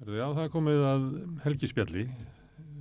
Já, 0.00 0.30
það 0.32 0.38
er 0.46 0.52
komið 0.54 0.82
að 0.88 1.02
helgispjalli 1.44 2.02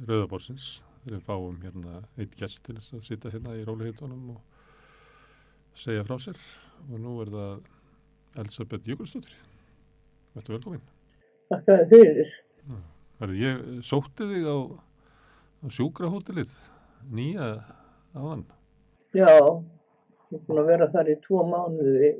Rauðaborsins 0.08 0.68
þegar 1.02 1.18
við 1.18 1.23
fáum 1.28 1.57
hérna 1.66 1.98
eitt 2.16 2.38
gest 2.39 2.62
til 2.64 2.78
þess 2.78 2.94
að 2.96 3.02
sitja 3.10 3.32
hérna 3.34 3.55
í 3.60 3.66
róliheitunum 3.68 4.30
og 4.38 5.76
segja 5.76 6.05
frá 6.08 6.16
sér. 6.24 6.40
Og 6.88 7.02
nú 7.04 7.18
er 7.20 7.32
það 7.34 8.40
Elisabeth 8.40 8.88
Jökulsdóttir. 8.88 9.36
Þetta 10.38 10.55
velkomin. 10.55 10.86
Þakka 11.52 11.76
þér 11.82 11.91
fyrir. 11.91 12.32
Herðu, 13.20 13.38
ég 13.41 13.67
sótti 13.90 14.30
þig 14.31 14.48
á, 14.48 14.58
á 15.59 15.66
sjúkrahótelið 15.76 16.55
nýja 17.20 17.49
áðan. 18.16 18.48
Já, 19.12 19.27
ég 19.27 20.40
er 20.40 20.48
búin 20.48 20.63
að 20.63 20.72
vera 20.72 20.88
þar 20.95 21.12
í 21.12 21.20
tvo 21.27 21.44
mánuði 21.52 22.16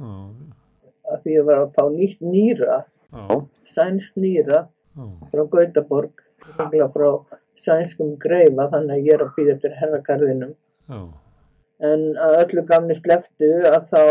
að 0.00 1.20
því 1.20 1.36
ég 1.36 1.46
var 1.52 1.66
að 1.66 1.76
fá 1.76 1.84
nýtt 1.92 2.24
nýra, 2.24 2.80
já, 3.14 3.40
sænst 3.74 4.16
nýra 4.16 4.60
já, 4.96 5.04
frá 5.32 5.44
Gautaborg, 5.50 6.12
frá 6.94 7.10
sænskum 7.56 8.16
greifa, 8.18 8.68
þannig 8.72 8.96
að 8.98 9.06
ég 9.06 9.14
er 9.14 9.22
að 9.26 9.34
býða 9.36 9.54
eftir 9.56 9.76
herrakarðinum. 9.80 10.54
já, 10.88 11.00
En 11.84 12.02
að 12.16 12.36
öllu 12.44 12.62
gamni 12.66 12.94
sleftu 12.94 13.48
að 13.66 13.88
þá, 13.90 14.02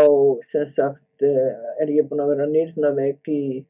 sem 0.50 0.66
sagt, 0.66 1.22
eh, 1.22 1.54
er 1.80 1.88
ég 1.88 2.06
búin 2.08 2.20
að 2.20 2.28
vera 2.34 2.46
nýrnaveik 2.46 3.28
í, 3.32 3.64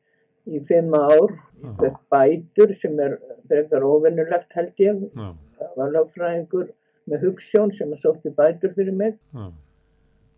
í 0.50 0.60
fimm 0.68 0.92
ár. 0.98 1.30
Fekk 1.78 2.00
bætur 2.10 2.74
sem 2.76 2.98
er 3.00 3.14
frekar 3.48 3.82
óvinnulegt 3.86 4.50
held 4.52 4.74
ég. 4.82 4.98
já, 5.14 5.30
Það 5.58 5.76
var 5.76 5.92
lögfræðingur 5.94 6.68
með 7.08 7.22
hugssjón 7.24 7.72
sem 7.72 7.92
að 7.94 8.02
sótti 8.02 8.30
bætur 8.34 8.74
fyrir 8.74 8.92
mig. 8.92 9.14
já. 9.34 9.52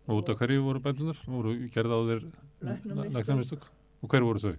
Og 0.07 0.21
út 0.21 0.29
af 0.29 0.37
hverju 0.39 0.61
voru 0.63 0.79
bændunar? 0.79 1.17
Voru 1.27 1.51
gerð 1.73 1.91
á 1.91 1.99
þér 2.07 2.21
Læknamistök. 2.61 3.13
læknamistök? 3.17 3.63
Og 4.03 4.09
hverju 4.09 4.25
voru 4.29 4.39
þau? 4.39 4.55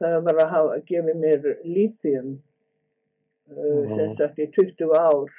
Það 0.00 0.16
var 0.28 0.40
að 0.44 0.54
hafa 0.54 0.78
gefið 0.88 1.20
mér 1.22 1.50
líþjum 1.64 2.30
uh, 2.36 3.84
sem 3.92 4.14
sagt 4.18 4.40
í 4.42 4.48
20 4.56 4.96
ár. 4.96 5.36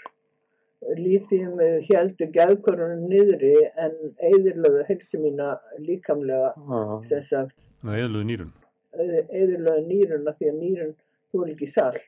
Líþjum 0.97 1.57
heldur 1.87 2.29
gæðkorunum 2.35 3.07
niðri 3.09 3.55
en 3.81 3.95
eðirlöðu 4.29 4.83
helsi 4.91 5.17
mína 5.21 5.55
líkamlega 5.81 6.51
sem 7.09 7.23
sagt. 7.25 7.57
Eðluðu 7.81 8.27
nýrun. 8.29 8.53
Eðirlöðu 8.97 9.87
nýruna 9.89 10.35
því 10.37 10.51
að 10.51 10.61
nýrun 10.61 10.93
þú 11.31 11.43
er 11.43 11.55
ekki 11.55 11.71
salt. 11.73 12.05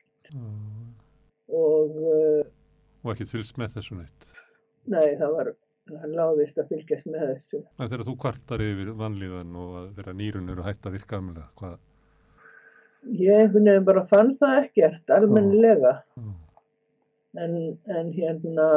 Og 1.50 1.98
uh, 1.98 2.46
og 3.00 3.14
ekki 3.14 3.28
fylgst 3.30 3.58
með 3.60 3.76
þessu 3.78 3.98
neitt. 3.98 4.26
nei 4.90 5.16
það 5.20 5.36
var 5.36 5.52
hann 6.00 6.14
láðist 6.14 6.58
að 6.60 6.74
fylgjast 6.74 7.08
með 7.10 7.26
þessu. 7.32 7.60
Er 7.78 7.88
þegar 7.88 8.06
þú 8.08 8.16
kvartar 8.24 8.64
yfir 8.64 8.90
vanlíðan 8.98 9.56
og 9.58 9.78
að 9.80 9.88
þegar 9.98 10.18
nýrun 10.20 10.52
eru 10.52 10.66
hætt 10.66 10.86
að 10.86 10.96
virka 10.98 11.18
almennilega, 11.18 11.50
hvað? 11.58 11.78
Ég 13.04 13.34
einhvern 13.36 13.70
veginn 13.70 13.88
bara 13.88 14.04
fann 14.10 14.34
það 14.40 14.58
ekkert 14.64 15.14
almennilega. 15.16 15.94
Já, 16.16 16.30
en, 17.44 17.54
en 17.86 18.10
hérna 18.16 18.70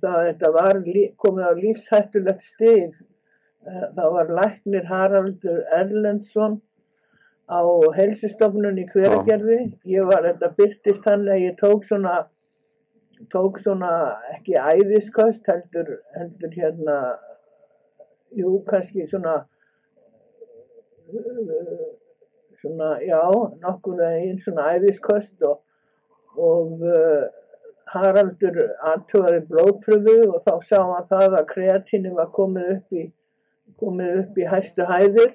það 0.00 0.18
þetta 0.26 0.50
var 0.56 0.82
komið 1.24 1.48
á 1.48 1.52
lífshættulegt 1.60 2.44
stig. 2.44 2.92
Eh, 3.66 3.86
það 3.96 4.12
var 4.16 4.36
læknir 4.40 4.86
Haraldur 4.90 5.62
Erlendsson 5.78 6.60
á 7.48 7.62
helsistofnun 7.96 8.80
í 8.82 8.86
hveragerði. 8.90 9.60
Ég 9.86 10.06
var 10.08 10.26
þetta 10.26 10.52
byrtist 10.58 11.06
hann 11.06 11.28
að 11.28 11.44
ég 11.46 11.58
tók 11.60 11.84
svona 11.86 12.22
tók 13.30 13.60
svona 13.62 13.90
ekki 14.34 14.56
æðiskost 14.58 15.46
heldur, 15.46 16.00
heldur 16.16 16.54
hérna 16.56 16.96
jú 18.34 18.56
kannski 18.66 19.06
svona 19.06 19.44
svona 22.62 22.94
já 23.02 23.20
nokkur 23.62 24.02
einn 24.06 24.40
svona 24.42 24.72
æðiskost 24.76 25.42
og, 25.48 25.60
og 26.38 26.82
uh, 26.86 27.24
Haraldur 27.92 28.56
aðtöðaði 28.88 29.40
blóðpröfu 29.50 30.14
og 30.30 30.38
þá 30.46 30.52
sá 30.64 30.78
hann 30.80 31.08
það 31.10 31.34
að 31.42 31.48
kreatínu 31.50 32.14
var 32.16 32.30
komið 32.32 32.70
upp 32.78 32.96
í 32.96 33.08
komið 33.82 34.20
upp 34.22 34.38
í 34.38 34.46
hæstu 34.48 34.86
hæðir. 34.88 35.34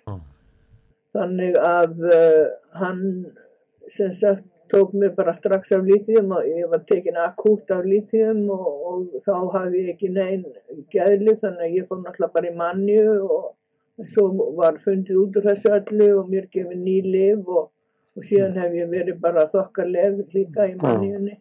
Þannig 1.13 1.57
að 1.61 2.07
uh, 2.07 2.45
hann 2.79 3.03
sem 3.93 4.13
sagt 4.13 4.47
tók 4.67 4.93
mig 4.93 5.13
bara 5.15 5.33
strax 5.33 5.71
af 5.71 5.85
líþjum 5.87 6.31
og 6.35 6.47
ég 6.47 6.67
var 6.71 6.81
tekin 6.89 7.17
akút 7.23 7.71
af 7.71 7.85
líþjum 7.87 8.41
og, 8.51 8.65
og 8.89 9.21
þá 9.23 9.35
hafði 9.53 9.83
ég 9.83 9.93
ekki 9.93 10.09
neinn 10.11 10.43
geðlif 10.91 11.39
þannig 11.43 11.63
að 11.67 11.77
ég 11.77 11.87
fór 11.87 12.01
náttúrulega 12.01 12.35
bara 12.35 12.51
í 12.51 12.57
mannju 12.61 13.05
og 13.23 13.45
svo 14.13 14.27
var 14.57 14.77
fundið 14.83 15.17
út 15.23 15.37
úr 15.39 15.47
þessu 15.49 15.71
öllu 15.73 16.07
og 16.19 16.29
mér 16.29 16.45
gefið 16.53 16.77
ný 16.83 16.95
lif 17.05 17.47
og, 17.49 17.69
og 18.17 18.25
síðan 18.29 18.55
hef 18.61 18.75
ég 18.77 18.89
verið 18.91 19.19
bara 19.21 19.45
þokkarleg 19.51 20.19
líka 20.35 20.67
í 20.69 20.75
mannjunni. 20.81 21.35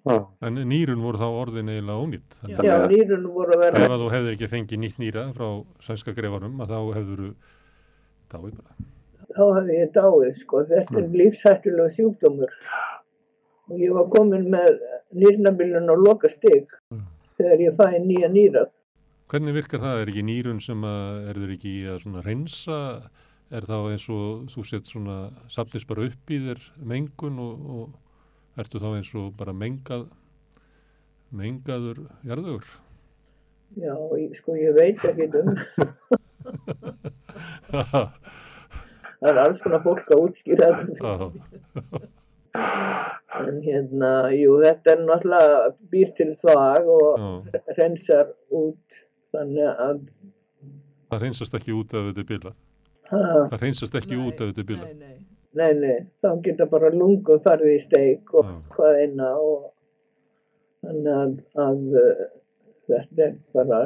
En 0.44 0.60
nýrun 0.70 1.02
voru 1.04 1.20
þá 1.20 1.28
orðin 1.42 1.68
eiginlega 1.72 2.02
ónýtt. 2.06 2.38
Þannig 2.42 2.68
Já, 2.70 2.76
nýrun 2.92 3.28
voru 3.34 3.56
að 3.56 3.62
vera 3.66 3.84
ef 3.84 3.94
að 3.96 4.02
þú 4.04 4.10
hefðir 4.14 4.36
ekki 4.38 4.50
fengið 4.54 4.82
nýtt 4.86 4.98
nýra 5.04 5.26
frá 5.36 5.48
sænska 5.88 6.16
greifarum 6.16 6.60
að 6.64 6.72
þá 6.74 6.78
hefður 6.98 7.22
þú 7.26 7.30
dáið 8.34 8.54
bara. 8.60 8.76
þá 9.36 9.42
hafði 9.58 9.74
ég 9.80 9.90
dáið 9.96 10.36
sko, 10.40 10.64
þetta 10.70 11.00
er 11.02 11.08
lífshættulega 11.20 11.92
sjúkdómur 11.96 12.52
og 13.66 13.80
ég 13.82 13.92
var 13.96 14.06
komin 14.12 14.44
með 14.52 14.76
nýrnabilun 15.12 15.90
og 15.92 15.98
loka 16.08 16.28
stig 16.32 16.66
Mm. 16.90 17.02
þegar 17.36 17.60
ég 17.60 17.74
fæ 17.76 17.86
nýja 18.00 18.28
nýrað. 18.32 18.68
Hvernig 19.26 19.56
virkar 19.56 19.80
það? 19.82 20.00
Er 20.00 20.10
ekki 20.12 20.22
nýrun 20.22 20.60
sem 20.62 20.84
að 20.86 21.24
er 21.32 21.38
þeir 21.42 21.52
ekki 21.56 21.70
í 21.74 21.86
að 21.90 21.96
svona 22.04 22.20
reynsa? 22.22 22.76
Er 23.50 23.62
þá 23.66 23.78
eins 23.90 24.04
og 24.14 24.44
þú 24.52 24.60
sett 24.68 24.86
svona 24.90 25.16
safnist 25.50 25.88
bara 25.90 26.04
upp 26.06 26.30
í 26.30 26.38
þér 26.44 26.60
mengun 26.92 27.40
og, 27.42 27.54
og 27.74 27.86
ertu 28.62 28.76
þá 28.82 28.88
eins 28.92 29.10
og 29.18 29.32
bara 29.38 29.54
mengað 29.54 30.04
mengaður 31.34 31.98
jarðugur? 32.26 32.66
Já, 33.74 33.94
sko 34.38 34.50
ég 34.60 34.72
veit 34.76 35.00
ekki 35.10 35.26
um, 35.40 35.50
það 39.18 39.30
er 39.32 39.38
alls 39.42 39.60
konar 39.64 39.82
fólk 39.82 40.08
að 40.14 40.22
útskýra 40.28 40.66
þetta 40.84 41.10
en 43.42 43.58
hérna, 43.64 44.10
jú 44.38 44.50
þetta 44.62 44.86
er 44.94 45.00
náttúrulega 45.02 45.58
býr 45.90 46.10
til 46.16 46.30
þvag 46.40 46.82
og 46.94 47.10
já. 47.18 47.26
reynsar 47.80 48.26
út 48.54 48.86
þannig 49.36 49.70
að 49.86 50.00
Það 51.06 51.22
reynsast 51.22 51.54
ekki 51.54 51.74
út 51.76 51.92
ef 51.94 52.08
þetta 52.16 52.52
ha, 53.10 53.20
Það 53.52 53.60
reynsast 53.62 53.98
ekki 54.00 54.16
út 54.18 54.40
ef 54.40 54.50
þetta 54.50 54.66
bilað. 54.66 54.96
nei, 54.98 55.18
nei, 55.54 55.72
nei, 55.82 56.00
þá 56.18 56.28
geta 56.42 56.66
bara 56.70 56.90
lungu 56.94 57.38
farið 57.44 57.76
í 57.76 57.78
steik 57.84 58.34
og 58.34 58.50
hvað 58.74 59.00
eina 59.04 59.30
og 59.38 59.68
þannig 60.86 61.12
að, 61.14 61.36
að 61.62 61.86
uh, 62.02 62.26
þetta 62.90 63.26
er 63.26 63.36
bara 63.54 63.80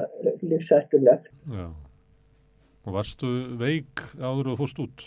lífsættulegt. 0.44 1.30
Já. 1.52 1.68
Og 2.86 2.96
varstu 2.96 3.30
veik 3.60 4.02
áður 4.16 4.54
og 4.54 4.62
fórst 4.62 4.80
út? 4.80 5.04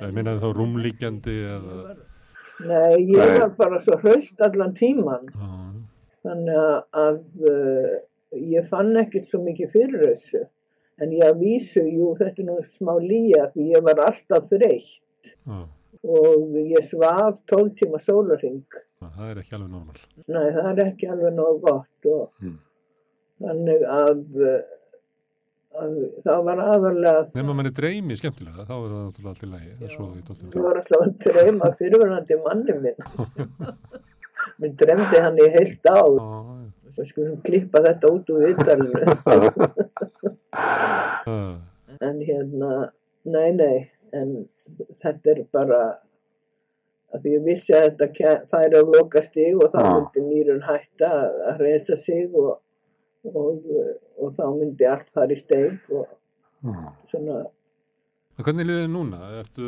Ég 0.00 0.12
meina 0.16 0.38
þá 0.40 0.48
rúmlíkjandi 0.56 1.36
eða... 1.56 1.96
Nei, 2.62 3.04
ég 3.08 3.36
var 3.40 3.52
bara 3.56 3.78
svo 3.82 3.96
hraust 4.02 4.40
allan 4.44 4.74
tíman 4.76 5.24
Já, 5.32 5.52
þannig 6.22 6.58
að, 6.60 6.74
að 7.00 7.46
uh, 7.48 7.94
ég 8.32 8.66
fann 8.70 8.96
ekkert 8.96 9.28
svo 9.28 9.42
mikið 9.44 9.70
fyrir 9.74 10.04
þessu 10.06 10.42
en 11.02 11.12
ég 11.16 11.24
að 11.26 11.38
vísu, 11.42 11.82
jú, 11.88 12.12
þetta 12.18 12.42
er 12.42 12.46
nú 12.48 12.58
smá 12.72 12.92
lýja 13.02 13.48
því 13.54 13.68
ég 13.74 13.82
var 13.86 14.00
alltaf 14.06 14.48
þreytt 14.50 14.98
já. 15.46 15.62
og 16.02 16.56
ég 16.60 16.84
svaf 16.86 17.38
12 17.52 17.74
tíma 17.82 18.00
sólarring 18.02 18.62
Það 19.02 19.30
er 19.32 19.38
ekki 19.40 19.56
alveg 19.56 19.70
normal. 19.72 19.96
Nei, 20.30 20.44
það 20.54 20.66
er 20.70 20.80
ekki 20.84 21.08
alveg 21.10 21.32
nóg 21.34 21.56
gott 21.64 22.06
og 22.06 22.28
Mm. 22.42 22.58
þannig 23.42 23.82
að, 23.90 24.20
að 25.82 25.96
það 26.22 26.44
var 26.46 26.60
aðalega 26.62 27.24
Nefnum 27.34 27.56
manni 27.58 27.72
dreymi 27.74 28.16
skemmtilega, 28.20 28.62
þá 28.68 28.74
er 28.76 28.92
það 28.92 29.00
náttúrulega 29.06 29.32
allt 29.32 29.42
í 29.42 29.50
lægi. 29.50 29.72
Það 30.52 30.62
var 30.68 30.78
alltaf 30.82 31.02
að 31.02 31.16
dreyma 31.26 31.70
fyrirverandi 31.80 32.38
manni 32.44 32.76
minn 32.84 33.02
minn 34.62 34.76
dremdi 34.78 35.22
hann 35.26 35.40
í 35.42 35.48
heilt 35.56 35.90
á 35.90 35.98
Já, 35.98 36.30
við 36.96 37.06
skulum 37.12 37.38
klippa 37.46 37.78
þetta 37.86 38.06
út 38.12 38.26
úr 38.34 38.40
viðtalinu 38.46 38.98
já. 39.02 39.06
en 42.08 42.16
hérna, 42.26 42.70
nei, 43.24 43.50
nei 43.56 43.78
en 44.16 44.28
þetta 45.02 45.26
er 45.34 45.40
bara 45.54 45.80
að 47.12 47.18
því 47.24 47.30
ég 47.36 47.42
vissi 47.46 47.72
að 47.76 47.82
þetta 48.00 48.32
færi 48.52 48.74
á 48.80 48.82
loka 48.88 49.20
stig 49.24 49.52
og 49.60 49.68
þá 49.72 49.80
myndi 49.88 50.20
nýrun 50.28 50.62
hætta 50.66 51.08
að- 51.22 51.40
að 51.52 51.56
reysa 51.66 51.96
sig 52.00 52.24
og, 52.32 52.52
og, 53.28 53.56
og 54.18 54.28
þá 54.36 54.44
myndi 54.58 54.84
allt 54.88 55.08
fara 55.14 55.32
í 55.32 55.36
steig 55.40 55.74
og 55.92 56.06
svona 57.10 57.36
Hvernig 58.42 58.64
liðið 58.64 58.86
núna? 58.90 59.18
Ertu, 59.42 59.64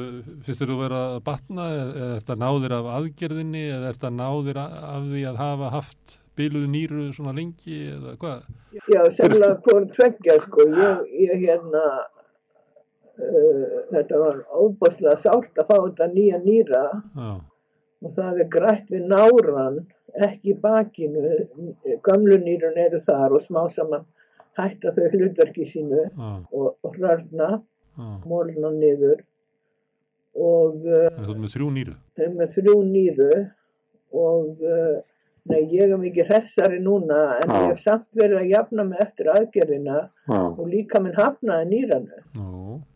þér 0.46 0.56
þú 0.70 0.76
vera 0.80 1.00
að 1.12 1.18
batna 1.26 1.64
eða 1.70 1.84
eða 2.00 2.14
ertu 2.16 2.32
að 2.32 2.40
ná 2.40 2.48
þér 2.64 2.72
af 2.78 2.86
aðgerðinni 2.96 3.64
eða 3.74 3.90
ertu 3.92 4.06
að 4.08 4.14
ná 4.16 4.28
þér 4.46 4.58
a- 4.62 4.78
af 4.88 5.02
því 5.10 5.20
að 5.30 5.36
hafa 5.42 5.66
haft 5.74 6.06
bíluðu 6.38 6.70
nýru 6.70 7.06
svona 7.14 7.34
lengi 7.36 7.78
eða 7.94 8.16
hvað? 8.20 8.44
Já, 8.90 9.00
sennilega 9.14 9.56
hvort 9.64 9.92
tveggja 9.94 10.38
sko, 10.42 10.66
ég, 10.74 11.02
ég 11.24 11.44
hérna, 11.44 11.82
uh, 13.18 13.66
þetta 13.92 14.22
var 14.22 14.40
óbúslega 14.50 15.16
sárt 15.20 15.60
að 15.62 15.68
fá 15.70 15.76
þetta 15.76 16.10
nýja 16.14 16.40
nýra 16.44 16.84
já, 16.94 17.28
og 18.04 18.16
það 18.16 18.42
er 18.44 18.50
grætt 18.56 18.90
við 18.92 19.06
náran, 19.12 19.78
ekki 20.28 20.56
bakinu, 20.62 21.36
gamlu 22.06 22.40
nýrun 22.42 22.78
eru 22.78 23.00
þar 23.02 23.38
og 23.38 23.46
smá 23.46 23.64
saman 23.72 24.04
hætta 24.58 24.92
þau 24.94 25.06
hlutverki 25.10 25.66
sínu 25.66 26.02
já, 26.02 26.34
og, 26.50 26.74
og 26.82 26.98
hrörna, 26.98 27.56
já. 27.94 28.10
mólna 28.26 28.74
niður 28.74 29.22
og 30.34 30.82
uh, 30.82 31.34
með 31.38 31.52
þrjú 31.54 31.72
nýru. 31.74 31.96
er 32.18 32.32
með 32.34 32.56
þrjú 32.58 32.78
nýru 32.90 33.32
og 34.14 34.62
uh, 34.66 35.02
nei, 35.50 35.60
ég 35.76 35.90
er 35.92 36.00
mikið 36.00 36.30
hressari 36.30 36.78
núna 36.80 37.20
en 37.42 37.50
Já. 37.50 37.56
ég 37.60 37.66
hef 37.72 37.82
samt 37.82 38.06
verið 38.16 38.38
að 38.40 38.50
jafna 38.54 38.84
mig 38.88 39.02
eftir 39.04 39.28
aðgerðina 39.34 39.98
já, 40.00 40.38
og 40.40 40.64
líka 40.70 41.00
minn 41.04 41.16
hafnaði 41.18 41.66
nýranu. 41.72 42.22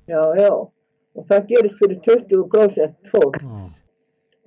Já, 0.09 0.23
já, 0.41 0.49
og 1.19 1.27
það 1.29 1.47
gerist 1.50 1.83
fyrir 1.83 2.00
20% 2.06 3.12
fólk 3.12 3.43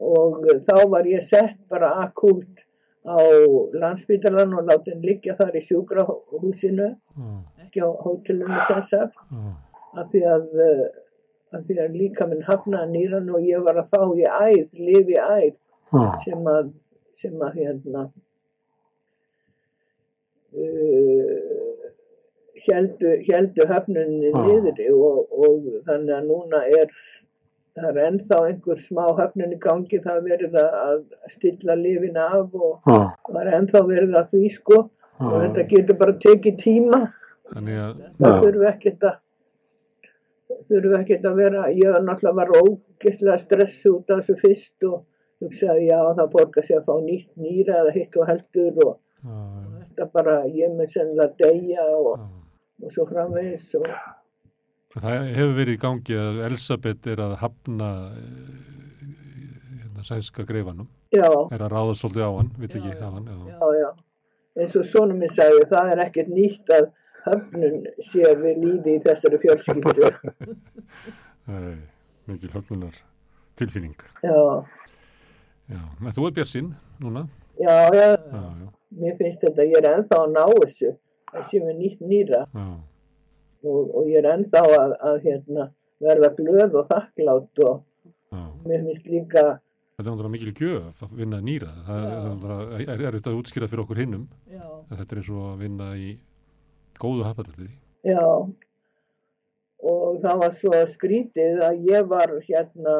og 0.01 0.41
uh, 0.49 0.57
þá 0.65 0.87
var 0.89 1.05
ég 1.05 1.21
sett 1.27 1.59
bara 1.69 1.91
akút 2.07 2.63
á 3.05 3.17
landsbytalan 3.81 4.53
og 4.57 4.65
látin 4.69 5.01
liggja 5.01 5.33
þar 5.37 5.55
í 5.57 5.61
sjúkrahúsinu, 5.65 6.89
ekki 7.63 7.81
á 7.85 7.89
hótelinu 8.01 8.59
sem 8.67 8.81
sagt, 8.89 9.17
já, 9.29 9.53
af 10.01 10.09
því 10.11 10.21
að, 10.33 10.45
uh, 10.65 10.85
af 11.53 11.65
því 11.67 11.77
að 11.85 11.97
líka 12.01 12.25
minn 12.29 12.45
hafnaði 12.49 12.93
nýranu 12.95 13.37
og 13.37 13.45
ég 13.45 13.61
var 13.65 13.77
að 13.81 13.89
fá 13.93 14.01
í 14.17 14.25
æð, 14.25 14.77
lifi 14.89 15.17
í 15.17 15.21
æð 15.21 15.53
sem 16.25 16.45
að, 16.47 16.73
sem 17.21 17.45
að 17.45 17.61
hérna 17.61 18.03
uh, 20.57 21.87
heldu, 22.67 23.15
heldu 23.29 23.67
höfnunni 23.69 24.31
Já. 24.31 24.43
niðri 24.47 24.91
og, 24.95 25.23
og 25.31 25.71
þannig 25.87 26.17
að 26.17 26.29
núna 26.29 26.63
er 26.81 26.91
það 27.77 27.89
er 27.91 28.07
ennþá 28.09 28.39
einhver 28.49 28.81
smá 28.83 29.03
höfnun 29.17 29.55
í 29.55 29.59
gangi 29.61 30.01
það 30.03 30.17
er 30.17 30.25
verið 30.27 30.57
að 30.61 31.03
stilla 31.31 31.77
lifin 31.79 32.19
af 32.19 32.51
og 32.57 32.91
já, 32.91 32.99
það 33.29 33.41
er 33.41 33.57
ennþá 33.59 33.83
verið 33.87 34.17
að 34.19 34.33
því 34.33 34.53
sko 34.57 34.79
og 34.81 35.35
já, 35.35 35.41
þetta 35.45 35.67
getur 35.73 35.99
bara 36.01 36.17
tekið 36.25 36.57
tíma 36.61 37.01
þannig 37.51 37.83
að, 37.83 38.01
það 38.17 38.35
Já. 38.35 38.41
þurfi 38.45 38.67
ekkert 38.71 39.07
að 39.09 39.19
þurfi 40.71 40.97
ekkert 40.99 41.29
að 41.29 41.39
vera 41.39 41.69
ég 41.71 41.95
var 41.95 42.03
náttúrulega 42.07 42.39
var 42.41 42.53
ógeðslega 42.59 43.39
stressu 43.41 43.95
út 43.95 44.11
af 44.11 44.21
þessu 44.21 44.37
fyrst 44.41 44.87
og 44.89 44.99
hugsaði 45.41 45.87
já 45.89 45.99
það 46.17 46.31
borgar 46.35 46.67
sér 46.67 46.81
að 46.81 46.87
fá 46.89 46.95
nýtt 47.05 47.31
nýra 47.41 47.81
eða 47.83 47.95
hitt 47.97 48.17
og 48.17 48.29
heldur 48.29 48.81
og 48.85 48.93
já, 49.25 49.37
þetta 49.81 50.09
bara 50.15 50.37
ég 50.47 50.73
með 50.77 50.95
sennilega 50.95 51.37
deyja 51.41 51.85
og, 51.97 52.11
já. 52.17 52.27
og 52.85 52.95
svo 52.97 53.07
framvegis 53.09 53.69
og 53.81 53.87
Það 54.91 55.29
hefur 55.37 55.53
verið 55.55 55.77
í 55.77 55.79
gangi 55.79 56.15
að 56.19 56.39
Elisabeth 56.49 57.07
er 57.07 57.21
að 57.23 57.37
hafna 57.39 57.91
eh, 58.11 59.11
hérna 59.71 60.03
sænska 60.03 60.43
greifanum, 60.43 60.89
já, 61.15 61.23
er 61.23 61.63
að 61.63 61.71
ráða 61.71 61.93
svolítið 61.95 62.25
á 62.27 62.31
hann, 62.35 62.49
vill 62.59 62.71
ekki 62.75 62.91
já. 62.91 63.05
hann, 63.05 63.29
já, 63.31 63.53
já, 63.53 63.85
já. 63.85 63.91
Eins 64.59 64.75
og 64.75 64.83
svona 64.89 65.15
minn 65.15 65.31
sagði 65.31 65.63
það 65.71 65.93
er 65.93 66.01
ekkert 66.03 66.33
nýtt 66.35 66.73
að 66.75 66.89
höfnun 67.23 67.87
sé 68.09 68.33
við 68.41 68.59
líði 68.65 68.97
í 68.97 69.01
þessari 69.05 69.39
fjölskyldu. 69.45 70.11
Nei, 71.51 71.77
mikil 72.27 72.51
höfnunar 72.57 72.99
tilfinning. 73.61 73.95
já, 74.25 74.35
Já, 75.71 75.81
en 76.01 76.13
þú 76.17 76.27
er 76.27 76.33
Björnsinn 76.37 76.71
núna, 77.01 77.25
já, 77.59 77.75
já. 77.95 78.07
Já, 78.17 78.41
já, 78.61 78.69
mér 79.01 79.17
finnst 79.19 79.43
þetta, 79.45 79.65
ég 79.71 79.77
er 79.79 79.87
ennþá 79.95 80.17
að 80.25 80.33
ná 80.35 80.43
þessu. 80.61 80.93
Sé 81.47 81.61
með 81.63 81.77
nýtt 81.79 82.01
nýra. 82.03 82.41
Og, 83.63 83.91
og 83.95 84.07
ég 84.09 84.17
er 84.19 84.27
ennþá 84.33 84.61
að, 84.67 84.95
að 85.05 85.17
hérna, 85.27 85.67
verða 86.01 86.31
glöð 86.39 86.75
og 86.81 86.87
þakklátt 86.89 87.61
og 87.67 87.83
já. 88.33 88.41
mér 88.65 88.87
finnst 88.87 89.05
líka 89.11 89.43
Þetta 90.01 90.09
er 90.09 90.15
náttúrulega 90.15 90.33
mikil 90.33 90.51
gjöf 90.57 91.01
að 91.05 91.11
vinna 91.19 91.37
nýra. 91.45 91.69
Það 91.85 92.05
Já. 92.09 92.55
er 92.79 92.89
er, 92.89 93.01
er 93.05 93.15
þetta 93.19 93.29
að 93.29 93.39
útskýra 93.41 93.67
fyrir 93.69 93.83
okkur 93.83 93.99
hinnum, 94.01 94.23
þetta 94.89 95.05
er 95.13 95.19
eins 95.21 95.29
og 95.29 95.41
að 95.51 95.59
vinna 95.61 95.89
í 95.99 96.07
góðu 96.97 97.25
hafðalliði. 97.27 97.67
já 98.07 98.23
og 99.81 100.19
það 100.21 100.41
var 100.43 100.51
svo 100.53 100.79
skrítið 100.93 101.61
að 101.65 101.85
ég 101.89 102.09
var 102.09 102.33
hérna 102.45 102.95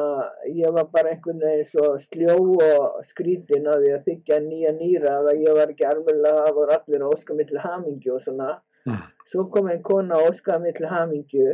ég 0.50 0.72
var 0.74 0.88
bara 0.90 1.12
einhvern 1.12 1.38
veginn 1.42 1.68
svo 1.70 1.92
sljó 2.02 2.34
og 2.66 3.04
skrítin 3.06 3.68
að 3.70 3.86
að 3.96 4.08
þykja 4.08 4.38
nýja 4.48 4.72
nýra 4.78 5.18
að 5.20 5.44
ég 5.44 5.58
var 5.58 5.70
ekki 5.70 5.86
alveg 5.86 6.24
að 6.26 6.48
voru 6.56 6.74
allir 6.74 7.04
að 7.04 7.14
óska 7.14 7.36
mig 7.38 7.50
til 7.50 7.62
hamingju 7.62 8.16
og 8.16 8.24
svona. 8.24 8.56
Mm. 8.82 8.98
svo 9.30 9.44
kom 9.54 9.68
einn 9.70 9.82
kona 9.86 10.16
að 10.18 10.32
óska 10.32 10.58
mig 10.58 10.74
til 10.74 10.88
hamingju 10.90 11.50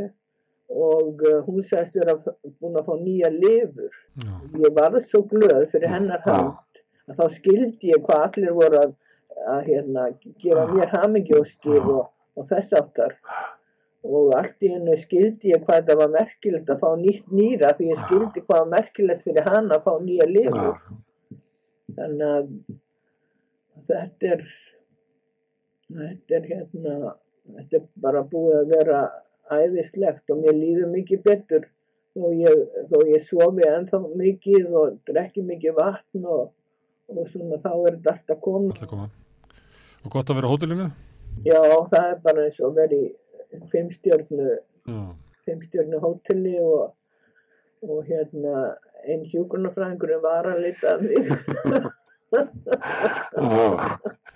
og 0.68 1.20
uh, 1.24 1.42
hún 1.44 1.60
sagðist 1.64 1.98
vera 2.00 2.14
búin 2.60 2.76
að 2.76 2.88
fá 2.88 2.94
nýja 3.00 3.28
lifur. 3.32 3.92
Já, 4.20 4.32
ég 4.64 4.74
var 4.76 4.96
svo 5.04 5.22
glöð 5.28 5.68
fyrir 5.72 5.92
hennar 5.92 6.24
Já. 6.24 6.32
hönd 6.32 6.82
að 7.08 7.20
þá 7.20 7.36
skildi 7.36 7.92
ég 7.92 8.04
hvað 8.04 8.24
allir 8.30 8.56
voru 8.56 8.80
að, 8.80 8.96
að 9.48 9.60
hérna, 9.68 10.08
gefa 10.40 10.66
mér 10.72 10.92
hamingjóskir 10.96 11.84
og, 11.84 12.10
og 12.36 12.48
þess 12.48 12.76
áttar 12.80 13.16
og 14.08 14.34
allt 14.38 14.64
í 14.64 14.72
hennu 14.72 14.96
skildi 15.00 15.52
ég 15.52 15.64
hvað 15.64 15.82
þetta 15.82 15.98
var 16.00 16.12
merkilegt 16.14 16.72
að 16.72 16.82
fá 16.82 16.88
nýtt 17.00 17.32
nýra 17.34 17.74
því 17.76 17.90
ég 17.92 18.02
skildi 18.04 18.44
hvað 18.44 18.62
var 18.62 18.72
merkilegt 18.74 19.24
fyrir 19.26 19.48
hann 19.48 19.70
að 19.74 19.84
fá 19.86 19.92
nýja 20.04 20.28
lifur 20.30 20.82
þannig 21.98 22.28
að 22.28 22.52
þetta 23.88 24.34
er 24.34 24.44
þetta 25.88 26.38
er 26.38 26.52
hérna 26.52 26.94
þetta 27.48 27.80
er 27.80 27.88
bara 28.04 28.24
búið 28.32 28.60
að 28.60 28.72
vera 28.76 29.02
æðislegt 29.58 30.32
og 30.32 30.42
mér 30.42 30.56
líður 30.56 30.90
mikið 30.92 31.22
betur 31.24 31.68
þó 32.14 32.30
ég, 32.36 32.64
þó 32.90 32.98
ég 33.08 33.24
sofi 33.24 33.66
ennþá 33.68 34.00
mikið 34.18 34.76
og 34.80 34.98
drekki 35.08 35.44
mikið 35.46 35.76
vatn 35.78 36.24
og, 36.24 36.50
og 37.12 37.30
svona 37.30 37.60
þá 37.60 37.70
er 37.74 37.98
þetta 37.98 38.14
alltaf 38.14 38.42
koma. 38.44 39.08
Og 40.04 40.12
gott 40.12 40.30
að 40.30 40.40
vera 40.40 40.50
á 40.50 40.52
hótelinu? 40.52 40.90
Já, 41.46 41.60
það 41.92 42.04
er 42.04 42.20
bara 42.24 42.44
eins 42.46 42.60
og 42.64 42.76
verið 42.76 43.08
í 43.54 43.60
fimmstjörnu, 43.72 44.48
Já, 44.88 45.00
fimmstjörnu 45.48 46.00
hóteli 46.02 46.54
og, 46.60 46.92
og 47.88 48.04
hérna 48.08 48.54
einn 49.08 49.24
hjúkunarfræðingur 49.30 50.16
var 50.24 50.48
að 50.52 50.62
leita 50.66 50.96
að 50.96 51.04
mig. 51.08 51.24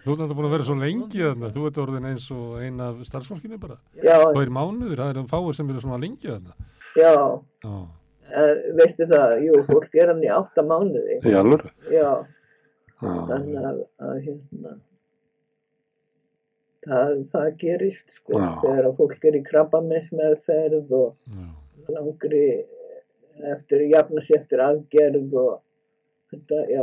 Þú 0.02 0.14
ert 0.16 0.32
búin 0.34 0.46
að 0.48 0.54
vera 0.56 0.66
svo 0.66 0.76
lengi 0.80 1.20
þarna, 1.22 1.50
þú 1.54 1.64
ert 1.68 1.80
orðin 1.82 2.06
eins 2.10 2.28
og 2.34 2.54
ein 2.64 2.78
af 2.82 3.02
starfsfólkinu 3.06 3.58
bara. 3.62 3.76
Og 4.32 4.38
er 4.42 4.52
mánuður, 4.54 4.96
það 5.02 5.10
er 5.12 5.26
fáir 5.30 5.58
sem 5.58 5.70
eru 5.72 5.82
svona 5.84 6.00
lengi 6.02 6.30
þarna. 6.30 6.56
já, 6.96 7.12
Já, 7.62 7.74
eh, 8.32 8.54
veistu 8.80 9.06
það, 9.10 9.34
jú, 9.46 9.58
fólk 9.68 9.94
er 10.02 10.10
hann 10.12 10.24
í 10.24 10.30
átta 10.32 10.64
mánuði. 10.66 11.20
Já, 11.22 11.42
Já, 11.92 12.08
þannig 13.02 13.56
að, 13.60 13.78
að 13.98 14.18
hérna, 14.26 14.74
það, 16.86 17.18
það 17.32 17.48
gerist 17.62 18.14
sko, 18.18 18.38
Já. 18.38 18.48
þegar 18.62 18.88
að 18.88 18.96
fólk 19.00 19.26
er 19.30 19.38
í 19.38 19.42
krabbameinsmeðferð 19.48 20.96
og 20.98 21.36
já, 21.36 21.50
langri 21.92 22.46
eftir, 23.52 23.86
jafna 23.90 24.22
sér 24.24 24.42
eftir 24.42 24.62
aðgerð 24.64 25.36
og 25.42 25.52
þetta, 26.32 26.64
já, 26.70 26.82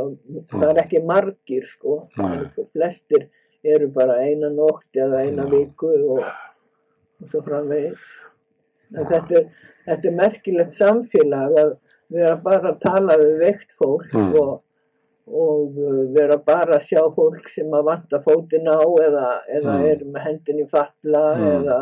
það 0.54 0.66
er 0.70 0.82
ekki 0.84 1.04
margir 1.06 1.68
sko, 1.70 2.00
Nei. 2.20 2.48
flestir 2.74 3.28
eru 3.64 3.90
bara 3.92 4.20
eina 4.24 4.48
nótt 4.52 4.96
eða 4.96 5.24
eina 5.26 5.44
Já. 5.44 5.50
viku 5.52 5.92
og, 6.14 6.24
og 7.20 7.28
svo 7.28 7.42
framvegis. 7.44 8.06
Þetta 8.90 9.20
er, 9.38 9.50
þetta 9.86 10.08
er 10.08 10.16
merkilegt 10.16 10.74
samfélag 10.74 11.58
að 11.60 11.74
vera 12.10 12.36
bara 12.42 12.72
að 12.72 12.80
tala 12.82 13.18
við 13.20 13.36
veikt 13.44 13.74
fólk 13.78 14.16
og, 14.16 14.54
og 15.32 15.76
uh, 15.78 16.04
vera 16.14 16.36
bara 16.44 16.76
að 16.78 16.86
sjá 16.88 17.00
fólk 17.14 17.48
sem 17.52 17.70
að 17.76 17.84
vanta 17.86 18.20
fótinn 18.24 18.66
á 18.68 18.78
eða, 18.82 19.26
eða 19.58 19.74
Mm. 19.78 19.84
er 19.90 20.04
með 20.04 20.24
hendinni 20.26 20.64
falla 20.70 21.24
Mm. 21.36 21.50
eða, 21.56 21.76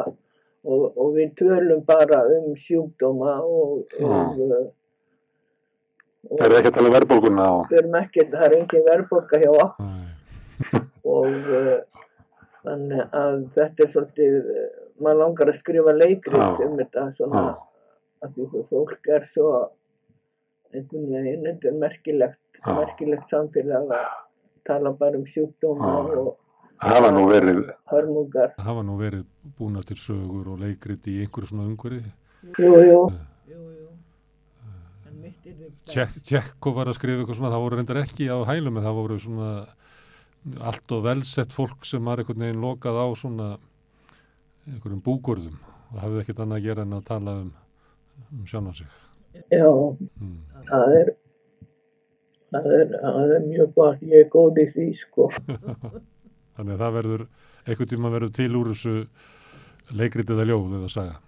og, 0.69 0.83
og 0.99 1.15
við 1.17 1.35
tölum 1.41 1.85
bara 1.87 2.23
um 2.37 2.55
sjúkdóma 2.57 3.39
og, 3.45 3.95
og, 4.03 4.41
uh, 4.41 4.67
og 6.29 6.39
það 6.41 6.47
er 6.51 6.59
ekki 6.59 6.73
að 6.73 6.77
tala 6.79 6.89
um 6.91 6.97
verðbólguna 6.99 7.47
og, 7.57 7.63
við 7.71 7.79
erum 7.83 7.97
ekkert, 8.03 8.35
það 8.35 8.45
er 8.49 8.57
engin 8.59 8.87
verðbólka 8.91 9.41
hjá 9.45 9.53
og 11.05 11.49
uh, 11.55 11.79
þannig 12.67 13.17
að 13.17 13.39
þetta 13.55 13.85
er 13.85 13.91
svolítið, 13.95 14.37
maður 15.01 15.21
langar 15.23 15.53
að 15.53 15.59
skrifa 15.61 15.95
leikrit 15.95 16.43
Já. 16.43 16.49
um 16.67 16.77
þetta 16.81 17.05
svona 17.17 17.45
að 18.25 18.33
því 18.35 18.47
að 18.49 18.65
fólk 18.73 19.11
er 19.15 19.27
svo 19.31 19.51
einhvern 20.75 21.07
veginn, 21.15 21.45
þetta 21.47 21.69
er 21.71 21.77
merkilegt. 21.81 22.48
Merkilegt 22.67 23.29
samfélag 23.31 23.89
að 23.91 24.07
tala 24.67 24.93
bara 24.93 25.17
um 25.19 25.25
sjúkdóma 25.25 25.89
Já. 25.89 26.19
og 26.19 26.37
var 27.03 27.13
nú 27.13 27.25
verið, 27.31 27.71
hörmungar. 27.91 28.53
hafa 28.59 28.83
nú 28.83 28.99
verið 28.99 29.25
búna 29.59 29.83
til 29.87 29.97
sögur 29.97 30.49
og 30.53 30.59
leikrit 30.61 31.07
í 31.07 31.21
einhverju 31.25 31.49
svona 31.49 31.67
umhverfi. 31.67 32.13
Jú, 32.59 32.73
jú. 32.85 33.01
Jú, 33.49 33.59
jú. 33.59 33.89
En 35.09 35.21
mitt 35.23 35.47
er 35.47 35.55
þetta. 35.55 35.93
Tjekk- 35.93 36.23
Tjekko 36.29 36.75
var 36.75 36.87
að 36.87 36.95
skrifa 36.99 37.23
eitthvað 37.25 37.37
svona, 37.41 37.51
það 37.55 37.65
voru 37.65 37.77
reyndar 37.81 38.03
ekki 38.05 38.29
á 38.31 38.39
hælum 38.47 38.77
en 38.79 38.85
það 38.85 38.95
voru 39.01 39.19
svona 39.19 39.67
allt 40.63 40.93
og 40.93 41.03
velsett 41.05 41.51
fólk 41.53 41.85
sem 41.85 42.05
var 42.05 42.19
einhvern 42.19 42.39
veginn 42.47 42.63
lokað 42.63 42.95
á 42.95 43.07
svona 43.19 43.59
einhverjum 44.69 45.03
búgörðum 45.03 45.57
og 45.93 45.99
hafði 46.03 46.21
ekkert 46.23 46.39
annað 46.45 46.59
að 46.61 46.63
gera 46.69 46.83
en 46.83 46.93
að 46.99 47.05
tala 47.05 47.31
um 47.43 47.53
um 48.33 48.45
sjálfan 48.47 48.75
sig. 48.75 48.87
Já, 49.51 49.67
Mm. 50.21 50.39
það 50.67 50.95
er, 51.01 51.15
það 52.55 52.69
er, 52.79 52.93
það 53.05 53.35
er 53.37 53.47
mjög 53.47 53.73
gott, 53.79 54.05
ég 54.05 54.25
er 54.25 54.31
góð 54.33 54.61
í 54.63 54.67
því, 54.75 54.89
sko. 54.99 55.31
Þannig 56.59 56.75
að 56.75 56.85
það 56.85 56.95
verður, 56.99 57.25
einhvern 57.65 57.91
tíma 57.95 58.13
verður 58.15 58.37
til 58.39 58.51
úr 58.59 58.71
þessu 58.75 58.95
leikrit 59.99 60.31
eða 60.35 60.47
ljóð 60.49 60.79
eða 60.81 60.93
saga. 60.93 61.19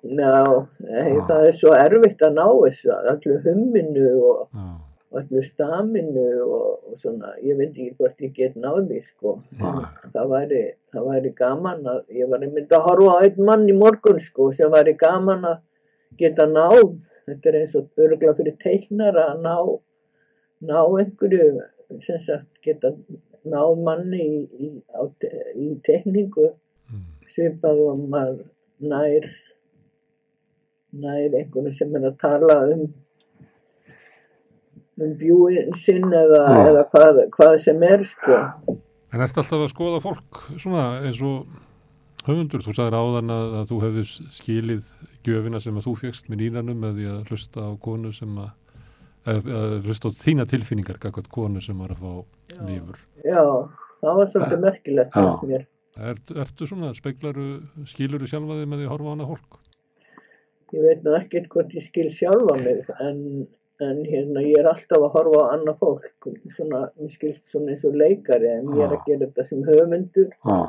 Já, 0.00 0.44
nei, 0.80 1.10
það 1.28 1.46
er 1.46 1.58
svo 1.58 1.74
erfitt 1.76 2.22
að 2.24 2.38
ná 2.38 2.46
þessu, 2.46 2.94
allir 2.96 3.42
humminu 3.44 4.14
og 4.30 4.46
Já, 4.56 4.70
allir 5.18 5.44
staminu 5.46 6.26
og, 6.44 6.92
og 6.92 6.98
svona, 7.00 7.32
ég 7.42 7.58
veit 7.58 7.72
ekki 7.72 7.96
hvort 7.98 8.22
ég 8.22 8.34
get 8.36 8.56
náði, 8.58 9.00
sko. 9.06 9.38
En 9.58 10.12
Það 10.14 10.32
væri, 10.32 10.62
það 10.94 11.08
væri 11.10 11.32
gaman 11.38 11.88
að, 11.90 12.00
ég 12.14 12.30
var 12.30 12.44
einmitt 12.46 12.74
að 12.74 12.86
horfa 12.86 13.16
á 13.18 13.22
einn 13.26 13.44
mann 13.48 13.66
í 13.70 13.76
morgun, 13.76 14.20
sko, 14.22 14.50
sem 14.54 14.70
væri 14.72 14.94
gaman 15.00 15.46
að 15.50 15.60
geta 16.20 16.46
náð, 16.50 16.94
þetta 17.26 17.50
er 17.50 17.58
eins 17.60 17.76
og 17.78 18.04
örgla 18.06 18.36
fyrir 18.38 18.56
teiknara 18.62 19.26
að 19.32 19.44
ná, 19.46 19.56
ná 20.66 20.80
einhverju, 20.84 21.60
sem 22.04 22.18
sagt, 22.22 22.48
geta 22.64 22.92
náð 23.48 23.76
manni 23.84 24.20
í, 24.20 24.40
í, 24.66 24.70
á, 24.92 25.04
í 25.56 25.70
teikningu, 25.86 26.50
mm. 26.90 27.06
svipað 27.32 27.84
og 27.88 28.02
maður 28.12 28.44
nær, 28.80 29.30
nær 30.92 31.38
einhvern 31.40 31.72
sem 31.76 31.94
er 31.96 32.10
að 32.10 32.18
tala 32.20 32.58
um 32.74 32.90
um 35.00 35.16
bjúin 35.16 35.72
sinn 35.80 36.12
eða, 36.12 36.44
Já. 36.44 36.62
eða 36.70 36.84
hvað, 36.92 37.18
hvað 37.32 37.56
sem 37.64 37.82
er 37.86 38.04
sko. 38.08 38.38
En 39.10 39.24
ert 39.24 39.38
alltaf 39.40 39.64
að 39.64 39.70
skoða 39.72 40.00
fólk 40.04 40.42
svona 40.60 41.00
eins 41.06 41.20
og 41.24 41.48
höfundur? 42.26 42.62
Þú 42.64 42.74
sagðir 42.76 42.98
áðan 42.98 43.34
að, 43.34 43.54
að 43.60 43.70
þú 43.70 43.80
hefðis 43.84 44.14
skilið 44.36 44.90
gjöfina 45.26 45.60
sem 45.62 45.76
að 45.76 45.86
þú 45.88 45.94
fegst 46.02 46.28
með 46.30 46.42
nýranum 46.44 46.84
með 46.84 46.98
því 46.98 47.08
að 47.14 47.30
hlusta 47.30 47.64
á 47.64 47.70
konu 47.82 48.12
sem 48.16 48.36
að 48.40 48.52
hlusta 49.86 50.10
á 50.10 50.18
þína 50.24 50.46
tilfinningar 50.50 50.98
gagvat 51.02 51.28
konu 51.32 51.62
sem 51.64 51.78
var 51.78 51.94
að 51.94 52.02
fá 52.02 52.64
lífur. 52.68 52.98
Já, 53.24 53.42
það 54.02 54.18
var 54.20 54.32
svolítið 54.32 54.64
merkilegt 54.64 55.14
Já. 55.14 55.20
fannst 55.20 55.46
mér. 55.50 55.66
Er, 56.00 56.20
ertu 56.44 56.68
svona, 56.70 56.92
speklaru, 56.94 57.46
skiluru 57.90 58.28
sjálfa 58.30 58.60
þig 58.60 58.68
með 58.70 58.82
því 58.82 58.86
að 58.86 58.92
horfa 58.94 59.10
á 59.10 59.14
hana 59.14 59.30
fólk? 59.30 59.56
Ég 60.70 60.84
veit 60.86 61.00
nú 61.02 61.14
ekkert 61.18 61.48
hvort 61.50 61.72
ég 61.74 61.82
skil 61.82 62.06
sjálfa 62.14 62.54
mig 62.60 62.92
en, 63.02 63.22
en 63.82 64.04
hérna 64.06 64.44
ég 64.46 64.60
er 64.60 64.68
alltaf 64.70 65.02
að 65.02 65.16
horfa 65.16 65.40
á 65.42 65.52
annað 65.56 65.80
fólk 65.82 66.28
svona, 66.54 66.84
mér 67.00 67.10
skilst 67.16 67.50
svona 67.50 67.74
eins 67.74 67.82
og 67.88 67.98
leikari 67.98 68.52
en 68.52 68.70
ég 68.76 68.84
er 68.86 68.94
að 68.94 69.08
gera 69.08 69.26
þetta 69.26 69.48
sem 69.48 69.66
höfundur 69.66 70.30
Já, 70.30 70.60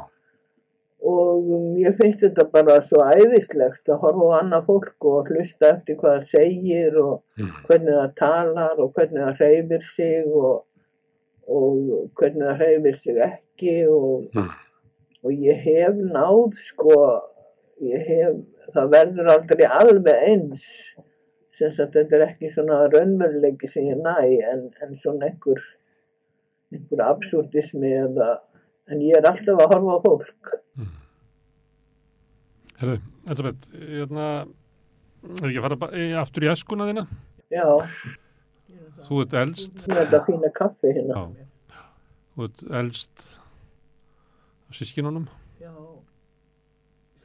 og 1.02 1.48
ég 1.82 1.96
finnst 1.98 2.22
þetta 2.22 2.44
bara 2.54 2.76
svo 2.86 3.02
æðislegt 3.10 3.90
að 3.90 4.02
horfa 4.04 4.28
á 4.30 4.38
annað 4.42 4.66
fólk 4.68 5.06
og 5.10 5.30
hlusta 5.32 5.72
eftir 5.76 5.96
hvað 5.98 6.18
það 6.20 6.28
segir 6.30 6.98
og 7.02 7.22
Mm. 7.40 7.54
hvernig 7.68 7.96
það 7.98 8.12
talar 8.20 8.80
og 8.84 8.92
hvernig 8.94 9.24
það 9.24 9.38
hreyfir 9.40 9.82
sig 9.96 10.28
og, 10.28 10.64
og 11.48 12.12
hvernig 12.20 12.46
það 12.46 12.60
hreyfir 12.62 12.98
sig 13.00 13.18
ekki 13.26 13.76
og, 13.90 14.28
Mm. 14.36 14.50
og 15.24 15.32
ég 15.32 15.58
hef 15.66 15.96
náð 16.14 16.54
sko, 16.70 16.98
ég 17.82 18.06
hef, 18.08 18.36
það 18.76 18.92
verður 18.94 19.32
aldrei 19.34 19.66
alveg 19.66 20.22
eins 20.28 20.68
sem 21.52 21.72
sagt 21.72 21.94
þetta 21.98 22.16
er 22.16 22.28
ekki 22.30 22.50
svona 22.54 22.88
raunveruleiki 22.94 23.68
sem 23.68 23.84
ég 23.90 23.98
næ 24.02 24.16
en, 24.54 24.70
en 24.82 24.96
svona 24.96 25.26
einhver 25.32 25.60
einhver 26.72 27.02
absúrdismi 27.10 27.90
eða 28.06 28.38
en 28.92 29.02
ég 29.02 29.16
er 29.18 29.28
alltaf 29.30 29.60
að 29.62 29.72
horfa 29.74 29.96
á 29.96 30.00
fólk 30.06 30.52
Herðu, 32.82 32.98
Elisabeth, 33.30 33.68
hérna, 33.78 34.26
er 35.38 35.46
ekki 35.52 35.60
að 35.62 35.66
fara 35.68 35.90
í- 36.02 36.16
aftur 36.18 36.46
í 36.48 36.50
eskuna 36.52 36.88
þína? 36.90 37.04
já, 37.54 37.66
Þú 39.06 39.20
ert 39.24 39.34
elst, 39.34 39.76
með 39.90 39.98
þetta 40.02 40.20
fína 40.28 40.50
kaffi 40.54 40.92
hérna 40.96 41.14
Já. 41.18 41.46
þú 42.36 42.44
ert 42.48 42.64
elst 42.80 43.24
af 44.70 44.76
sískinunum. 44.78 45.26
Já. 45.62 45.72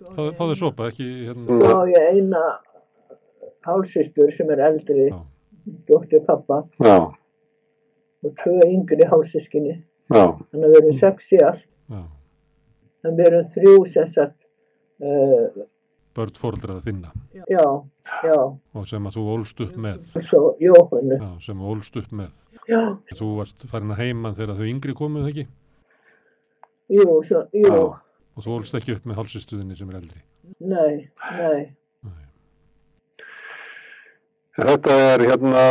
Fáðu 0.00 0.32
fáðu 0.38 0.56
sopa, 0.60 0.88
ekki 0.90 1.06
hérna. 1.28 1.44
Svo 1.46 1.68
á 1.72 1.82
ég 1.88 2.06
eina 2.16 2.42
hálsistur 3.66 4.32
sem 4.32 4.50
er 4.50 4.62
eldri, 4.70 5.08
Já. 5.12 5.20
dóttir 5.88 6.24
pappa 6.26 6.62
já, 6.80 6.96
og 8.24 8.32
tvö 8.42 8.56
yngri 8.66 9.04
hálsiskinni. 9.08 9.76
Já, 10.12 10.24
Þannig 10.50 10.66
að 10.66 10.74
við 10.74 10.76
erum 10.82 10.98
sex 11.00 11.32
í 11.32 11.38
allt, 11.42 11.64
Já. 11.90 12.02
en 13.04 13.16
við 13.18 13.26
erum 13.30 13.48
þrjú 13.54 13.74
sem 13.92 14.06
sagt, 14.06 14.38
uh, 15.02 15.64
Börn 16.16 16.32
fóreldraða 16.40 16.80
þinna. 16.86 17.10
Já, 17.50 17.64
já, 18.24 18.36
og 18.72 18.86
sem 18.88 19.04
að 19.04 19.16
þú 19.18 19.24
ólst 19.34 19.58
upp 19.60 19.74
með. 19.76 19.98
svo 20.24 20.56
Jóhannu, 20.62 21.18
Já, 21.20 21.30
sem 21.44 21.58
þú 21.60 21.72
ólst 21.74 21.96
upp 22.00 22.12
með. 22.16 22.30
já, 22.68 22.80
Þú 23.18 23.28
varst 23.36 23.66
farin 23.68 23.92
að 23.92 24.00
heiman 24.00 24.34
þegar 24.38 24.56
þau 24.56 24.70
yngri 24.70 24.94
komuð 24.96 25.28
ekki? 25.28 25.46
Jú, 26.88 27.04
svo, 27.26 27.42
jú, 27.52 27.66
Já. 27.68 28.00
og 28.36 28.44
þú 28.46 28.54
ólst 28.56 28.74
ekki 28.78 28.94
upp 28.96 29.04
með 29.04 29.16
hálsistuðinni 29.20 29.76
sem 29.76 29.90
er 29.90 29.96
eldri. 30.00 30.22
nei, 30.60 31.10
nei, 31.36 31.72
Þetta 34.56 34.94
er 35.12 35.20
hérna, 35.28 35.62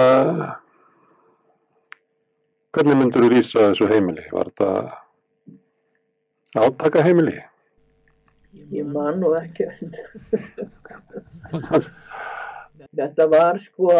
hvernig 2.76 2.96
myndur 3.00 3.26
þú 3.26 3.34
lýsa 3.34 3.70
þessu 3.72 3.86
heimili? 3.90 4.24
Var 4.36 4.46
þetta 4.52 4.70
átaka 6.66 7.04
heimili? 7.08 7.40
ég 8.72 8.88
man 8.88 9.20
nú 9.20 9.34
ekki. 9.38 9.68
Þetta 12.96 13.26
var 13.32 13.58
sko, 13.60 13.92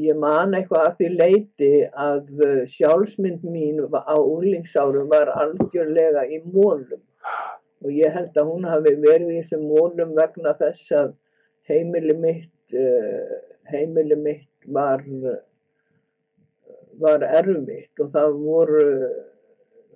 ég 0.00 0.16
man 0.18 0.54
eitthvað 0.58 0.86
að 0.88 0.96
því 0.98 1.08
leiti 1.14 1.72
að 2.06 2.42
sjálfsmynd 2.72 3.44
mín 3.46 3.82
á 3.94 4.16
úlingsárum 4.18 5.10
var 5.12 5.30
algjörlega 5.38 6.24
í 6.26 6.40
mólum 6.42 7.02
og 7.84 7.92
ég 7.92 8.14
held 8.16 8.34
að 8.40 8.50
hún 8.50 8.64
hafi 8.66 8.94
verið 8.96 9.30
í 9.30 9.40
þessum 9.42 9.66
mólum 9.68 10.14
vegna 10.16 10.54
þess 10.58 10.94
að 10.98 11.12
heimili 11.68 12.16
mitt, 12.16 12.74
uh, 12.74 13.34
heimili 13.70 14.16
mitt 14.18 14.68
var, 14.72 15.04
var 17.00 17.24
erfitt 17.26 18.00
og 18.00 18.10
það 18.14 18.38
voru 18.44 18.86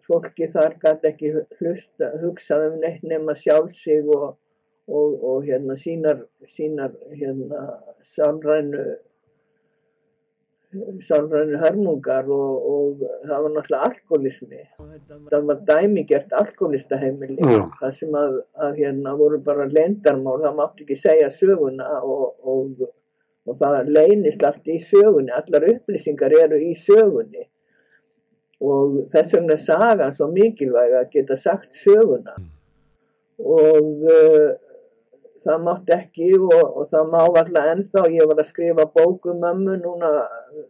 fólki 0.08 0.48
þar 0.52 0.78
gæti 0.82 1.10
ekki 1.12 1.32
hlusta, 1.58 2.12
hugsað 2.22 2.70
um 2.70 2.78
neitt 2.82 3.02
nema 3.04 3.34
sjálf 3.36 3.74
sig 3.76 4.06
og 4.08 4.36
og, 4.88 5.24
og 5.24 5.44
hérna 5.44 5.76
sínar, 5.76 6.24
sínar 6.48 6.92
hérna 7.12 7.60
sálrænu 8.02 8.84
sálrænu 11.08 11.56
hörmungar 11.62 12.28
og, 12.28 12.52
og 12.72 13.02
það 13.28 13.42
var 13.42 13.52
náttúrulega 13.54 13.84
alkoholismi. 13.88 14.62
Það 15.30 15.46
var 15.50 15.60
dæmigert 15.70 16.32
alkoholistaheimili 16.40 17.38
Já. 17.40 17.62
það 17.80 17.94
sem 18.00 18.18
að, 18.22 18.38
að 18.64 18.80
hérna 18.82 19.14
voru 19.16 19.40
bara 19.44 19.68
leyndarmál, 19.68 20.40
það 20.44 20.58
mátti 20.60 20.84
ekki 20.86 20.98
segja 21.04 21.30
söguna 21.40 21.88
og, 22.00 22.84
og, 23.48 23.56
það 23.60 23.92
leynist 23.96 24.44
allt 24.44 24.68
í 24.68 24.76
sögunni, 24.82 25.32
allar 25.32 25.66
upplýsingar 25.72 26.34
eru 26.42 26.60
í 26.60 26.74
sögunni. 26.76 27.46
Og 28.58 29.04
þess 29.12 29.36
vegna 29.36 29.54
er 29.54 29.62
sagan 29.62 30.14
svo 30.16 30.28
mikilvæg 30.32 30.96
að 30.98 31.12
geta 31.12 31.36
sagt 31.38 31.76
söguna. 31.78 32.34
Og 33.38 34.02
uh, 34.10 34.48
það 35.44 35.64
mátti 35.64 35.94
ekki 35.94 36.32
og, 36.40 36.64
og 36.80 36.88
það 36.90 37.12
má 37.12 37.20
alltaf 37.22 37.70
ennþá, 37.72 38.04
ég 38.10 38.28
var 38.28 38.42
að 38.42 38.50
skrifa 38.50 38.88
bóku 38.98 39.36
mömmu 39.38 39.78
núna 39.78 40.12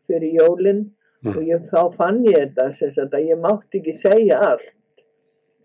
fyrir 0.06 0.37
jólin. 0.42 0.87
Mm. 1.18 1.32
og 1.35 1.38
ég, 1.42 1.62
þá 1.73 1.97
fann 1.99 2.20
ég 2.28 2.37
þetta 2.44 2.68
sem 2.78 2.92
sagt 2.94 3.14
að 3.18 3.25
ég 3.32 3.40
mátti 3.42 3.80
ekki 3.80 3.94
segja 3.97 4.38
allt. 4.52 4.75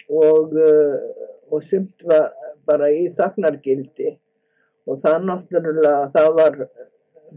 Og, 0.10 0.56
uh, 0.58 1.28
og 1.54 1.62
sumt 1.64 2.08
var 2.10 2.32
bara 2.66 2.90
í 2.90 3.06
þagnargildi. 3.14 4.16
Og 4.90 5.00
það 5.04 5.28
náttúrulega, 5.30 6.10
það 6.16 6.32
var 6.40 6.58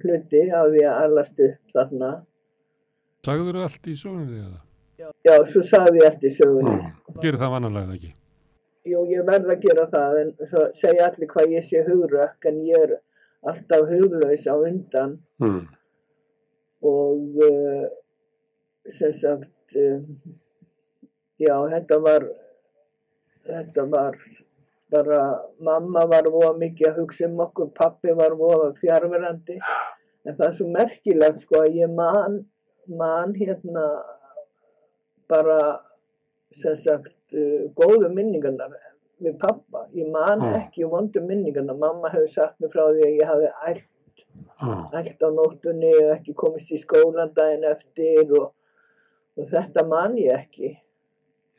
hluti 0.04 0.42
af 0.50 0.68
því 0.72 0.84
að 0.90 1.00
allast 1.06 1.40
upp 1.48 1.74
þarna. 1.74 2.10
Sagður 3.26 3.58
þú 3.58 3.64
allt 3.66 3.86
í 3.90 3.96
sögunni 3.96 4.38
eða? 4.44 4.60
Já, 5.26 5.34
svo 5.52 5.62
sagði 5.66 6.00
ég 6.02 6.06
eftir 6.12 6.32
sögunni. 6.36 6.76
Mm. 6.76 7.18
Gerir 7.22 7.38
það 7.40 7.52
vanalega 7.56 7.96
ekki? 7.96 8.12
Jú, 8.86 9.02
ég 9.10 9.24
verð 9.26 9.50
að 9.50 9.64
gera 9.66 9.84
það 9.90 10.20
en 10.22 10.32
svo 10.46 10.64
segja 10.78 11.08
allir 11.10 11.30
hvað 11.32 11.52
ég 11.56 11.64
sé 11.66 11.82
hugrökk 11.88 12.46
en 12.52 12.60
ég 12.68 12.84
er 12.86 12.92
alltaf 13.46 13.88
huglaus 13.90 14.46
á 14.46 14.54
undan 14.56 15.18
Mm. 15.42 15.66
og 16.82 17.40
uh, 17.44 17.86
sem 18.98 19.12
sagt 19.12 19.76
uh, 19.76 20.00
já, 21.38 21.54
þetta 21.74 21.98
var 22.00 22.24
þetta 23.46 23.84
var 23.92 24.16
bara, 24.92 25.20
mamma 25.58 26.04
var 26.06 26.28
voða 26.30 26.52
mikið 26.60 26.88
að 26.90 26.98
hugsa 27.00 27.26
um 27.26 27.40
okkur, 27.46 27.70
pappi 27.74 28.12
var 28.14 28.36
voða 28.38 28.72
fjárverandi 28.80 29.56
en 30.26 30.36
það 30.36 30.46
er 30.48 30.54
svo 30.58 30.68
merkilegt 30.74 31.42
sko 31.42 31.62
að 31.64 31.80
ég 31.80 31.90
man 31.94 32.44
man 32.86 33.34
hérna 33.34 33.86
bara 35.28 35.58
sem 36.54 36.76
sagt 36.78 37.34
uh, 37.34 37.66
góðu 37.74 38.12
minningarnar 38.14 38.76
við 39.22 39.38
pappa, 39.40 39.86
ég 39.96 40.06
man 40.12 40.38
Mm. 40.42 40.54
ekki 40.60 40.84
vondu 40.84 41.20
minningarnar, 41.24 41.76
mamma 41.76 42.10
hefur 42.12 42.28
sagt 42.28 42.60
mér 42.60 42.70
frá 42.70 42.84
því 42.92 43.02
að 43.06 43.14
ég 43.16 43.26
hafi 43.30 43.52
ælt 43.68 43.86
Já. 44.60 44.72
allt 44.92 45.22
á 45.24 45.28
nóttunni 45.32 45.92
og 46.02 46.10
ekki 46.16 46.34
komist 46.36 46.70
í 46.70 46.78
skólan 46.78 47.32
daginn 47.34 47.64
eftir 47.64 48.32
og, 48.38 48.52
og 49.36 49.48
þetta 49.50 49.86
man 49.88 50.16
ég 50.20 50.32
ekki. 50.36 50.76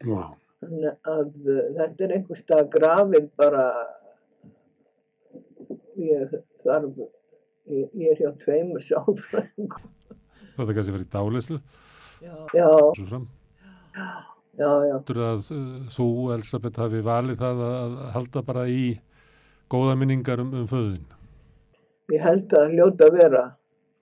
Já. 0.06 0.22
Þannig 0.58 0.94
að 1.06 1.28
uh, 1.54 1.58
þetta 1.78 2.04
er 2.08 2.14
einhver 2.18 2.40
stað 2.40 2.70
grafið 2.74 3.28
bara, 3.38 3.66
ég 6.02 6.32
þarf, 6.66 7.02
ég, 7.70 7.90
ég 7.98 8.14
er 8.14 8.22
hjá 8.22 8.32
tveimur 8.44 8.84
sálfræðingum. 8.86 9.92
Það 10.58 10.72
er 10.72 10.78
kannski 10.80 10.96
verið 10.96 11.12
dálislu, 11.14 11.60
Já, 12.18 12.34
svo 12.98 13.04
fram. 13.06 13.28
já, 13.94 14.08
já, 14.58 14.94
Heldur 14.96 15.20
að 15.28 15.52
uh, 15.54 15.68
þú, 15.94 16.08
Elisabeth, 16.34 16.80
hafi 16.82 17.04
valið 17.06 17.38
það 17.44 17.62
að, 17.68 17.76
að 18.08 18.10
halda 18.16 18.44
bara 18.48 18.64
í 18.74 18.82
góða 19.70 19.94
minningar 20.02 20.42
um, 20.42 20.50
um 20.64 20.66
föðin? 20.72 21.06
ég 22.08 22.22
held 22.24 22.54
að 22.58 22.74
hljóta 22.74 23.10
að 23.12 23.18
vera, 23.22 23.46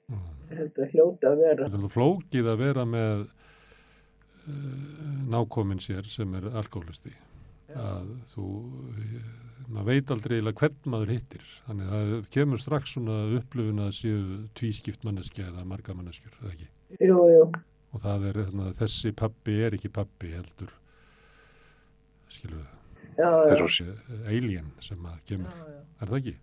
Mm. 0.05 0.21
ég 0.51 0.59
held 0.61 0.75
að 0.85 0.91
hljóta 0.93 1.29
að 1.31 1.39
vera. 1.41 1.65
Þetta 1.65 1.79
er 1.87 1.91
flókið 1.95 2.47
að 2.51 2.59
vera 2.61 2.83
með 2.85 3.21
uh, 4.47 5.25
nákomin 5.31 5.81
sér 5.83 6.07
sem 6.09 6.33
er 6.39 6.49
alkoholisti. 6.55 7.13
Að 7.75 8.11
þú, 8.31 8.45
maður 9.67 9.87
veit 9.89 10.11
aldrei 10.13 10.35
eiginlega 10.37 10.61
hvern 10.61 10.91
maður 10.93 11.13
hittir. 11.15 11.45
Þannig 11.65 11.89
að 11.97 12.05
það 12.11 12.29
kemur 12.37 12.61
strax 12.61 12.93
svona 12.95 13.15
upplifun 13.39 13.81
að 13.83 13.91
séu 13.97 14.19
tvískipt 14.55 15.03
manneskja 15.07 15.49
eða 15.49 15.65
marga 15.67 15.95
manneskjur, 15.97 16.37
eða 16.43 16.53
ekki? 16.53 16.69
Jú, 17.01 17.19
jú, 17.33 17.41
Og 17.95 18.01
það 18.03 18.25
er 18.29 18.39
þarna, 18.43 18.71
þessi 18.75 19.11
pappi 19.15 19.53
er 19.65 19.75
ekki 19.77 19.89
pappi 19.95 20.31
heldur, 20.35 20.71
skilur 22.35 22.65
það, 23.15 23.51
þessi 23.55 23.85
alien 24.27 24.71
sem 24.83 25.05
að 25.07 25.21
kemur. 25.29 25.51
já, 25.55 25.69
já. 25.75 25.81
Er 26.01 26.11
það 26.11 26.17
ekki? 26.21 26.35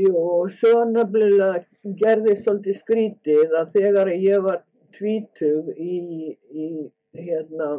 Jú, 0.00 0.10
og 0.14 0.50
svo 0.54 0.84
nefnilega 0.86 1.94
gerði 1.98 2.36
svolítið 2.38 2.76
skrítið 2.78 3.54
að 3.58 3.72
þegar 3.74 4.12
ég 4.14 4.44
var 4.44 4.60
tvítug 4.94 5.72
í, 5.74 6.36
í 6.52 6.66
hérna 7.16 7.70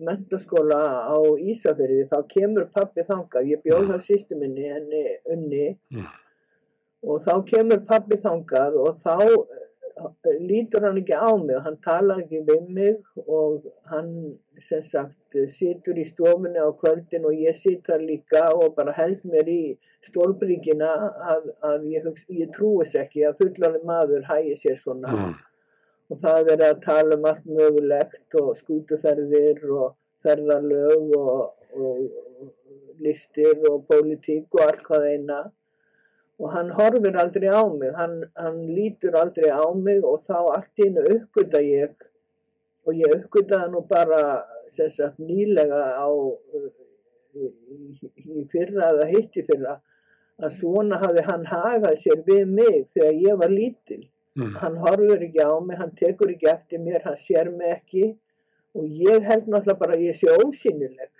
mentaskóla 0.00 0.80
á 1.12 1.16
Ísafirði 1.52 2.06
þá 2.10 2.18
kemur 2.30 2.68
pappi 2.74 3.04
þangað, 3.08 3.48
ég 3.52 3.62
bjóð 3.64 3.88
það 3.90 4.04
sýstu 4.06 4.38
minni 4.38 4.68
henni 4.70 5.04
unni 5.34 5.66
Mm. 5.90 6.06
og 7.02 7.22
þá 7.24 7.34
kemur 7.50 7.80
pappi 7.88 8.16
þangað 8.22 8.76
og 8.80 9.00
þá 9.04 9.16
eh, 9.24 10.38
lítur 10.40 10.84
hann 10.86 11.00
ekki 11.02 11.12
á 11.18 11.30
mig, 11.36 11.58
hann 11.64 11.76
talar 11.84 12.22
ekki 12.22 12.40
við 12.48 12.68
mig 12.68 13.02
og 13.26 13.66
hann 13.90 14.38
sem 14.68 14.82
sagt 14.82 15.36
situr 15.58 15.98
í 15.98 16.06
stofunni 16.08 16.58
á 16.58 16.70
kvöldin 16.80 17.26
og 17.26 17.34
ég 17.36 17.56
situr 17.58 18.00
líka 18.00 18.46
og 18.54 18.74
bara 18.76 18.92
held 18.96 19.20
mér 19.24 19.48
í 19.48 19.76
stólbríkina 20.06 20.88
að, 21.34 21.50
að 21.62 21.84
ég, 21.92 22.08
ég 22.38 22.50
trúis 22.56 22.94
ekki 22.96 23.26
að 23.28 23.36
fullarinn 23.42 23.86
maður 23.86 24.24
hægi 24.30 24.56
sér 24.56 24.78
svona 24.80 25.12
Mm. 25.12 25.34
Og 26.10 26.18
það 26.18 26.38
er 26.40 26.46
verið 26.48 26.66
að 26.66 26.82
tala 26.84 27.16
um 27.16 27.26
allt 27.30 27.46
mögulegt 27.46 28.36
og 28.40 28.50
skútuferðir 28.58 29.62
og 29.70 29.94
ferðalög 30.26 31.14
og, 31.16 31.52
og 31.78 33.00
listir 33.04 33.62
og 33.70 33.84
pólitík 33.88 34.58
og 34.58 34.64
allt 34.66 34.84
hvað 34.88 35.08
eina. 35.12 35.40
Og 36.40 36.52
hann 36.54 36.70
horfir 36.72 37.18
aldrei 37.20 37.50
á 37.52 37.62
mig, 37.68 37.92
hann, 37.94 38.22
hann 38.36 38.62
lítur 38.74 39.18
aldrei 39.20 39.52
á 39.52 39.66
mig 39.76 40.00
og 40.04 40.22
þá 40.26 40.38
allt 40.40 40.80
í 40.80 40.88
hennu 40.88 41.04
uppgöta 41.14 41.60
ég. 41.64 41.94
Og 42.88 42.96
ég 42.96 43.16
uppgötaði 43.18 43.74
nú 43.74 43.84
bara 43.88 44.22
sem 44.74 44.90
sagt 44.94 45.20
nýlega 45.20 45.82
á 46.00 46.08
í, 47.36 47.46
í, 47.46 48.10
í 48.40 48.46
fyrra 48.50 48.90
eða 48.94 49.10
hitti 49.10 49.44
fyrra 49.46 49.76
að 50.40 50.56
svona 50.56 50.98
hafi 51.02 51.22
hann 51.26 51.44
hagað 51.46 51.98
sér 52.00 52.22
við 52.26 52.48
mig 52.48 52.86
þegar 52.94 53.20
ég 53.26 53.40
var 53.42 53.52
lítil 53.52 54.02
Mm. 54.38 54.54
hann 54.62 54.76
horfur 54.78 55.22
ekki 55.26 55.42
á 55.42 55.58
mig, 55.58 55.76
hann 55.78 55.90
tekur 55.98 56.30
ekki 56.30 56.46
eftir 56.52 56.78
mér, 56.78 57.02
hann 57.02 57.16
sér 57.18 57.50
mig 57.50 57.72
ekki 57.74 58.04
og 58.78 58.84
ég 58.86 59.26
held 59.26 59.48
náttúrulega 59.50 59.80
bara 59.80 59.96
að 59.96 60.04
ég 60.06 60.18
sé 60.20 60.30
ósynileg. 60.30 61.10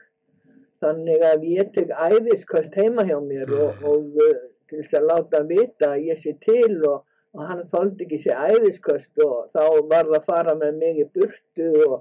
Þannig 0.81 1.25
að 1.27 1.47
ég 1.51 1.73
tek 1.75 1.91
æðiskast 1.91 2.77
heima 2.79 3.05
hjá 3.09 3.19
mér 3.21 3.51
og, 3.51 3.83
og 3.83 4.21
uh, 4.23 4.37
til 4.71 4.79
þess 4.79 4.99
að 5.01 5.09
láta 5.11 5.41
vita 5.49 5.91
að 5.97 6.07
ég 6.07 6.21
sé 6.23 6.37
til 6.45 6.79
og, 6.87 7.03
og 7.35 7.43
hann 7.49 7.65
þóldi 7.73 8.07
ekki 8.07 8.21
sé 8.23 8.37
æðiskast 8.37 9.25
og 9.27 9.51
þá 9.51 9.65
var 9.91 10.07
það 10.07 10.17
að 10.21 10.31
fara 10.31 10.57
með 10.63 10.79
mig 10.79 11.03
í 11.03 11.09
burtu 11.11 11.69
og 11.89 11.99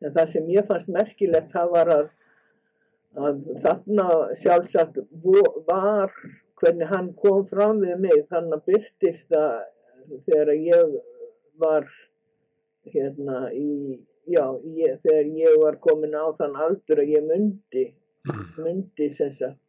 en 0.00 0.16
það 0.16 0.32
sem 0.32 0.50
ég 0.56 0.66
fannst 0.68 0.90
merkilegt 0.92 1.52
það 1.52 1.70
var 1.76 1.92
að, 1.92 2.10
að 3.28 3.46
þarna 3.64 4.08
sjálfsagt 4.40 5.00
var 5.68 6.12
hvernig 6.60 6.92
hann 6.92 7.12
kom 7.20 7.44
fram 7.48 7.80
við 7.84 8.00
mig 8.08 8.26
þannig 8.32 8.58
að 8.58 8.68
byrtist 8.72 9.28
það 9.32 9.56
þegar 10.26 10.52
ég 10.56 10.96
var 11.60 11.88
hérna 12.86 13.46
í, 13.56 13.98
já, 14.30 14.44
ég, 14.78 14.98
þegar 15.04 15.30
ég 15.40 15.58
var 15.62 15.78
komin 15.82 16.14
á 16.14 16.26
þann 16.38 16.56
aldur 16.66 17.02
að 17.02 17.12
ég 17.16 17.26
myndi, 17.26 17.86
myndi 18.58 19.10
sem 19.14 19.32
sagt, 19.34 19.60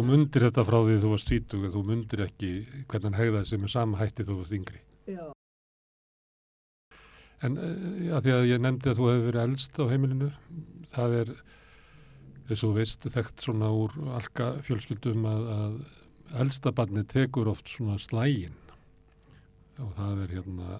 Þú 0.00 0.06
mundir 0.08 0.46
þetta 0.46 0.62
frá 0.64 0.78
því 0.80 0.94
þú 1.02 1.08
varst 1.12 1.26
tvítug 1.28 1.64
en 1.66 1.72
þú 1.74 1.80
mundir 1.84 2.22
ekki 2.24 2.50
hvernig 2.88 3.18
hegðaði 3.18 3.48
sem 3.50 3.66
er 3.66 3.72
sama 3.74 3.98
hætti 4.00 4.24
þú 4.24 4.38
varst 4.38 4.54
yngri. 4.56 4.78
já, 5.04 5.26
En 7.44 7.58
að 7.60 8.24
því 8.24 8.32
að 8.36 8.46
ég 8.48 8.62
nefndi 8.64 8.90
að 8.90 8.98
þú 8.98 9.08
hefur 9.10 9.26
verið 9.26 9.42
elst 9.42 9.80
á 9.80 9.84
heimilinu, 9.90 10.30
það 10.92 11.16
er, 11.18 11.34
eins 12.48 12.64
og 12.64 12.74
veist, 12.76 13.04
þekkt 13.12 13.44
svona 13.44 13.70
úr 13.76 13.94
alka 14.16 14.48
fjölskyldum 14.64 15.28
að, 15.28 15.46
að 15.56 15.76
elsta 16.38 16.72
barni 16.72 17.04
tekur 17.04 17.50
oft 17.50 17.68
svona 17.68 17.98
slægin 17.98 18.56
og 19.80 19.94
það 19.96 20.24
er 20.24 20.34
hérna 20.36 20.78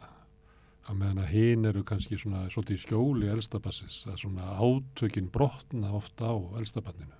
að 0.90 0.98
meðan 0.98 1.22
að 1.22 1.32
hinn 1.34 1.68
eru 1.68 1.82
kannski 1.86 2.18
svona 2.18 2.46
svolítið 2.50 2.76
í 2.76 2.82
skjóli 2.82 3.30
elsta 3.30 3.60
bassis, 3.62 4.02
að 4.10 4.18
svona 4.24 4.56
átökin 4.58 5.30
brotna 5.32 5.92
ofta 5.96 6.32
á 6.34 6.36
elsta 6.60 6.82
barninu. 6.84 7.14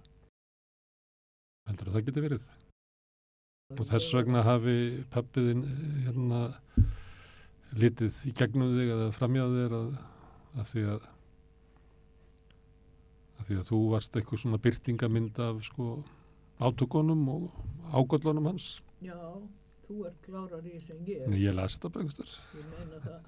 Heldur 1.69 1.91
að 1.91 1.97
það 1.97 2.07
geti 2.09 2.25
verið? 2.25 2.49
Og 3.77 3.87
þess 3.87 4.15
vegna 4.17 4.43
hafi 4.43 4.77
pappiðin 5.15 5.63
hérna 6.07 6.41
litið 7.79 8.17
í 8.27 8.35
gegnum 8.35 8.75
þig 8.75 8.95
eða 8.97 9.11
framjáð 9.15 9.57
þér 9.61 9.77
að, 9.79 9.91
að 10.59 10.71
því 10.73 10.87
að 10.97 11.09
að 13.41 13.45
því 13.49 13.61
að 13.61 13.69
þú 13.71 13.79
varst 13.93 14.17
eitthvað 14.19 14.43
svona 14.43 14.63
byrtingamind 14.65 15.39
af 15.41 15.63
sko 15.65 15.93
átökunum 16.61 17.23
og 17.35 17.43
ágöllunum 17.93 18.47
hans. 18.53 18.67
já, 19.03 19.17
þú 19.89 20.05
ert 20.07 20.19
klárar 20.27 20.67
í 20.67 20.79
sem 20.81 20.99
ég, 21.09 21.27
Nei, 21.29 21.41
ég 21.47 21.55
las 21.57 21.79
þetta 21.81 22.01
einhverstur. 22.03 22.31
ég 22.55 22.67
meina 22.75 23.01
það. 23.07 23.21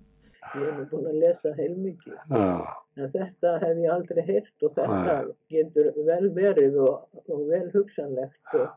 ég 0.56 0.72
hef 0.78 0.90
búin 0.90 1.08
að 1.10 1.20
lesa 1.24 1.52
heilmikið. 1.58 2.18
Já. 2.30 2.48
En 2.96 3.10
þetta 3.12 3.54
hef 3.64 3.80
ég 3.82 3.92
aldrei 3.92 4.22
heyrt 4.28 4.62
og 4.68 4.74
þetta 4.76 5.16
getur 5.52 5.92
vel 6.06 6.28
verið 6.36 6.78
og, 6.86 7.22
og 7.28 7.40
vel 7.50 7.66
hugsanlegt 7.74 8.54
og 8.54 8.68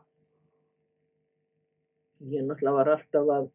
ég 2.20 2.42
náttúrulega 2.44 2.76
var 2.76 2.90
alltaf 2.96 3.30
að, 3.36 3.46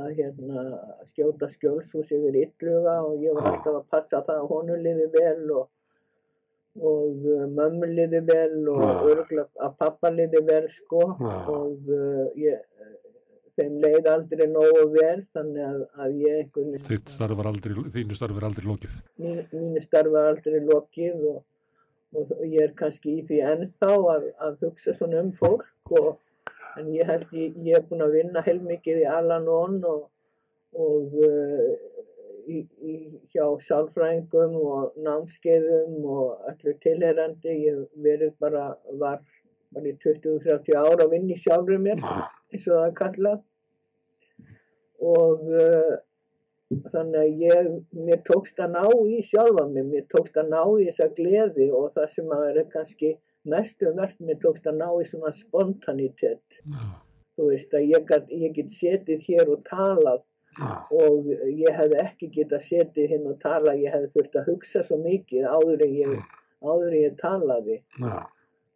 að 0.00 0.08
hérna, 0.18 0.64
skjóta 1.12 1.48
skjólshús 1.52 2.10
yfir 2.16 2.40
illuga 2.44 2.96
og 3.06 3.22
ég 3.22 3.36
var 3.36 3.52
alltaf 3.52 3.76
að 3.80 3.86
passa 3.92 4.22
það 4.26 4.40
að 4.40 4.48
honum 4.54 4.82
liði 4.86 5.06
vel 5.14 5.44
og, 5.60 5.68
og 6.78 7.24
uh, 7.26 7.46
mömmu 7.50 7.88
liði 7.90 8.20
vel 8.28 8.68
og 8.70 8.82
Já. 8.84 8.90
örgulega 9.10 9.64
að 9.66 9.72
pappa 9.82 10.10
liði 10.14 10.42
vel 10.46 10.68
sko 10.70 11.00
Já. 11.18 11.32
og 11.50 11.90
uh, 11.90 12.26
ég, 12.38 12.60
þeim 13.58 13.80
leið 13.82 14.06
aldrei 14.12 14.46
nógu 14.52 14.84
vel 14.94 15.24
þannig 15.34 15.64
að, 15.66 15.80
að 16.04 16.14
ég 16.22 16.36
einhvern 16.44 16.70
veginn- 16.76 16.86
starf 17.16 17.34
þínu 17.96 18.16
starf 18.20 18.38
er 18.38 18.46
aldrei 18.48 18.68
lokið. 18.70 18.94
mín, 19.18 19.40
mínu 19.52 19.82
starfi 19.84 20.14
er 20.22 20.30
aldrei 20.30 20.60
lokið 20.68 21.26
og, 21.32 21.42
og 22.22 22.32
ég 22.46 22.62
er 22.68 22.74
kannski 22.78 23.18
í 23.18 23.26
því 23.26 23.42
ennþá 23.50 23.92
að, 24.14 24.30
að 24.46 24.56
hugsa 24.64 24.94
svona 24.96 25.24
um 25.26 25.32
fólk 25.42 25.94
og, 25.98 26.12
en 26.78 26.88
ég 26.94 27.10
held 27.10 27.26
ég, 27.34 27.58
ég 27.66 27.76
er 27.80 27.86
búin 27.90 28.06
að 28.06 28.14
vinna 28.20 28.46
heilmikið 28.46 29.02
í 29.02 29.06
Al-Anon 29.10 29.80
og, 29.90 30.04
og 30.78 31.18
uh, 31.18 31.74
í, 32.50 32.60
í, 32.82 32.94
hjá 33.32 33.44
sálfræðingum 33.66 34.56
og 34.60 34.98
námskeiðum 35.06 35.96
og 36.16 36.50
allir 36.50 36.76
tilherandi 36.84 37.56
ég 37.66 37.84
verið 38.04 38.34
bara 38.42 38.72
var 39.02 39.22
bara 39.70 39.86
í 39.86 39.96
20-30 40.02 40.76
ára 40.76 41.06
að 41.06 41.14
vinna 41.14 41.36
í 41.36 41.40
sjálfur 41.40 41.80
mér 41.82 42.00
eins 42.02 42.66
og 42.66 42.74
það 42.74 42.86
er 42.86 42.94
kallað. 43.00 43.42
Og 45.00 45.44
uh, 45.48 45.92
þannig 46.92 47.20
að 47.20 47.44
ég, 47.44 47.68
mér 48.06 48.22
tókst 48.26 48.60
að 48.62 48.76
ná 48.76 48.84
í 49.10 49.20
sjálfa 49.26 49.66
mig, 49.70 49.86
mér 49.90 50.06
tókst 50.12 50.38
að 50.38 50.52
ná 50.52 50.60
í 50.62 50.88
þessa 50.88 51.08
gleði 51.16 51.68
og 51.74 51.90
það 51.96 52.16
sem 52.16 52.34
að 52.36 52.46
er 52.50 52.66
kannski 52.74 53.12
mestu 53.50 53.92
verð, 53.96 54.18
mér 54.26 54.40
tókst 54.42 54.68
að 54.70 54.82
ná 54.82 54.88
í 55.00 55.06
svona 55.08 55.32
spontanitet, 55.34 56.60
þú 57.36 57.48
veist 57.50 57.74
að 57.74 57.88
ég, 57.88 58.12
ég 58.44 58.58
get 58.58 58.74
setið 58.76 59.24
hér 59.28 59.54
og 59.54 59.64
talað. 59.70 60.26
Og 60.58 61.30
ég 61.30 61.78
hefði 61.78 62.02
ekki 62.02 62.28
getað 62.34 62.66
setið 62.66 63.14
hinn 63.14 63.30
og 63.30 63.38
talað, 63.42 63.80
ég 63.84 63.94
hefði 63.94 64.10
þurft 64.16 64.36
að 64.40 64.50
hugsa 64.50 64.82
svo 64.86 64.98
mikið 65.04 65.46
áður 65.46 65.86
en 65.86 65.96
ég, 65.96 66.28
áður 66.64 66.90
en 66.90 66.98
ég 66.98 67.16
talaði 67.20 67.78
Já. 68.02 68.16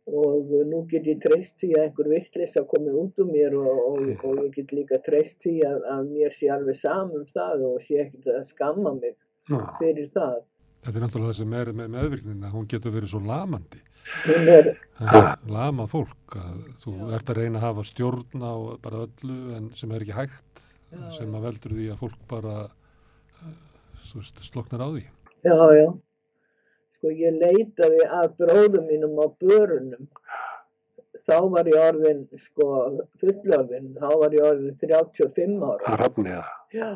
og 0.06 0.54
nú 0.70 0.84
get 0.90 1.08
ég 1.10 1.20
treyst 1.24 1.58
því 1.60 1.72
að 1.74 1.84
einhver 1.88 2.10
vittlis 2.14 2.56
að 2.60 2.68
komi 2.72 2.94
út 3.02 3.20
úr 3.20 3.30
mér 3.30 3.58
og, 3.58 3.82
og, 3.90 4.08
og 4.22 4.42
ég 4.44 4.50
get 4.56 4.74
líka 4.76 5.00
treyst 5.06 5.40
því 5.44 5.56
að, 5.68 5.80
að 5.96 6.10
mér 6.14 6.36
sé 6.38 6.50
alveg 6.54 6.80
saman 6.80 7.26
það 7.32 7.68
og 7.72 7.80
sé 7.84 8.04
ekkert 8.06 8.30
að 8.38 8.50
skamma 8.52 8.94
mig 9.00 9.16
Já. 9.50 9.60
fyrir 9.80 10.10
það. 10.14 10.44
Þetta 10.84 10.98
er 10.98 11.04
náttúrulega 11.06 11.32
það 11.32 11.38
sem 11.40 11.52
er 11.56 11.72
með 11.72 11.92
meðvirknin 11.94 12.44
að 12.44 12.54
hún 12.58 12.66
getur 12.68 12.92
verið 12.92 13.12
svo 13.12 13.20
lamandi. 13.24 13.80
Er, 14.28 14.66
er 15.00 15.30
lama 15.48 15.86
fólk 15.88 16.34
að 16.36 16.58
þú 16.82 16.92
ert 17.16 17.30
að 17.32 17.38
reyna 17.40 17.56
að 17.56 17.64
hafa 17.70 17.84
stjórn 17.88 18.44
á 18.44 18.54
bara 18.84 19.06
öllu 19.06 19.38
en 19.56 19.70
sem 19.78 19.94
er 19.96 20.04
ekki 20.04 20.16
hægt 20.18 20.63
sem 21.16 21.34
að 21.38 21.46
veldur 21.48 21.74
því 21.78 21.86
að 21.94 22.00
fólk 22.04 22.18
bara 22.30 22.54
uh, 22.64 23.54
veist, 24.14 24.42
sloknar 24.48 24.84
á 24.84 24.88
því. 24.94 25.04
já, 25.44 25.56
já, 25.78 25.88
sko 26.96 27.12
ég 27.12 27.38
leitaði 27.40 28.02
að 28.20 28.34
bróðum 28.40 28.86
mínum 28.90 29.18
á 29.20 29.26
börunum. 29.40 30.08
Þá 31.24 31.36
var 31.54 31.68
ég 31.70 31.80
orðin, 31.80 32.18
sko, 32.36 32.64
fullorðin, 33.20 33.94
þá 33.96 34.08
var 34.20 34.34
ég 34.36 34.44
orðin 34.44 34.74
35 34.76 35.62
ára. 35.64 35.78
Það. 36.20 36.50
Já. 36.76 36.90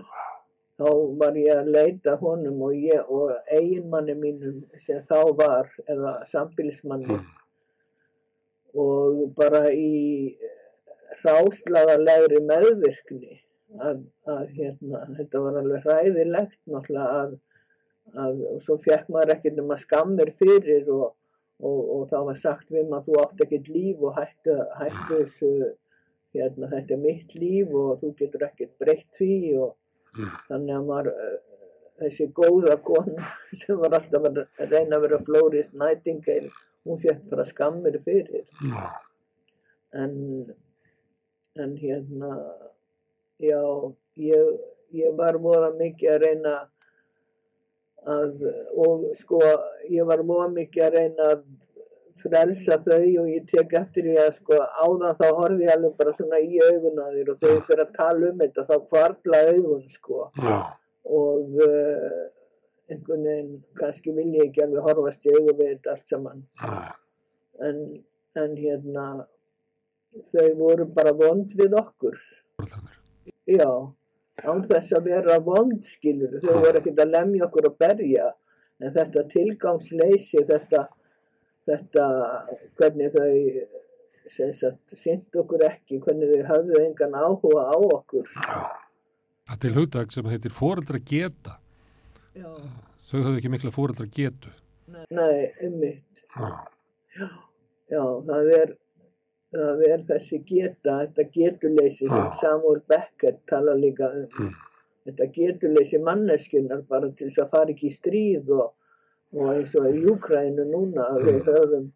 Þá 0.79 0.89
var 1.23 1.39
ég 1.41 1.57
að 1.63 1.71
leita 1.75 2.17
honum 2.21 2.61
og 2.69 2.75
ég 2.77 3.09
og 3.11 3.33
eiginmanni 3.51 4.15
mínum 4.21 4.59
sem 4.85 5.01
þá 5.09 5.33
var, 5.39 5.71
eða 5.89 6.13
sambilsmanni 6.31 7.09
Mm. 7.09 7.25
og 8.79 9.33
bara 9.35 9.63
í 9.73 10.37
ráslaðarlegri 11.25 12.41
meðvirkni 12.47 13.39
að, 13.77 14.05
að 14.35 14.45
hérna, 14.57 15.03
þetta 15.19 15.43
var 15.45 15.59
alveg 15.63 15.87
hræðilegt 15.87 16.59
náttúrulega 16.73 17.23
að, 17.23 17.35
að 18.27 18.45
og 18.53 18.63
svo 18.65 18.79
fekk 18.85 19.11
maður 19.13 19.35
ekkert 19.37 19.59
nema 19.59 19.81
skammir 19.81 20.33
fyrir 20.39 20.89
og, 20.95 21.11
og, 21.61 21.83
og 21.97 22.07
þá 22.13 22.19
var 22.31 22.41
sagt 22.41 22.73
við 22.73 22.89
maður 22.89 23.11
þú 23.11 23.19
átt 23.25 23.45
ekkert 23.47 23.69
líf 23.75 24.07
og 24.07 24.17
hættu, 24.17 24.57
hættu 24.81 25.21
þessu 25.25 25.53
hérna, 26.37 26.71
þetta 26.73 26.97
er 26.97 27.05
mitt 27.05 27.37
líf 27.37 27.77
og 27.77 28.01
þú 28.01 28.15
getur 28.23 28.49
ekkert 28.49 28.75
breytt 28.81 29.11
því 29.21 29.35
og 29.65 29.77
Mm. 30.17 30.31
þannig 30.49 30.75
að 30.75 30.87
maður 30.89 31.11
uh, 31.13 31.35
þessi 32.03 32.29
góða 32.37 32.77
kona 32.87 33.27
sem 33.61 33.81
var 33.81 33.99
alltaf 33.99 34.29
að 34.31 34.41
reyna 34.71 34.97
að 34.97 35.05
vera 35.05 35.21
Flóris 35.27 35.71
Nightingale 35.75 36.51
hún 36.89 37.03
fekk 37.03 37.27
bara 37.31 37.45
skammir 37.49 37.99
fyrir. 38.07 38.47
En 39.93 40.15
en 41.59 41.75
hérna 41.81 42.33
já, 43.43 43.63
ég, 44.17 44.51
ég 44.97 45.15
var 45.19 45.39
voða 45.43 45.71
mikið 45.79 46.13
að 46.15 46.21
reyna 46.25 46.57
að 48.09 48.45
og 48.79 49.09
sko, 49.19 49.41
ég 49.91 50.07
var 50.09 50.23
voða 50.27 50.49
mikið 50.55 50.85
að 50.87 50.97
reyna 50.97 51.31
að 51.35 51.47
frelsa 52.19 52.79
þau 52.83 53.05
og 53.23 53.29
ég 53.31 53.47
tek 53.51 53.75
eftir 53.79 54.09
því 54.09 54.17
að 54.23 54.33
sko 54.41 54.59
áðan 54.59 55.19
þá 55.21 55.27
horfði 55.39 55.69
ég 55.69 55.75
alveg 55.75 55.97
bara 56.01 56.15
svona 56.17 56.41
í 56.43 56.59
augun 56.67 56.99
á 56.99 57.07
þér 57.15 57.33
og 57.35 57.45
þau 57.45 57.61
fyrir 57.69 57.85
að 57.85 57.95
tala 57.99 58.31
um 58.33 58.43
þetta 58.43 58.67
þá 58.71 58.75
kvarla 58.91 59.43
augun 59.53 59.85
sko 59.93 60.25
Já. 60.43 60.59
og 61.21 61.61
uh, 61.69 62.19
einhvern 62.91 63.29
veginn 63.29 63.53
kannski 63.79 64.15
vil 64.17 64.29
ég 64.35 64.49
ekki 64.49 64.65
alveg 64.65 64.89
horfast 64.89 65.29
í 65.29 65.35
augun 65.37 65.61
við 65.61 65.75
þetta 65.77 65.95
allt 65.95 66.15
saman 66.15 66.43
en, 67.69 67.83
en 68.43 68.57
hérna 68.59 69.09
þau 70.33 70.49
voru 70.59 70.87
bara 70.95 71.13
vond 71.17 71.53
við 71.59 71.77
okkur. 71.79 72.19
Já, 73.49 73.71
án 74.45 74.63
þess 74.69 74.93
að 74.99 75.09
vera 75.11 75.39
vond 75.43 75.81
skilur, 75.89 76.39
þau 76.45 76.61
voru 76.61 76.79
ekkert 76.83 77.03
að 77.05 77.13
lemja 77.17 77.47
okkur 77.49 77.71
og 77.73 77.79
berja, 77.81 78.29
en 78.79 78.95
þetta 78.95 79.25
tilgangsleysi, 79.33 80.45
þetta 80.47 80.87
þetta, 81.69 82.05
hvernig 82.79 83.13
þau 83.13 83.33
sýnt 84.97 85.37
okkur 85.41 85.65
ekki, 85.69 85.99
hvernig 86.05 86.31
þau 86.35 86.47
hafðu 86.53 86.83
engan 86.85 87.17
áhuga 87.17 87.65
á 87.73 87.77
okkur. 87.77 88.29
Það 89.49 89.61
til 89.65 89.73
hugdag 89.77 90.13
sem 90.13 90.29
heitir 90.29 90.53
foreldra 90.53 91.01
geta. 91.01 91.59
já, 92.37 92.49
Þau 93.09 93.23
hafðu 93.25 93.39
ekki 93.41 93.51
mikla 93.53 93.73
foreldra 93.73 94.07
getu. 94.13 94.51
nei, 95.11 95.53
ummitt 95.65 96.05
Já. 97.19 97.29
Já, 97.89 98.03
það 98.29 98.51
er, 98.59 98.73
það 99.55 99.85
er 99.89 100.07
þessi 100.09 100.41
geta, 100.47 100.97
þetta 101.05 101.27
getuleysi 101.35 102.09
sem. 102.09 102.33
Samuel 102.41 102.81
Beckett 102.89 103.45
tala 103.51 103.77
líka 103.79 104.11
um. 104.13 104.27
Mm. 104.39 104.57
Þetta 105.09 105.29
getuleysi 105.33 106.01
manneskunar 106.05 106.83
bara 106.89 107.09
til 107.17 107.31
þess 107.31 107.41
að 107.41 107.53
fara 107.55 107.73
ekki 107.73 107.89
í 107.89 107.95
stríð 107.95 108.51
og, 108.53 108.75
og 109.33 109.53
eins 109.55 109.73
og 109.79 109.87
í 109.89 110.03
Júkrænu 110.05 110.67
núna 110.69 111.07
að 111.15 111.31
við 111.31 111.39
höfum, 111.47 111.87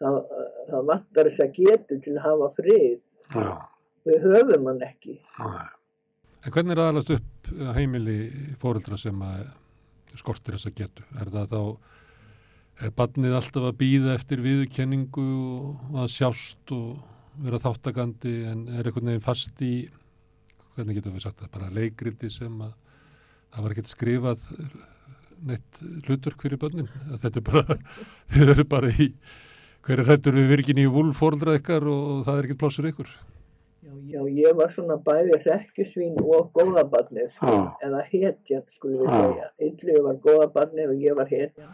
það, 0.00 0.16
það 0.70 0.86
vantar 0.92 1.28
þess 1.28 1.44
að 1.44 1.58
getu 1.58 1.98
til 2.06 2.14
að 2.16 2.22
hafa 2.24 2.48
frið. 2.56 3.02
Já. 3.34 3.50
Við 4.08 4.24
höfum 4.24 4.70
hann 4.70 4.86
ekki. 4.86 5.18
Já. 5.36 5.66
En 6.46 6.54
hvernig 6.54 6.72
er 6.72 6.80
aðalast 6.86 7.12
upp 7.12 7.52
uh, 7.52 7.70
heimili 7.76 8.18
foreldra 8.62 8.96
sem 8.96 9.20
að 9.26 9.48
skortir 10.16 10.56
þessa 10.56 10.72
getu? 10.78 11.04
Er 11.20 11.28
það 11.34 11.52
þá, 11.52 11.62
barnið 12.98 13.34
alltaf 13.34 13.64
að 13.70 13.78
býða 13.80 14.14
eftir 14.14 14.42
viðurkenningu 14.44 15.24
og 15.58 15.96
að 16.04 16.12
sjást 16.14 16.74
og 16.74 17.00
vera 17.42 17.58
þáttakandi 17.62 18.34
en 18.50 18.66
er 18.70 18.86
einhvern 18.86 19.10
veginn 19.10 19.24
fast 19.24 19.62
í, 19.62 19.88
hvernig 20.76 20.98
getum 20.98 21.16
við 21.16 21.26
sagt 21.26 21.42
það, 21.42 21.50
bara 21.56 21.72
leikriti 21.74 22.30
sem 22.30 22.54
að 22.62 22.74
það 23.54 23.64
var 23.64 23.74
ekkert 23.74 23.92
skrifað 23.92 24.44
neitt 25.48 25.80
hlutverk 26.06 26.42
fyrir 26.42 26.60
börnin. 26.60 26.90
Þetta 27.22 27.40
er 27.40 27.46
bara, 27.46 27.78
þið 28.34 28.54
eru 28.54 28.66
bara 28.70 28.92
í, 28.94 29.08
hver 29.86 30.02
er 30.02 30.10
hrættur 30.10 30.38
við 30.38 30.54
virkin 30.54 30.82
í 30.82 30.86
vúlfóreldra 30.92 31.58
ykkar 31.58 31.86
og 31.90 32.22
það 32.28 32.40
er 32.40 32.48
ekkert 32.48 32.62
plássur 32.62 32.88
ykkur. 32.90 33.10
Já, 33.88 33.92
já, 34.12 34.22
ég 34.36 34.56
var 34.58 34.72
svona 34.74 34.98
bæði 35.02 35.38
rekkjusvín 35.46 36.18
og 36.20 36.50
góðabarnið, 36.58 37.30
sko, 37.38 37.54
Já. 37.54 37.68
eða 37.86 38.02
hetjan, 38.10 38.64
skulum 38.74 39.04
við 39.04 39.08
Já. 39.08 39.20
segja. 39.22 39.46
Yllu 39.68 40.02
var 40.04 40.18
góðabarnið 40.26 40.92
og 40.92 41.06
ég 41.06 41.16
var 41.16 41.30
hetjan. 41.30 41.70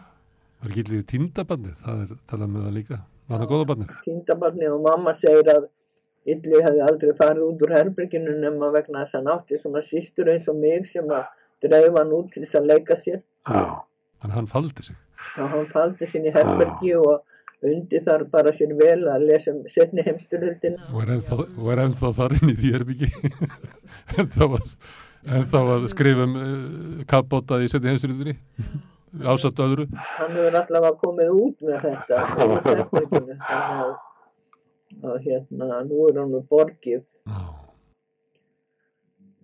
Var 0.65 0.71
ekki 0.73 0.81
illið 0.81 1.01
tíndabannið, 1.11 1.73
það 1.85 1.99
er 2.01 2.13
talað 2.25 2.47
með 2.49 2.63
það 2.65 2.77
líka. 2.79 2.95
Var 3.29 3.41
það 3.41 3.49
góða 3.51 3.65
bannið? 3.71 3.89
týndabarni 4.05 4.69
og 4.73 4.79
mamma 4.81 5.11
segir 5.17 5.49
að 5.53 5.67
Ylli 6.25 6.61
hefði 6.65 6.81
aldrei 6.81 7.11
farið 7.19 7.43
út 7.45 7.59
úr 7.67 7.73
herberginu 7.75 8.31
nema 8.41 8.71
vegna 8.73 9.03
þess 9.03 9.13
að 9.13 9.19
hann 9.19 9.33
átti 9.35 9.59
svona 9.61 9.83
sístur 9.85 10.31
eins 10.33 10.47
og 10.49 10.57
mig 10.57 10.87
sem 10.89 11.11
að 11.13 11.27
dreif 11.61 11.99
hann 11.99 12.15
út 12.17 12.31
til 12.33 12.41
þess 12.41 12.57
að 12.57 12.69
leika 12.71 12.97
sér 12.97 13.19
Já. 13.19 13.61
Þannig 14.23 14.31
að 14.31 14.33
hann 14.39 14.49
faldi 14.55 14.87
sig. 14.87 14.97
og 15.37 15.53
hann 15.53 15.69
faldi 15.75 16.09
sinni 16.09 16.33
herbergi 16.33 16.95
og 16.97 17.69
undi 17.69 18.01
þar 18.07 18.25
bara 18.33 18.55
sér 18.57 18.73
vel 18.79 19.05
að 19.13 19.27
lesa 19.29 19.53
um 19.53 19.61
setni 19.69 20.01
heimsturöldina 20.07 20.89
Og 20.89 21.05
er 21.05 21.83
ennþá, 21.85 22.11
þar 22.17 22.37
inn 22.39 22.55
í 22.55 22.57
því 22.57 22.73
herbyggi. 22.79 23.11
að, 24.49 24.75
ennþá 25.29 25.63
að 25.77 25.87
skrifa 25.93 26.25
um 26.25 26.35
uh, 26.41 27.05
kappbóta 27.13 27.61
í 27.61 27.69
setni 27.69 27.93
heimstyrðinni. 27.93 28.37
Ásatt 29.23 29.59
öðru. 29.63 29.85
hann 29.95 30.31
hefur 30.35 30.57
allavega 30.59 30.97
komið 30.99 31.29
út 31.31 31.61
með 31.63 31.85
þetta. 31.85 32.23
Að, 33.55 33.93
að 35.03 35.27
hérna 35.27 35.83
nú 35.87 36.07
er 36.09 36.19
hann 36.19 36.33
með 36.33 36.43
borgið. 36.51 37.05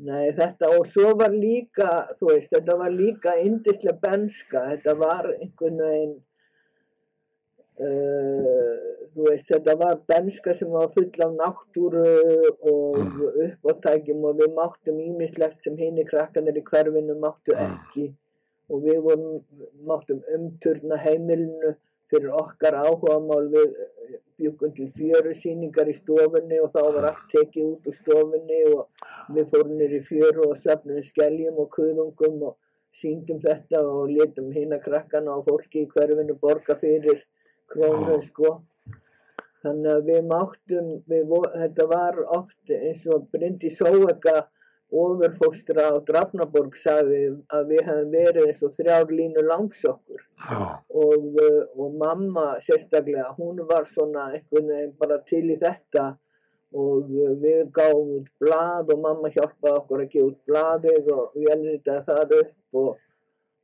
Nei, 0.02 0.32
þetta 0.34 0.72
og 0.80 0.88
svo 0.90 1.12
var 1.18 1.34
líka, 1.36 1.88
þú 2.18 2.32
veist, 2.32 2.50
þetta 2.50 2.76
var 2.80 2.94
líka 2.94 3.36
indislega 3.38 4.00
benska, 4.02 4.64
þetta 4.72 4.96
var 4.98 5.28
einhvern 5.36 5.78
veginn, 5.84 6.16
uh, 7.86 8.88
þú 9.14 9.28
veist, 9.28 9.46
þetta 9.52 9.76
var 9.78 10.00
benska 10.10 10.56
sem 10.58 10.72
var 10.74 10.90
full 10.96 11.12
af 11.28 11.36
náttúru 11.38 12.08
og 12.72 12.98
uppáttækjum 13.46 14.26
og 14.26 14.42
við 14.42 14.58
máttum 14.58 15.04
ímislegt 15.06 15.62
sem 15.62 15.78
hinn 15.78 16.02
í 16.02 16.08
krakkanir 16.10 16.58
í 16.58 16.66
hverfinu 16.72 17.20
máttu 17.22 17.54
ekki 17.54 18.10
og 18.72 18.84
við 18.86 19.00
vorum, 19.06 19.42
máttum 19.88 20.22
umturna 20.36 20.98
heimilinu 21.04 21.76
fyrir 22.12 22.32
okkar 22.36 22.78
áhugamál 22.82 23.48
við 23.52 23.76
bjökkum 24.42 24.74
til 24.76 24.90
fjöru 24.98 25.36
síningar 25.38 25.92
í 25.92 25.96
stofunni 25.96 26.60
og 26.64 26.72
þá 26.74 26.82
var 26.96 27.08
allt 27.12 27.28
tekið 27.34 27.68
út 27.68 27.88
úr 27.92 27.98
stofunni 28.00 28.62
og 28.72 29.36
við 29.36 29.52
fórum 29.54 29.84
í 29.86 30.02
fjöru 30.08 30.50
og 30.50 30.58
söfnum 30.64 31.04
skeljum 31.08 31.60
og 31.64 31.70
kuðungum 31.76 32.42
og 32.50 32.58
síndum 33.02 33.40
þetta 33.44 33.84
og 33.88 34.12
letum 34.12 34.50
hinn 34.56 34.76
að 34.76 34.84
krakkana 34.88 35.38
og 35.38 35.48
fólki 35.48 35.86
í 35.86 35.92
hverfinu 35.94 36.36
borga 36.42 36.76
fyrir 36.82 37.22
krónu 37.72 38.20
sko. 38.26 38.58
Þannig 39.62 39.92
að 39.94 40.08
við 40.10 40.24
máttum, 40.28 40.88
við, 41.08 41.36
þetta 41.54 41.86
var 41.92 42.18
oft 42.38 42.74
eins 42.74 43.06
og 43.14 43.28
Bryndi 43.32 43.70
Sóeka 43.72 44.48
ofurfóstra 44.92 45.88
á 45.88 45.96
Drafnaborg 46.04 46.76
sagði 46.76 47.20
að 47.56 47.70
við 47.72 47.84
hefum 47.88 48.10
verið 48.12 48.48
eins 48.50 48.64
og 48.68 48.74
þrjár 48.76 49.14
línu 49.16 49.44
langsokkur 49.48 50.24
Já. 50.50 50.58
og, 51.04 51.28
uh, 51.40 51.62
og 51.80 51.94
mamma 52.02 52.48
sérstaklega, 52.66 53.30
hún 53.38 53.62
var 53.70 53.88
svona 53.88 54.28
einhvern 54.34 54.68
veginn 54.74 54.98
bara 55.00 55.22
til 55.30 55.46
í 55.48 55.58
þetta. 55.62 56.12
Og 56.76 57.08
uh, 57.08 57.32
við 57.40 57.72
gáum 57.76 58.18
út 58.18 58.28
blað 58.40 58.92
og 58.92 59.00
mamma 59.06 59.32
hjálpaði 59.32 59.78
okkur 59.78 60.04
að 60.04 60.12
gefa 60.12 60.28
út 60.28 60.44
blaðið 60.52 61.10
og 61.16 61.38
við 61.38 61.54
elritaði 61.56 62.06
það 62.10 62.36
upp 62.42 62.82
og, 62.82 62.92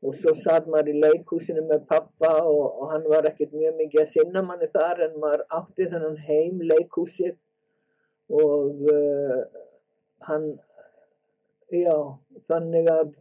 og 0.08 0.18
svo 0.22 0.36
satt 0.40 0.68
maður 0.72 0.94
í 0.94 0.98
leikhúsinu 1.04 1.64
með 1.68 1.86
pappa 1.92 2.34
og, 2.44 2.66
og 2.68 2.94
hann 2.94 3.08
var 3.12 3.28
ekkert 3.28 3.56
mjög 3.56 3.80
mikið 3.82 4.04
að 4.04 4.14
sinna 4.16 4.44
manni 4.48 4.72
þar 4.72 5.04
en 5.08 5.20
maður 5.24 5.46
átti 5.60 5.90
þennan 5.92 6.20
heim 6.28 6.64
leikhúsið. 6.72 7.36
Og 8.28 8.88
uh, 8.92 9.44
hann, 10.28 10.50
já, 11.72 11.96
þannig 12.48 12.88
að 12.92 13.14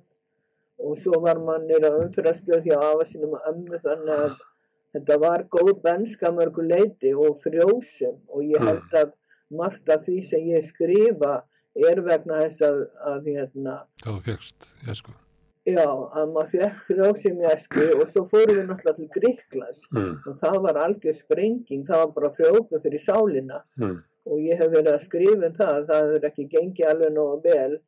og 0.86 0.98
svo 1.00 1.18
var 1.24 1.38
mannir 1.40 1.80
að 1.88 2.02
umfyrastöð 2.04 2.66
hjá 2.68 2.76
afa 2.84 3.04
sínum 3.08 3.32
og 3.38 3.46
ömmu 3.48 3.78
þannig 3.80 4.18
að 4.26 4.34
þetta 4.96 5.16
var 5.22 5.44
góð 5.52 5.70
benska 5.82 6.30
mörgu 6.36 6.62
leiti 6.68 7.14
og 7.16 7.38
frjósum 7.44 8.18
og 8.28 8.42
ég 8.44 8.60
held 8.60 8.92
að 9.00 9.12
margt 9.56 9.88
af 9.88 10.04
því 10.04 10.18
sem 10.28 10.44
ég 10.52 10.64
skrifa 10.68 11.38
er 11.76 12.00
vegna 12.04 12.42
þess 12.44 12.60
að, 12.68 12.82
að 13.08 13.26
hérna, 13.32 13.78
Hvað 14.02 14.18
þú 14.18 14.22
fegst, 14.28 14.68
ég 14.88 14.96
sko. 15.00 15.12
já, 15.66 15.86
að 15.88 16.30
maður 16.36 16.52
fekk 16.52 16.84
frjósum 16.90 17.40
í 17.42 17.48
esku 17.54 17.88
og 17.96 18.06
svo 18.12 18.26
fórum 18.30 18.54
við 18.60 18.68
náttúrulega 18.68 18.96
til 19.00 19.10
Gríklands 19.16 19.82
Mm. 19.96 20.14
og 20.28 20.38
það 20.44 20.60
var 20.68 20.78
algjör 20.84 21.16
sprenging, 21.22 21.84
það 21.88 22.04
var 22.04 22.12
bara 22.20 22.30
frjóku 22.36 22.80
fyrir 22.84 23.00
sálina 23.08 23.62
Mm. 23.80 23.98
og 24.26 24.38
ég 24.44 24.58
hef 24.60 24.70
verið 24.76 24.92
að 24.94 25.04
skrifa 25.08 25.46
um 25.46 25.56
það, 25.56 25.86
það 25.88 26.04
hefur 26.12 26.28
ekki 26.30 26.48
gengið 26.52 26.88
alveg 26.92 27.12
nógu 27.16 27.42
vel 27.48 27.78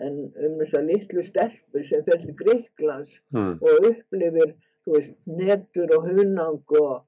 en 0.00 0.16
um 0.36 0.58
þess 0.60 0.74
að 0.78 0.88
litlu 0.90 1.22
stelpur 1.24 1.84
sem 1.88 2.02
fer 2.04 2.18
til 2.22 2.34
Gríklands 2.36 3.18
Mm. 3.32 3.58
og 3.62 3.86
upplifir, 3.90 4.54
þú 4.86 4.92
veist, 4.96 5.12
netur 5.26 5.94
og 5.96 6.08
hunang 6.10 6.62
og, 6.80 7.04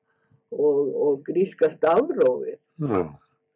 og, 0.53 0.79
og 1.07 1.23
gríska 1.29 1.69
stafrófið 1.71 2.57
Já. 2.81 3.03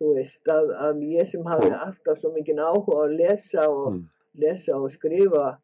þú 0.01 0.14
veist, 0.18 0.42
að, 0.49 0.71
að 0.87 1.03
ég 1.16 1.27
sem 1.31 1.45
hafði 1.45 1.71
alltaf 1.73 2.18
svo 2.21 2.33
mikið 2.35 2.61
áhuga 2.61 3.05
að 3.07 3.16
lesa 3.23 3.68
og 3.71 3.92
Mm. 3.92 4.05
lesa 4.38 4.77
og 4.77 4.90
skrifa 4.90 5.59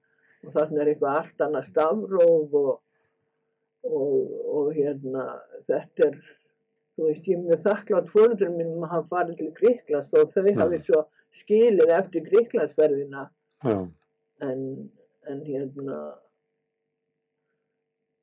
og 0.45 0.53
þarna 0.55 0.81
er 0.83 0.89
eitthvað 0.95 1.17
allt 1.19 1.41
annað 1.47 1.65
stafróf 1.69 2.55
og, 2.55 2.81
og, 3.85 4.33
og 4.59 4.73
hérna 4.77 5.25
þetta 5.69 6.09
er 6.09 6.19
þú 6.99 7.07
veist, 7.07 7.27
ég 7.31 7.37
er 7.39 7.45
mjög 7.47 7.63
þakklátt 7.63 8.09
fórundur 8.11 8.51
mínum 8.51 8.83
að 8.85 8.91
hafa 8.97 9.09
farið 9.13 9.37
til 9.39 9.53
Gríklands 9.61 10.09
og 10.19 10.33
þau 10.33 10.43
Mm. 10.49 10.59
hafi 10.61 10.79
svo 10.83 11.05
skilið 11.33 11.91
eftir 11.99 12.25
Gríklandsferðina. 12.27 13.29
En, 14.49 14.91
en 15.31 15.41
hérna 15.47 15.99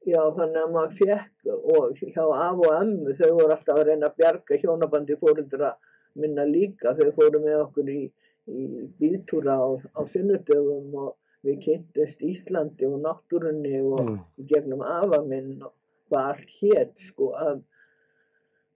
já 0.05 0.21
þannig 0.37 0.61
að 0.61 0.73
maður 0.75 0.95
fekk 0.99 1.49
og 1.51 1.97
hjá 1.99 2.23
af 2.23 2.61
og 2.61 2.71
emmu 2.77 3.15
þau 3.17 3.31
voru 3.39 3.55
alltaf 3.55 3.79
að 3.79 3.87
reyna 3.89 4.09
að 4.11 4.17
bjarga 4.21 4.59
hjónabandi 4.61 5.17
fórundra 5.21 5.71
minna 6.15 6.45
líka. 6.47 6.93
Þau 6.95 7.11
fóru 7.17 7.41
með 7.43 7.61
okkur 7.65 7.89
í, 7.91 8.01
í 8.47 8.65
bíltúra 8.99 9.57
á, 9.57 9.67
á 9.97 10.01
sunnudögum 10.11 10.93
og 11.01 11.15
við 11.45 11.59
kynntist 11.65 12.21
Íslandi 12.25 12.87
og 12.89 13.01
náttúrunni 13.03 13.81
og 13.81 14.03
Mm. 14.05 14.19
gegnum 14.49 14.81
afa 14.81 15.21
minn 15.25 15.61
og 15.63 15.73
hvað 16.09 16.29
allt 16.31 16.49
hétt 16.61 16.95
sko 17.01 17.31
að, 17.33 17.61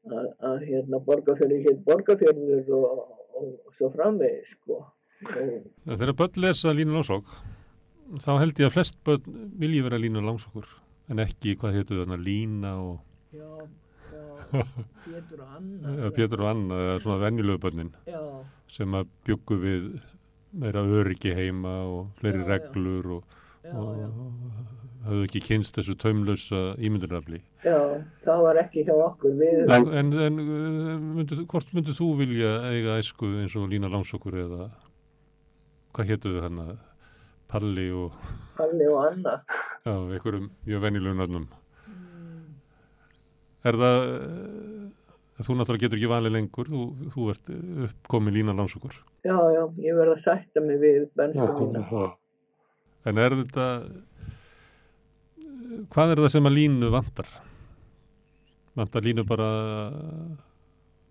að, 0.09 0.65
hérna 0.65 0.99
borgarfjörður 1.05 1.65
hétt 1.67 1.83
borgarfjörður 1.85 2.69
og, 2.77 2.85
og, 3.37 3.49
og 3.67 3.73
svo 3.77 3.89
framvegis 3.93 4.55
sko 4.57 4.81
Þegar 5.23 6.13
börn 6.15 6.39
lesa 6.45 6.71
línu 6.75 6.93
langsók, 6.95 7.27
þá 8.23 8.31
held 8.39 8.59
ég 8.61 8.69
að 8.69 8.75
flest 8.77 8.95
börn 9.05 9.41
vilji 9.59 9.81
vera 9.85 9.99
línu 9.99 10.21
langsókur, 10.23 10.67
en 11.11 11.19
ekki 11.23 11.57
hvað 11.59 11.75
heitur 11.79 12.03
þarna 12.03 12.19
lína 12.23 12.75
og 12.79 12.99
Já, 13.29 13.45
já, 14.09 14.23
Pétur 15.05 15.43
og 15.43 15.49
Anna. 15.57 16.11
Pétur 16.15 16.41
og 16.41 16.47
Anna, 16.49 16.77
svona 17.03 17.19
venjulegu 17.21 17.59
börnin 17.61 17.91
Já, 18.09 18.21
sem 18.73 18.95
að 18.97 19.11
byggu 19.27 19.57
við 19.61 19.89
meira 20.57 20.81
öryggi 20.81 21.35
heima 21.37 21.75
og 21.85 22.07
fleiri 22.21 22.41
Já, 22.41 22.47
reglur 22.55 23.11
og, 23.19 23.35
og 23.69 23.99
hafðu 25.05 25.27
ekki 25.27 25.43
kynst 25.45 25.77
þessu 25.77 25.93
taumlösa 26.01 26.63
ímyndunafli. 26.81 27.43
Já, 27.63 27.77
það 28.25 28.41
var 28.47 28.57
ekki 28.63 28.81
hjá 28.87 28.95
okkur. 28.97 29.35
Við, 29.39 29.69
En- 29.77 29.93
En, 30.01 30.09
uh, 30.41 30.97
myndu, 31.19 31.37
hvort 31.45 31.69
myndu 31.77 31.93
þú 31.95 32.07
vilja 32.23 32.55
eiga 32.71 32.97
æsku 33.03 33.29
eins 33.43 33.53
og 33.55 33.69
lína 33.71 33.91
langsókur 33.93 34.33
eða 34.41 34.71
hvað 35.93 36.13
hétu 36.13 36.35
þau 36.35 36.45
hann 36.45 36.61
Palli 37.49 37.87
og 37.89 38.13
Palli 38.57 38.85
og 38.85 39.07
Anna. 39.07 39.39
já, 39.85 39.93
einhverjum 39.95 40.49
mjög 40.67 40.81
venjulegum 40.83 41.17
nöfnum. 41.17 41.47
Mm. 41.87 42.51
Er 43.65 43.77
það, 43.81 43.97
uh, 45.39 45.43
þú 45.47 45.55
náttúrulega 45.57 45.83
getur 45.85 45.97
ekki 45.97 46.11
valið 46.11 46.35
lengur, 46.35 46.69
þú, 46.69 46.83
þú 47.15 47.29
ert 47.33 47.51
uppkomin 47.87 48.35
lína 48.35 48.53
langsókur. 48.53 48.93
Já, 49.25 49.37
já, 49.55 49.63
ég 49.81 49.97
verð 49.97 50.13
að 50.13 50.23
sætta 50.27 50.65
mig 50.67 50.79
við 50.83 51.09
bensku 51.17 51.49
mína. 51.57 51.83
Já. 51.89 52.05
En 53.09 53.23
er 53.23 53.37
þetta, 53.41 53.67
hvað 55.95 56.13
er 56.13 56.23
það 56.25 56.33
sem 56.35 56.51
að 56.51 56.57
línu 56.59 56.93
vantar? 56.93 57.33
Vantar 58.77 59.07
línu 59.07 59.25
bara, 59.27 59.51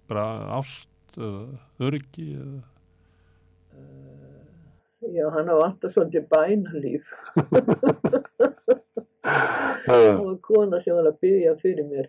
bara 0.07 0.27
ást, 0.61 1.19
öryggi, 1.19 2.31
eða? 2.39 2.67
Já, 4.99 5.29
hann 5.31 5.47
har 5.47 5.61
vantað 5.63 5.93
svolítið 5.95 6.25
bænalíf. 6.33 7.11
Það 9.89 10.07
var 10.19 10.39
kona 10.45 10.81
sem 10.83 10.97
var 10.97 11.07
að 11.09 11.21
byggja 11.23 11.53
fyrir 11.61 11.87
mér 11.89 12.09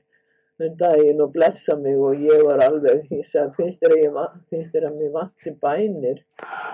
um 0.60 0.73
daginn 0.80 1.21
og 1.23 1.32
blessa 1.32 1.75
mig 1.80 1.95
og 1.95 2.19
ég 2.19 2.41
var 2.43 2.60
alveg, 2.65 3.06
ég 3.15 3.28
sagði, 3.30 3.54
finnst 3.56 3.84
þér 3.84 3.93
að, 3.95 4.02
ég, 4.02 4.39
finnst 4.52 4.73
þér 4.73 4.88
að 4.89 4.97
mér 4.99 5.13
vanti 5.13 5.54
bænir? 5.62 6.23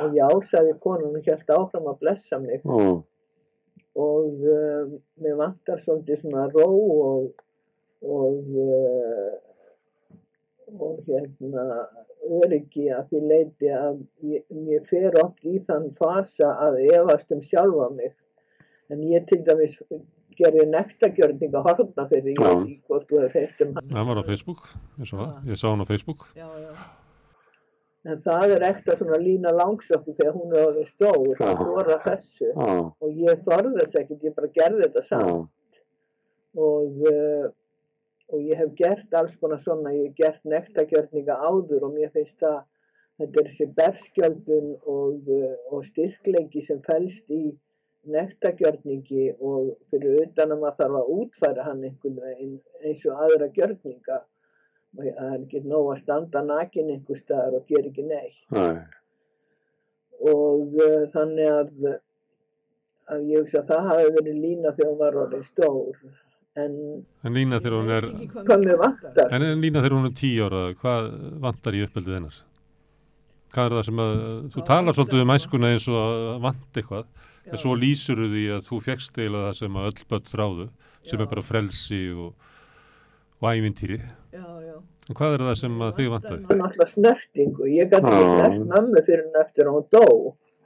Og 0.02 0.16
já, 0.18 0.28
sagði 0.50 0.74
konan 0.82 1.18
og 1.20 1.28
hélt 1.28 1.54
áfram 1.58 1.92
að 1.92 2.00
blessa 2.02 2.40
mig. 2.42 2.64
Mm. 2.64 3.04
og 3.96 4.42
uh, 4.44 4.90
mér 5.24 5.38
vantar 5.40 5.80
svolítið 5.80 6.26
svona 6.26 6.50
ró 6.52 6.66
og 6.68 7.30
og 8.06 8.50
uh, 8.60 9.30
og 10.74 11.00
hérna 11.08 11.66
öryggi 12.26 12.90
að 12.94 13.12
því 13.12 13.22
leiti 13.30 13.70
að 13.70 14.02
ég, 14.26 14.44
ég 14.72 14.90
fer 14.90 15.16
oft 15.22 15.46
í 15.46 15.60
þann 15.68 15.92
fasa 16.00 16.52
að 16.66 16.80
efast 16.88 17.32
um 17.36 17.42
sjálfa 17.46 17.90
mig 17.94 18.14
en 18.90 19.02
ég 19.06 19.26
til 19.30 19.42
dæmis 19.46 19.78
gerði 20.36 20.66
nektagjörning 20.72 21.54
að 21.56 21.68
horfna 21.70 22.08
fyrir 22.10 22.34
ég 22.34 22.42
veit 22.42 22.52
ekki 22.66 22.78
hvort 22.90 23.10
þú 23.10 23.22
hefur 23.24 23.40
heilt 23.40 23.66
um 23.66 23.74
hann 23.78 23.94
Það 23.96 24.08
var 24.10 24.20
á 24.20 24.24
Facebook, 24.30 24.64
ég 25.00 25.10
sá, 25.12 25.18
ég 25.48 25.60
sá 25.62 25.68
hann 25.70 25.86
á 25.86 25.88
Facebook. 25.92 26.26
já, 26.36 26.48
já. 26.66 26.72
en 28.06 28.22
það 28.26 28.56
er 28.56 28.66
ekta 28.68 28.96
svona 29.00 29.18
lína 29.22 29.54
langsökku 29.56 30.14
þegar 30.18 30.36
hún 30.36 30.58
er 30.60 30.90
stór 30.92 31.32
Já. 31.40 31.46
að 31.48 31.62
þóra 31.62 32.00
þessu 32.04 32.50
Já. 32.52 32.74
og 33.02 33.22
ég 33.28 33.46
þorði 33.48 33.78
þess 33.80 34.00
ekkert, 34.02 34.26
ég 34.28 34.36
bara 34.36 34.52
gerði 34.60 34.82
þetta 34.88 35.06
Já. 35.06 35.08
saman 35.12 35.48
og, 36.56 37.00
uh, 37.12 37.48
og 38.34 38.40
ég 38.42 38.58
hef 38.58 38.72
gert 38.78 39.14
alls 39.14 39.36
konar 39.42 39.60
svona, 39.62 39.94
ég 39.94 40.10
hef 40.10 40.16
gert 40.22 40.48
nektagjörninga 40.50 41.36
áður 41.46 41.90
og 41.90 41.94
mér 41.98 42.14
finnst 42.16 42.40
það 42.42 42.64
þetta 43.20 43.42
er 43.42 43.50
þessi 43.50 43.68
berskjöldun 43.80 44.72
og, 44.92 45.30
uh, 45.32 45.54
og 45.72 45.86
styrkleiki 45.88 46.64
sem 46.66 46.82
felst 46.86 47.32
í 47.32 47.44
nektagjörningi 48.16 49.28
og 49.42 49.72
fyrir 49.90 50.26
utan 50.26 50.54
að 50.54 50.62
maður 50.62 50.80
þarf 50.82 50.98
að 51.00 51.14
útfæra 51.16 51.68
hann 51.68 51.86
einhvern 51.88 52.20
veginn 52.22 52.58
eins 52.84 53.06
og 53.10 53.24
aðra 53.26 53.50
gjörninga. 53.56 54.20
Og 54.96 55.08
það 55.08 55.32
er 55.32 55.40
ekki 55.40 55.62
nóg 55.66 55.90
að 55.92 56.02
standa 56.04 56.44
nakin 56.46 56.92
einhver 56.94 57.20
staðar 57.20 57.58
og 57.58 57.72
gera 57.72 57.90
ekki 57.90 58.06
neitt. 58.08 58.44
Nei. 58.56 58.84
og 60.26 60.78
uh, 60.80 61.02
þannig 61.12 61.50
að, 61.52 61.90
að 63.12 63.26
ég 63.30 63.42
hugsa 63.42 63.60
að 63.62 63.72
það 63.72 63.90
hafi 63.90 64.14
verið 64.16 64.38
lína 64.44 64.72
þegar 64.78 64.92
hún 64.92 65.02
var 65.02 65.18
orðin 65.24 65.44
stór 65.44 65.98
en 66.56 66.74
En 67.26 67.34
lína 67.36 67.60
þegar 67.60 67.76
hún 67.80 67.90
er, 67.92 68.06
hvað 68.32 68.64
mér 68.66 68.78
vantar 68.80 69.34
en 69.36 69.44
en 69.44 69.62
lína 69.64 69.82
þegar 69.84 69.96
hún 69.98 70.10
er 70.10 70.16
tíu 70.20 70.46
ára, 70.48 70.62
hvað 70.80 71.10
vantar 71.44 71.76
í 71.78 71.84
uppeldið 71.86 72.16
hennar? 72.20 72.38
Hvað 73.56 73.66
er 73.70 73.76
það 73.78 73.86
sem 73.90 74.02
að, 74.04 74.16
þú 74.52 74.60
Það 74.60 74.66
talar 74.68 74.84
vantar- 74.86 74.98
svolítið 75.00 75.24
um 75.26 75.34
æskuna 75.36 75.72
eins 75.74 75.88
og 75.92 76.00
að 76.02 76.42
vant 76.46 76.80
eitthvað, 76.82 77.06
en 77.46 77.58
svo 77.62 77.76
lýsur 77.80 78.22
því 78.26 78.44
að 78.56 78.66
þú 78.70 78.80
fegst 78.88 79.20
eiginlega 79.20 79.50
það 79.52 79.60
sem 79.62 79.78
að 79.82 79.88
öll 79.92 80.06
börn 80.12 80.30
þráðu, 80.32 80.68
sem 81.06 81.20
Já. 81.20 81.22
er 81.26 81.30
bara 81.36 81.42
frelsi 81.46 82.02
og, 82.16 82.34
og 83.42 83.50
ævintýri. 83.52 84.00
já, 84.34 84.46
já. 84.66 84.76
En 85.06 85.14
hvað 85.20 85.34
er 85.38 85.44
það 85.46 85.58
sem 85.60 85.76
að 85.86 85.92
þig 86.00 86.10
vantaði? 86.16 86.42
það 86.48 86.56
er 86.56 86.62
náttúrulega 86.64 86.92
snertingu 86.96 87.68
ég 87.70 87.92
gæti 87.92 88.10
ekki 88.10 88.24
Já. 88.26 88.36
snert 88.40 88.64
mömmu 88.72 89.04
fyrir 89.06 89.22
henni 89.28 89.42
eftir 89.44 89.68
að 89.70 89.76
hún 89.76 89.86
dó 89.94 90.06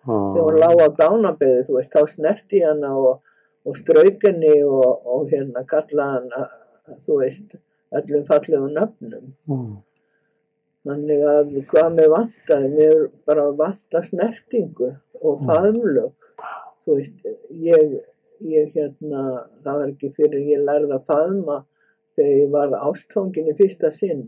þegar 0.06 0.46
hún 0.46 0.56
Já. 0.56 0.62
lág 0.64 0.78
á 0.80 0.88
dánabeði 1.02 1.66
þú 1.68 1.76
veist, 1.76 1.92
þá 1.92 2.02
snerti 2.14 2.62
hana 2.64 2.94
og, 2.96 3.20
og 3.68 3.78
strauk 3.78 4.24
henni 4.24 4.56
og, 4.64 5.06
og 5.06 5.28
hérna 5.32 5.66
kalla 5.68 6.08
hana 6.16 6.48
þú 7.06 7.20
veist, 7.24 7.54
öllum 7.92 8.26
fallegum 8.30 8.74
nöfnum 8.78 9.32
Mm. 9.50 9.78
Þannig 10.88 11.24
að 11.28 11.50
hvað 11.70 11.88
mér 11.96 12.12
vantaði, 12.14 12.68
mér 12.78 13.02
bara 13.28 13.50
vanta 13.52 14.00
snertingu 14.06 14.94
og 15.20 15.42
faðumlög. 15.44 16.14
Þú 16.86 16.96
veist, 16.96 17.18
ég, 17.52 17.98
ég 18.40 18.70
hérna, 18.78 19.24
það 19.66 19.82
var 19.82 19.92
ekki 19.92 20.12
fyrir 20.16 20.48
ég 20.54 20.64
lærði 20.64 20.96
að 20.96 21.10
faðma 21.12 21.58
þegar 22.16 22.38
ég 22.38 22.54
var 22.56 22.78
ástfangin 22.80 23.52
í 23.52 23.58
fyrsta 23.60 23.92
sinn 23.92 24.24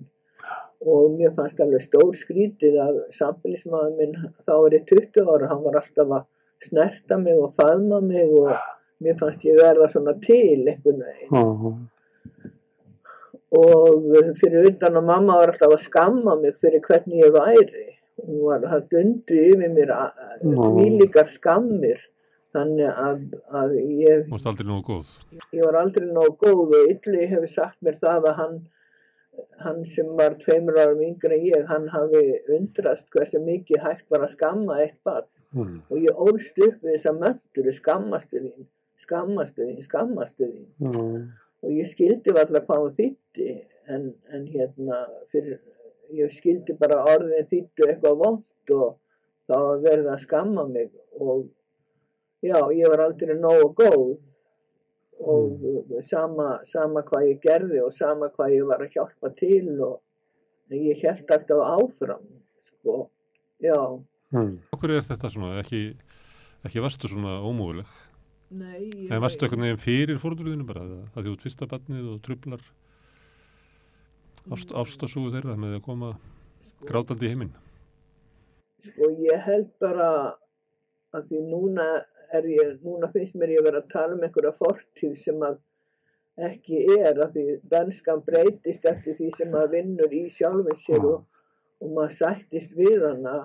og 0.82 1.15
mér 1.15 1.32
fannst 1.38 1.60
alveg 1.63 1.86
stór 1.86 2.12
skrítið 2.17 2.78
að 2.84 3.00
samfélagsmaður 3.15 3.98
minn, 4.00 4.15
þá 4.44 4.54
er 4.58 4.76
ég 4.76 4.86
20 4.91 5.30
ára, 5.30 5.50
hann 5.54 5.63
var 5.63 5.80
alltaf 5.80 6.15
að 6.17 6.28
snerta 6.67 7.17
mig 7.22 7.38
og 7.38 7.56
faðma 7.58 8.02
mig 8.04 8.32
og 8.41 8.52
mér 9.02 9.18
fannst 9.20 9.44
ég 9.48 9.58
verða 9.62 9.88
svona 9.94 10.14
til 10.24 10.68
einhvern 10.72 11.02
veginn 11.06 11.34
Já. 11.36 11.44
og 13.52 14.06
fyrir 14.40 14.70
utan 14.72 14.96
að 15.00 15.08
mamma 15.10 15.40
var 15.42 15.52
alltaf 15.52 15.74
að 15.76 15.84
skamma 15.88 16.36
mig 16.40 16.56
fyrir 16.62 16.84
hvernig 16.86 17.26
ég 17.26 17.34
væri 17.36 17.88
hún 18.22 18.44
var 18.46 18.64
að 18.78 18.86
dundi 18.94 19.42
yfir 19.52 19.74
mér 19.76 19.92
því 20.44 20.88
líkar 21.02 21.32
skammir 21.34 22.00
þannig 22.52 22.90
að, 22.92 23.20
að 23.56 23.74
ég, 23.80 24.26
Þú 24.28 24.34
varst 24.36 24.48
aldrei 24.52 24.68
nógu 24.68 24.84
góð. 24.92 25.12
ég 25.56 25.64
var 25.66 25.78
aldrei 25.82 26.08
nóg 26.12 26.34
góð 26.42 26.62
og 26.66 26.74
Ylli 26.92 27.28
hefur 27.32 27.52
sagt 27.52 27.78
mér 27.86 27.96
það 28.02 28.28
að 28.32 28.40
hann 28.42 28.58
hann 29.64 29.86
sem 29.88 30.10
var 30.20 30.34
tveimur 30.42 30.76
árum 30.82 31.00
yngri 31.06 31.38
en 31.38 31.46
ég, 31.48 31.62
hann 31.70 31.88
hafi 31.94 32.24
undrast 32.58 33.08
hversu 33.14 33.40
mikið 33.44 33.80
hægt 33.86 34.06
var 34.12 34.26
að 34.28 34.36
skamma 34.38 34.82
eitt 34.86 34.98
barn 35.08 35.28
Mm. 35.52 35.82
og 35.92 35.98
ég 36.00 36.16
ólst 36.16 36.56
upp 36.64 36.78
við 36.80 36.94
þessa 36.94 37.12
mönturu 37.12 37.72
skammastu 37.76 38.40
þín, 38.40 38.68
skammastu 39.02 39.66
þín, 39.66 39.80
skammastu 39.86 40.48
þín 40.48 40.66
Já. 40.96 41.06
og 41.62 41.76
ég 41.76 41.90
skildi 41.92 42.34
alltaf 42.34 42.68
hvað 42.68 42.84
hún 42.84 42.98
þýtti 43.00 43.48
en, 43.92 44.10
en 44.34 44.46
hérna 44.50 45.00
fyrir, 45.34 45.60
ég 46.16 46.34
skildi 46.36 46.76
bara 46.80 47.02
orðin 47.14 47.50
þýttu 47.50 47.88
eitthvað 47.88 48.20
vond 48.22 48.76
og 48.76 48.94
þá 49.48 49.56
var 49.56 49.82
verið 49.88 50.12
að 50.12 50.22
skamma 50.26 50.68
mig 50.70 50.92
og 51.18 51.48
já, 52.46 52.60
ég 52.74 52.88
var 52.92 53.06
aldrei 53.08 53.34
nógu 53.38 53.74
góð 53.78 54.28
og 55.22 55.98
sama, 56.08 56.62
sama 56.66 57.04
hvað 57.06 57.28
ég 57.30 57.42
gerði 57.44 57.82
og 57.84 57.92
sama 57.94 58.32
hvað 58.34 58.56
ég 58.56 58.70
var 58.70 58.82
að 58.82 58.96
hjálpa 58.96 59.34
til 59.38 59.76
og 59.78 60.00
en 60.72 60.80
ég 60.88 61.04
held 61.04 61.36
alltaf 61.36 61.68
áfram 61.76 62.24
sko, 62.66 63.04
já 63.62 63.78
Mm. 64.32 64.62
Okkur 64.72 64.94
er 64.96 65.04
þetta 65.04 65.28
svona, 65.32 65.58
ekki, 65.60 65.82
ekki 66.64 66.84
varstu 66.84 67.10
svona 67.12 67.42
ómúguleg. 67.44 67.90
Nei, 68.52 68.90
ég 69.06 69.12
En 69.14 69.22
varstu 69.24 69.46
eitthvað 69.46 69.62
nefn 69.64 69.80
fyrir 69.80 70.18
fórhundurðinu 70.20 70.66
bara, 70.68 70.84
að 70.84 71.04
það 71.16 71.30
út 71.32 71.44
fyrsta 71.46 71.68
barnið 71.72 72.08
og 72.12 72.18
trublar 72.26 72.64
ást, 74.52 74.74
ástasúgu 74.76 75.32
þeirra 75.32 75.56
með 75.60 75.78
að 75.78 75.86
koma 75.86 76.10
sko, 76.68 76.88
grátandi 76.90 77.30
í 77.30 77.32
heiminn. 77.32 77.54
Sko 78.84 79.08
ég 79.24 79.46
held 79.46 79.70
bara 79.80 80.10
að 81.16 81.30
því 81.30 81.44
núna 81.48 81.88
er 82.36 82.48
ég, 82.52 82.76
núna 82.84 83.12
finnst 83.14 83.38
mér 83.40 83.56
ég 83.56 83.64
vera 83.64 83.80
að 83.84 83.92
tala 83.94 84.18
um 84.18 84.26
einhverja 84.28 84.54
fortíð 84.58 85.16
sem 85.24 85.48
að 85.48 85.60
ekki 86.52 86.84
er 86.98 87.24
að 87.24 87.38
því 87.38 87.46
benskan 87.72 88.24
breytist 88.28 88.86
eftir 88.88 89.16
því 89.16 89.32
sem 89.38 89.52
maður 89.52 89.74
vinnur 89.78 90.16
í 90.16 90.26
sjálfum 90.36 90.84
sér 90.84 91.08
og, 91.08 91.26
og 91.84 91.96
maður 91.96 92.18
sættist 92.20 92.76
við 92.76 93.04
hana 93.08 93.36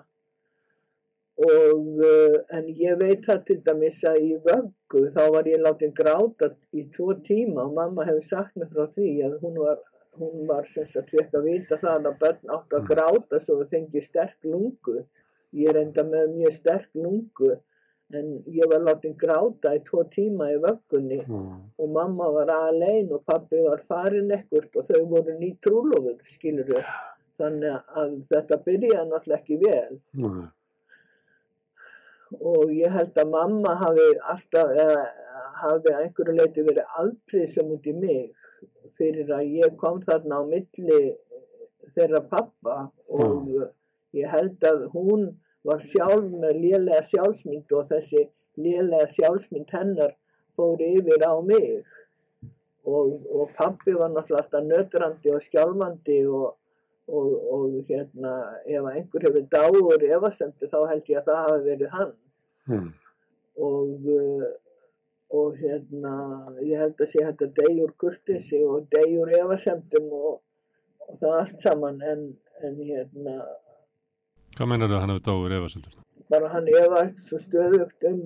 og 1.37 1.99
uh, 2.01 2.37
en 2.57 2.69
ég 2.81 2.97
veit 3.01 3.27
það 3.27 3.43
til 3.49 3.59
dæmis 3.67 3.99
að 4.09 4.23
í 4.25 4.31
vöggu 4.47 5.03
þá 5.13 5.23
var 5.35 5.49
ég 5.51 5.61
látin 5.61 5.93
gráta 5.97 6.49
í 6.73 6.87
tvo 6.95 7.13
tíma 7.27 7.67
og 7.67 7.75
mamma 7.77 8.07
hefur 8.09 8.25
sagt 8.25 8.57
mér 8.57 8.71
frá 8.73 8.87
því 8.95 9.11
að 9.27 9.39
hún 9.43 9.59
var 9.61 9.83
hún 10.17 10.47
var 10.49 10.65
sem 10.73 10.87
sagt 10.89 11.11
fekk 11.13 11.35
að 11.37 11.45
vita 11.51 11.77
það 11.83 12.07
að 12.09 12.19
börn 12.23 12.53
áttu 12.57 12.79
að 12.79 12.87
gráta 12.89 13.41
svo 13.45 13.59
þau 13.61 13.69
fengi 13.75 14.01
sterk 14.01 14.39
lungu. 14.49 15.03
Ég 15.53 15.69
er 15.69 15.83
enda 15.83 16.05
með 16.09 16.31
mjög 16.39 16.55
sterk 16.57 16.89
lungu 16.97 17.51
en 18.17 18.31
ég 18.55 18.71
var 18.71 18.81
látin 18.87 19.17
gráta 19.19 19.75
í 19.77 19.83
tvo 19.85 20.07
tíma 20.09 20.49
í 20.55 20.57
vöggunni 20.63 21.21
Mm. 21.27 21.61
og 21.79 21.89
mamma 21.91 22.31
var 22.33 22.49
alein 22.55 23.13
og 23.13 23.25
pabbi 23.27 23.61
var 23.67 23.83
farin 23.89 24.31
ekkert 24.31 24.77
og 24.77 24.85
þau 24.89 25.05
voru 25.11 25.37
ný 25.41 25.53
trúlofur 25.61 26.17
skilur 26.33 26.65
þau 26.71 26.83
þannig 27.37 27.81
að 28.01 28.13
þetta 28.33 28.57
byrjaði 28.65 29.09
náttúrulega 29.11 29.41
ekki 29.43 29.57
vel. 29.67 29.99
Nei. 30.15 30.47
Og 32.41 32.73
ég 32.75 32.93
held 32.93 33.19
að 33.23 33.31
mamma 33.31 33.77
hafi 33.83 34.07
alltaf 34.33 34.73
eða, 34.75 35.07
hafi 35.63 35.93
að 35.93 36.03
einhverju 36.03 36.37
leiti 36.37 36.67
verið 36.67 36.99
aðprísum 37.03 37.73
út 37.77 37.87
í 37.87 37.95
mig 37.97 38.31
fyrir 38.99 39.33
að 39.37 39.57
ég 39.61 39.77
kom 39.81 40.01
þarna 40.05 40.41
á 40.41 40.43
milli 40.49 41.01
þeirra 41.97 42.23
pappa 42.31 42.77
og 43.09 43.51
ég 44.17 44.31
held 44.33 44.65
að 44.65 44.87
hún 44.95 45.29
var 45.67 45.83
sjálf 45.83 46.31
með 46.43 46.61
lélega 46.63 47.03
sjálfsmynd 47.11 47.73
og 47.79 47.89
þessi 47.91 48.27
lélega 48.61 49.09
sjálfsmynd 49.13 49.73
hennar 49.75 50.15
fór 50.57 50.83
yfir 50.83 51.25
á 51.27 51.35
mig. 51.45 51.85
Og, 52.87 53.27
og 53.35 53.51
pappi 53.59 53.97
var 53.99 54.13
náttúrulega 54.15 54.61
nötrandi 54.63 55.33
og 55.35 55.43
skjálfandi 55.43 56.21
og, 56.31 56.53
og, 57.09 57.33
og 57.55 57.75
hérna 57.89 58.33
ef 58.67 58.87
einhver 58.93 59.27
hefur 59.29 59.45
dáður 59.55 60.07
efasendu 60.19 60.69
þá 60.73 60.79
held 60.91 61.11
ég 61.13 61.19
að 61.21 61.29
það 61.31 61.43
hafi 61.49 61.67
verið 61.71 61.93
hann 61.99 62.15
Mm. 62.67 62.89
og, 63.63 64.07
uh, 64.11 64.47
og 65.39 65.53
hérna 65.61 66.15
ég 66.67 66.81
held 66.83 66.99
að 67.05 67.13
sé 67.13 67.23
að 67.23 67.45
degjur 67.55 67.93
kurtisi 68.03 68.59
og 68.67 68.89
degjur 68.91 69.31
efasemdum 69.39 70.09
og, 70.19 70.41
og 71.07 71.21
það 71.21 71.37
allt 71.45 71.63
saman 71.63 72.03
en, 72.03 72.25
en 72.67 72.75
hérna 72.89 73.37
Hvað 74.57 74.69
meinar 74.73 74.89
það 74.91 74.97
að 74.97 75.01
hann 75.05 75.15
hefði 75.15 75.27
dáið 75.31 75.57
efasendur? 75.61 75.95
bara 76.31 76.49
hann 76.51 76.69
efast 76.75 77.19
svo 77.29 77.39
stöðugt 77.39 78.07
um 78.11 78.21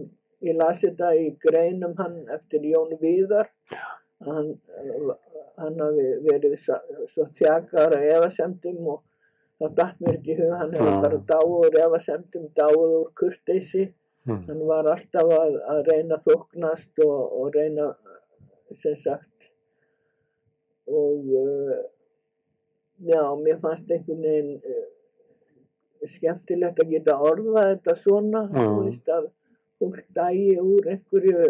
ég 0.48 0.56
lasi 0.56 0.86
þetta 0.88 1.10
í 1.20 1.26
greinum 1.44 1.92
hann 2.00 2.14
eftir 2.32 2.64
Jón 2.64 2.94
Víðar 3.02 3.50
hann, 4.24 4.54
uh, 4.80 5.12
hann 5.60 5.80
hafi 5.84 6.08
verið 6.26 6.58
svo, 6.60 7.28
þjakar 7.38 7.96
að 7.96 8.10
efasemdum 8.16 8.92
og 8.94 9.00
það 9.60 9.78
datt 9.80 10.02
mér 10.02 10.18
ekki 10.18 10.36
hug 10.40 10.52
hann 10.58 10.76
hefur 10.76 11.00
bara 11.06 11.22
dáður 11.32 11.80
efasemdum 11.86 12.52
dáður 12.56 13.10
kurtisi 13.20 13.88
Mm. 14.28 14.42
hann 14.46 14.66
var 14.68 14.84
alltaf 14.92 15.30
að, 15.32 15.54
að 15.72 15.78
reyna 15.88 16.16
að 16.18 16.26
þóknast 16.28 17.00
og, 17.06 17.20
og 17.40 17.54
reyna 17.54 17.86
sem 18.76 18.96
sagt 19.00 19.46
og 20.90 21.30
uh, 21.40 21.78
já, 23.08 23.22
mér 23.40 23.62
fannst 23.62 23.88
einhvern 23.88 24.26
veginn 24.26 24.52
uh, 24.60 24.84
skemmtilegt 26.10 26.82
að 26.84 26.92
geta 26.92 27.16
orðað 27.16 27.70
þetta 27.70 27.94
svona. 28.02 28.44
Þú 28.52 28.68
veist 28.84 29.10
að 29.14 29.26
fólk 29.80 30.04
dægi 30.16 30.54
úr 30.60 30.88
einhverju 30.94 31.48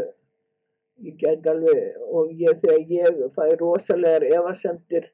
ég 1.04 1.16
get 1.20 1.46
alveg 1.50 1.96
og 2.12 2.32
ég, 2.36 2.60
þegar 2.60 2.92
ég 2.96 3.22
fæ 3.36 3.46
rosalegar 3.60 4.26
efasemdir 4.28 5.08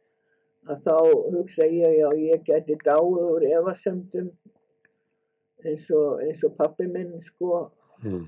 að 0.66 0.80
þá 0.86 0.96
hugsa 1.34 1.66
ég 1.70 1.98
já 2.00 2.08
ég 2.18 2.42
geti 2.48 2.74
dáið 2.84 3.20
úr 3.22 3.44
efasemdum 3.52 4.32
eins 5.66 5.86
og, 5.94 6.20
eins 6.26 6.42
og 6.46 6.56
pappi 6.58 6.88
minn 6.90 7.16
sko 7.22 7.66
Mm. 8.04 8.26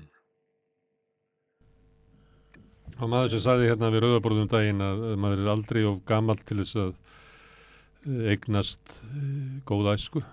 Og 2.99 3.07
maður 3.11 3.35
sem 3.35 3.43
sagði 3.43 3.67
hérna 3.69 3.91
við 3.93 4.01
rauðaborðum 4.03 4.47
daginn 4.51 4.81
að 4.83 5.03
að 5.11 5.19
maður 5.23 5.43
er 5.43 5.51
aldrei 5.53 5.79
of 5.87 5.99
gamall 6.09 6.39
til 6.49 6.57
þess 6.63 6.79
að 6.81 6.89
eh, 8.09 8.31
eignast 8.33 8.95
eh, 9.13 9.61
góða 9.69 9.93
æsku. 9.99 10.23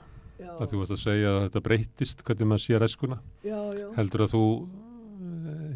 já, 0.40 0.48
Að 0.56 0.72
þú 0.72 0.80
veist 0.80 0.94
að 0.96 1.02
segja 1.04 1.34
að 1.34 1.38
þetta 1.44 1.62
breytist 1.68 2.24
hvernig 2.26 2.48
maður 2.50 2.64
sér 2.64 2.86
æskuna. 2.88 3.20
já, 3.44 3.60
já, 3.76 3.86
Heldur 4.00 4.24
að 4.24 4.32
þú 4.34 4.42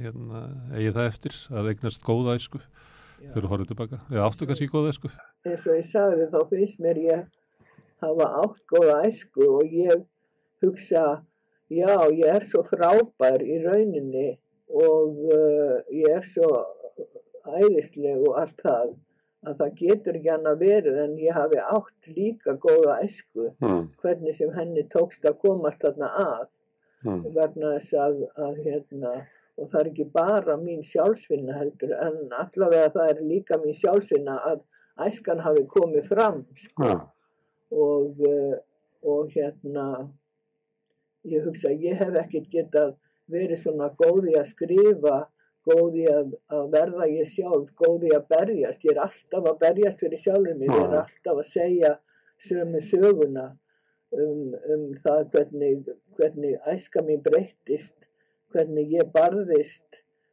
hérna, 0.05 0.41
eigi 0.77 0.93
það 0.97 1.09
eftir 1.11 1.37
að 1.51 1.69
eignast 1.73 2.03
góða 2.07 2.37
æsku 2.41 2.61
þegar 3.21 3.45
þú 3.45 3.51
horfður 3.53 3.71
tilbaka? 3.73 3.99
Eða 4.11 4.27
áttu 4.31 4.47
kannski 4.49 4.69
góða 4.73 4.93
æsku? 4.95 5.11
eins 5.47 5.67
og 5.67 5.77
ég 5.79 5.87
sagði 5.91 6.29
þá 6.33 6.39
finnst 6.51 6.81
mér 6.85 7.01
ég 7.05 7.27
hafa 8.05 8.29
átt 8.45 8.63
góða 8.73 8.97
æsku 9.09 9.49
og 9.59 9.75
ég 9.77 10.05
hugsa 10.65 11.05
já 11.71 11.93
ég 12.11 12.27
er 12.35 12.45
svo 12.45 12.63
frábær 12.69 13.43
í 13.45 13.61
rauninni 13.65 14.29
og 14.71 15.21
uh, 15.35 15.79
ég 15.93 16.09
er 16.17 16.25
svo 16.27 16.49
æðisleg 17.61 18.21
og 18.29 18.37
allt 18.43 18.61
það 18.65 18.91
að 19.49 19.55
það 19.63 19.71
getur 19.81 20.17
ekki 20.19 20.31
annað 20.35 20.59
verið 20.61 20.99
en 21.05 21.15
ég 21.23 21.33
hafi 21.37 21.61
átt 21.63 22.09
líka 22.17 22.57
góða 22.61 22.99
æsku 23.07 23.47
Mm. 23.61 23.87
hvernig 24.03 24.35
sem 24.37 24.51
henni 24.57 24.83
tókst 24.93 25.25
að 25.25 25.39
komast 25.45 25.81
þarna 25.81 26.11
að 26.25 26.49
Mm. 27.05 27.23
vegna 27.33 27.71
þess 27.79 27.93
að, 27.97 28.17
að 28.37 28.57
hérna, 28.65 29.13
og 29.61 29.69
það 29.69 29.81
er 29.81 29.91
ekki 29.93 30.07
bara 30.15 30.57
mín 30.61 30.81
sjálfsvinna 30.87 31.59
heldur 31.61 31.93
en 32.07 32.21
allavega 32.43 32.93
það 32.95 33.11
er 33.13 33.23
líka 33.29 33.59
mín 33.61 33.77
sjálfsvinna 33.77 34.39
að 34.53 34.63
æskan 35.07 35.43
hafi 35.45 35.67
komið 35.69 36.09
fram 36.09 36.43
sko, 36.57 36.89
Ja. 36.89 36.97
og, 37.71 38.21
uh, 38.21 38.57
og 39.03 39.31
hérna 39.35 39.87
ég 41.25 41.45
hugsa 41.45 41.73
ég 41.73 42.01
hef 42.01 42.17
ekkert 42.25 42.49
getað 42.53 42.97
verið 43.31 43.63
svona 43.63 43.91
góð 44.01 44.33
í 44.33 44.37
að 44.41 44.49
skrifa 44.55 45.17
góð 45.69 45.97
í 46.01 46.07
að, 46.09 46.35
að 46.57 46.69
verða 46.73 47.07
ég 47.13 47.29
sjálf 47.29 47.69
góð 47.77 48.07
í 48.09 48.13
að 48.17 48.29
berjast, 48.33 48.85
ég 48.85 48.95
er 48.97 49.03
alltaf 49.05 49.49
að 49.51 49.59
berjast 49.61 50.01
fyrir 50.01 50.23
sjálfur 50.23 50.57
mér, 50.57 50.73
ég 50.73 50.87
er 50.87 51.03
alltaf 51.03 51.43
að 51.43 51.51
segja 51.51 51.91
sömu 52.41 52.81
söguna 52.81 53.47
um, 54.17 54.55
um 54.73 54.87
það 55.05 55.27
hvernig, 55.35 55.91
hvernig 56.17 56.57
æska 56.73 57.05
mér 57.05 57.21
breyttist, 57.27 57.99
hvernig 58.55 58.91
ég 58.99 59.13
barðist 59.15 59.87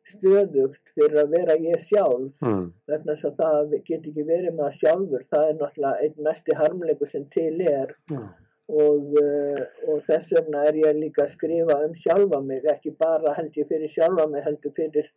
stöðugt 0.07 0.79
fyrir 0.95 1.19
að 1.25 1.31
vera 1.35 1.55
ég 1.59 1.81
sjálf 1.83 2.31
Mm. 2.41 2.71
vegna 2.87 3.13
þess 3.15 3.25
að 3.27 3.37
það 3.41 3.71
get 3.89 4.05
ekki 4.07 4.23
verið 4.27 4.55
maður 4.55 4.77
sjálfur, 4.81 5.23
það 5.31 5.47
er 5.49 5.55
náttúrulega 5.61 6.03
einn 6.05 6.23
mesti 6.29 6.55
harmleikur 6.55 7.07
sem 7.11 7.25
til 7.33 7.61
er 7.61 7.95
Ja. 8.11 8.21
og, 8.69 9.13
uh, 9.19 9.61
og 9.91 10.01
þess 10.07 10.31
vegna 10.37 10.63
er 10.67 10.73
ég 10.79 10.95
líka 11.01 11.23
að 11.25 11.33
skrifa 11.35 11.77
um 11.85 11.93
sjálfa 11.95 12.41
mig, 12.45 12.63
ekki 12.65 12.91
bara 12.97 13.33
held 13.35 13.51
ég 13.55 13.67
fyrir 13.67 13.87
sjálfa 13.91 14.29
mig, 14.31 14.43
heldur 14.43 14.71
fyrir 14.75 15.09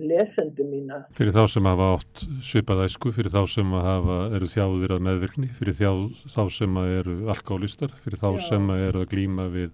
lesendu 0.00 0.62
mína. 0.64 1.04
Fyrir 1.18 1.32
þá 1.34 1.48
sem 1.50 1.64
hafa 1.66 1.86
átt 1.98 2.20
svipað 2.46 2.84
æsku, 2.86 3.10
fyrir 3.12 3.32
þá 3.34 3.42
sem 3.50 3.72
hafa, 3.74 4.18
eru 4.36 4.46
þjáðir 4.46 4.92
að 4.96 5.00
meðvirkni, 5.08 5.48
fyrir 5.58 5.74
þjá, 5.74 5.90
þá 6.30 6.42
sem 6.54 6.76
eru 6.84 7.16
alkálistar, 7.34 7.90
fyrir 8.04 8.20
þá 8.22 8.28
Já. 8.36 8.48
sem 8.48 8.70
eru 8.70 9.02
að 9.04 9.10
glíma 9.10 9.48
við 9.50 9.70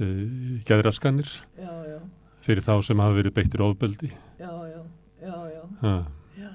uh, 0.00 0.60
gæðraskanir, 0.68 1.30
Já, 1.58 1.70
já, 1.90 1.98
fyrir 2.46 2.64
þá 2.66 2.74
sem 2.86 3.02
hafa 3.04 3.16
verið 3.18 3.34
beittir 3.38 3.62
ofbeldi. 3.64 4.10
já, 4.40 4.50
já, 4.70 4.80
já, 5.22 5.36
já, 5.54 5.62
Ha, 5.82 5.94
já, 6.38 6.50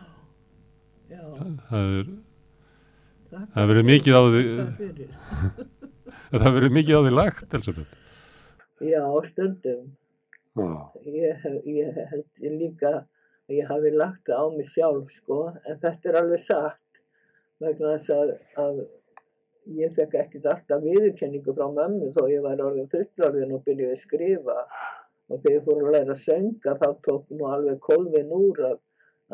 já. 1.09 1.21
það 1.69 1.93
er, 1.99 2.11
það 3.55 3.69
verið 3.73 3.87
mikið 3.91 4.17
á 4.19 4.21
því, 4.33 4.43
það 6.43 6.51
verið 6.57 6.75
mikið 6.79 6.97
á 6.97 7.01
því 7.05 7.13
lagt, 7.15 7.53
Elisabeth. 7.57 7.95
Já, 8.79 9.03
stundum. 9.27 9.87
Ég, 11.05 11.47
ég 11.67 11.97
held 12.11 12.25
ég 12.43 12.53
líka 12.59 12.89
að 12.99 13.55
ég 13.59 13.67
hafi 13.69 13.91
lagt 13.95 14.23
það 14.27 14.39
á 14.39 14.45
mig 14.55 14.67
sjálf, 14.71 15.09
sko, 15.15 15.39
en 15.65 15.79
þetta 15.81 16.09
er 16.11 16.17
alveg 16.21 16.41
satt 16.43 17.01
vegna 17.59 17.93
þess 17.97 18.11
að, 18.15 18.33
að 18.63 18.81
ég 19.77 19.93
fekk 19.95 20.15
ekkert 20.23 20.47
alltaf 20.53 20.83
viðurkenningu 20.83 21.53
frá 21.55 21.67
mömmu 21.73 22.11
þó 22.15 22.23
ég 22.31 22.45
var 22.45 22.61
orðin 22.65 22.89
fullorðin 22.91 23.55
og 23.55 23.65
byrjuði 23.67 23.95
að 23.95 24.03
skrifa 24.03 24.57
og 25.29 25.41
þegar 25.41 25.55
ég 25.55 25.65
fór 25.65 25.81
að 25.81 25.95
læra 25.95 26.15
að 26.15 26.23
sönga 26.23 26.75
þá 26.79 26.87
tók 27.05 27.33
nú 27.35 27.49
alveg 27.49 27.81
kolvin 27.85 28.31
úr 28.33 28.61
að, 28.69 28.77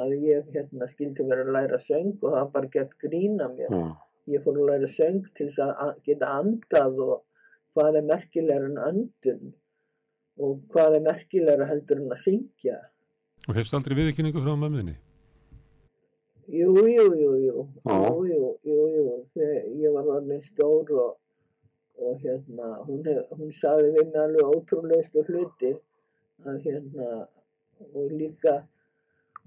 að 0.03 0.15
ég 0.25 0.49
hérna 0.55 0.89
skildi 0.91 1.27
vera 1.29 1.45
að 1.45 1.53
læra 1.55 1.79
að 1.79 1.85
söng 1.85 2.11
og 2.17 2.25
það 2.25 2.39
var 2.39 2.51
bara 2.57 2.73
gert 2.73 2.97
grína 3.03 3.47
mér. 3.53 3.71
já, 3.71 3.85
Ég 4.33 4.43
fór 4.43 4.59
að 4.59 4.69
læra 4.71 4.91
söng 4.91 5.21
til 5.37 5.47
þess 5.51 5.77
að 5.85 5.93
geta 6.09 6.33
andað 6.41 6.99
og 7.05 7.15
hvað 7.75 7.99
er 8.01 8.09
merkilegur 8.09 8.67
en 8.71 8.83
öndun 8.89 9.55
og 10.41 10.59
hvað 10.73 10.99
er 10.99 11.07
merkilegur 11.07 11.69
heldur 11.69 12.01
en 12.03 12.15
að 12.15 12.23
syngja. 12.25 12.79
Og 13.45 13.59
hefst 13.59 13.75
aldrei 13.77 13.95
viðkynningu 13.99 14.41
frá 14.41 14.55
mömmuðinni? 14.55 14.97
Jú, 16.45 16.73
jú, 16.77 17.05
jú, 17.17 17.29
jú, 17.41 17.67
jú, 17.85 18.25
jú, 18.29 18.49
jú, 18.63 18.81
jú, 18.95 19.05
þegar 19.33 19.63
ég 19.81 19.93
var 19.95 20.09
orðin 20.17 20.43
stór 20.45 20.91
og, 20.93 21.15
og 21.97 22.19
hérna, 22.21 22.67
hún, 22.85 23.01
hún 23.33 23.53
sagði 23.55 23.95
við 23.95 24.11
mig 24.11 24.19
alveg 24.21 24.51
ótrúlegustu 24.53 25.23
hluti 25.25 25.71
að 26.45 26.59
hérna, 26.67 27.07
og 27.95 28.13
líka, 28.13 28.59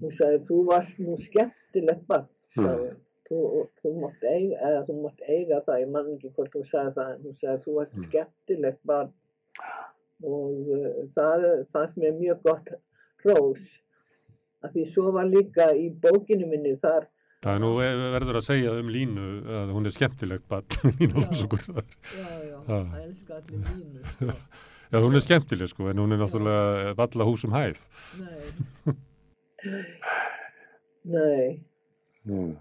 hún 0.01 0.11
sagði, 0.17 0.41
þú 0.49 0.57
varst 0.67 0.99
nú 0.99 1.15
skemmtilegt 1.23 2.03
barn, 2.09 2.27
sagði, 2.57 2.91
mm. 2.91 2.99
þú, 3.29 3.41
þú 3.79 3.95
mátt 4.01 4.27
eiga, 4.27 4.59
eða 4.59 4.83
þú 4.89 4.99
mátt 5.05 5.23
eiga 5.29 5.63
það, 5.69 5.81
ég 5.85 5.93
man 5.95 6.13
ekki 6.17 6.33
hvort 6.35 6.59
hún 6.59 6.67
sagði 6.73 6.95
það, 6.99 7.15
hún 7.23 7.39
sagði, 7.39 7.63
þú 7.63 7.77
varst 7.79 7.95
Mm. 7.95 8.07
skemmtilegt 8.09 8.83
barn 8.83 9.15
og 10.19 10.73
uh, 10.75 11.03
það 11.15 11.45
fannst 11.71 11.95
mér 11.95 12.17
mjög 12.19 12.41
gott 12.43 12.73
hrós 13.23 13.69
að 14.65 14.73
því 14.75 14.83
svo 14.93 15.11
var 15.15 15.27
líka 15.29 15.69
í 15.77 15.87
bókinu 16.03 16.49
minni 16.51 16.75
þar 16.81 17.07
Það 17.39 17.53
er 17.55 17.61
nú 17.63 17.67
ve- 17.77 18.09
verður 18.17 18.37
að 18.41 18.47
segja 18.49 18.71
um 18.75 18.89
Línu 18.91 19.27
að 19.61 19.69
hún 19.71 19.85
er 19.87 19.93
skemmtilegt 19.95 20.43
barn, 20.51 20.65
Línu 20.99 21.21
Já. 21.23 21.29
Þar. 21.39 21.85
já, 22.17 22.31
já, 22.49 22.57
það 22.67 22.97
elska 23.05 23.37
allir 23.37 23.61
línu 23.69 24.01
sko. 24.15 24.33
Já, 24.89 24.97
hún 25.05 25.15
er 25.15 25.21
skemmtileg 25.21 25.69
sko, 25.69 25.85
en 25.91 25.99
hún 26.01 26.15
er 26.15 26.19
náttúrulega 26.19 26.95
valla 26.97 27.27
húsum 27.29 27.53
hæf. 27.53 27.79
nei 28.17 28.95
nei, 31.15 31.47
mm. 32.27 32.51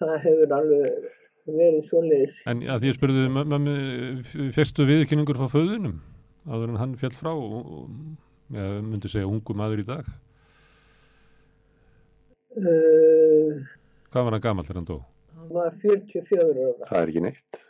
það 0.00 0.14
hefur 0.24 0.54
alveg 0.56 1.08
verið 1.50 1.84
svoleiðis 1.88 2.38
En 2.50 2.62
að 2.70 2.82
því 2.84 2.90
að 2.92 2.96
spurðu 2.98 4.50
fegstu 4.56 4.86
viðkynningur 4.88 5.38
frá 5.38 5.48
föðunum, 5.52 6.00
áður 6.50 6.72
en 6.74 6.80
hann 6.82 6.96
fjall 7.00 7.14
frá, 7.16 7.30
og, 7.36 7.70
og 7.76 8.56
ja, 8.56 8.66
myndi 8.82 9.10
segja 9.12 9.28
ungu 9.30 9.54
maður 9.56 9.84
í 9.84 9.86
dag. 9.92 10.08
Uh, 12.56 13.60
Hvað 14.10 14.24
var 14.26 14.32
hann 14.36 14.44
gamall 14.44 14.66
þegar 14.66 14.80
hann 14.80 14.88
dó? 14.90 14.98
hann 15.40 15.52
var 15.54 15.74
44 15.82 16.46
ára 16.46 16.88
það 16.90 17.02
er 17.02 17.10
ekki 17.12 17.22
neitt. 17.24 17.60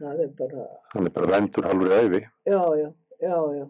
það 0.00 0.22
er 0.24 0.30
bara, 0.38 0.64
Hann 0.94 1.06
er 1.10 1.12
bara 1.18 1.30
vendur 1.34 1.68
halvur 1.68 1.92
æfi. 1.98 2.20
já, 2.46 2.62
já, 2.80 2.88
já, 3.20 3.36
já 3.58 3.66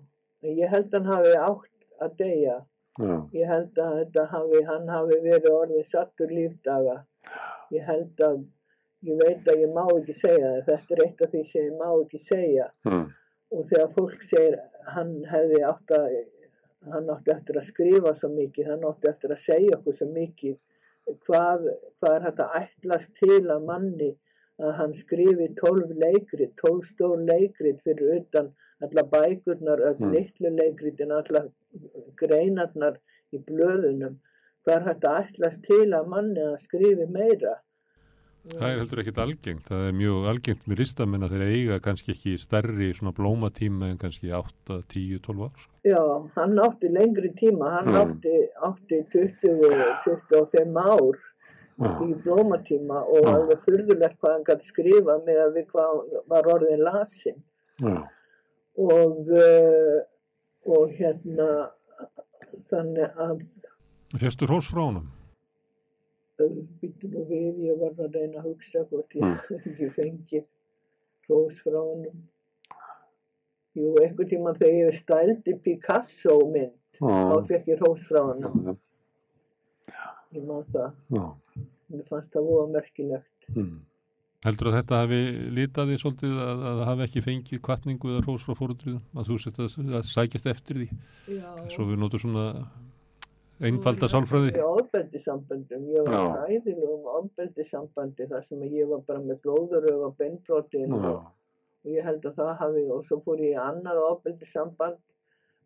en 0.46 0.56
ég 0.60 0.70
held 0.72 0.94
hann 0.94 1.10
hafi 1.12 1.34
átt 1.42 2.02
að 2.06 2.16
deyja 2.22 2.56
Já, 2.96 3.16
ég 3.36 3.46
held 3.50 3.76
að 3.84 3.96
þetta 3.98 4.22
hafi, 4.32 4.60
hann 4.64 4.86
hafi 4.88 5.16
verið 5.20 5.50
orðið 5.52 5.82
sattur 5.84 6.30
lífdaga. 6.32 6.94
Ég 7.74 7.82
held 7.84 8.22
að, 8.24 8.38
ég 9.04 9.18
veit 9.20 9.50
að 9.52 9.58
ég 9.60 9.74
má 9.76 9.82
ekki 9.98 10.14
segja 10.16 10.48
það, 10.54 10.62
þetta 10.70 10.94
er 10.96 11.02
eitt 11.04 11.20
af 11.26 11.34
því 11.34 11.42
sem 11.50 11.66
ég 11.66 11.74
má 11.76 11.90
ekki 11.92 12.20
segja. 12.24 12.70
mm. 12.88 13.02
Og 13.52 13.66
þegar 13.68 13.92
fólk 13.98 14.24
segir, 14.24 14.56
hann 14.94 15.12
hefði 15.28 15.60
átt 15.68 15.92
að, 15.98 16.16
hann 16.92 17.10
átti 17.10 17.32
eftir 17.34 17.58
að 17.60 17.68
skrifa 17.70 18.14
svo 18.14 18.28
mikið, 18.34 18.70
hann 18.70 18.84
átti 18.90 19.10
eftir 19.10 19.34
að 19.34 19.42
segja 19.44 19.78
okkur 19.78 19.96
svo 19.98 20.08
mikið, 20.12 20.56
hvað, 21.26 21.66
hvað 22.00 22.14
er 22.16 22.24
þetta 22.28 22.46
ætlast 22.60 23.12
til 23.22 23.42
að 23.54 23.66
manni 23.70 24.12
að 24.62 24.72
hann 24.78 24.94
skrifi 24.96 25.50
12 25.60 25.92
leikrit, 26.00 26.54
12 26.62 26.86
stór 26.92 27.18
leikrit 27.28 27.82
fyrir 27.84 28.20
utan 28.20 28.54
alla 28.84 29.02
bækurnar, 29.12 29.80
öll 29.80 30.00
Mm. 30.00 30.12
litlu 30.12 30.50
leikritin, 30.52 31.12
alla 31.12 31.44
greinarnar 32.16 32.98
í 33.32 33.38
blöðunum. 33.38 34.16
Hvað 34.64 34.76
er 34.76 34.86
þetta 34.88 35.12
ætlast 35.22 35.62
til 35.62 35.92
að 35.94 36.08
manni 36.08 36.40
að 36.40 36.58
skrifi 36.60 37.06
meira? 37.08 37.54
Það 38.46 38.68
er 38.70 38.78
heldur 38.78 39.00
ekkit 39.02 39.18
algengt. 39.18 39.64
Það 39.66 39.84
er 39.88 39.92
mjög 39.98 40.26
algengt 40.30 40.66
með 40.70 40.78
listamenn 40.78 41.24
að 41.26 41.32
þeir 41.34 41.44
eiga 41.50 41.78
kannski 41.82 42.12
ekki 42.14 42.34
stærri 42.38 42.88
svona 42.94 43.12
blómatíma 43.16 43.88
en 43.90 43.98
kannski 43.98 44.30
8, 44.32 44.76
10, 44.92 45.18
12 45.24 45.42
ár. 45.48 45.50
sko. 45.58 45.72
Já, 45.84 46.02
hann 46.36 46.58
átti 46.58 46.88
lengri 46.94 47.30
tíma, 47.34 47.70
hann 47.76 47.88
Mm. 47.90 47.96
átti, 48.02 48.34
átti 48.62 49.00
20, 49.10 49.58
25 50.04 50.76
ár 50.76 51.18
já, 51.78 51.90
í 52.06 52.14
blómatíma 52.22 53.02
og 53.02 53.24
Mm. 53.24 53.34
alveg 53.34 53.58
furðulegt 53.66 54.18
hvað 54.20 54.32
hann 54.32 54.44
gæti 54.44 54.64
skrifa 54.70 55.18
með 55.26 55.38
að 55.46 55.54
við 55.56 55.66
hvað 55.66 55.86
hann 55.90 56.22
var 56.28 56.42
orðin 56.54 56.82
lasin. 56.84 57.42
já, 57.80 58.08
Og, 58.78 59.28
uh, 59.28 60.00
og 60.66 60.90
hérna, 60.98 61.70
þannig 62.70 63.10
að 63.16 63.40
Fyrstu 64.18 64.46
hrós 64.46 64.68
frá 64.70 64.82
honum? 64.86 65.08
Býttu 66.82 67.08
nú 67.12 67.22
við, 67.30 67.60
ég 67.70 67.78
var 67.80 67.94
að 68.06 68.16
reyna 68.18 68.40
að 68.42 68.48
hugsa 68.50 68.84
hvort 68.90 69.14
ég 69.16 69.24
Mm. 69.24 69.36
hef 69.48 69.66
ekki 69.70 69.88
fengið 69.96 70.44
hrós 71.26 71.56
frá 71.64 71.78
honum. 71.80 72.18
Jú, 73.76 73.90
einhvern 74.00 74.28
tímann 74.30 74.56
þegar 74.56 74.76
ég 74.90 74.94
stældi 75.00 75.54
Picasso 75.64 76.36
mynd, 76.48 76.76
þá 77.00 77.10
já, 77.12 77.40
fekk 77.50 77.66
ég 77.74 77.80
hrós 77.82 78.04
frá 78.08 78.22
honum. 78.30 78.76
já, 79.88 80.06
Ég 80.36 80.44
man 80.48 80.64
það, 80.72 80.94
já, 81.16 81.26
mér 81.92 82.06
fannst 82.08 82.32
það 82.34 82.48
voða 82.50 82.70
merkilegt. 82.76 83.50
mm. 83.54 83.76
Heldur 84.46 84.68
að 84.70 84.74
þetta 84.78 84.98
hafi 85.00 85.18
litað 85.56 85.88
því 85.90 85.94
svolítið 85.98 86.34
að, 86.38 86.60
að 86.70 86.76
það 86.78 86.88
hafi 86.90 87.04
ekki 87.06 87.22
fengið 87.24 87.60
kvartningu 87.66 88.10
eða 88.12 88.24
hrós 88.26 88.44
frá 88.46 88.54
fórundriðum? 88.58 89.00
Að 89.16 89.30
þú 89.30 89.38
sett 89.42 89.56
að, 89.64 89.76
að 89.98 90.04
sækjast 90.12 90.46
eftir 90.52 90.76
því? 90.82 90.88
Já, 91.34 91.48
Svo 91.74 91.86
við 91.88 91.98
notum 92.04 92.22
svona 92.22 92.44
einfalda 93.64 94.08
sálfræði? 94.12 94.52
Í 94.52 94.64
ofbeldissamböndum, 94.66 95.88
ég 95.94 96.06
var 96.06 96.14
Já. 96.16 96.44
hæðilegum 96.44 97.08
ofbeldissambandi 97.20 98.28
þar 98.30 98.44
sem 98.44 98.62
ég 98.68 98.90
var 98.90 99.02
bara 99.08 99.24
með 99.24 99.42
glóðurög 99.46 100.06
og 100.10 100.16
beinbrotin 100.20 100.92
já, 100.92 100.96
og, 100.96 101.26
og 101.86 101.92
ég 101.94 102.08
held 102.08 102.26
að 102.28 102.40
það 102.40 102.54
hafi, 102.62 102.86
og 102.92 103.04
svo 103.08 103.20
fór 103.24 103.42
ég 103.44 103.54
í 103.54 103.60
annað 103.60 104.02
ofbeldissamband 104.10 105.00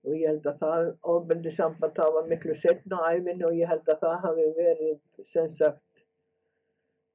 og 0.01 0.17
ég 0.17 0.31
held 0.31 0.47
að 0.49 0.61
það 0.63 0.91
ofbeldissamband 1.15 1.97
það 1.99 2.13
var 2.17 2.29
miklu 2.31 2.57
setna 2.57 3.01
á 3.03 3.11
æfinu 3.17 3.49
og 3.51 3.57
ég 3.59 3.73
held 3.73 3.91
að 3.93 4.05
það 4.05 4.21
hafi 4.27 4.47
verið 4.57 5.27
sem 5.29 5.49
sagt 5.57 5.83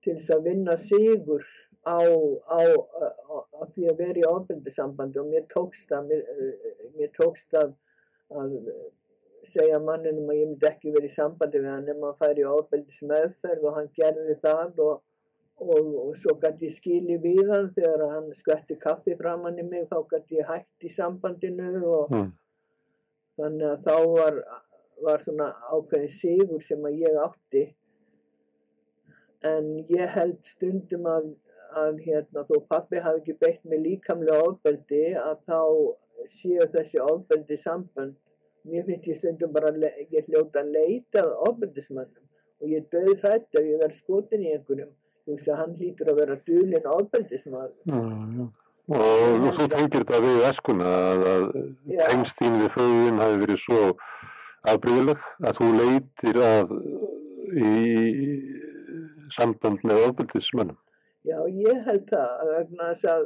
til 0.05 0.17
þess 0.19 0.35
að 0.35 0.43
vinna 0.49 0.75
sigur 0.77 1.47
á, 1.85 1.97
á, 1.97 2.59
á, 2.59 3.35
á 3.57 3.61
því 3.73 3.87
að 3.89 4.03
vera 4.03 4.21
í 4.21 4.27
ofbeldissambandi 4.29 5.21
og 5.21 5.31
mér 5.31 5.47
tókst 5.53 5.89
það, 5.89 6.11
mér, 6.11 6.29
eh, 6.35 6.85
mér 6.99 7.11
tókst 7.17 7.57
að, 7.57 7.73
að 8.35 8.53
segja 9.51 9.79
manninum 9.81 10.29
að 10.31 10.39
ég 10.39 10.49
myndi 10.51 10.67
ekki 10.69 10.93
verið 10.95 11.11
í 11.11 11.15
sambandi 11.15 11.61
við 11.61 11.71
hann 11.71 11.85
nema 11.89 12.11
að 12.11 12.23
færi 12.23 12.43
í 12.43 12.47
ofbeldis 12.49 13.03
meðferð 13.11 13.67
og 13.69 13.77
hann 13.79 13.91
gerði 13.99 14.35
það 14.43 14.81
og, 14.85 14.95
og, 15.61 15.89
og 16.03 16.11
svo 16.21 16.35
gæti 16.41 16.69
ég 16.69 16.75
skili 16.75 17.17
við 17.23 17.51
hann 17.53 17.71
þegar 17.77 18.05
hann 18.13 18.29
skvætti 18.39 18.79
kaffi 18.81 19.15
framann 19.21 19.61
í 19.61 19.65
mig 19.67 19.87
þá 19.91 19.97
gæti 20.11 20.41
ég 20.41 20.51
hægt 20.51 20.87
í 20.87 20.91
sambandinu 20.97 21.71
og 21.83 22.13
mm. 22.13 22.29
þannig 23.41 23.71
að 23.71 23.87
þá 23.87 23.95
var, 24.17 24.43
var 25.07 25.25
svona 25.25 25.49
ákveðin 25.71 26.15
sigur 26.19 26.63
sem 26.63 26.87
að 26.89 27.01
ég 27.05 27.23
átti 27.25 27.65
en 29.45 29.71
ég 29.91 30.13
held 30.15 30.39
stundum 30.47 31.05
að, 31.09 31.31
að 31.77 32.01
hérna, 32.05 32.45
þó 32.49 32.55
pappi 32.69 33.01
hafi 33.03 33.21
ekki 33.21 33.39
beitt 33.41 33.65
mig 33.69 33.83
líkamlega 33.83 34.41
ofbeldi 34.49 35.05
að 35.21 35.41
þá 35.49 35.59
séu 36.31 36.65
þessi 36.73 37.01
ofbeldi 37.03 37.57
sambönd 37.61 38.15
mér 38.65 38.85
finnst 38.89 39.09
ég 39.11 39.19
stundum 39.21 39.55
bara 39.55 39.71
að 39.71 39.87
ég 40.15 40.29
hljóta 40.29 40.61
að 40.61 40.75
leita 40.77 41.23
að 41.23 41.33
ofbeldismannum 41.49 42.25
og 42.61 42.75
ég 42.75 42.85
döð 42.93 43.15
hrætt 43.23 43.59
ef 43.59 43.63
ég 43.63 43.81
verð 43.81 43.97
skotin 44.01 44.45
í 44.45 44.53
einhverjum 44.55 44.91
ég 44.91 45.33
hugsa 45.33 45.55
að 45.55 45.59
hann 45.63 45.79
hlýtur 45.79 46.11
að 46.11 46.21
vera 46.21 46.37
dulinn 46.49 46.93
ofbeldismann 46.97 47.73
já, 47.85 47.97
já. 48.39 48.45
Og, 48.85 49.01
og 49.01 49.55
þú 49.57 49.65
tengir 49.73 50.03
þetta 50.03 50.17
við 50.21 50.43
æskuna 50.45 50.89
að, 50.93 51.23
að 51.29 51.45
Já. 51.89 52.01
tengst 52.11 52.37
þín 52.37 52.59
við 52.61 52.67
föðin 52.75 53.21
hafi 53.21 53.39
verið 53.41 53.61
svo 53.63 53.79
afbreyðileg 54.69 55.23
að 55.41 55.57
þú 55.57 55.69
leitir 55.79 56.41
að 56.45 56.75
í 57.55 57.71
samband 59.33 59.81
með 59.81 60.03
ofbeldismönnum. 60.11 60.77
Já, 61.25 61.39
ég 61.49 61.81
held 61.87 62.05
það 62.11 62.29
að 62.29 62.51
vegna 62.51 62.91
þess 62.91 63.09
að 63.09 63.25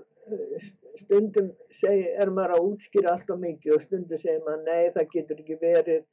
stundum 1.00 1.52
seg, 1.82 2.06
er 2.22 2.32
maður 2.34 2.56
að 2.58 2.70
útskýra 2.72 3.14
allt 3.16 3.34
og 3.34 3.42
mikið 3.44 3.76
og 3.76 3.86
stundum 3.86 4.22
segir 4.22 4.44
maður 4.46 4.66
nei 4.68 4.94
það 4.96 5.12
getur 5.16 5.44
ekki 5.44 5.60
verið, 5.62 6.06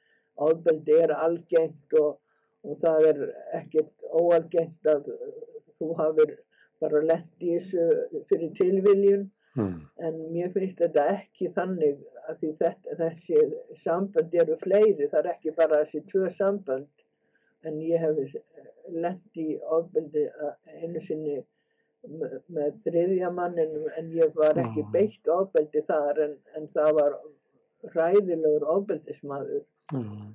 ofbeldi 0.46 0.98
er 1.02 1.14
algengt 1.16 1.96
og, 2.00 2.18
og 2.66 2.82
það 2.82 3.08
er 3.12 3.22
ekkert 3.60 4.10
óalgengt 4.10 4.92
að 4.92 5.08
þú 5.78 5.92
hafir 6.00 6.36
bara 6.82 7.02
lent 7.04 7.42
í 7.46 7.56
þessu 7.56 8.22
fyrir 8.30 8.52
tilviljun. 8.60 9.30
Mm. 9.56 9.76
en 10.04 10.16
mér 10.34 10.50
finnst 10.52 10.80
þetta 10.82 11.06
ekki 11.14 11.46
þannig 11.56 12.00
að 12.28 12.42
því 12.42 12.48
þetta, 12.58 12.96
þessi 12.98 13.38
sambönd 13.80 14.34
eru 14.42 14.56
fleiri, 14.60 15.06
það 15.08 15.20
er 15.22 15.28
ekki 15.30 15.54
bara 15.56 15.78
þessi 15.80 16.02
tvö 16.10 16.28
sambönd. 16.38 16.90
En 17.64 17.78
ég 17.80 18.02
hef 18.04 18.36
lent 18.92 19.40
í 19.40 19.56
ofbeldi 19.78 20.26
að 20.28 20.82
einu 20.82 21.00
sinni 21.06 21.38
með, 22.06 22.74
þriðja 22.86 23.30
manninum 23.34 23.86
en 23.98 24.10
ég 24.14 24.34
var 24.36 24.58
ekki 24.62 24.84
beitt 24.92 25.28
ofbeldi 25.32 25.82
þar 25.88 26.20
en, 26.26 26.34
en 26.56 26.68
það 26.74 26.92
var 27.00 27.16
ræðilegur 27.96 28.68
ofbeldismadur 28.76 29.64
Mm. 29.94 30.32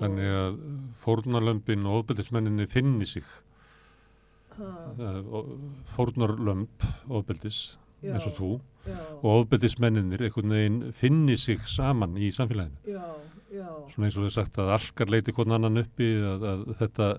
Þannig 0.00 0.30
að 0.32 0.54
fórnarlömpin 1.02 1.82
og 1.84 1.98
ofbeldismenninni 1.98 2.64
finni 2.70 3.04
sig. 3.06 3.24
ha, 4.56 4.70
Eh, 4.96 5.18
Fórnarlömp 5.96 6.84
ofbeldis 7.10 7.76
Já. 8.02 8.14
eins 8.14 8.26
og 8.26 8.32
þú 8.38 8.48
já, 8.86 8.96
og 9.22 9.28
ofbeldismenninir 9.42 10.22
einhvern 10.24 10.48
veginn 10.56 10.92
finni 10.96 11.36
sig 11.36 11.58
saman 11.68 12.16
í 12.16 12.30
samfélaginu. 12.32 12.78
já, 12.86 13.04
já, 13.52 13.66
Svona 13.92 14.06
eins 14.08 14.16
og 14.16 14.24
þau 14.24 14.30
sagt 14.32 14.56
að 14.56 14.72
alkar 14.78 15.06
leiti 15.12 15.32
hvern 15.32 15.52
annan 15.58 15.76
uppi 15.84 16.08
að, 16.24 16.42
að 16.54 16.64
þetta 16.80 17.10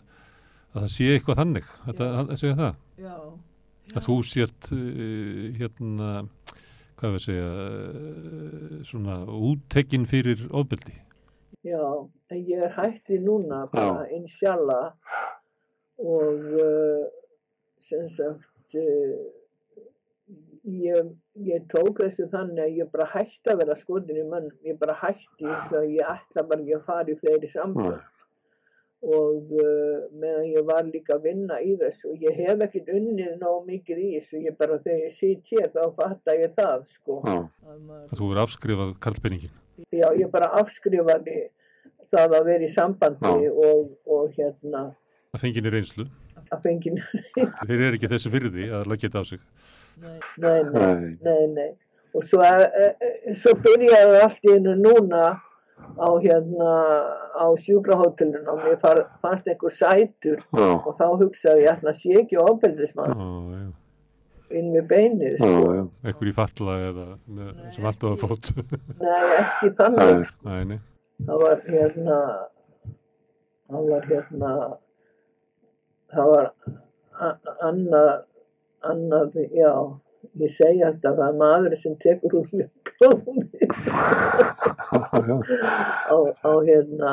að 0.71 0.81
það 0.85 0.91
sé 0.95 1.07
eitthvað 1.15 1.39
þannig. 1.41 1.69
Þetta, 1.87 2.09
Já. 2.11 2.19
að 2.21 2.37
segja 2.41 2.57
það. 2.61 2.75
já, 3.05 3.15
Að 3.91 4.05
þú 4.07 4.15
sért 4.23 4.67
uh, 4.71 5.39
hérna 5.59 6.09
hvað 7.01 7.15
við 7.15 7.23
segja 7.25 7.47
uh, 7.51 8.75
svona 8.87 9.15
úttekinn 9.51 10.05
fyrir 10.07 10.45
ofbeldi. 10.55 10.93
já, 11.65 11.81
en 12.31 12.39
ég 12.47 12.61
er 12.65 12.71
hætti 12.77 13.17
núna 13.21 13.65
bara 13.73 14.05
inshallah 14.15 14.93
og 16.01 16.45
uh, 16.57 17.03
sem 17.83 18.07
sagt 18.09 18.77
uh, 18.79 19.17
ég, 20.65 21.11
ég 21.51 21.67
tók 21.73 21.99
þessu 22.01 22.29
þannig 22.31 22.63
að 22.63 22.79
ég 22.79 22.89
bara 22.93 23.09
hætti 23.13 23.51
að 23.53 23.59
vera 23.65 23.75
skotin 23.77 24.21
í 24.23 24.25
mann, 24.29 24.47
ég 24.65 24.79
bara 24.81 24.95
hætti 25.01 25.45
þess 25.45 25.75
að 25.81 25.89
ég 25.97 26.09
ætla 26.15 26.45
bara 26.47 26.61
ekki 26.63 26.77
að 26.79 26.85
fara 26.87 27.13
í 27.13 27.19
fleiri 27.21 27.51
samband 27.51 27.97
Nei. 27.97 28.07
Og 29.01 29.49
uh, 29.57 30.01
meðan 30.21 30.43
ég 30.51 30.65
var 30.67 30.83
líka 30.85 31.15
að 31.15 31.23
vinna 31.25 31.55
í 31.65 31.71
þessu 31.79 32.11
og 32.11 32.21
ég 32.21 32.35
hef 32.37 32.59
ekkert 32.67 32.91
unnið 32.93 33.31
nóg 33.41 33.63
mikið 33.65 33.97
í 34.03 34.09
þessu, 34.19 34.41
ég 34.45 34.57
bara 34.59 34.77
þegar 34.83 34.99
ég 35.07 35.15
sit 35.15 35.49
hér 35.55 35.71
þá 35.73 35.81
fatta 35.97 36.35
ég 36.37 36.53
það 36.57 36.83
sko 36.93 37.17
Já. 37.25 37.33
að 37.65 37.79
maður 37.87 38.11
Að 38.11 38.21
þú 38.21 38.29
er 38.35 38.41
afskrifað 38.43 38.93
karlpenningin. 39.01 39.55
já, 39.89 40.07
ég 40.21 40.29
bara 40.31 40.51
afskrifaði 40.61 41.37
það 42.11 42.35
að 42.37 42.45
vera 42.51 42.67
í 42.67 42.71
sambandi 42.75 43.35
og, 43.49 43.89
og 44.05 44.33
hérna 44.37 44.83
Það 45.31 45.41
fengið 45.45 45.67
í 45.69 45.73
reynslu. 45.77 46.05
að 46.51 46.65
fengið 46.67 46.97
Þeir 47.67 47.77
eru 47.79 47.93
ekki 47.97 48.09
þessi 48.11 48.31
virði 48.33 48.69
að 48.75 48.89
leggja 48.91 49.09
þetta 49.09 49.21
á 49.23 49.25
sig. 49.31 49.39
nei, 50.01 50.19
nei, 50.37 50.61
Nei. 50.73 51.13
nei, 51.25 51.47
nei 51.55 51.69
og 52.13 52.25
svo, 52.27 52.43
e, 52.43 53.33
svo 53.39 53.53
byrjaði 53.63 54.17
allt 54.19 54.45
í 54.45 54.53
hennu 54.53 54.73
núna 54.81 55.21
á 56.01 56.09
hérna 56.23 56.69
á 57.35 57.45
sjúkrahótelun 57.63 58.47
og 58.51 58.61
mér 58.63 58.77
far, 58.81 59.01
fannst 59.21 59.47
einhver 59.47 59.73
sætur 59.75 60.39
Já. 60.55 60.69
og 60.77 60.91
þá 60.97 61.05
hugsaði 61.21 61.65
ég 61.67 61.85
að 61.85 61.97
sé 62.01 62.15
ekki 62.21 62.39
ofbeldismann 62.41 63.73
inn 64.51 64.71
við 64.75 64.87
beinið 64.89 65.35
Já, 65.39 65.47
sko. 65.47 65.83
Ekkur 66.11 66.29
í 66.31 66.33
falla 66.35 66.77
eða 66.89 67.05
með, 67.27 67.51
sem 67.75 67.85
alltaf 67.87 68.09
að 68.11 68.23
fót. 68.25 68.51
nei, 68.99 69.27
ekki 69.39 69.71
þannig 69.79 70.11
Nei. 70.11 70.25
sko. 70.31 70.49
Nei, 70.49 70.63
nei. 70.71 70.79
það 71.27 71.43
var 71.45 71.61
hérna 71.67 72.17
það 73.71 73.89
var 73.91 74.07
hérna 74.11 74.51
það 76.11 76.31
var 76.35 76.51
annað 77.69 78.11
annað, 78.91 79.35
já 79.53 79.71
ég 80.41 80.49
segi 80.55 80.81
alltaf 80.85 81.11
að 81.11 81.17
það 81.21 81.29
er 81.29 81.35
maður 81.43 81.73
sem 81.83 81.93
tekur 82.01 82.33
úr 82.41 82.47
mér 82.55 82.69
blómi 82.89 83.41
á, 86.13 86.15
á 86.15 86.17
hérna 86.67 87.11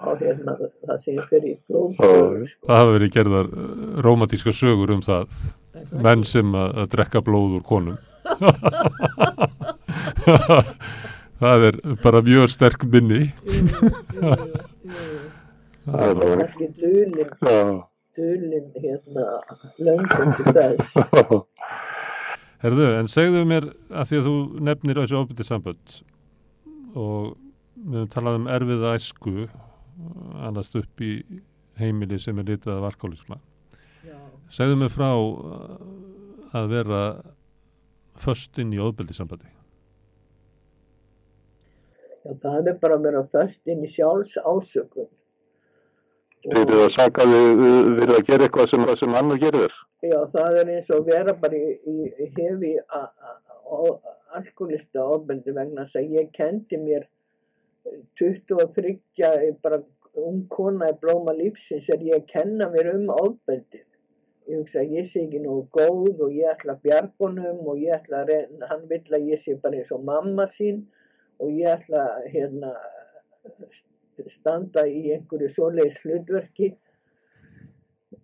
á 0.00 0.16
hérna 0.16 0.54
það 0.58 0.98
sem 1.04 1.14
ég 1.18 1.24
fer 1.30 1.44
í 1.44 1.46
já. 1.68 1.80
Það 2.00 2.76
hafa 2.76 2.92
verið 2.94 3.10
gerðar 3.16 3.46
uh, 3.52 3.58
rómatíska 4.04 4.52
sögur 4.56 4.90
um 4.96 5.02
það. 5.04 5.24
Menn 6.04 6.22
sem 6.28 6.48
að, 6.56 6.68
að 6.82 6.86
drekka 6.94 7.20
blóð 7.24 7.50
úr 7.58 7.64
konum. 7.66 7.96
það 11.42 11.58
er 11.70 11.74
bara 12.02 12.20
mjög 12.26 12.46
sterk 12.54 12.80
minni. 12.92 13.22
Það 15.84 16.02
er 16.08 16.14
bara 16.20 16.44
dulin 16.80 17.12
Já. 17.20 17.26
dulin 18.16 18.66
hérna 18.82 19.24
löngum 19.78 20.30
til 20.36 20.44
þess 20.56 20.88
Herðu, 22.60 22.86
en 22.98 23.08
segðu 23.08 23.44
mér 23.48 23.70
að 23.88 24.10
því 24.10 24.18
að 24.18 24.26
þú 24.26 24.34
nefnir 24.68 24.98
þessu 25.00 25.16
ofbyrti 25.16 25.46
sambönd 25.48 25.94
og 26.92 27.30
við 27.80 28.02
höfum 28.02 28.10
talað 28.12 28.40
um 28.40 28.50
erfiða 28.52 28.96
æsku 28.98 29.46
annast 30.44 30.76
upp 30.76 31.04
í 31.04 31.12
heimili 31.80 32.18
sem 32.20 32.38
er 32.40 32.50
litað 32.50 32.80
af 32.80 32.90
alkoholisma. 32.90 33.38
Segðu 34.52 34.76
mér 34.80 34.92
frá 34.92 35.08
uh, 35.14 35.78
að 36.56 36.68
vera 36.74 37.00
föst 38.20 38.58
inn 38.60 38.74
í 38.74 38.82
ofbyrti 38.82 39.16
sambandi. 39.16 39.48
já, 42.24 42.34
það 42.42 42.68
er 42.68 42.78
bara 42.82 42.98
að 42.98 43.06
vera 43.08 43.22
föst 43.32 43.70
inn 43.70 43.84
í 43.84 43.90
sjálfs 43.90 44.36
ásökun 44.44 45.08
Þeir 46.40 46.62
eru 46.62 46.82
að 46.86 46.92
saka 46.94 47.24
við, 47.28 47.62
við 47.98 48.10
að 48.16 48.26
gera 48.30 48.46
eitthvað 48.46 48.68
sem, 48.70 48.84
sem 48.96 49.16
annar 49.20 49.40
gerir 49.42 49.66
þér. 49.66 49.78
Já, 50.08 50.18
það 50.32 50.58
er 50.62 50.70
eins 50.74 50.90
og 50.96 51.06
vera 51.10 51.34
bara 51.36 51.58
í, 51.58 51.72
í, 51.92 52.28
hefi 52.38 52.70
alkoholista 54.38 55.04
ofbeldi 55.04 55.52
vegna 55.56 55.84
þess 55.84 56.00
að 56.00 56.14
ég 56.16 56.30
kendi 56.36 56.78
mér 56.80 57.04
23 58.20 58.94
bara 59.62 59.82
ung 60.20 60.46
kona 60.50 60.90
í 60.90 60.96
blóma 61.02 61.34
lífsins 61.36 61.88
er 61.92 62.02
ég 62.08 62.22
að 62.22 62.26
kenna 62.32 62.70
mér 62.72 62.92
um 62.94 63.06
ofbeldið. 63.14 63.84
Ég 64.50 64.62
hugsa 64.62 64.80
að 64.80 64.96
ég 64.96 65.06
sé 65.06 65.26
ekki 65.26 65.42
nógu 65.44 65.66
góð 65.76 66.24
og 66.24 66.32
ég 66.34 66.50
ætla 66.50 66.74
að 66.74 66.82
bjarga 66.88 67.26
honum 67.26 67.60
og 67.70 67.78
ég 67.84 67.94
ætla 67.94 68.24
að 68.24 68.32
reyna, 68.32 68.70
hann 68.72 68.88
vill 68.90 69.14
að 69.14 69.28
ég 69.30 69.42
sé 69.44 69.54
bara 69.60 69.78
eins 69.78 69.92
og 69.94 70.02
mamma 70.08 70.48
sín 70.50 70.82
og 71.38 71.52
ég 71.54 71.68
ætla 71.70 72.02
að 72.16 72.26
hérna, 72.32 72.72
standa 74.28 74.86
í 74.86 75.10
einhverju 75.14 75.50
svoleiðis 75.54 76.00
hlutverki 76.04 76.72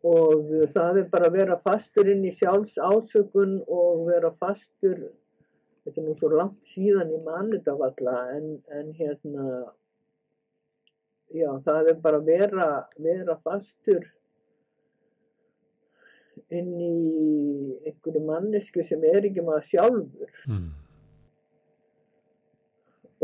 og 0.07 0.51
það 0.75 1.01
er 1.01 1.09
bara 1.11 1.31
að 1.31 1.39
vera 1.41 1.57
fastur 1.65 2.11
inn 2.13 2.25
í 2.29 2.35
sjálfs 2.35 2.77
ásökun 2.79 3.59
og 3.67 4.07
vera 4.11 4.31
fastur 4.41 5.09
þetta 5.87 6.01
er 6.01 6.07
nú 6.07 6.15
svo 6.19 6.31
langt 6.35 6.61
síðan 6.69 7.15
í 7.15 7.23
mannutafalla 7.25 8.17
en, 8.37 8.53
en 8.75 8.93
hérna 8.99 9.65
já 11.35 11.51
það 11.67 11.91
er 11.93 12.01
bara 12.03 12.21
að 12.21 12.29
vera, 12.31 12.69
vera 13.03 13.39
fastur 13.43 14.05
inn 16.55 16.75
í 16.79 16.97
einhverju 17.89 18.23
mannesku 18.27 18.85
sem 18.87 19.03
er 19.09 19.25
ekki 19.31 19.43
maður 19.47 19.71
sjálfur 19.73 20.43
Mm. 20.47 20.69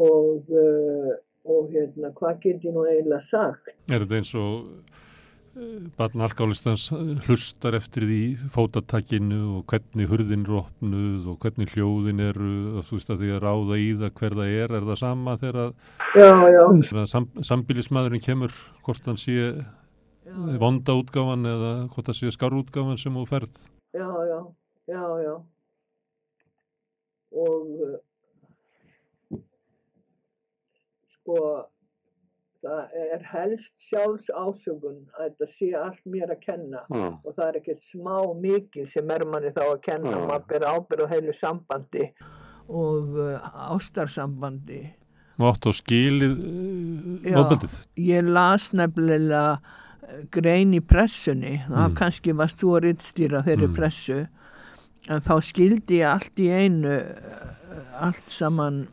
og, 0.03 0.49
uh, 0.51 1.12
og 1.45 1.70
hérna 1.72 2.12
hvað 2.14 2.40
get 2.43 2.66
ég 2.66 2.74
nú 2.74 2.84
eiginlega 2.86 3.22
sagt? 3.26 3.72
Er 3.90 4.05
þetta 4.05 4.18
eins 4.20 4.32
og 4.38 4.68
uh, 5.59 5.88
barn 5.99 6.24
alkoholistans 6.26 6.86
hlustar 7.26 7.76
eftir 7.78 8.07
því 8.07 8.20
fótatakinu 8.55 9.40
og 9.59 9.72
hvernig 9.72 10.11
hurðin 10.11 10.47
er 10.47 10.57
opnuð 10.62 11.28
og 11.32 11.38
hvernig 11.43 11.74
hljóðin 11.74 12.22
eru 12.28 12.53
og 12.78 12.88
þú 12.88 12.99
veist 12.99 13.12
að 13.14 13.24
því 13.24 13.32
að 13.34 13.45
ráða 13.47 13.80
í 13.82 13.88
það 14.05 14.16
hver 14.20 14.38
það 14.40 14.57
er, 14.62 14.76
er 14.78 14.88
það 14.90 15.01
sama 15.03 15.36
þegar 15.43 15.61
að, 15.64 15.72
já, 16.14 16.28
já, 16.55 17.07
sam, 17.14 17.30
sambílismæðurinn 17.51 18.26
kemur 18.28 18.59
hvort 18.86 19.11
hann 19.11 19.20
sé 19.20 19.38
já, 19.43 20.34
vonda 20.62 20.99
útgáfan 21.03 21.55
eða 21.57 21.72
hvort 21.90 22.12
það 22.12 22.20
sé 22.20 22.36
skár 22.36 22.59
útgáfan 22.62 23.01
sem 23.01 23.18
þú 23.18 23.26
ferð. 23.30 23.59
já, 23.97 24.09
já, 24.30 24.40
já, 24.95 25.05
já. 25.26 25.34
Og 27.32 27.68
uh, 27.80 28.01
sko 31.23 31.39
það 32.62 32.93
er 33.14 33.23
helst 33.33 33.73
sjálfs 33.89 34.29
ásökun 34.31 35.01
að 35.18 35.33
þetta 35.33 35.47
sé 35.51 35.68
allt 35.75 36.05
mér 36.07 36.31
að 36.31 36.43
kenna 36.45 36.83
Já. 36.95 37.09
og 37.25 37.35
það 37.35 37.47
er 37.49 37.57
ekkert 37.59 37.83
smá 37.83 38.18
mikið 38.39 38.87
sem 38.93 39.11
er 39.11 39.25
manni 39.27 39.51
þá 39.57 39.62
að 39.66 39.81
kenna 39.89 40.12
Já. 40.14 40.20
maður 40.31 40.47
ber 40.53 40.66
ábyrð 40.70 41.03
á 41.03 41.12
heilu 41.14 41.35
sambandi 41.35 42.05
og 42.70 43.16
uh, 43.18 43.39
ástarsambandi 43.75 44.83
og 45.41 45.49
átt 45.51 45.66
á 45.66 45.73
skilið 45.75 46.37
Já. 47.27 47.39
ofbeldið. 47.43 47.75
ég 47.99 48.29
las 48.31 48.68
nefnilega 48.79 49.59
eh, 49.59 50.23
grein 50.31 50.75
í 50.79 50.81
pressunni 50.87 51.57
þá 51.66 51.89
Mm. 51.89 51.97
kannski 51.99 52.33
varst 52.39 52.62
þú 52.62 52.77
að 52.77 52.83
rittstýra 52.87 53.43
þeirri 53.43 53.66
Mm. 53.68 53.75
pressu 53.75 54.20
en 55.11 55.18
þá 55.20 55.35
skildi 55.43 55.99
ég 55.99 56.07
allt 56.14 56.39
í 56.39 56.47
einu 56.47 56.95
allt 57.99 58.29
saman 58.31 58.85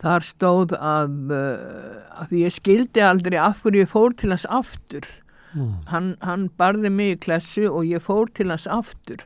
þar 0.00 0.24
stóð 0.24 0.72
að, 0.78 1.32
eh, 1.36 2.22
að 2.22 2.30
ég 2.40 2.54
skildi 2.56 3.02
aldrei 3.04 3.36
af 3.38 3.62
hverju 3.62 3.84
ég 3.84 3.90
fór 3.92 4.16
til 4.16 4.30
hans 4.30 4.46
aftur 4.48 5.06
Mm. 5.50 5.72
hann, 5.90 6.16
hann 6.22 6.48
barði 6.56 6.92
mig 6.94 7.16
í 7.16 7.20
klessu 7.24 7.64
og 7.68 7.82
ég 7.84 7.98
fór 7.98 8.28
til 8.32 8.50
hans 8.52 8.68
aftur 8.70 9.24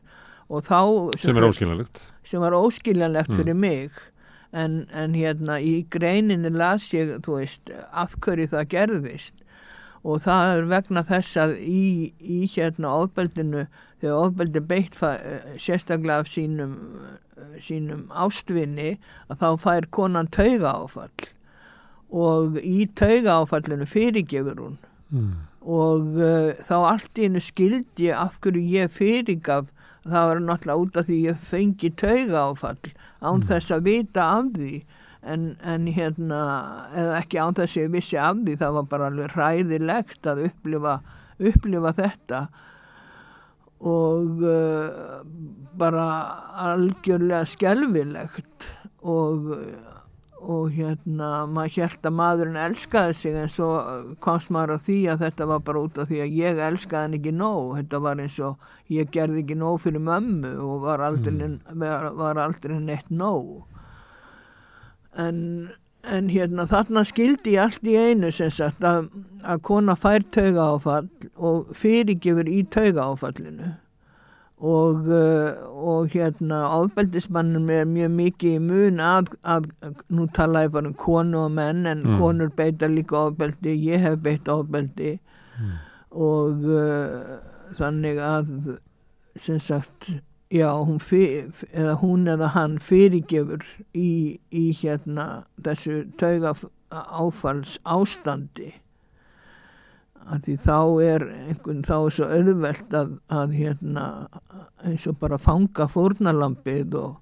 þá 0.65 1.11
Sem 1.21 1.37
er 1.37 1.43
óskiljanlegt. 1.45 2.01
sem 2.25 2.41
var 2.41 2.53
óskiljanlegt 2.57 3.29
Mm. 3.29 3.37
fyrir 3.37 3.55
mig 3.57 3.91
en, 4.55 4.87
en 4.95 5.13
hérna 5.13 5.59
í 5.61 5.85
greininni 5.91 6.49
las 6.51 6.89
ég 6.95 7.21
þú 7.21 7.37
veist 7.43 7.69
af 7.93 8.17
hverju 8.21 8.49
það 8.49 8.69
gerðist 8.73 9.43
og 10.03 10.23
það 10.23 10.57
er 10.57 10.63
vegna 10.73 11.03
þess 11.05 11.37
að 11.37 11.59
í, 11.61 12.13
í 12.21 12.49
hérna 12.57 12.89
ofbeldinu 13.05 13.67
þegar 14.01 14.25
ofbeldi 14.31 14.61
beitt 14.67 14.97
eh, 15.03 15.59
sérstaklega 15.59 16.21
af 16.21 16.27
sínum 16.33 16.75
sínum 17.63 18.07
ástvinni 18.15 18.97
að 19.29 19.41
þá 19.43 19.49
fær 19.65 19.89
konan 19.95 20.31
tauga 20.33 20.75
áfall 20.85 21.31
og 22.15 22.59
í 22.63 22.87
tauga 22.95 23.41
áfallinu 23.43 23.87
fyrirgefur 23.91 24.61
hún. 24.61 24.77
Mm. 25.15 25.35
og 25.61 26.17
uh, 26.19 26.51
þá 26.67 26.75
allt 26.89 27.19
í 27.21 27.29
hennu 27.29 27.41
skildi 27.45 28.09
af 28.11 28.41
hverju 28.43 28.63
ég 28.73 28.91
fyrirgaf. 28.91 29.71
Það 30.05 30.27
var 30.29 30.41
náttúrulega 30.43 30.83
út 30.83 30.99
af 31.01 31.07
því 31.09 31.19
ég 31.29 31.39
fengi 31.41 31.91
tauga 31.97 32.43
áfall 32.51 32.91
án 33.25 33.45
þess 33.49 33.73
að 33.73 33.87
vita 33.89 34.27
af 34.41 34.51
því. 34.57 34.83
En, 35.25 35.45
en 35.65 35.87
hérna 35.89 36.41
eða 36.93 37.21
ekki 37.23 37.41
án 37.41 37.57
þess 37.57 37.79
að 37.79 37.87
ég 37.87 37.95
vissi 37.95 38.19
af 38.21 38.43
því 38.43 38.59
það 38.61 38.75
var 38.77 38.91
bara 38.91 39.09
alveg 39.09 39.37
ræðilegt 39.39 40.29
að 40.29 40.43
upplifa, 40.51 40.99
upplifa 41.41 41.95
þetta. 42.03 42.43
og 42.45 42.74
uh, 43.85 45.19
bara 45.77 46.07
algjörlega 46.71 47.45
skelfilegt. 47.51 48.71
Og 49.05 49.53
og 50.45 50.73
hérna 50.75 51.29
maður 51.49 51.85
held 51.85 52.07
að 52.09 52.17
maðurinn 52.19 52.61
elskaði 52.61 53.17
sig 53.17 53.37
en 53.39 53.53
svo 53.53 53.69
komst 54.25 54.51
maður 54.53 54.77
á 54.77 54.85
því 54.87 54.97
að 55.13 55.23
þetta 55.25 55.47
var 55.51 55.63
bara 55.65 55.85
út 55.87 56.01
af 56.01 56.11
því 56.11 56.21
að 56.25 56.35
ég 56.41 56.61
elskaði 56.67 57.07
hann 57.07 57.19
ekki 57.19 57.33
nóg. 57.37 57.71
Þetta 57.79 58.01
var 58.05 58.21
eins 58.25 58.37
og 58.45 58.67
ég 58.93 59.13
gerði 59.15 59.45
ekki 59.45 59.57
nóg 59.61 59.79
fyrir 59.85 60.05
mömmu 60.05 60.53
og 60.65 60.85
var 60.85 61.05
aldrei, 61.07 61.49
var, 61.85 62.11
var 62.19 62.43
aldrei 62.45 62.77
neitt 62.81 63.09
nóg. 63.09 63.65
En, 65.25 65.39
en 66.11 66.29
hérna 66.29 66.67
þarna 66.69 67.05
skildi 67.09 67.55
ég 67.57 67.63
allt 67.65 67.87
í 67.89 67.95
einu 67.97 68.31
sem 68.33 68.51
sagt 68.53 68.85
að, 68.85 69.09
að 69.43 69.63
kona 69.67 69.95
fær 69.97 70.25
tauga 70.35 70.67
áfall 70.75 71.09
og 71.37 71.73
fyrirgefur 71.77 72.49
í 72.51 72.63
tauga 72.71 73.07
áfallinu 73.15 73.71
og, 74.65 75.09
uh, 75.11 75.65
og 75.75 76.13
hérna 76.15 76.61
ofbeldismannum 76.79 77.69
er 77.75 77.85
mjög 77.91 78.13
mikið 78.17 78.55
í 78.57 78.61
mun 78.65 79.01
að, 79.05 79.33
að 79.45 79.67
nú 80.15 80.29
tala 80.33 80.63
ég 80.65 80.73
bara 80.73 80.89
um 80.89 80.95
konu 80.95 81.43
og 81.47 81.51
menn 81.57 81.87
en 81.91 82.05
Mm. 82.07 82.19
konur 82.21 82.53
beita 82.57 82.87
líka 82.89 83.19
ofbeldi 83.27 83.75
ég 83.91 84.01
hef 84.01 84.19
beitt 84.25 84.49
ofbeldi. 84.49 85.19
Og 86.15 86.65
uh, 86.65 87.41
þannig 87.77 88.21
að 88.23 88.79
sem 89.37 89.59
sagt 89.59 90.09
já, 90.55 90.69
hún, 90.87 91.01
fyr, 91.03 91.51
eða 91.73 91.97
hún 91.99 92.29
eða 92.31 92.53
hann 92.55 92.79
fyrirgefur 92.79 93.65
í, 93.97 94.39
í 94.55 94.65
hérna 94.79 95.45
þessu 95.67 96.05
tauga 96.21 96.55
áfalls 96.95 97.79
ástandi 97.83 98.71
að 100.25 100.47
því 100.47 100.55
þá 100.65 100.77
er 101.05 101.25
einhvern, 101.49 101.83
þá 101.85 101.97
er 101.99 102.15
svo 102.17 102.29
auðvelt 102.33 102.95
að, 102.97 103.11
að 103.29 103.57
hérna 103.59 104.05
eins 104.87 105.05
og 105.11 105.19
bara 105.21 105.37
fanga 105.43 105.85
fórnalampið 105.91 106.95
og, 106.97 107.19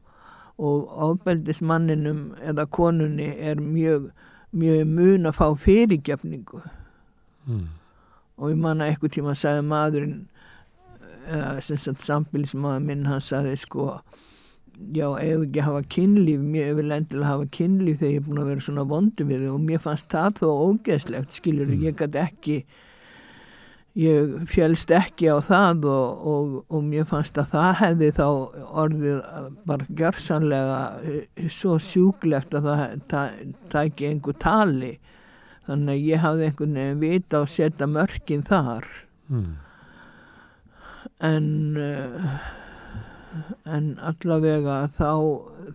og 0.62 0.92
ofbeldismanninum 1.08 2.28
eða 2.46 2.68
konunni 2.70 3.32
er 3.42 3.58
mjög, 3.58 4.12
mjög 4.54 4.84
mun 4.92 5.30
að 5.32 5.38
fá 5.40 5.48
fyrirgefningu 5.66 6.62
Mm. 7.42 7.64
og 8.38 8.52
ég 8.52 8.58
man 8.62 8.78
að 8.78 8.92
eitthvað 8.92 9.10
tíma 9.16 9.32
sagði 9.34 9.62
maðurinn 9.66 10.12
eða 10.20 10.31
sem 11.62 11.80
sagt 11.80 12.04
sambilsmaður 12.06 12.86
minn 12.86 13.08
hann 13.08 13.24
sagði 13.24 13.56
sko 13.62 13.88
já, 14.94 15.08
ef 15.20 15.44
ekki 15.46 15.66
hafa 15.66 15.82
kynlíf? 15.92 16.40
Mér 16.54 16.76
vil 16.78 16.94
endilega 16.94 17.34
hafa 17.34 17.50
kynlíf 17.56 18.00
þegar 18.00 18.14
ég 18.14 18.22
er 18.22 18.28
búin 18.28 18.42
að 18.42 18.52
vera 18.52 18.66
svona 18.68 18.86
vondu 18.94 19.28
við 19.28 19.44
og 19.50 19.60
mér 19.66 19.82
fannst 19.84 20.10
það 20.12 20.40
þó 20.42 20.48
ógeðslegt 20.70 21.36
skilur, 21.36 21.76
ég 21.82 21.98
gæti 21.98 22.22
ekki 22.22 22.62
ég 23.98 24.36
fjælst 24.48 24.90
ekki 24.94 25.28
á 25.28 25.36
það 25.44 25.86
og, 25.92 26.26
og, 26.32 26.52
og 26.72 26.84
mér 26.86 27.04
fannst 27.08 27.36
að 27.40 27.50
það 27.52 27.72
hefði 27.82 28.10
þá 28.16 28.26
orðið 28.82 29.18
bara 29.68 29.88
gjörsanlega 30.00 30.78
eh, 31.04 31.48
svo 31.52 31.76
sjúklegt 31.82 32.56
að 32.56 32.70
það, 32.70 32.84
það, 33.12 33.42
það 33.74 33.90
ekki 33.90 34.08
einhver 34.08 34.38
tali. 34.40 34.92
Þannig 35.68 35.92
að 35.92 36.08
ég 36.08 36.24
hafði 36.24 36.46
einhvern 36.48 36.78
veginn 36.78 37.02
vita 37.02 37.42
og 37.44 37.52
setja 37.52 37.86
mörkin 37.86 38.46
þar. 38.48 38.88
Mm. 39.28 39.52
En 41.22 41.46
uh, 41.76 42.36
en 43.64 43.86
allavega 44.04 44.80
þá, 44.92 45.10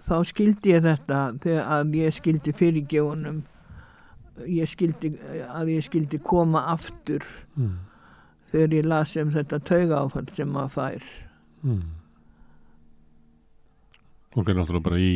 þá 0.03 0.15
skildi 0.29 0.73
ég 0.75 0.83
þetta 0.85 1.21
þegar 1.41 1.71
að 1.77 1.95
ég 1.97 2.13
skildi 2.13 2.53
fyrirgjónum 2.53 3.39
ég 4.45 4.69
skildi 4.69 5.13
að 5.49 5.71
ég 5.77 5.85
skildi 5.87 6.19
koma 6.21 6.65
aftur 6.75 7.23
Mm. 7.57 7.77
þegar 8.51 8.75
ég 8.77 8.85
las 8.85 9.15
um 9.17 9.31
þetta 9.33 9.57
taugaáfall 9.65 10.27
sem 10.37 10.51
maður 10.53 10.75
fær 10.75 11.07
Mm. 11.65 11.81
Fólk 14.35 14.49
er 14.51 14.55
náttúrulega 14.59 14.83
bara 14.85 14.99
í 15.01 15.13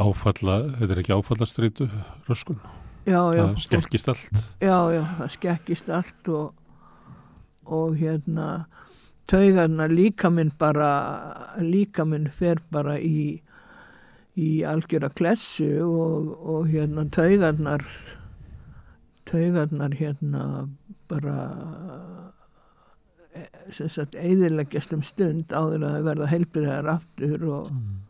áfalla, 0.00 0.54
þetta 0.78 0.94
er 0.94 1.00
ekki 1.02 1.14
áfallastreitu 1.14 1.86
röskun, 2.28 2.58
já, 3.06 3.20
já, 3.36 3.42
það 3.44 3.60
skelkist 3.66 4.08
allt. 4.10 4.40
já, 4.64 4.78
já, 4.96 5.02
það 5.20 5.30
skekkist 5.36 5.90
allt 5.94 6.28
og, 6.32 6.54
og 7.66 7.96
hérna 8.00 8.66
taugarna 9.30 9.86
líka 9.88 10.30
minn 10.30 10.52
bara 10.58 10.90
líka 11.60 12.04
minn 12.04 12.28
fer 12.30 12.60
bara 12.70 12.98
í 13.00 13.40
í 14.36 14.48
algjöra 14.66 15.08
klessu 15.14 15.68
og, 15.86 16.32
og 16.42 16.66
hérna 16.72 17.04
taugarnar 17.14 17.84
taugarnar 19.30 19.94
hérna 19.96 20.68
bara 21.08 21.36
eh, 23.34 23.46
sem 23.72 23.88
sagt 23.88 24.14
eðileggjast 24.18 24.92
um 24.96 25.02
stund 25.06 25.54
áður 25.54 25.86
að 25.88 26.02
verða 26.10 26.32
heilbyrðar 26.34 26.90
aftur 26.98 27.46
og 27.48 27.70
Mm. 27.70 28.00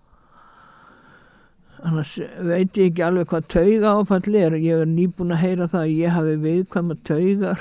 annars 1.91 2.15
veit 2.41 2.79
ég 2.81 2.87
ekki 2.95 3.03
alveg 3.05 3.27
hvað 3.29 3.47
tauga 3.53 3.91
áfall 3.99 4.37
er. 4.41 4.55
Ég 4.57 4.81
er 4.81 4.89
nýbúin 4.89 5.35
að 5.35 5.43
heyra 5.43 5.67
það 5.69 5.83
að 5.83 5.91
ég 5.99 6.15
hafi 6.15 6.37
viðkvæma 6.45 6.95
taugar. 7.05 7.61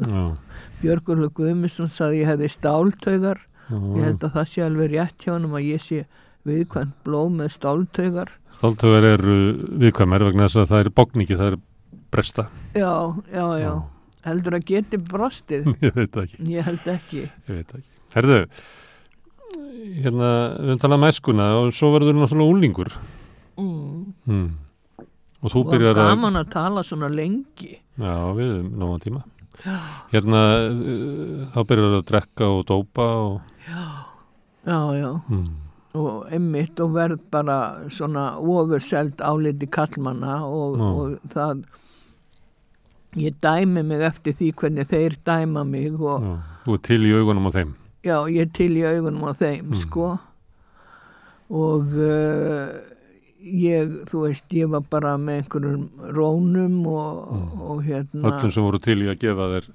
Já, 0.00 0.22
Björgurlu 0.80 1.30
Guðmundsson 1.36 1.90
saði 1.92 2.22
ég 2.22 2.32
hefði 2.32 2.50
stáltaugar 2.56 3.40
já, 3.68 3.76
ég 3.76 4.04
held 4.08 4.26
að 4.26 4.34
það 4.38 4.50
sé 4.52 4.66
alveg 4.66 4.92
rétt 4.94 5.24
hjá 5.24 5.32
hann 5.34 5.48
að 5.50 5.68
ég 5.68 5.84
sé 5.84 6.02
viðkvæmt 6.48 6.98
blóm 7.04 7.40
með 7.40 7.54
stáltaugar 7.58 8.34
Stáltögar 8.56 9.06
eru 9.12 9.38
viðkvæmar 9.80 10.24
vegna 10.30 10.48
þess 10.48 10.62
að 10.64 10.70
það 10.72 10.84
er 10.84 10.92
bókningi, 10.96 11.36
það 11.38 11.52
er 11.52 11.58
bresta. 12.10 12.46
já, 12.74 12.92
já, 13.30 13.46
já 13.60 13.72
heldur 14.26 14.58
að 14.58 14.66
geti 14.68 15.00
brostið 15.00 15.68
Ég 15.84 15.96
veit 15.96 16.14
það 16.14 16.24
ekki, 16.26 16.46
ég 16.50 16.68
held 16.68 16.88
ekki 16.94 17.20
ég 17.22 17.44
það 17.48 17.76
ekki. 17.78 17.86
Herðu, 18.10 18.38
hérna, 20.04 20.30
við 20.56 20.72
höfum 20.72 20.82
talað 20.82 21.02
mæskuna 21.04 21.46
og 21.60 21.70
svo 21.76 21.92
verður 21.94 22.18
náttúrulega 22.18 22.56
úlingur. 22.56 22.92
mm. 23.60 24.02
Mm. 24.26 24.50
Og 25.40 25.54
þú 25.54 25.60
og 25.62 25.70
byrjar 25.72 25.96
að... 25.96 26.10
gaman 26.12 26.36
að 26.36 26.50
tala 26.52 26.82
svona 26.84 27.08
lengi 27.08 27.78
Já, 28.00 28.12
við 28.36 28.50
höfum 28.50 28.72
náma 28.80 28.98
tíma. 29.00 29.22
Hérna, 30.12 30.40
uh, 30.70 31.48
þá 31.54 31.58
byrjar 31.68 31.96
að 31.98 32.06
drekka 32.10 32.46
og 32.48 32.62
dópa 32.70 33.08
og... 33.24 33.40
já, 34.66 34.78
já 35.00 35.10
Mm. 35.30 35.48
og 35.94 36.26
emmitt 36.32 36.78
og 36.80 36.92
verð 36.94 37.18
bara 37.32 37.56
svona 37.90 38.36
ofurselt 38.38 39.18
áliti 39.26 39.66
kallmanna 39.66 40.36
og, 40.46 40.76
Já. 40.78 40.84
og 40.84 41.18
það 41.34 41.64
ég 43.18 43.34
dæmi 43.42 43.82
mig 43.82 44.00
eftir 44.06 44.32
því 44.38 44.52
hvernig 44.54 44.86
þeir 44.86 45.16
dæma 45.26 45.64
mig 45.66 45.92
og 46.00 46.22
Já, 46.22 46.36
er 46.74 46.78
til 46.86 47.00
í 47.08 47.12
augunum 47.18 47.48
á 47.48 47.52
þeim. 47.56 47.74
já, 48.04 48.16
ég 48.30 48.52
til 48.54 48.70
í 48.78 48.84
augunum 48.86 49.24
á 49.26 49.32
þeim, 49.34 49.64
Mm. 49.66 49.74
sko 49.74 50.18
og 51.50 51.86
uh, 51.98 52.68
ég, 53.40 53.92
þú 54.10 54.20
veist, 54.26 54.44
ég 54.52 54.68
var 54.70 54.82
bara 54.90 55.14
með 55.18 55.40
einhverjum 55.42 55.88
rónum 56.16 56.86
og, 56.86 57.20
Mm. 57.30 57.60
og 57.70 57.82
hérna 57.84 58.30
Öllum 58.30 58.52
sem 58.52 58.62
voru 58.64 58.78
til 58.80 58.98
í 59.02 59.08
að 59.08 59.18
gefa 59.18 59.48
þér 59.52 59.66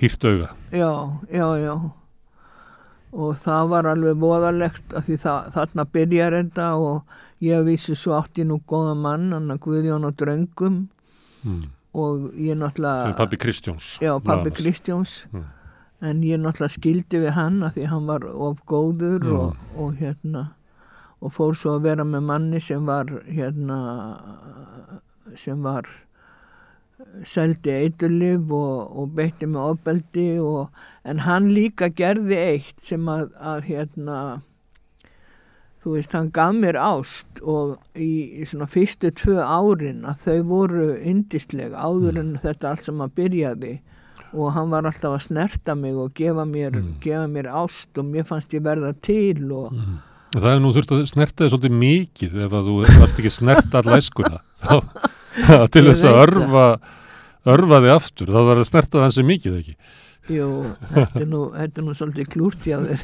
hýrt 0.00 0.24
auga. 0.24 0.48
já, 0.72 0.90
já, 1.32 1.48
já 1.64 1.74
og 3.14 3.36
það 3.38 3.68
var 3.70 3.86
alveg 3.86 4.16
voðalegt 4.18 4.94
að 4.98 5.04
því 5.08 5.16
það, 5.22 5.50
þarna 5.54 5.84
byrjar 5.94 6.32
þetta 6.40 6.68
og 6.82 7.02
ég 7.44 7.64
vissi 7.64 7.94
svo 7.94 8.16
átti 8.18 8.44
nú 8.46 8.60
góða 8.66 8.96
mann, 8.98 9.28
hann 9.32 9.50
að 9.54 9.60
Guðjón 9.66 10.06
og 10.08 10.16
Dröngum 10.18 10.80
mm. 11.44 11.64
og 11.94 12.32
ég 12.34 12.58
náttúrulega 12.58 13.14
pabbi 13.16 13.36
Kristjóns 13.38 13.98
Já, 14.02 14.16
Lagas. 14.18 14.52
Kristjóns 14.58 15.24
Mm. 15.32 15.44
en 16.02 16.22
ég 16.22 16.40
náttúrulega 16.42 16.74
skildi 16.74 17.20
við 17.22 17.32
hann 17.32 17.60
að 17.62 17.76
því 17.78 17.86
hann 17.88 18.06
var 18.06 18.24
of 18.26 18.58
góður 18.66 19.26
og, 19.32 19.56
og 19.78 19.94
hérna 20.00 20.48
og 21.24 21.32
fór 21.32 21.56
svo 21.56 21.78
að 21.78 21.86
vera 21.88 22.04
með 22.06 22.26
manni 22.28 22.60
sem 22.62 22.84
var 22.84 23.08
hérna 23.24 23.78
sem 25.40 25.62
var 25.64 25.88
seldi 27.26 27.72
eiturlif 27.72 28.50
og, 28.52 28.96
og 28.98 29.14
beitti 29.16 29.48
með 29.48 29.70
ofbeldi 29.74 30.26
og, 30.42 30.74
en 31.08 31.22
hann 31.24 31.50
líka 31.52 31.88
gerði 31.92 32.38
eitt 32.40 32.84
sem 32.84 33.08
að, 33.10 33.30
að 33.40 33.68
hérna 33.70 34.18
þú 35.84 35.96
veist, 35.98 36.14
hann 36.16 36.30
gaf 36.34 36.54
mér 36.56 36.78
ást 36.80 37.42
og 37.42 37.74
í, 37.92 38.40
í 38.40 38.46
svona 38.48 38.68
fyrstu 38.70 39.12
tvö 39.20 39.40
árin 39.40 40.04
að 40.08 40.22
þau 40.26 40.38
voru 40.52 40.86
yndislega 40.96 41.80
áður 41.80 42.22
en 42.22 42.32
þetta 42.42 42.72
allt 42.72 42.88
sem 42.88 43.04
að 43.04 43.18
byrjaði 43.20 43.74
og 44.34 44.54
hann 44.56 44.72
var 44.72 44.88
alltaf 44.88 45.14
að 45.14 45.26
snerta 45.28 45.76
mig 45.78 45.94
og 46.00 46.14
gefa 46.16 46.46
mér, 46.48 46.80
gefa 47.04 47.28
mér 47.30 47.50
ást 47.52 48.00
og 48.00 48.08
mér 48.10 48.26
fannst 48.26 48.54
ég 48.56 48.64
verða 48.64 48.94
til 49.04 49.52
og 49.52 49.76
Það 50.34 50.50
er 50.50 50.60
nú 50.62 50.72
þurft 50.74 50.92
að 50.94 51.04
snerta 51.12 51.44
þið 51.44 51.52
svolítið 51.52 51.74
mikið 51.78 52.38
ef 52.44 52.54
að 52.58 52.68
þú 52.68 52.76
varst 52.82 53.20
ekki 53.22 53.32
snert 53.32 53.76
all 53.78 53.86
æskuna. 53.94 54.40
Þá, 54.64 54.76
til 55.74 55.84
þess 55.88 56.06
að 56.06 56.20
örfa 56.24 56.66
örfa 57.44 57.80
þig 57.82 57.92
aftur, 57.92 58.32
þá 58.32 58.40
var 58.46 58.60
að 58.60 58.68
snerta 58.68 59.02
það 59.02 59.14
sem 59.16 59.28
mikið 59.28 59.56
ekki 59.58 59.74
jú, 60.32 60.46
þetta 60.90 61.20
er 61.20 61.26
nú, 61.28 61.40
þetta 61.52 61.80
er 61.80 61.84
nú 61.86 61.94
svolítið 61.96 62.28
klúrt 62.32 62.62
hjá 62.64 62.78
þér. 62.80 63.02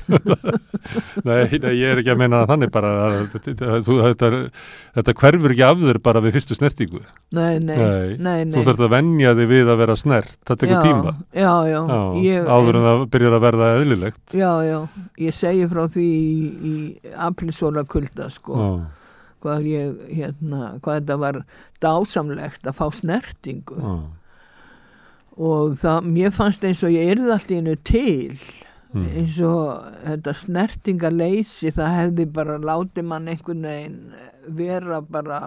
Nei, 1.29 1.59
nei, 1.61 1.73
ég 1.77 1.91
er 1.93 2.01
ekki 2.01 2.13
að 2.15 2.21
meina 2.23 2.39
þannig 2.49 2.71
bara 2.73 2.91
að, 3.05 3.17
þú, 3.85 3.97
þetta, 4.07 4.31
þetta 4.97 5.15
hverfur 5.21 5.53
ekki 5.55 5.65
af 5.67 5.83
þér 5.83 5.99
bara 6.07 6.23
við 6.25 6.37
fyrstu 6.39 6.57
snertingu. 6.57 7.01
Nei, 7.37 7.59
nei, 7.63 7.77
nei, 8.17 8.39
nei, 8.49 8.55
Þú 8.55 8.63
þarf 8.71 8.85
að 8.87 8.93
venja 8.95 9.35
þig 9.39 9.51
við 9.53 9.73
að 9.75 9.81
vera 9.83 9.97
snert 10.01 10.37
það 10.49 10.61
tekur 10.63 10.77
já, 10.77 10.81
tíma. 10.87 11.13
já, 11.37 11.53
já, 11.71 11.81
Já, 11.91 11.99
ég, 12.25 12.49
áður 12.57 12.79
en 12.81 12.87
það 12.89 13.05
byrjar 13.17 13.37
að 13.37 13.45
verða 13.47 13.69
eðlilegt. 13.81 14.23
Já, 14.41 14.51
já, 14.67 14.79
ég 15.27 15.37
segi 15.37 15.69
frá 15.75 15.83
því 15.93 16.07
í, 16.07 16.47
í 16.71 16.77
aprilsóla 17.29 17.85
kulda 17.91 18.31
sko, 18.33 18.57
Já, 18.57 18.71
hvað 19.45 19.69
ég, 19.71 20.01
hérna, 20.13 20.73
hvað 20.85 20.99
þetta 21.03 21.19
var 21.23 21.43
dásamlegt 21.85 22.67
að 22.73 22.81
fá 22.81 22.87
snertingu. 22.97 23.79
Já, 23.81 23.93
og 25.37 25.77
það, 25.81 26.09
mér 26.17 26.33
fannst 26.35 26.65
eins 26.65 26.83
og 26.87 26.95
ég 26.95 27.13
yrði 27.15 27.31
allt 27.35 27.51
í 27.51 27.61
einu 27.61 27.77
til. 27.87 28.41
Mm, 28.91 29.05
eins 29.21 29.37
og 29.47 29.85
þetta 30.03 30.33
snertingarleysi 30.35 31.71
það 31.77 31.93
hefði 31.99 32.27
bara 32.35 32.57
látið 32.59 33.07
mann 33.07 33.29
einhvern 33.31 33.63
veginn 33.69 34.01
vera 34.49 34.99
bara 35.01 35.39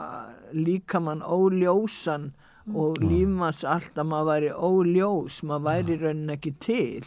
líka 0.56 1.02
mann 1.04 1.22
óljósan 1.22 2.32
og 2.74 3.00
Mm. 3.02 3.10
lífmanns 3.10 3.64
allt 3.68 3.98
að 4.00 4.08
maður 4.08 4.30
væri 4.30 4.52
óljós, 4.56 5.42
maður 5.44 5.66
væri 5.68 5.98
í 5.98 6.00
raunin 6.00 6.30
ekki 6.38 6.54
til. 6.60 7.04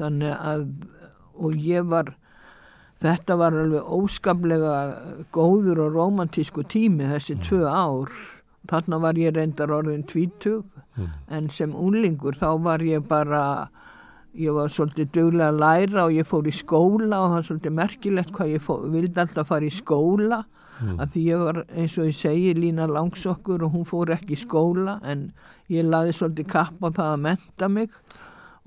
Þannig 0.00 0.34
að 0.34 0.66
og 1.38 1.54
ég 1.54 1.86
var 1.86 2.14
þetta 3.00 3.36
var 3.38 3.52
alveg 3.52 3.86
óskaplega 3.86 4.74
góður 5.32 5.86
og 5.86 5.94
romantísku 5.94 6.64
tími 6.68 7.06
þessi 7.08 7.38
tvö 7.40 7.62
ár 7.70 8.10
þarna 8.68 9.00
var 9.00 9.18
ég 9.18 9.34
reyndar 9.36 9.72
orðin 9.72 10.04
tvítug 10.08 10.64
mm, 10.96 11.12
en 11.36 11.50
sem 11.54 11.72
unlingur 11.74 12.36
þá 12.36 12.50
var 12.62 12.84
ég 12.84 13.06
bara 13.08 13.70
ég 14.36 14.54
var 14.54 14.70
svolítið 14.70 15.10
duglega 15.14 15.50
að 15.50 15.60
læra 15.60 16.06
og 16.06 16.14
ég 16.14 16.28
fór 16.28 16.46
í 16.46 16.54
skóla 16.54 17.18
og 17.18 17.28
það 17.28 17.36
var 17.36 17.46
svolítið 17.48 17.76
merkilegt 17.78 18.32
hvað 18.36 18.52
ég 18.52 18.64
fór, 18.64 18.84
vildi 18.92 19.22
alltaf 19.22 19.50
fara 19.50 19.66
í 19.66 19.74
skóla. 19.74 20.40
Mm, 20.80 20.96
að 21.02 21.12
því 21.12 21.22
ég 21.26 21.42
var 21.44 21.58
eins 21.76 21.96
og 21.98 22.06
ég 22.08 22.16
segi 22.16 22.52
Lína 22.56 22.86
Langsokkur 22.88 23.66
og 23.66 23.74
hún 23.74 23.86
fór 23.88 24.14
ekki 24.14 24.36
í 24.36 24.40
skóla 24.40 24.96
en 25.04 25.26
ég 25.68 25.84
laði 25.84 26.14
svolítið 26.16 26.48
kapp 26.54 26.78
á 26.80 26.88
það 26.88 27.10
að 27.10 27.24
menta 27.26 27.68
mig 27.68 27.98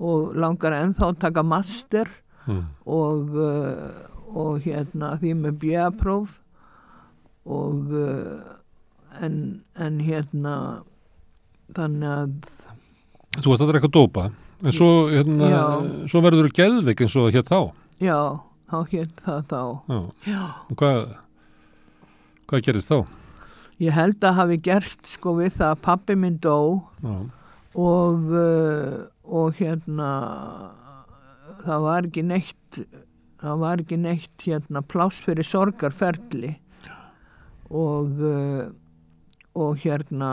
og 0.04 0.36
langar 0.38 0.76
ennþá 0.76 1.08
að 1.10 1.20
taka 1.24 1.42
master 1.46 2.10
mm, 2.46 2.62
og, 2.86 3.34
uh, 3.34 4.04
og 4.30 4.62
hérna 4.62 5.14
því 5.18 5.34
með 5.40 5.58
bjöapróf 5.64 6.38
og 7.50 7.96
uh, 7.98 8.54
en, 9.22 9.36
en 9.78 10.00
hérna 10.02 10.54
þannig 11.76 12.10
að 12.10 12.34
Þú 13.34 13.50
ætti 13.50 13.64
að 13.64 13.70
drekka 13.72 13.90
dópa. 13.90 14.24
En 14.62 14.74
svo, 14.74 14.88
hérna, 15.10 15.48
svo 16.06 16.20
verður 16.22 16.46
þú 16.46 16.54
geðveik 16.54 17.00
eins 17.02 17.16
og 17.18 17.32
hér 17.34 17.42
þá. 17.48 17.58
Já, 17.98 18.18
þá 18.70 18.76
hétt 18.92 19.22
það 19.24 19.40
þá. 19.50 19.62
Já, 19.90 19.98
já, 20.30 20.42
og 20.70 20.78
hvað 20.78 21.00
hvað 22.48 22.66
gerist 22.68 22.92
þá? 22.92 22.98
ég 23.82 23.90
held 23.96 24.22
að 24.22 24.36
hafi 24.38 24.58
gerst 24.62 25.08
sko 25.16 25.32
við 25.40 25.56
það 25.56 25.72
að 25.72 25.80
pappi 25.82 26.14
minn 26.14 26.36
dó 26.38 26.58
Já, 27.02 27.14
og 27.74 28.28
uh, 28.30 29.00
og 29.24 29.56
hérna 29.58 30.10
það 31.64 31.86
var 31.88 32.06
ekki 32.06 32.22
neitt 32.28 32.78
það 33.40 33.58
var 33.64 33.82
ekki 33.82 33.98
neitt 34.00 34.46
hérna 34.46 34.82
pláss 34.86 35.20
fyrir 35.24 35.46
sorgarferli. 35.48 36.54
Og 37.74 38.20
uh, 38.22 38.70
og 39.54 39.78
hérna 39.82 40.30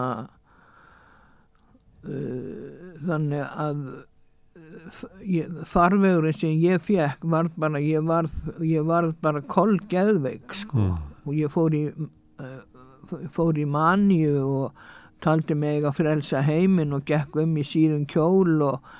uh, 2.05 2.95
þannig 3.05 3.43
að 3.45 3.83
uh, 3.91 5.61
farvegurinn 5.69 6.37
sem 6.37 6.57
ég 6.61 6.81
fekk 6.85 7.27
var 7.33 7.51
bara 7.59 7.81
ég 7.83 8.05
varð, 8.07 8.33
ég 8.65 8.85
varð 8.87 9.15
bara 9.21 9.43
kolgeðveik 9.45 10.57
sko. 10.63 10.77
Mm, 10.77 10.97
og 11.25 11.37
ég 11.37 11.53
fór 11.53 11.77
í 11.77 11.85
uh, 11.91 12.59
fór 13.35 13.59
í 13.59 13.67
manju 13.67 14.41
og 14.41 14.89
taldi 15.21 15.55
mig 15.57 15.85
að 15.85 15.99
frelsa 15.99 16.41
heiminn 16.45 16.95
og 16.95 17.05
gekk 17.05 17.37
um 17.43 17.57
í 17.59 17.65
síðun 17.67 18.07
kjól 18.09 18.61
og, 18.65 18.91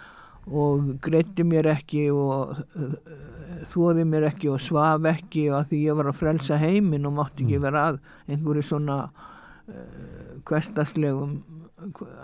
og 0.52 0.96
greiti 1.02 1.46
mér 1.48 1.72
ekki 1.74 2.10
og 2.14 2.60
uh, 2.78 2.96
þóði 3.72 4.06
mér 4.10 4.30
ekki 4.32 4.52
og 4.52 4.62
svaf 4.64 5.06
ekki 5.10 5.48
og 5.50 5.62
að 5.62 5.72
því 5.72 5.82
ég 5.88 6.00
var 6.00 6.12
að 6.12 6.20
frelsa 6.22 6.60
heiminn 6.62 7.08
og 7.10 7.18
mátti 7.18 7.46
ekki 7.46 7.62
vera 7.62 7.88
að 7.92 8.02
einhverju 8.28 8.66
svona 8.66 8.98
uh, 9.72 10.36
kvestaslegum 10.48 11.40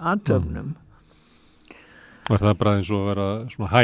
aðtöfnum 0.03 0.75
var 2.27 2.41
það 2.43 2.57
bara 2.59 2.75
eins 2.77 2.89
og 2.91 3.01
að 3.05 3.09
vera 3.13 3.27
svona 3.53 3.69
hæ? 3.71 3.83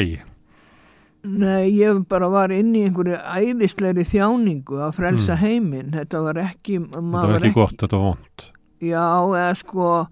Nei, 1.23 1.69
ég 1.79 2.01
bara 2.11 2.27
var 2.27 2.51
inn 2.51 2.73
í 2.75 2.81
einhverju 2.83 3.15
æðislegri 3.15 4.03
þjáningu 4.09 4.81
að 4.83 4.97
frelsa 4.97 5.37
Mm. 5.37 5.39
heiminn. 5.39 5.91
Þetta 5.95 6.19
var 6.25 6.39
ekki 6.41 6.79
þetta 6.83 7.21
var 7.31 7.37
ekki 7.39 7.53
gott, 7.55 7.77
þetta 7.79 7.99
var 8.01 8.09
vond 8.09 8.43
Já, 8.83 9.05
eða 9.31 9.55
sko, 9.55 10.07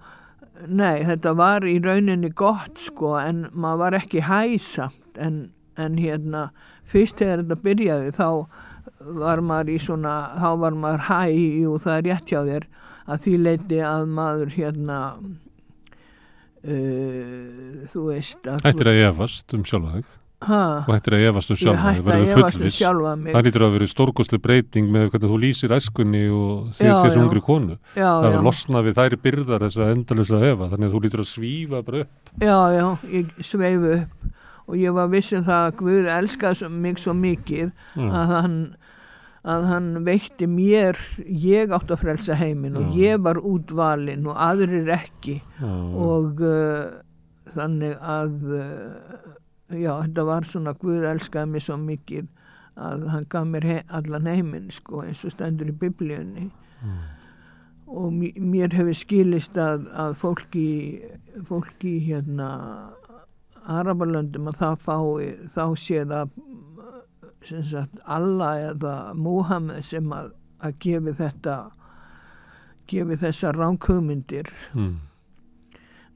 nei, 0.67 1.03
þetta 1.03 1.33
var 1.35 1.67
í 1.67 1.75
rauninni 1.83 2.29
gott 2.31 2.77
sko, 2.79 3.17
en 3.19 3.49
maður 3.51 3.77
var 3.83 3.97
ekki 3.99 4.21
hæsamt, 4.23 5.17
en, 5.19 5.49
en 5.75 5.97
hérna, 5.99 6.45
fyrst 6.87 7.19
þegar 7.19 7.43
þetta 7.43 7.59
byrjaði, 7.65 8.13
þá 8.15 8.47
var 9.19 9.41
maður 9.43 9.73
í 9.75 9.79
svona, 9.83 10.15
þá 10.39 10.47
var 10.63 10.71
maður 10.79 11.03
hæ, 11.09 11.19
jú, 11.65 11.75
það 11.83 11.97
er 11.97 12.07
rétt 12.07 12.31
hjá 12.31 12.39
þér, 12.47 12.67
að 13.07 13.23
því 13.25 13.35
leiti 13.41 13.79
að 13.85 14.07
maður 14.07 14.49
hérna, 14.57 14.97
uh, 16.65 17.85
þú 17.91 18.07
veist, 18.09 18.41
að 18.47 18.65
Hættir 18.67 18.91
að 18.91 18.99
efast 19.09 19.55
um 19.57 19.63
sjálfa 19.67 19.93
þig 19.99 20.09
ha, 20.41 20.59
og 20.81 20.87
hættir 20.95 21.13
að 21.17 21.23
efast 21.29 21.51
um 21.53 21.57
sjálfa 21.61 21.91
þig, 21.93 21.99
að 22.01 22.07
verður 22.07 23.11
um 23.13 23.23
mig, 23.23 23.33
Það 23.35 23.45
lítur 23.47 23.65
að 23.67 23.73
vera 23.77 23.87
stórkostli 23.91 24.39
breyting 24.41 24.87
með 24.93 25.09
hvernig 25.13 25.31
þú 25.33 25.39
lýsir 25.43 25.75
æskunni 25.77 26.23
og 26.33 26.71
þér 26.79 26.89
Já, 26.89 26.95
já. 27.13 27.21
ungri 27.21 27.41
konu. 27.45 27.77
já, 27.95 28.09
Það 28.09 28.27
já, 28.27 28.35
er 28.39 28.45
losnað 28.47 28.87
við 28.89 28.97
þær 29.01 29.17
byrðar 29.25 29.65
þess 29.67 29.77
að 29.81 29.91
endalisa 29.95 30.41
efa, 30.51 30.69
þannig 30.73 30.87
að 30.89 30.95
þú 30.95 31.03
lítur 31.05 31.23
að 31.25 31.31
svífa 31.35 31.83
bara 31.85 32.03
upp. 32.05 32.35
já, 32.41 32.57
já, 32.77 32.87
ég 33.17 33.33
sveif 33.45 33.89
upp 33.95 34.29
og 34.71 34.77
ég 34.79 34.93
var 34.95 35.07
vissin 35.11 35.43
það 35.43 35.65
að 35.67 35.75
Guð 35.81 36.05
elskaði 36.17 36.69
mig 36.71 36.97
svo 37.01 37.13
mikið 37.17 37.71
Mm. 37.97 38.07
að 38.15 38.29
hann 38.31 38.57
að 39.41 39.63
hann 39.71 39.87
veitti 40.05 40.45
mér 40.49 40.99
ég 41.25 41.71
átt 41.73 41.91
að 41.93 42.03
frelsa 42.03 42.35
heiminn 42.37 42.77
og 42.77 42.91
Já. 42.91 42.97
ég 43.01 43.23
var 43.25 43.39
útvalinn 43.41 44.27
og 44.29 44.37
aðrir 44.37 44.91
ekki. 44.93 45.39
Já, 45.57 45.71
og 46.05 46.43
uh, 46.45 46.99
þannig 47.51 47.95
að 47.97 48.35
uh, 48.53 49.31
já, 49.73 49.95
þetta 50.03 50.27
var 50.27 50.47
svona 50.49 50.75
Guð 50.77 51.07
elskaði 51.09 51.55
mig 51.55 51.65
svo 51.65 51.79
mikið 51.81 52.29
að 52.81 53.07
hann 53.11 53.25
gaf 53.29 53.47
mér 53.49 53.67
he 53.67 53.79
allan 53.89 54.29
heiminn 54.29 54.69
sko, 54.73 55.01
eins 55.05 55.25
og 55.27 55.33
stendur 55.33 55.69
í 55.69 55.75
biblíunni. 55.75 56.47
Og 57.91 58.13
mér, 58.15 58.71
hefur 58.71 58.95
skilist 58.95 59.57
að, 59.59 59.89
að 59.91 60.13
fólki 60.21 60.67
fólki 61.49 61.97
hérna 62.05 62.47
Arabalöndum 63.69 64.47
að 64.49 64.61
það 64.61 64.77
fái 64.85 65.27
þá 65.53 65.65
sé 65.77 66.05
það 66.09 66.31
sagt 67.45 68.01
Allah 68.05 68.71
eða 68.71 68.95
Múhammed 69.17 69.85
sem 69.85 70.11
að, 70.13 70.33
að 70.61 70.75
gefi 70.83 71.15
þetta 71.17 71.55
gefi 72.91 73.17
þessar 73.21 73.57
ránkugmyndir 73.57 74.51
mm. 74.73 74.99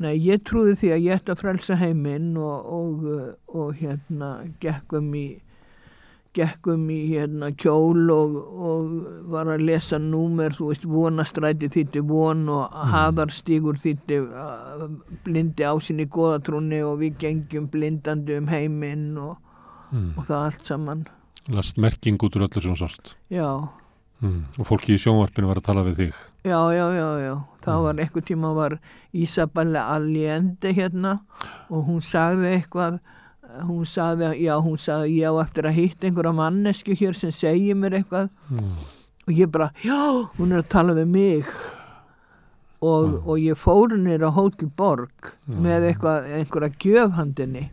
Nei, 0.04 0.18
ég 0.20 0.42
trúði 0.44 0.74
því 0.76 0.90
að 0.92 1.06
ég 1.06 1.22
ætti 1.22 1.32
að 1.32 1.40
frelsa 1.40 1.76
heiminn 1.80 2.34
og, 2.36 2.66
og, 2.68 3.04
og 3.48 3.78
hérna 3.80 4.32
gekk 4.60 4.98
um 5.00 5.14
í 5.16 5.28
gekkum 6.36 6.90
í 6.92 7.00
hérna 7.10 7.52
kjól 7.56 8.10
og, 8.14 8.36
og 8.70 8.90
var 9.32 9.50
að 9.54 9.66
lesa 9.70 10.00
númer, 10.02 10.54
þú 10.56 10.70
veist, 10.72 10.88
vonastræti 10.90 11.70
þýtti 11.72 12.04
von 12.10 12.46
og 12.52 12.76
haðarstígur 12.92 13.80
þýtti 13.82 14.20
uh, 14.26 14.86
blindi 15.26 15.68
ásinni 15.68 16.08
góðatrúni 16.12 16.82
og 16.86 17.00
við 17.04 17.20
gengjum 17.24 17.70
blindandi 17.72 18.40
um 18.40 18.50
heiminn 18.52 19.14
og, 19.22 19.38
mm. 19.92 20.12
og 20.18 20.28
það 20.28 20.46
allt 20.50 20.70
saman. 20.70 21.08
last 21.50 21.78
merking 21.78 22.22
út 22.22 22.38
úr 22.38 22.48
öllu 22.48 22.62
sem 22.62 22.78
sást 22.80 23.16
Já, 23.30 23.68
mm. 24.22 24.40
og 24.60 24.70
fólki 24.70 24.96
í 24.96 25.02
sjónvarpinu 25.02 25.50
var 25.52 25.62
að 25.62 25.68
tala 25.70 25.86
við 25.88 26.00
þig 26.04 26.16
já, 26.46 26.60
já, 26.74 26.86
já, 26.94 27.10
já. 27.22 27.36
Það 27.66 27.84
var 27.88 28.00
einhver 28.04 28.26
tíma 28.26 28.54
var 28.54 28.80
Isabella 29.14 29.86
Allende 29.96 30.74
hérna 30.78 31.20
og 31.70 31.86
hún 31.90 32.02
sagði 32.06 32.56
eitthvað 32.60 33.00
hún 33.64 33.86
sagði, 33.88 34.34
já, 34.44 34.58
hún 34.60 34.78
sagði 34.82 35.16
ég 35.20 35.32
á 35.32 35.34
eftir 35.44 35.70
að 35.70 35.80
hitta 35.80 36.10
einhverja 36.10 36.36
mannesku 36.36 36.96
hér 36.98 37.16
sem 37.18 37.32
segir 37.34 37.78
mér 37.80 38.00
eitthvað 38.00 38.30
mm. 38.52 38.76
og 39.28 39.34
ég 39.34 39.52
bara, 39.52 39.72
já, 39.86 40.28
hún 40.38 40.54
er 40.54 40.64
að 40.64 40.72
tala 40.74 40.96
við 40.98 41.12
mig 41.14 41.50
og, 42.86 43.22
og 43.24 43.38
ég 43.42 43.58
fór 43.58 43.96
nýr 43.98 44.28
á 44.28 44.32
Hótel 44.36 44.70
Borg 44.76 45.34
með 45.48 45.90
eitthvað, 45.92 46.30
einhverja 46.40 46.74
gjöfhandinni 46.84 47.70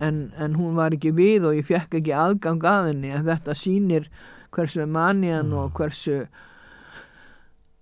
en, 0.00 0.32
en 0.40 0.56
hún 0.58 0.74
var 0.78 0.96
ekki 0.96 1.14
við 1.14 1.48
og 1.50 1.58
ég 1.58 1.68
fekk 1.68 2.00
ekki 2.00 2.16
aðgang 2.16 2.64
að 2.66 2.90
henni. 2.90 3.12
En 3.14 3.26
þetta 3.28 3.56
sýnir 3.58 4.08
hversu 4.54 4.86
manjan 4.86 5.52
og 5.54 5.72
hversu 5.78 6.24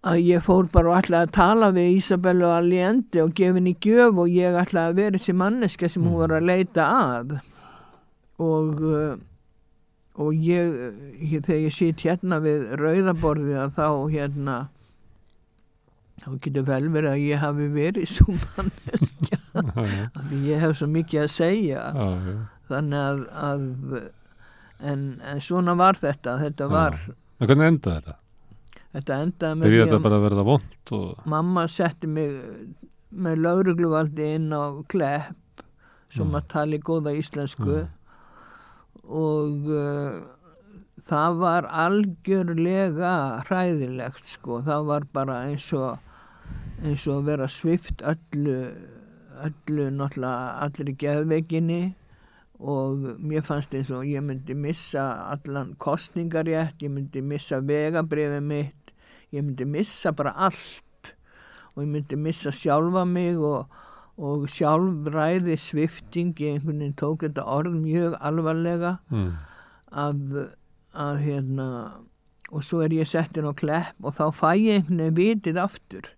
að 0.03 0.23
ég 0.27 0.43
fór 0.43 0.67
bara 0.73 0.91
og 0.91 0.99
ætlaði 0.99 1.29
að 1.29 1.35
tala 1.37 1.73
við 1.77 1.97
Isabellu 1.99 2.49
Allende 2.51 3.23
og 3.23 3.35
gefa 3.39 3.61
henni 3.61 3.77
gjöf 3.79 4.19
og 4.19 4.33
ég 4.33 4.57
ætlaði 4.59 4.91
að 4.91 4.99
vera 4.99 5.19
þessi 5.19 5.37
manneska 5.39 5.91
sem 5.93 6.07
hún 6.07 6.19
var 6.25 6.35
að 6.37 6.49
leita 6.49 6.89
að. 6.91 7.37
Og 8.43 8.81
uh, 8.83 9.13
og 10.21 10.37
ég, 10.37 10.73
ég 11.25 11.41
þegar 11.45 11.63
ég 11.65 11.75
sitt 11.75 12.05
hérna 12.05 12.39
við 12.45 12.67
rauðaborðið 12.81 13.61
að 13.63 13.77
þá 13.79 13.87
hérna 14.13 14.57
þá 16.23 16.31
getur 16.45 16.64
vel 16.68 16.89
verið 16.95 17.11
að 17.12 17.23
ég 17.27 17.41
hafi 17.43 17.66
verið 17.75 18.09
svo 18.12 18.35
manneskja. 18.57 19.39
Því 20.31 20.41
ég 20.49 20.62
hef 20.62 20.77
svo 20.79 20.89
mikið 20.95 21.23
að 21.25 21.31
segja. 21.35 21.85
Þannig 22.70 22.99
að, 23.03 23.23
að 23.49 23.64
en, 24.93 25.07
en 25.33 25.41
svona 25.45 25.75
var 25.79 25.99
þetta. 26.01 26.37
Þetta 26.45 26.68
var, 26.73 26.99
En 27.43 27.49
hvernig 27.51 27.73
endaði 27.73 28.01
þetta? 28.01 28.18
þetta 28.93 29.16
endaði 29.25 29.57
með 29.59 29.66
því 29.73 29.79
að 29.83 30.03
bara 30.05 30.16
að 30.20 30.25
og 30.93 31.27
mamma 31.33 31.62
setti 31.73 32.07
mig 32.12 32.35
með 33.12 33.39
laurugluvaldi 33.45 34.27
inn 34.39 34.51
á 34.53 34.62
klepp 34.93 35.39
sem 36.12 36.27
Mm. 36.29 36.35
að 36.37 36.47
tali 36.53 36.79
góða 36.85 37.12
íslensku. 37.16 37.77
Mm. 37.83 37.89
og 39.09 39.68
uh, 39.73 40.18
það 41.09 41.39
var 41.41 41.66
algjörlega 41.85 43.12
hræðilegt 43.49 44.29
sko, 44.29 44.59
það 44.66 44.85
var 44.91 45.07
bara 45.16 45.39
eins 45.49 45.66
og 45.73 45.97
eins 46.83 47.07
og 47.11 47.26
vera 47.26 47.49
svift 47.51 48.03
öllu 48.03 48.59
öllu 49.43 49.89
náttúrulega 49.91 50.62
allir 50.64 50.91
í 50.93 50.97
geðveikinni 51.01 51.83
og 52.62 53.07
mér 53.18 53.43
fannst 53.47 53.74
eins 53.74 53.91
og 53.95 54.07
ég 54.07 54.22
myndi 54.22 54.55
missa 54.55 55.03
allan 55.33 55.72
kostningarétt, 55.83 56.83
ég 56.83 56.93
myndi 56.95 57.22
missa 57.24 57.59
vegabrifið 57.59 58.45
mitt, 58.47 58.93
ég 59.35 59.43
myndi 59.43 59.66
missa 59.66 60.12
bara 60.14 60.35
allt 60.49 61.14
og 61.74 61.83
ég 61.83 61.91
myndi 61.91 62.18
missa 62.20 62.53
sjálfa 62.55 63.05
mig 63.09 63.41
og, 63.41 63.66
og 64.20 64.47
sjálfræði 64.53 65.59
svifting, 65.59 66.37
ég 66.39 66.59
einhvern 66.59 66.85
veginn 66.85 66.99
tók 67.01 67.26
þetta 67.26 67.47
orð 67.51 67.74
mjög 67.80 68.16
alvarlega 68.20 68.97
mm. 69.11 69.28
að, 70.05 70.41
að 70.95 71.22
hérna 71.26 71.68
og 72.53 72.66
svo 72.68 72.83
er 72.85 72.95
ég 72.95 73.09
settin 73.09 73.49
á 73.49 73.53
klepp 73.57 74.05
og 74.05 74.14
þá 74.18 74.26
fæ 74.37 74.51
ég 74.61 74.83
einhvern 74.83 75.07
veginn 75.09 75.18
vitið 75.18 75.62
aftur 75.64 76.12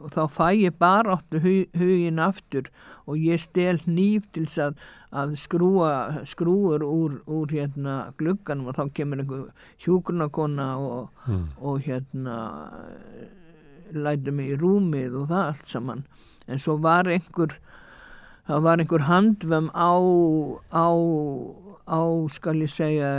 og 0.00 0.12
þá 0.14 0.22
fæ 0.36 0.48
ég 0.56 0.76
bara 0.80 1.16
áttu 1.18 1.40
hu, 1.44 1.54
hugin 1.78 2.18
aftur 2.22 2.70
og 3.06 3.18
ég 3.22 3.40
stel 3.42 3.78
hníf 3.84 4.24
til 4.34 4.46
þess 4.48 4.62
að, 4.66 4.78
að 5.22 5.34
skrúa 5.38 5.90
skrúur 6.26 6.82
úr, 6.86 7.18
úr 7.26 7.52
hérna 7.54 7.96
glugganum 8.18 8.70
og 8.72 8.78
þá 8.78 8.90
kemur 8.96 9.22
einhver 9.22 9.44
hjúgrunarkona 9.84 10.70
og, 10.78 11.08
Mm. 11.26 11.48
og 11.58 11.80
hérna 11.82 12.36
læti 13.92 14.30
mig 14.34 14.52
í 14.54 14.58
rúmið 14.60 15.14
og 15.20 15.28
það 15.30 15.44
allt 15.50 15.66
saman 15.70 16.04
en 16.46 16.60
svo 16.62 16.76
var 16.82 17.08
einhver 17.10 17.56
það 18.46 18.62
var 18.66 18.82
einhver 18.82 19.04
handvem 19.08 19.68
á 19.74 19.94
á, 20.70 20.86
á 21.86 22.00
skal 22.30 22.62
ég 22.62 22.70
segja 22.70 23.10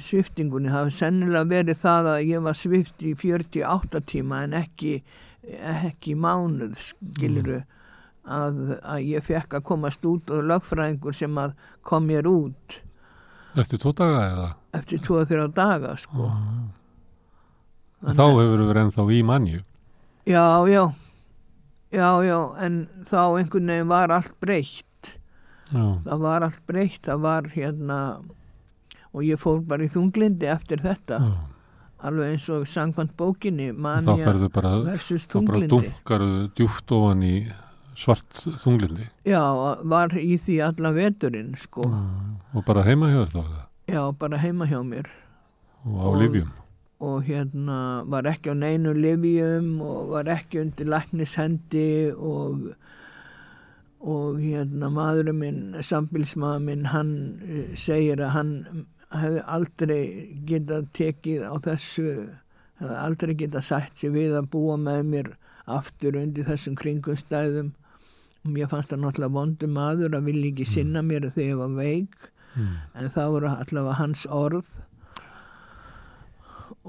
sviftingunni, 0.00 0.68
það 0.72 0.84
hefði 0.84 0.96
sennilega 0.98 1.50
verið 1.54 1.80
það 1.84 2.10
að 2.14 2.20
ég 2.28 2.44
var 2.46 2.58
svift 2.60 3.04
í 3.04 3.14
48 3.16 4.02
tíma 4.12 4.44
en 4.46 4.56
ekki 4.62 5.00
ekki 5.44 6.14
mánuð 6.14 6.76
skiluru 6.90 7.62
að, 8.28 8.78
að 8.84 9.04
ég 9.08 9.24
fekk 9.24 9.56
að 9.58 9.66
komast 9.70 10.04
út 10.06 10.30
og 10.30 10.44
lögfræðingur 10.50 11.16
sem 11.16 11.38
að 11.40 11.54
kom 11.86 12.06
mér 12.10 12.28
út. 12.30 12.80
Eftir 13.58 13.80
tvo 13.82 13.94
daga 13.96 14.24
eða? 14.30 14.48
eftir 14.76 15.00
2-3 15.02 15.48
daga 15.54 15.96
sko. 15.98 16.30
Þá 18.00 18.24
hefur 18.24 18.64
verið 18.68 18.82
ennþá 18.84 19.06
í 19.12 19.20
manju. 19.26 19.62
Já, 20.28 20.44
já, 20.70 20.84
já, 21.92 22.08
já, 22.24 22.38
en 22.62 22.76
þá 23.08 23.22
einhvern 23.40 23.72
veginn 23.72 23.90
var 23.90 24.14
allt 24.14 24.36
breytt, 24.40 24.86
Já, 25.70 25.84
það 26.06 26.22
var 26.22 26.46
allt 26.46 26.60
breytt, 26.66 27.02
það 27.06 27.24
var 27.24 27.48
hérna, 27.54 27.98
og 29.10 29.24
ég 29.26 29.40
fór 29.40 29.60
bara 29.66 29.86
í 29.86 29.90
þunglindi 29.92 30.48
eftir 30.50 30.82
þetta, 30.84 31.20
já. 31.24 31.32
Alveg 32.02 32.34
eins 32.34 32.48
og 32.52 32.66
sangkvæmt 32.70 33.16
bókinni, 33.18 33.70
manja 33.76 34.16
ferðu 34.24 34.48
bara 34.54 34.74
versus 34.84 35.26
þá 35.26 35.34
bara 35.46 35.58
þunglindi. 35.60 35.90
dunkarðu 35.90 36.38
djúft 36.56 36.92
ofan 36.96 37.22
í 37.26 37.34
svart 38.00 38.44
þunglindi. 38.62 39.08
Já, 39.28 39.42
var 39.84 40.08
í 40.16 40.38
því 40.40 40.60
alla 40.68 40.92
veturinn, 40.96 41.54
sko, 41.60 41.84
og 42.54 42.64
bara 42.64 42.82
heima 42.86 43.10
hjá 43.12 43.26
þér 43.26 43.34
þá 43.34 43.66
já, 43.90 44.02
bara 44.18 44.38
heima 44.38 44.66
hjá 44.70 44.80
mér. 44.86 45.06
Og 45.84 45.98
á 46.00 46.06
Og- 46.08 46.18
livjum 46.22 46.50
og 47.00 47.22
hérna 47.24 48.04
var 48.04 48.26
ekki 48.28 48.52
á 48.52 48.54
neinu 48.54 48.92
livjum 48.92 49.80
og 49.80 50.10
var 50.12 50.24
ekki 50.28 50.60
undir 50.60 50.84
læknishendi 50.86 52.12
og 52.12 52.74
og 54.00 54.36
hérna 54.40 54.88
maðurinn 54.92 55.36
minn, 55.38 55.74
sambilsmaður 55.84 56.62
minn 56.64 56.84
hann 56.88 57.10
eh, 57.44 57.74
segir 57.76 58.20
að 58.24 58.30
hann 58.36 58.52
hefði 59.10 59.42
aldrei 59.56 60.02
getað 60.48 60.88
tekið 60.96 61.44
á 61.46 61.54
þessu 61.64 62.08
hefði 62.80 62.98
aldrei 63.04 63.34
getað 63.42 63.66
sætt 63.66 64.00
sér 64.00 64.14
við 64.14 64.36
að 64.38 64.50
búa 64.54 64.76
með 64.80 65.00
mér 65.14 65.30
aftur 65.70 66.18
undir 66.20 66.46
þessum 66.48 66.76
kringumstæðum. 66.80 67.72
Og 68.40 68.52
mér 68.54 68.70
fannst 68.70 68.92
það 68.92 69.02
náttúrulega 69.04 69.36
vondur 69.36 69.72
maður 69.72 70.14
að 70.16 70.30
vilja 70.30 70.52
ekki 70.52 70.68
sinna 70.68 71.02
mér 71.04 71.28
þegar 71.28 71.50
ég 71.50 71.58
var 71.60 71.74
veik. 71.76 72.30
Mm. 72.50 72.78
en 72.98 73.10
það 73.14 73.28
voru 73.30 73.50
allavega 73.52 73.98
hans 74.00 74.24
orð. 74.26 74.70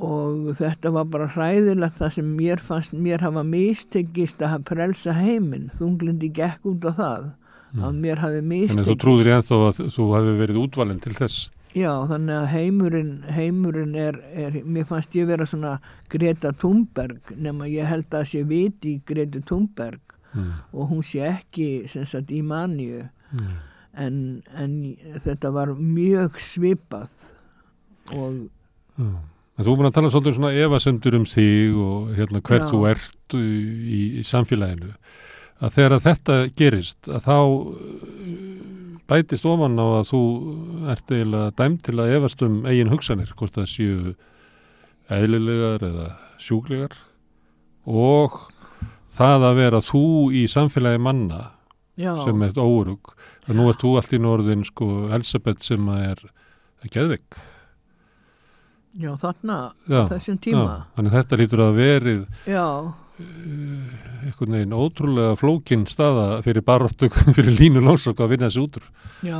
Og 0.01 0.47
þetta 0.57 0.91
var 0.95 1.09
bara 1.11 1.27
hræðilegt 1.29 1.99
það 1.99 2.13
sem 2.15 2.31
mér 2.37 2.63
fannst 2.63 2.95
mér 2.95 3.21
hafa 3.21 3.43
mistekist 3.45 4.41
að 4.41 4.63
frelsa 4.71 5.13
heiminn. 5.13 5.69
Þunglindi 5.77 6.31
gekk 6.33 6.65
út 6.71 6.87
á 6.87 6.91
það 6.95 7.27
að 7.77 7.99
mér 8.03 8.23
hafi 8.23 8.39
Þannig 8.41 8.63
að 8.71 8.77
þú 8.77 8.95
mistekist. 8.95 9.27
í 9.27 9.33
ennþá 9.35 9.59
að 9.67 9.81
þú 9.95 10.07
hefur 10.15 10.39
verið 10.41 10.61
útvalinn 10.63 11.03
til 11.03 11.13
þess 11.19 11.49
já 11.77 11.91
þannig 12.09 12.35
að 12.35 12.47
heimurinn 12.51 13.11
heimurinn 13.31 13.95
er, 13.95 14.19
er 14.33 14.61
mér 14.65 14.87
fannst 14.89 15.15
ég 15.15 15.29
vera 15.29 15.47
svona 15.47 15.77
Greta 16.11 16.51
Thunberg 16.51 17.33
nema 17.37 17.69
ég 17.71 17.87
held 17.89 18.11
að 18.13 18.29
sé 18.33 18.43
viti 18.47 18.97
Greta 19.07 19.39
Thunberg 19.47 20.17
mm. 20.33 20.53
og 20.73 20.91
hún 20.91 21.03
sé 21.05 21.23
ekki 21.29 21.87
sem 21.91 22.05
sagt 22.05 22.31
í 22.31 22.43
manju 22.45 23.07
Mm. 23.31 23.51
en, 23.95 24.15
en 24.59 24.71
þetta 25.23 25.53
var 25.55 25.69
mjög 25.79 26.35
svipað 26.43 27.13
og 28.11 28.49
Já. 28.99 29.05
En 29.61 29.65
þú 29.65 29.73
er 29.73 29.77
búin 29.77 29.87
að 29.91 29.95
tala 29.97 30.09
svolítið 30.09 30.31
um 30.31 30.37
svona 30.39 30.63
efasemdur 30.65 31.15
um 31.19 31.25
þig 31.29 31.75
og 31.79 32.13
hérna 32.17 32.41
hver 32.41 32.63
Já. 32.63 32.67
þú 32.71 32.79
ert 32.89 33.35
í, 33.37 33.47
í, 34.19 34.23
samfélaginu 34.25 34.93
að 35.61 35.75
þegar 35.75 35.95
að 35.95 36.05
þetta 36.07 36.37
gerist 36.57 37.09
að 37.11 37.27
þá 37.27 37.37
bætist 39.11 39.45
ofan 39.47 39.75
á 39.75 39.85
að 39.99 40.09
þú 40.11 40.21
ert 40.93 41.11
eiginlega 41.11 41.53
dæmt 41.59 41.83
til 41.87 41.97
að 41.99 42.13
efast 42.17 42.43
um 42.47 42.61
eigin 42.69 42.91
hugsanir, 42.93 43.33
hvort 43.35 43.57
það 43.59 43.69
séu 43.71 44.13
eðlilegar 45.11 45.83
eða 45.83 46.09
sjúklegar 46.41 46.95
og 47.91 48.37
það 49.11 49.47
að 49.49 49.57
vera 49.59 49.81
þú 49.83 50.03
í 50.39 50.45
samfélagi 50.49 51.01
manna 51.03 51.41
já, 51.99 52.13
sem 52.23 52.45
er 52.47 52.55
órug. 52.61 53.11
Að 53.49 53.57
nú 53.57 53.67
ert 53.71 53.81
þú 53.83 53.95
allt 53.99 54.13
í 54.15 54.19
norðin 54.21 54.63
sko 54.67 54.87
Elisabeth 55.11 55.65
sem 55.65 55.89
að 55.91 56.05
er 56.11 56.27
geðvik 56.93 57.41
já 58.99 59.11
þarna 59.15 59.57
Já, 59.87 60.01
þessum 60.09 60.37
tíma. 60.43 60.63
Já, 60.63 60.87
þannig 60.97 61.13
þetta 61.15 61.37
lítur 61.39 61.63
að 61.63 61.77
verið 61.79 62.21
já, 62.49 62.65
einhvern 64.21 64.57
veginn 64.57 64.73
ótrúlega 64.77 65.35
flókin 65.39 65.85
staða 65.89 66.41
fyrir 66.45 66.65
baróttu 66.65 67.09
fyrir 67.37 67.53
línu 67.57 67.83
lónsok 67.83 68.21
að 68.21 68.35
vinna 68.35 68.49
þessi 68.49 68.65
útur. 68.65 68.89
já 69.25 69.39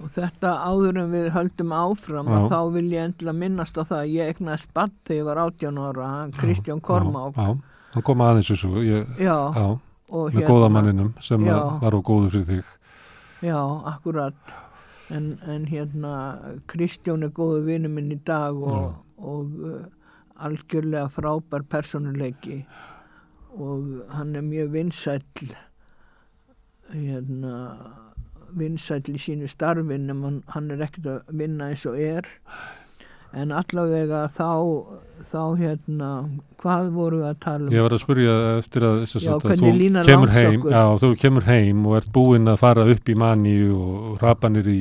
Og 0.00 0.08
þetta 0.16 0.54
áður 0.64 0.98
en 1.02 1.10
við 1.12 1.26
höldum 1.34 1.72
áfram 1.76 2.28
Já. 2.30 2.36
og 2.38 2.46
þá 2.48 2.60
vil 2.72 2.86
ég 2.88 3.02
endla 3.04 3.34
minnast 3.36 3.76
á 3.76 3.84
það 3.84 3.98
að 3.98 4.14
ég 4.14 4.30
egnaðist 4.32 4.70
bann 4.76 4.94
þegar 5.04 5.18
ég 5.18 5.26
var 5.28 5.40
18 5.42 5.80
ára, 5.84 6.06
Kristján 6.38 6.80
Kormák. 6.80 7.36
Já, 7.36 7.50
hann 7.92 8.06
kom 8.06 8.24
aðeins 8.24 8.48
þessu, 8.48 8.70
ég, 8.86 9.10
Já, 9.20 9.36
já, 9.52 9.66
og 10.16 10.32
með 10.38 10.48
góða 10.48 10.70
manninum 10.72 11.12
sem 11.20 11.44
Já. 11.44 11.58
var 11.82 11.92
á 11.92 12.00
góðu 12.00 12.32
fyrir 12.32 12.48
þig. 12.48 12.72
Já, 13.44 13.60
akkurat. 13.92 14.56
En, 15.10 15.34
en 15.44 15.68
hérna, 15.68 16.14
Kristján 16.70 17.26
er 17.26 17.34
góðu 17.36 17.64
vinur 17.68 17.92
minn 17.92 18.12
í 18.14 18.20
dag 18.24 18.56
og, 18.56 18.94
og 19.20 19.62
uh, 19.68 19.80
algjörlega 20.46 21.08
frábær 21.12 21.66
personuleiki 21.68 22.62
og 23.56 24.12
hann 24.14 24.36
er 24.38 24.46
mjög 24.46 24.72
vinsæll 24.74 25.54
hérna 26.90 27.54
vinsæll 28.56 29.14
í 29.14 29.20
sínu 29.20 29.48
starfin 29.50 30.10
en 30.10 30.22
hann, 30.24 30.42
hann 30.54 30.70
er 30.74 30.84
ekkert 30.86 31.08
að 31.10 31.34
vinna 31.42 31.70
eins 31.70 31.86
og 31.86 31.98
er. 32.00 32.26
En 33.30 33.52
allavega 33.54 34.24
þá 34.34 34.48
þá 35.30 35.42
hérna 35.60 36.08
hvað 36.62 36.88
voru 36.94 37.20
við 37.20 37.28
að 37.28 37.38
tala 37.44 37.68
um? 37.68 37.74
Ég 37.74 37.84
var 37.86 37.94
að 37.94 38.02
spurja 38.02 38.34
eftir 38.56 38.86
að, 38.88 39.04
Já, 39.12 39.30
að 39.36 39.44
þú 39.44 39.70
kemur 40.08 40.34
heim, 40.34 40.66
já, 40.66 40.82
þú 41.02 41.10
kemur 41.20 41.46
heim 41.46 41.86
og 41.86 41.96
ert 42.00 42.10
búinn 42.14 42.50
að 42.50 42.60
fara 42.64 42.88
upp 42.90 43.12
í 43.12 43.16
maníu 43.18 43.70
og 43.76 44.24
rapanir 44.24 44.70
í 44.70 44.80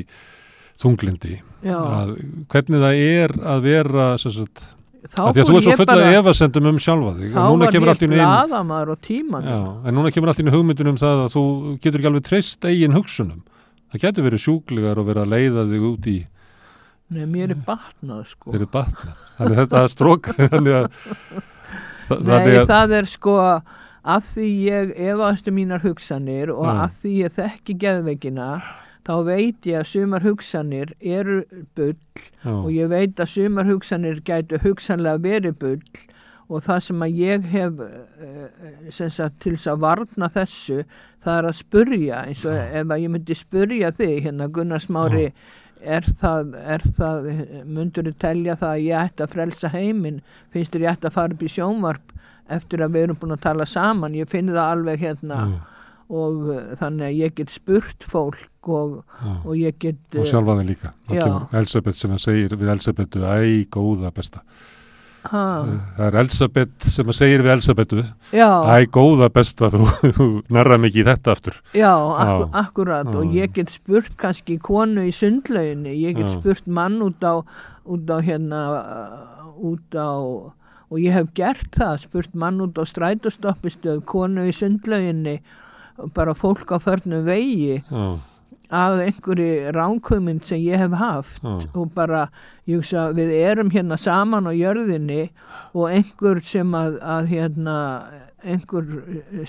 þunglindi. 0.80 1.40
Að, 1.70 2.16
hvernig 2.50 2.84
það 2.86 3.04
er 3.04 3.36
að 3.54 3.66
vera, 3.68 4.10
sagt, 4.22 4.64
þá 5.08 5.22
fór 5.48 5.64
ég 5.70 5.80
bara 5.80 6.04
um 6.70 6.80
sjálfa 6.82 7.14
þig. 7.20 7.30
þá 7.32 7.40
var 7.40 7.72
ég 7.72 7.84
í 8.04 8.18
inn- 8.20 8.26
blaðamaður 8.26 8.92
á 8.92 8.96
tímanum 9.06 9.86
en 9.88 9.96
núna 9.96 10.12
kemur 10.12 10.32
allt 10.32 10.42
í 10.42 10.44
einu 10.44 10.56
hugmyndin 10.58 10.92
um 10.92 11.00
það 11.00 11.24
að 11.26 11.32
þú 11.36 11.44
getur 11.80 12.00
ekki 12.02 12.10
alveg 12.12 12.26
treyst 12.28 12.68
eigin 12.68 12.98
hugsunum. 12.98 13.40
Það 13.90 14.04
getur 14.06 14.28
verið 14.28 14.44
sjúklegar 14.44 15.00
og 15.02 15.08
verið 15.10 15.24
að 15.24 15.32
leiða 15.34 15.66
þig 15.72 15.86
út 15.90 16.10
í 16.12 16.18
Nei, 17.10 17.24
mér 17.26 17.56
er 17.56 17.62
batnað 17.66 18.26
sko 18.30 18.52
þeirri 18.54 18.68
batna. 18.70 19.16
Þannig 19.40 19.56
að 19.56 19.62
þetta 19.64 19.80
er 19.82 19.94
strók, 19.96 20.28
þannig 20.54 20.76
að, 20.78 20.90
Nei, 22.10 22.20
þannig 22.20 22.58
að, 22.60 22.68
það 22.70 22.94
er 23.00 23.08
sko 23.10 23.38
að 24.10 24.28
því 24.36 24.50
ég 24.68 24.92
efastu 25.10 25.54
mínar 25.56 25.82
hugsanir 25.82 26.52
og 26.54 26.70
að 26.70 27.00
því 27.02 27.16
ég 27.24 27.34
þekki 27.40 27.78
geðveikina 27.82 28.50
þá 29.10 29.16
veit 29.26 29.66
ég 29.66 29.82
að 29.82 29.90
sumar 29.90 30.26
hugsanir 30.26 30.94
eru 31.02 31.42
bull 31.78 31.98
já, 31.98 32.54
og 32.54 32.70
ég 32.76 32.92
veit 32.92 33.18
að 33.18 33.34
sumar 33.34 33.70
hugsanir 33.70 34.22
gætu 34.26 34.62
hugsanlega 34.62 35.24
verið 35.24 35.56
bull 35.64 36.04
og 36.50 36.66
það 36.66 36.84
sem 36.88 37.06
að 37.06 37.18
ég 37.22 37.48
hef 37.50 37.82
eh, 37.86 38.92
sem 38.94 39.10
sagt 39.14 39.40
til 39.42 39.56
þess 39.56 39.72
að 39.74 39.82
varna 39.86 40.30
þessu 40.34 40.84
það 41.24 41.34
er 41.38 41.48
að 41.50 41.58
spurja 41.60 42.22
eins 42.28 42.46
og 42.46 42.60
ef 42.60 42.94
að 42.94 43.02
ég 43.04 43.14
myndi 43.16 43.38
spurja 43.38 43.92
þig 43.98 44.22
hérna 44.28 44.50
Gunnar 44.54 44.84
Smári 44.84 45.26
er 45.80 46.06
það, 46.22 46.54
er 46.60 46.86
það 46.98 47.28
myndur 47.66 48.10
þú 48.10 48.16
telja 48.22 48.56
það 48.60 48.76
að 48.76 48.86
ég 48.86 49.04
ætti 49.08 49.26
að 49.26 49.36
frelsa 49.36 49.74
heiminn? 49.74 50.22
Finnst 50.54 50.76
þér 50.76 50.86
ég 50.86 50.96
ætti 50.96 51.10
að 51.10 51.16
fara 51.16 51.36
upp 51.36 51.44
í 51.44 51.52
sjónvarp 51.54 52.16
eftir 52.50 52.84
að 52.84 52.96
við 52.96 53.06
erum 53.08 53.20
búin 53.22 53.36
að 53.36 53.46
tala 53.46 53.68
saman? 53.70 54.18
Ég 54.18 54.30
finn 54.30 54.52
það 54.52 54.66
alveg 54.66 55.06
hérna. 55.06 55.40
Já, 55.40 55.79
og 56.10 56.50
uh, 56.50 56.58
þannig 56.80 57.06
að 57.06 57.20
ég 57.20 57.36
get 57.38 57.54
spurt 57.54 58.06
fólk 58.10 58.70
og, 58.74 58.98
já. 59.22 59.36
og 59.46 59.54
ég 59.60 59.78
get 59.82 60.00
og 60.18 60.24
uh, 60.24 60.28
sjálfa 60.32 60.58
þig 60.60 60.68
líka. 60.72 60.92
Já. 61.14 61.28
Elisabeth 61.60 62.02
sem 62.02 62.16
að 62.16 62.24
segir 62.26 62.58
við 62.58 62.74
Elisabetu, 62.74 63.22
æ, 63.22 63.38
góða 63.70 64.12
besta. 64.16 64.42
ha, 65.30 65.44
Það 65.98 66.04
er 66.08 66.18
Elisabeth 66.24 66.90
sem 66.96 67.12
að 67.12 67.18
segir 67.20 67.44
við 67.46 67.54
Elisabetu, 67.54 68.04
já, 68.34 68.50
æ, 68.74 68.88
góða 68.96 69.30
besta, 69.36 69.70
þú, 69.74 69.86
þú 70.18 70.30
nærra 70.58 70.80
mikið 70.82 71.04
í 71.04 71.08
þetta 71.12 71.36
aftur. 71.38 71.62
Já, 71.78 71.92
akkur, 71.94 72.50
akkurat 72.64 73.12
Já. 73.14 73.18
og 73.22 73.38
ég 73.38 73.54
get 73.54 73.74
spurt 73.74 74.18
kannski 74.18 74.58
konu 74.58 75.06
í 75.06 75.14
sundlauginni, 75.14 75.94
ég 76.08 76.18
get 76.18 76.32
Já. 76.32 76.40
spurt 76.40 76.66
mann 76.66 76.98
út 77.06 77.22
á, 77.22 77.46
út 77.86 78.10
á 78.10 78.18
hérna, 78.18 78.64
út 79.62 79.94
á, 79.94 80.10
og 80.90 80.98
ég 80.98 81.14
hef 81.14 81.30
gert 81.38 81.70
það, 81.78 81.98
spurt 82.08 82.34
mann 82.34 82.64
út 82.66 82.82
á 82.82 82.84
strætostoppistöð, 82.90 84.02
konu 84.10 84.50
í 84.50 84.56
sundlauginni, 84.56 85.38
bara 86.16 86.34
fólk 86.38 86.72
á 86.72 86.78
förnum 86.80 87.26
vegi 87.28 87.82
Já, 87.90 88.18
að 88.70 89.02
einhverju 89.08 89.72
ránkuminn 89.74 90.42
sem 90.46 90.62
ég 90.62 90.78
hef 90.78 90.94
haft. 91.00 91.42
Já, 91.44 91.58
og 91.74 91.92
bara, 91.96 92.28
ég 92.70 92.80
hugsa, 92.84 93.08
við 93.18 93.34
erum 93.34 93.72
hérna 93.74 93.98
saman 93.98 94.46
á 94.50 94.54
jörðinni 94.54 95.30
og 95.74 95.90
einhver 95.90 96.42
sem 96.46 96.76
að, 96.78 97.00
að 97.02 97.32
hérna, 97.34 97.78
einhver 98.46 98.86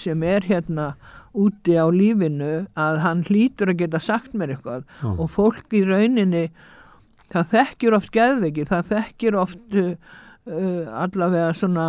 sem 0.01 0.23
er 0.25 0.49
hérna 0.49 0.95
úti 1.37 1.77
á 1.77 1.87
lífinu 1.93 2.67
að 2.75 3.03
hann 3.05 3.23
hlýtur 3.29 3.71
að 3.71 3.85
geta 3.85 4.01
sagt 4.03 4.33
mér 4.35 4.57
eitthvað. 4.57 4.89
Já, 5.03 5.11
og 5.13 5.31
fólk 5.31 5.77
í 5.77 5.85
rauninni 5.85 6.49
það 7.31 7.53
þekkjur 7.53 7.99
oft 8.01 8.11
geðviki, 8.17 8.67
það 8.67 8.89
þekkjur 8.95 9.39
oft 9.45 9.79
allavega 10.51 11.53
svona 11.55 11.87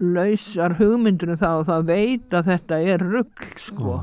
lausar 0.00 0.74
hugmyndur 0.80 1.34
um 1.34 1.40
það 1.40 1.60
og 1.62 1.66
það 1.70 1.86
veit 1.92 2.34
að 2.40 2.50
þetta 2.52 2.80
er 2.94 3.04
rugl 3.06 3.54
sko 3.62 4.00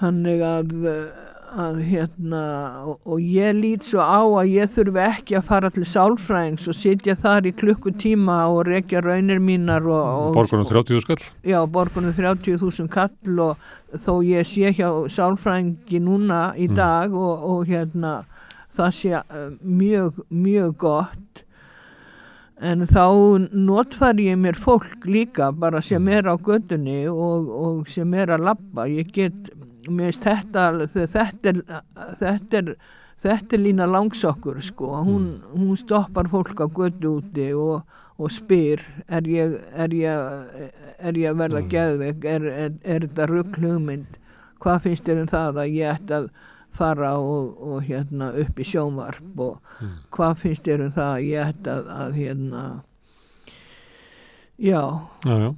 þannig 0.00 0.42
að, 0.44 0.72
uh, 0.84 1.22
að 1.56 1.78
hérna 1.88 2.42
og, 2.90 2.98
og 3.08 3.20
ég 3.22 3.54
lít 3.56 3.86
svo 3.88 4.02
á 4.04 4.20
að 4.42 4.50
ég 4.52 4.72
þurfi 4.74 5.02
ekki 5.06 5.38
að 5.38 5.46
fara 5.48 5.70
til 5.72 5.86
sálfræðings 5.88 6.66
og 6.68 6.76
sitja 6.76 7.14
þar 7.22 7.48
í 7.48 7.54
klukkutíma 7.56 8.38
og 8.52 8.66
rekja 8.68 9.00
raunir 9.06 9.40
mínar 9.40 9.86
og, 9.88 10.28
og 10.28 10.36
borgunum 10.36 10.68
30 10.68 11.00
skall. 11.06 11.24
já, 11.46 11.58
borgunum 11.64 12.12
30.000 12.16 12.90
kall 12.92 13.40
og 13.46 13.72
þó 13.96 14.12
ég 14.26 14.44
sé 14.50 14.74
hjá 14.76 14.90
sálfræðingi 15.16 16.02
núna 16.04 16.50
í 16.60 16.68
Mm. 16.68 16.76
dag 16.76 17.14
og, 17.16 17.46
og 17.54 17.66
hérna 17.70 18.18
það 18.76 18.92
sé 18.98 19.14
uh, 19.16 19.48
mjög, 19.64 20.20
mjög 20.28 20.76
gott 20.82 21.45
en 22.60 22.86
þá 22.88 23.04
notfæri 23.52 24.30
ég 24.30 24.38
mér 24.40 24.56
fólk 24.56 25.04
líka 25.04 25.50
bara 25.52 25.82
sem 25.84 26.08
er 26.08 26.28
á 26.30 26.34
gödunni 26.40 27.02
og, 27.10 27.50
og 27.50 27.88
sem 27.92 28.14
er 28.16 28.32
að 28.36 28.46
labba. 28.48 28.86
Ég 28.88 29.10
get, 29.12 29.50
mér 29.88 30.08
veist 30.10 30.24
þetta 30.24 30.70
þetta 30.88 31.52
er, 31.52 31.60
þetta 32.22 32.62
er 32.62 32.70
þetta 33.22 33.56
er 33.56 33.62
lína 33.62 33.86
langsokkur 33.88 34.60
sko. 34.64 34.90
Hún, 35.04 35.28
hún 35.52 35.76
stoppar 35.80 36.28
fólk 36.32 36.58
á 36.60 36.66
gödu 36.68 37.18
úti 37.20 37.50
og, 37.56 37.84
og 38.16 38.32
spyr 38.32 38.82
er 39.08 39.28
ég, 39.28 39.56
er 39.76 39.94
ég, 39.96 40.70
er 40.98 41.20
ég 41.20 41.32
að 41.32 41.40
verða 41.44 41.62
Mm. 41.62 41.70
geðveik? 41.72 42.24
Er, 42.24 42.44
er, 42.46 42.72
er 42.84 43.06
þetta 43.06 43.26
rugglugmynd 43.30 44.18
hvað 44.60 44.82
finnst 44.84 45.04
þér 45.08 45.22
um 45.22 45.30
það 45.32 45.58
að 45.62 45.74
ég 45.76 45.94
ætti 45.96 46.14
að 46.16 46.28
fara 46.78 47.12
og, 47.18 47.56
og 47.62 47.82
hérna 47.88 48.30
upp 48.44 48.58
í 48.62 48.66
sjónvarp 48.72 49.40
og 49.48 49.58
Mm. 49.76 49.90
hvað 50.16 50.38
finnst 50.40 50.64
þér 50.64 50.86
um 50.86 50.92
það 50.94 51.08
að 51.12 51.24
ég 51.28 51.48
ætti 51.50 51.68
að, 51.72 51.88
að 52.00 52.14
hérna 52.16 52.62
já 54.58 54.80
Já, 55.26 55.36
já. 55.36 55.50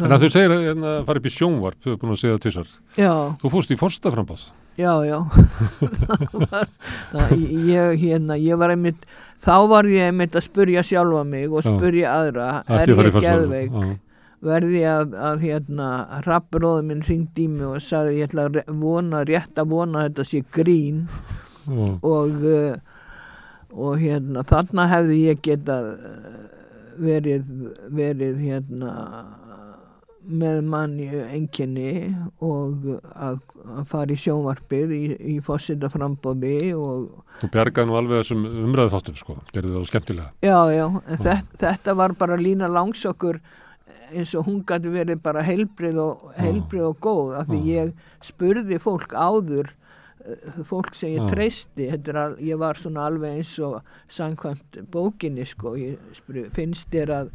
En 0.00 0.08
að 0.16 0.22
þau 0.24 0.30
segir 0.32 0.52
að 0.54 0.62
hérna, 0.64 0.92
fara 1.04 1.20
upp 1.20 1.26
í 1.28 1.32
sjónvarp, 1.34 1.76
þau 1.84 1.90
er 1.92 1.98
búin 2.00 2.14
að 2.14 2.20
segja 2.22 2.36
það 2.38 2.44
tvisar. 2.46 2.68
já, 2.96 3.10
Þú 3.42 3.50
fórst 3.52 3.74
í 3.74 3.76
forstaframbáð. 3.76 4.44
já, 4.80 4.92
já 5.04 5.18
það 6.00 6.22
var, 6.46 6.70
það, 7.12 7.34
ég, 7.68 7.98
hérna, 8.00 8.38
ég 8.40 8.56
var 8.62 8.72
einmitt 8.72 9.04
þá 9.44 9.52
var 9.68 9.84
ég 9.92 10.08
einmitt 10.08 10.38
að 10.40 10.46
spurja 10.46 10.80
sjálfa 10.86 11.26
mig 11.28 11.44
og 11.52 11.60
Já. 11.60 11.68
spurja 11.76 12.14
aðra 12.22 12.46
er 12.64 12.86
að 12.88 12.88
ég 12.88 13.12
forstaframbáð. 13.18 13.92
Verði 14.42 14.82
að, 14.90 15.12
að 15.14 15.44
hérna 15.46 15.88
rappróður 16.26 16.86
minn 16.88 17.04
ringdi 17.06 17.46
í 17.46 17.50
mig 17.52 17.68
og 17.68 17.82
sagði 17.84 18.18
ég 18.20 18.30
ætla 18.30 18.48
að 18.48 18.62
vona, 18.82 19.22
rétt 19.28 19.60
að 19.62 19.70
vona 19.74 20.06
þetta 20.08 20.26
sé 20.26 20.42
grín 20.54 21.04
Já. 21.66 21.92
og 22.02 22.42
uh, 22.42 22.72
og 23.72 24.00
hérna 24.02 24.42
þarna 24.44 24.88
hefði 24.90 25.20
ég 25.28 25.38
getað 25.46 25.92
uh, 25.94 26.32
verið 27.02 27.46
verið 27.94 28.42
hérna 28.42 28.96
með 30.22 30.58
mann 30.70 30.92
í 31.02 31.06
enginni 31.08 32.12
og 32.44 32.84
að, 33.10 33.40
að 33.62 33.86
fara 33.90 34.14
í 34.14 34.18
sjónvarpið 34.22 34.92
í, 34.94 35.00
í 35.32 35.38
fósita 35.42 35.90
frambóði 35.90 36.74
og 36.78 37.08
Þú 37.40 37.48
bjargaði 37.56 37.90
nú 37.90 37.96
alveg 37.98 38.20
þessum 38.20 38.44
umræðu 38.68 38.92
þáttum, 38.92 39.16
sko. 39.18 39.34
Gerði 39.50 39.72
það 39.74 39.88
skemmtilega. 39.88 40.28
já, 40.46 40.58
já, 40.76 40.84
þetta, 41.24 41.34
þetta 41.64 41.94
var 41.98 42.14
bara 42.20 42.38
lína 42.38 42.68
langsokkur 42.70 43.40
eins 44.12 44.34
og 44.38 44.46
hún 44.48 44.62
gæti 44.68 44.90
verið 44.92 45.20
bara 45.22 45.42
heilbrið 45.46 45.98
og, 46.02 46.26
heilbrið 46.38 46.86
og 46.88 46.98
góð 47.04 47.36
af 47.40 47.46
því 47.50 47.60
ég 47.68 47.92
spurði 48.24 48.78
fólk 48.82 49.14
áður 49.14 49.70
eh, 50.26 50.60
fólk 50.68 50.94
sem 50.94 51.16
ég 51.16 51.30
treysti 51.32 51.88
al, 52.14 52.36
ég 52.38 52.58
var 52.60 52.74
svona 52.80 53.06
alveg 53.10 53.38
eins 53.40 53.54
og 53.58 53.80
samkvæmt 54.08 54.82
bókinni 54.92 55.44
sko 55.46 55.74
spurði, 56.14 56.48
finnst 56.54 56.90
þér 56.92 57.14
að 57.20 57.32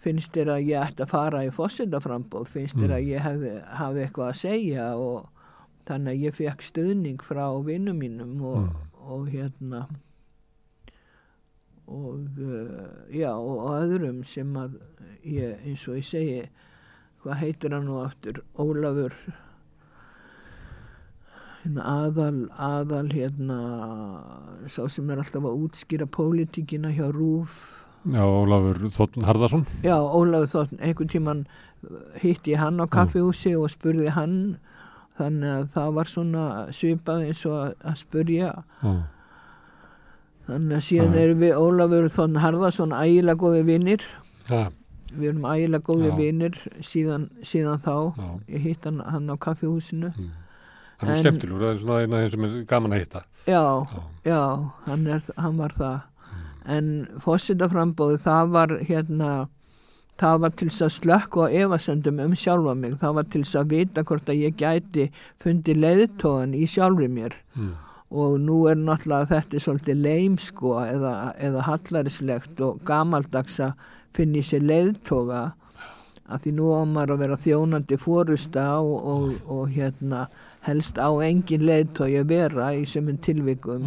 finnst 0.00 0.32
þér 0.32 0.48
að 0.54 0.62
ég 0.70 0.80
ætti 0.86 1.02
að 1.04 1.10
fara 1.12 1.42
í 1.44 1.50
fósindaframbóð 1.52 2.46
finnst 2.48 2.76
þér 2.80 2.88
Mm. 2.88 2.94
að 2.96 3.08
ég 3.10 3.20
hefði, 3.26 3.50
hafi 3.76 4.00
eitthvað 4.06 4.30
að 4.30 4.38
segja? 4.40 4.86
Og 4.96 5.28
þannig 5.86 6.12
að 6.14 6.22
ég 6.24 6.34
fekk 6.38 6.62
stuðning 6.64 7.20
frá 7.20 7.44
vinnum 7.66 7.98
mínum 8.00 8.40
og, 8.42 8.62
Mm. 8.62 8.76
og 9.10 9.28
hérna 9.28 9.82
og 11.90 12.38
uh, 12.38 12.88
já 13.10 13.32
og 13.34 13.66
öðrum 13.74 14.22
sem 14.24 14.50
að 14.56 14.78
ég, 15.26 15.56
eins 15.66 15.86
og 15.90 15.98
ég 15.98 16.06
segi 16.06 16.40
hvað 17.24 17.40
heitir 17.42 17.74
hann 17.76 17.88
nú 17.88 17.98
aftur? 18.00 18.40
Ólafur 18.56 19.16
hérna, 21.64 21.84
aðal, 21.84 22.38
aðal 22.56 23.10
hérna, 23.12 23.58
sá 24.70 24.86
sem 24.88 25.10
er 25.12 25.20
alltaf 25.20 25.44
að 25.44 25.66
útskýra 25.66 26.08
pólitíkina 26.08 26.94
hjá 26.96 27.10
Rúf 27.12 27.76
Já, 28.08 28.22
Ólafur 28.24 28.78
Þóttn 28.94 29.26
Harðarsson. 29.28 29.66
Já, 29.84 29.98
Ólafur 30.00 30.48
Þótt, 30.48 30.78
einhvern 30.80 31.10
tíman 31.12 31.42
hitti 32.22 32.54
ég 32.54 32.62
hann 32.62 32.80
á 32.80 32.88
kaffihúsi 32.88 33.52
og 33.58 33.68
spurði 33.72 34.08
hann 34.16 34.36
þannig 35.20 35.52
að 35.52 35.66
það 35.74 35.94
var 35.98 36.08
svona 36.08 36.44
svipað 36.72 37.26
eins 37.28 37.42
og 37.48 37.56
að, 37.58 37.74
að 37.84 37.98
spurja 38.00 38.52
Já, 38.80 38.92
þannig 40.50 40.76
að 40.80 40.84
síðan 40.88 41.14
Já. 41.16 41.20
erum 41.24 41.40
við 41.44 41.54
Ólafur 41.64 42.08
Þótt 42.16 42.40
Harðarsson 42.44 42.92
ægilega 42.96 43.40
góði 43.44 43.62
vinnir 43.70 44.04
við 44.50 45.28
erum 45.32 45.46
ægilega 45.50 45.86
góði 45.88 46.10
vinnir 46.18 46.58
síðan, 46.86 47.28
síðan 47.42 47.80
þá 47.82 47.94
já. 48.18 48.28
ég 48.54 48.60
hitt 48.68 48.84
hann, 48.86 49.00
hann 49.06 49.30
á 49.30 49.36
kaffihúsinu 49.38 50.12
Mm. 50.16 50.30
Hann 51.00 51.10
er 51.14 51.20
skemmtilegur, 51.22 51.62
það 51.64 51.70
er 51.72 51.78
svona 51.80 52.00
eina 52.04 52.30
sem 52.30 52.42
er 52.44 52.56
gaman 52.68 52.92
að 52.92 52.98
hitta. 53.00 53.20
já, 53.48 53.62
Já. 53.88 54.00
já, 54.28 54.40
hann, 54.84 55.06
er, 55.06 55.22
hann 55.40 55.56
var 55.56 55.72
það 55.72 56.00
en 56.76 56.90
fósitaframbóði 57.24 58.18
það 58.20 58.50
var 58.52 58.74
hérna 58.84 59.30
það 60.20 60.40
var 60.42 60.50
til 60.60 60.68
þess 60.68 60.82
að 60.84 60.92
slökku 60.98 61.40
á 61.40 61.48
efasendum 61.62 62.20
um 62.20 62.34
sjálfa 62.36 62.74
mig, 62.76 62.98
það 63.00 63.14
var 63.16 63.24
til 63.32 63.40
þess 63.46 63.56
að 63.62 63.70
vita 63.72 64.04
hvort 64.04 64.28
að 64.28 64.42
ég 64.44 64.58
gæti 64.60 65.06
fundi 65.40 65.74
leiðtóðan 65.78 66.52
í 66.60 66.66
sjálfri 66.68 67.08
mér 67.08 67.32
Mm. 67.56 67.72
Og 68.10 68.36
nú 68.42 68.64
er 68.70 68.78
náttúrulega 68.80 69.28
þetta 69.30 69.56
er 69.58 69.64
svolítið 69.64 70.00
leim 70.02 70.36
sko 70.42 70.76
eða, 70.82 71.14
eða 71.38 71.64
hallarislegt 71.68 72.60
og 72.66 72.80
gamaldags 72.88 73.60
að 73.62 73.72
finna 74.16 74.40
í 74.40 74.46
sér 74.46 74.64
leiðtóga 74.66 75.42
að 76.30 76.44
því 76.44 76.52
nú 76.58 76.70
á 76.74 76.82
maður 76.86 77.12
að 77.16 77.20
vera 77.24 77.36
þjónandi 77.44 77.98
fórusta 77.98 78.64
og, 78.82 78.96
og, 79.12 79.28
og 79.50 79.70
hérna 79.74 80.24
helst 80.66 80.98
á 80.98 81.10
engin 81.26 81.64
leiðtói 81.66 82.12
að 82.20 82.28
vera 82.34 82.72
í 82.78 82.82
sömum 82.86 83.18
tilvikum 83.22 83.86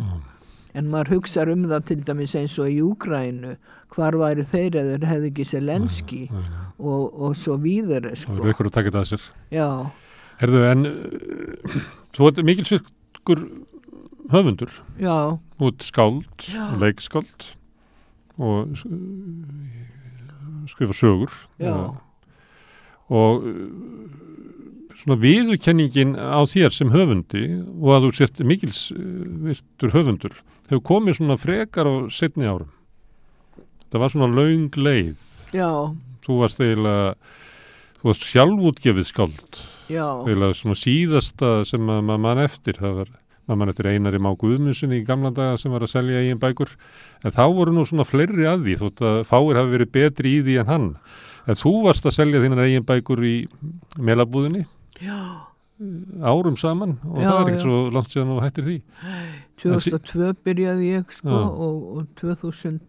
en 0.73 0.87
maður 0.89 1.17
hugsa 1.19 1.43
um 1.51 1.67
það 1.69 1.83
til 1.91 1.99
dæmis 2.07 2.33
eins 2.39 2.55
og 2.59 2.71
í 2.71 2.79
Úgrænu 2.81 3.53
hvar 3.93 4.15
væri 4.17 4.41
þeir 4.47 4.79
eða 4.81 4.95
þeir 4.95 5.05
hefði 5.11 5.29
ekki 5.29 5.45
Selenski 5.45 6.21
Nei, 6.31 6.39
nei. 6.41 6.63
og, 6.79 7.03
og 7.27 7.35
svo 7.37 7.59
víður 7.61 8.07
Það 8.09 8.17
sko. 8.23 8.37
verður 8.39 8.55
ykkur 8.55 8.69
að 8.71 8.75
taka 8.79 8.89
þetta 8.89 9.03
að 9.03 9.11
sér. 9.11 9.27
já, 9.53 9.67
Herðu, 10.41 10.63
en 10.71 10.87
uh, 10.89 11.77
þú 12.17 12.31
ert 12.31 12.41
mikil 12.49 12.65
svirkur 12.71 13.43
höfundur, 14.31 14.71
já, 14.99 15.39
ert 15.59 15.83
skáld, 15.83 16.47
leikskáld 16.79 17.49
og 18.39 18.77
skrifa 20.71 20.93
sögur. 20.95 21.33
Já. 21.59 21.73
Uh, 21.73 21.97
og 23.13 23.43
uh, 23.43 24.93
svona 24.97 25.17
viðurkenningin 25.19 26.15
á 26.15 26.39
þér 26.47 26.71
sem 26.73 26.93
höfundi 26.93 27.43
og 27.75 27.89
að 27.97 28.07
þú 28.07 28.11
sért 28.17 28.43
mikils 28.47 28.85
uh, 28.95 29.01
virtur 29.49 29.93
höfundur 29.93 30.37
hefur 30.69 30.83
komið 30.87 31.19
svona 31.19 31.37
frekar 31.37 31.89
á 31.89 31.93
setni 32.13 32.47
árum. 32.47 32.71
Það 33.91 34.01
var 34.01 34.13
svona 34.15 34.31
laung 34.33 34.71
leið. 34.79 35.19
já, 35.53 35.69
Þú 36.23 36.37
varst 36.39 36.61
eiginlega, 36.63 37.15
þú 37.99 38.07
varst 38.07 38.23
sjálfútgefið 38.31 39.05
skáld. 39.09 39.59
eiginlega 39.91 40.55
svona 40.55 40.79
síðasta 40.79 41.49
sem 41.67 41.83
að 41.91 41.99
maður 42.07 42.23
mann 42.23 42.39
eftir 42.47 42.79
það 42.79 42.95
var 43.01 43.11
maður 43.47 43.59
mann 43.59 43.71
eftir 43.73 43.89
einari 43.91 44.21
má 44.23 44.31
Guðmundsson 44.39 44.95
í 44.95 45.03
gamla 45.07 45.33
daga 45.35 45.59
sem 45.59 45.73
var 45.73 45.83
að 45.83 45.93
selja 45.93 46.21
eigin 46.21 46.41
bækur. 46.41 46.73
En 47.23 47.35
þá 47.35 47.43
voru 47.55 47.75
nú 47.75 47.85
svona 47.87 48.07
fleiri 48.07 48.47
að 48.49 48.67
því 48.67 48.75
þótt 48.81 49.05
að 49.09 49.21
fáir 49.29 49.59
hafi 49.59 49.73
verið 49.75 49.93
betri 49.97 50.35
í 50.37 50.43
því 50.45 50.59
en 50.61 50.69
hann. 50.71 50.91
En 51.47 51.59
þú 51.59 51.73
varst 51.87 52.07
að 52.07 52.17
selja 52.19 52.43
þínar 52.43 52.63
eigin 52.63 52.87
bækur 52.87 53.23
í 53.27 53.35
melabúðinni? 53.99 54.63
Já, 55.03 55.17
árum 56.23 56.55
saman 56.59 56.97
og 57.03 57.19
Já, 57.19 57.27
það 57.27 57.39
er 57.39 57.41
ekkert 57.47 57.65
svo 57.65 57.79
langt 57.91 58.13
síðan 58.13 58.35
og 58.35 58.43
hættir 58.45 58.69
því. 58.69 58.77
2002 59.63 60.29
byrjaði 60.45 60.93
ég 60.93 61.17
sko 61.17 61.41
og, 61.51 61.89
og 61.97 62.07
2000 62.21 62.79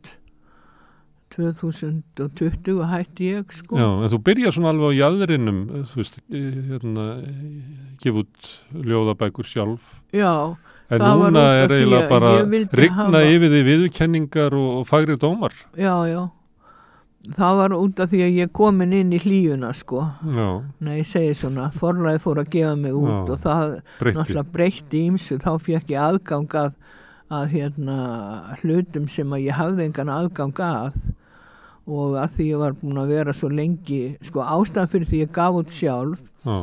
2020 1.36 2.84
hætti 2.90 3.30
ég 3.34 3.52
sko. 3.54 3.76
Já, 3.78 3.88
en 4.04 4.10
þú 4.12 4.18
byrjar 4.26 4.54
svona 4.56 4.70
alveg 4.74 4.94
á 4.94 4.98
jæðrinum 5.00 5.58
þú 5.90 5.98
veist, 6.00 6.20
hérna 6.30 7.06
gefa 8.02 8.22
út 8.24 8.52
ljóðabækur 8.74 9.48
sjálf. 9.48 9.82
Já, 10.14 10.32
en 10.90 11.00
núna 11.04 11.44
er 11.64 11.74
eiginlega 11.74 12.08
bara 12.08 12.32
rigna 12.44 13.10
hafa- 13.10 13.24
yfir 13.34 13.50
því 13.54 13.62
viðurkenningar 13.70 14.54
og, 14.54 14.70
og 14.80 14.86
fagri 14.88 15.16
dómar. 15.16 15.52
Já, 15.76 15.94
já. 16.10 16.24
Það 17.24 17.54
var 17.56 17.72
út 17.72 18.00
af 18.04 18.10
því 18.12 18.18
að 18.20 18.34
ég 18.36 18.50
komin 18.52 18.92
inn 18.92 19.12
í 19.16 19.18
hlífuna 19.22 19.70
sko. 19.74 20.02
Já, 20.28 20.48
Nei, 20.84 20.98
ég 21.00 21.06
segi 21.08 21.32
svona, 21.34 21.70
forlæði 21.72 22.20
fór 22.20 22.42
að 22.42 22.50
gefa 22.52 22.74
mig 22.76 22.92
út 22.92 23.08
Já. 23.08 23.32
og 23.32 23.38
það 23.40 23.70
breytti. 23.98 24.18
náttúrulega 24.18 24.52
breytti 24.52 25.00
ímsu 25.08 25.38
þá 25.40 25.50
fekk 25.64 25.88
ég 25.94 26.02
aðgang 26.04 26.52
að, 26.60 26.74
að 27.32 27.46
hérna, 27.54 27.96
hlutum 28.60 29.08
sem 29.08 29.32
að 29.32 29.46
ég 29.46 29.56
hafði 29.56 29.86
engan 29.88 30.12
aðgang 30.12 30.60
að 30.60 30.98
og 31.86 32.14
að 32.16 32.30
því 32.38 32.48
ég 32.48 32.58
var 32.62 32.72
búin 32.80 32.98
að 33.02 33.10
vera 33.12 33.32
svo 33.36 33.48
lengi 33.52 34.02
sko 34.24 34.40
ástæðan 34.40 34.90
fyrir 34.92 35.08
því 35.10 35.18
ég 35.26 35.32
gaf 35.36 35.58
út 35.60 35.70
sjálf 35.74 36.20
Já, 36.44 36.56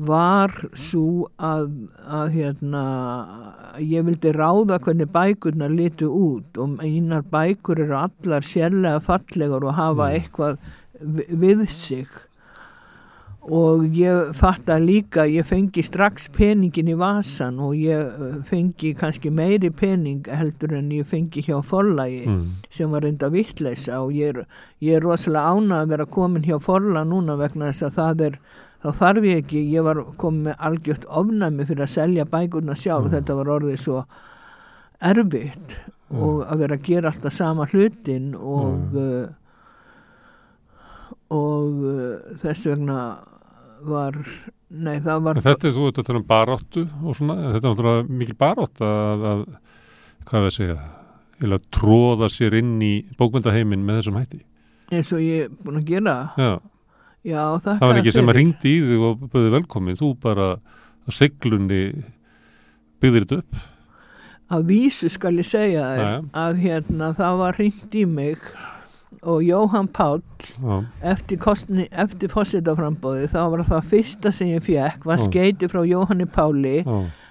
var 0.00 0.52
svo 0.80 1.26
að, 1.36 1.66
að 2.08 2.28
hérna, 2.38 2.82
ég 3.84 4.04
vildi 4.06 4.32
ráða 4.32 4.78
hvernig 4.80 5.10
bækurnar 5.12 5.72
litu 5.74 6.08
út. 6.08 6.56
Og 6.62 6.78
einar 6.84 7.24
bækur 7.28 7.82
eru 7.84 7.96
allar 7.98 8.46
sérlega 8.46 9.00
fallegar 9.04 9.66
og 9.66 9.74
hafa 9.76 10.06
eitthvað 10.14 10.56
vi- 11.00 11.26
við 11.42 11.66
sig 11.68 12.08
og 13.40 13.84
ég 13.96 14.34
fatta 14.36 14.76
líka 14.78 15.24
ég 15.24 15.46
fengi 15.48 15.82
strax 15.82 16.28
peningin 16.34 16.90
í 16.92 16.96
vasan 17.00 17.60
og 17.64 17.72
ég 17.78 18.42
fengi 18.48 18.92
kannski 18.98 19.32
meiri 19.32 19.70
pening 19.72 20.28
heldur 20.28 20.74
en 20.76 20.90
ég 20.92 21.08
fengi 21.08 21.44
hjá 21.46 21.62
forlagi 21.64 22.26
mm. 22.28 22.42
sem 22.68 22.90
var 22.92 23.06
reynda 23.06 23.30
vittleisa 23.32 24.02
og 24.04 24.12
ég 24.12 24.34
er, 24.34 24.42
ég 24.84 24.98
er 24.98 25.06
rosalega 25.06 25.54
ánað 25.56 25.84
að 25.84 25.94
vera 25.94 26.10
komin 26.18 26.44
hjá 26.44 26.58
forla 26.60 27.04
núna 27.08 27.38
vegna 27.40 27.70
þess 27.72 27.88
að 27.88 27.96
það 27.96 28.26
er 28.28 28.40
þá 28.80 28.90
þarf 28.96 29.26
ég 29.28 29.42
ekki, 29.42 29.62
ég 29.74 29.84
var 29.84 30.02
komin 30.20 30.50
með 30.50 30.62
algjört 30.68 31.08
ofnæmi 31.08 31.66
fyrir 31.68 31.84
að 31.84 31.94
selja 31.94 32.26
bækurna 32.28 32.76
sjálf. 32.78 33.10
Þetta 33.12 33.36
var 33.40 33.52
orðið 33.56 33.82
svo 33.82 34.04
erfitt 35.00 35.76
og 36.10 36.40
að 36.46 36.64
vera 36.64 36.78
að 36.78 36.86
gera 36.88 37.12
alltaf 37.12 37.34
sama 37.34 37.66
hlutin 37.70 38.32
og 38.34 38.96
uh, 38.98 39.28
og 41.30 41.84
uh, 41.86 42.32
þess 42.42 42.66
vegna 42.66 42.96
var 43.86 44.16
nei 44.70 45.00
það 45.02 45.22
var 45.26 45.40
þetta 45.42 45.68
er 45.68 45.74
þú 45.76 45.86
ert 45.88 46.00
að 46.00 46.08
tala 46.08 46.20
um 46.20 46.26
baráttu 46.28 46.82
og 47.02 47.16
svona, 47.18 47.36
þetta 47.54 47.60
er 47.60 47.72
náttúrulega 47.72 48.18
mikil 48.20 48.36
barátt 48.38 48.82
að, 48.86 49.24
að 49.30 49.42
hvað 50.28 50.44
við 50.44 50.50
að 50.50 50.56
segja, 50.58 50.76
eða 51.40 51.58
tróða 51.74 52.28
sér 52.30 52.58
inn 52.60 52.76
í 52.84 52.92
bókmyndaheimin 53.18 53.84
með 53.86 54.00
þessum 54.00 54.20
hætti. 54.20 54.40
eins 54.90 55.12
og 55.16 55.24
ég 55.24 55.46
er 55.46 55.52
búin 55.64 55.80
að 55.80 55.90
gera. 55.90 56.14
Já, 56.36 56.52
já 57.30 57.42
þakka 57.56 57.76
það 57.80 57.92
var 57.92 58.00
ekki 58.02 58.14
sem 58.16 58.32
að 58.32 58.38
ringdi 58.38 58.72
í 58.76 58.80
þig 58.90 59.04
og 59.08 59.26
böði 59.32 59.52
velkomin, 59.56 60.00
þú 60.00 60.10
bara 60.22 60.48
að 61.08 61.16
seglunni 61.16 61.82
byggðir 63.00 63.26
þetta 63.26 63.40
upp. 63.42 63.62
að 64.50 64.66
vísu 64.70 65.08
skal 65.10 65.36
ég 65.38 65.46
segja 65.46 65.86
þér 65.94 66.14
að 66.44 66.60
hérna 66.64 67.12
það 67.16 67.40
var 67.44 67.58
hringt 67.60 67.94
í 67.94 68.04
mig 68.04 68.38
og 69.22 69.42
Jóhann 69.44 69.88
Páll 69.92 70.22
Já, 70.60 70.84
eftir, 71.12 71.40
eftir 71.90 72.32
fósitaframbóði 72.32 73.30
þá 73.32 73.40
var 73.52 73.64
það 73.68 73.88
fyrsta 73.94 74.32
sem 74.32 74.54
ég 74.54 74.64
fekk 74.64 75.08
var 75.08 75.20
skeiti 75.20 75.68
frá 75.68 75.82
Jóhanni 75.88 76.28
Páli. 76.30 76.78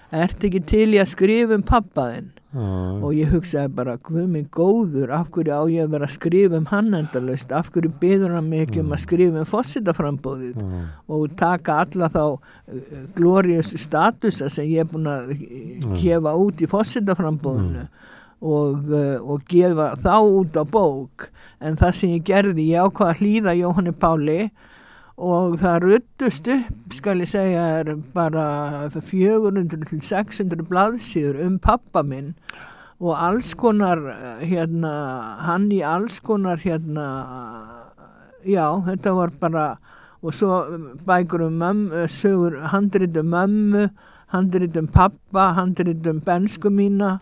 Ert 0.09 0.41
ekki 0.41 0.61
til 0.65 0.87
í 0.95 1.01
að 1.01 1.11
skrifa 1.11 1.53
um 1.53 1.63
pappaðinn 1.65 2.31
og 2.49 3.11
ég 3.13 3.29
hugsaði 3.29 3.69
bara, 3.77 3.93
guð 4.01 4.25
minn 4.25 4.47
góður 4.49 5.11
af 5.13 5.27
hverju 5.29 5.53
á 5.53 5.63
ég 5.69 5.85
að 5.85 5.91
vera 5.93 6.07
að 6.07 6.15
skrifa 6.15 6.57
um 6.57 6.65
hann 6.71 6.95
endalaust? 6.97 7.51
Af 7.53 7.69
hverju 7.69 7.91
byður 8.01 8.33
hann 8.33 8.49
mig 8.49 8.63
ekki 8.65 8.81
um 8.81 8.95
að 8.95 9.03
skrifa 9.03 9.43
um 9.43 9.49
fósitaframbóðið 9.51 10.57
já, 10.57 10.79
og 11.13 11.35
taka 11.37 11.77
alla 11.83 12.09
þá 12.09 12.23
uh, 12.25 13.03
glorious 13.13 13.75
statusa 13.77 14.49
sem 14.49 14.65
ég 14.65 14.81
er 14.81 14.89
búin 14.89 15.05
að 15.05 15.35
gefa 16.01 16.33
út 16.41 16.65
í 16.65 16.69
fósitaframbóðinu 16.73 17.85
og, 18.39 18.89
uh, 18.91 19.19
og 19.19 19.45
gefa 19.51 19.93
þá 19.99 20.15
út 20.23 20.59
á 20.59 20.63
bók. 20.63 21.29
En 21.59 21.77
það 21.79 21.95
sem 21.97 22.15
ég 22.15 22.25
gerði, 22.27 22.69
ég 22.71 22.87
ákvað 22.87 23.13
að 23.13 23.21
hlýða 23.23 23.55
Jóhanni 23.59 23.95
Páli 23.99 24.39
og 25.19 25.57
það 25.59 25.79
ruttust 25.83 26.47
upp, 26.47 26.93
skal 26.95 27.19
ég 27.19 27.31
segja 27.33 27.63
er 27.81 27.93
bara 28.15 28.87
400 28.95 29.83
til 29.89 29.99
600 29.99 30.63
blaðsíður 30.69 31.41
um 31.43 31.57
pappa 31.59 32.05
minn 32.07 32.33
og 32.99 33.15
alls 33.15 33.51
konar 33.59 33.99
uh, 33.99 34.39
hérna, 34.43 34.93
hann 35.43 35.67
í 35.75 35.83
alls 35.83 36.21
konar 36.23 36.59
hérna 36.63 37.07
já, 38.47 38.65
þetta 38.87 39.15
var 39.15 39.35
bara 39.39 39.65
og 40.19 40.35
svo 40.35 40.63
um, 40.67 40.87
bækur 41.07 41.45
um 41.47 41.59
mömmu, 41.59 42.07
sögur 42.07 42.59
handrit 42.71 43.17
um 43.17 43.29
mömmu, 43.31 43.89
handrit 44.27 44.77
um 44.77 44.87
pappa, 44.87 45.53
handrit 45.55 46.07
um 46.07 46.19
bensku 46.19 46.69
mína 46.69 47.19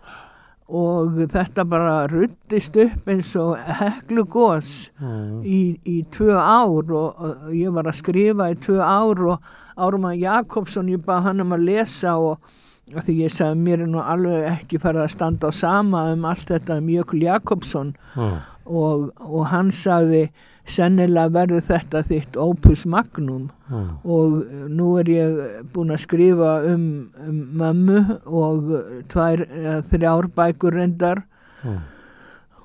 og 0.68 1.16
þetta 1.32 1.64
bara 1.64 1.94
ruttist 2.10 2.76
upp 2.76 3.08
eins 3.08 3.30
og 3.40 3.54
heklu 3.78 4.26
gos 4.28 4.90
já, 5.00 5.12
í, 5.40 5.60
í 5.88 6.02
tvö 6.12 6.36
ár 6.36 6.92
og, 6.92 7.22
og 7.24 7.54
ég 7.56 7.72
var 7.72 7.88
að 7.88 8.00
skrifa 8.02 8.50
í 8.52 8.58
tvö 8.60 8.82
ár 8.84 9.24
og 9.32 9.48
Árumann 9.78 10.18
Jakobsson, 10.18 10.90
ég 10.90 11.04
bað 11.06 11.28
hann 11.28 11.44
um 11.44 11.54
að 11.54 11.68
lesa 11.68 12.16
og, 12.18 12.42
því 12.90 13.14
ég 13.22 13.32
sagði 13.32 13.62
mér 13.62 13.84
er 13.84 13.90
nú 13.92 14.02
alveg 14.02 14.48
ekki 14.50 14.80
farið 14.82 15.04
að 15.04 15.12
standa 15.14 15.50
á 15.50 15.52
sama 15.54 16.02
um 16.12 16.24
allt 16.26 16.50
þetta 16.50 16.80
um 16.82 16.88
Jökul 16.90 17.22
Jakobsson. 17.22 17.92
Já, 18.16 18.28
og, 18.68 19.08
og 19.24 19.46
hann 19.52 19.70
sagði 19.72 20.28
sennilega 20.70 21.32
verður 21.34 21.64
þetta 21.66 22.02
þitt 22.06 22.38
opus 22.40 22.84
magnum. 22.88 23.48
Já, 23.68 23.82
og 24.04 24.38
nú 24.72 24.94
er 25.00 25.12
ég 25.12 25.38
búin 25.74 25.92
að 25.92 26.04
skrifa 26.06 26.54
um, 26.70 26.88
um 27.26 27.38
mömmu 27.60 28.00
og 28.24 28.74
tvær, 29.12 29.44
eða 29.48 29.78
þrjár 29.92 30.30
bækur 30.36 30.78
reyndar. 30.78 31.24
Já, 31.64 31.78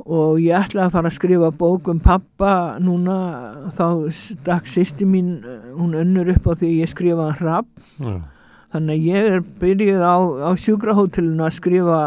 og 0.04 0.40
ég 0.42 0.58
ætla 0.58 0.88
að 0.88 0.96
fara 0.98 1.10
að 1.10 1.18
skrifa 1.18 1.50
bók 1.56 1.88
um 1.92 2.00
pappa 2.04 2.54
núna. 2.84 3.18
Þá 3.76 3.86
stakk 4.18 4.70
sýsti 4.70 5.08
mín 5.08 5.36
eh, 5.40 5.72
hún 5.78 5.96
önnur 5.98 6.34
upp 6.36 6.50
á 6.50 6.54
því 6.60 6.72
ég 6.82 6.92
skrifa 6.92 7.30
hrapp 7.40 7.70
já, 8.00 8.18
þannig 8.74 8.98
að 8.98 9.08
ég 9.08 9.30
er 9.30 9.46
byrjuð 9.62 10.04
á, 10.04 10.18
á 10.50 10.52
sjúkrahótelinu 10.60 11.46
að 11.46 11.56
skrifa 11.60 12.02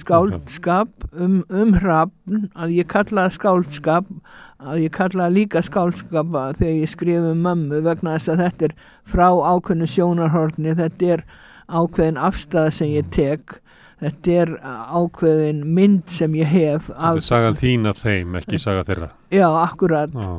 skáldskap 0.00 1.08
um, 1.12 1.42
um 1.50 1.74
hrapp 1.76 2.14
að 2.54 2.76
ég 2.78 2.88
kalla 2.90 3.26
það 3.26 3.38
skáldskap 3.40 4.10
að 4.64 4.84
ég 4.84 4.94
kalla 4.94 5.28
líka 5.32 5.62
skáldskap 5.64 6.32
að 6.34 6.60
þegar 6.62 6.78
ég 6.80 6.92
skrifa 6.92 7.32
um 7.34 7.42
mömmu 7.44 7.82
vegna 7.84 8.16
þess 8.16 8.32
að 8.32 8.42
þetta 8.44 8.68
er 8.68 8.74
frá 9.14 9.28
ákveðnu 9.28 9.90
sjónarhorni 9.90 10.74
þetta 10.80 11.12
er 11.16 11.24
ákveðin 11.68 12.20
afstæða 12.20 12.74
sem 12.78 12.92
ég 12.94 13.12
tek 13.14 13.58
þetta 14.02 14.36
er 14.42 14.52
ákveðin 14.64 15.62
mynd 15.76 16.10
sem 16.12 16.34
ég 16.38 16.50
hef 16.50 16.90
þetta 16.90 17.14
er 17.14 17.24
sagan 17.28 17.58
þín 17.60 17.88
af 17.90 18.02
þeim, 18.02 18.36
ekki 18.40 18.60
saga 18.60 18.84
þeirra. 18.88 19.10
Já, 19.32 19.48
akkurat. 19.62 20.12
Já, 20.12 20.32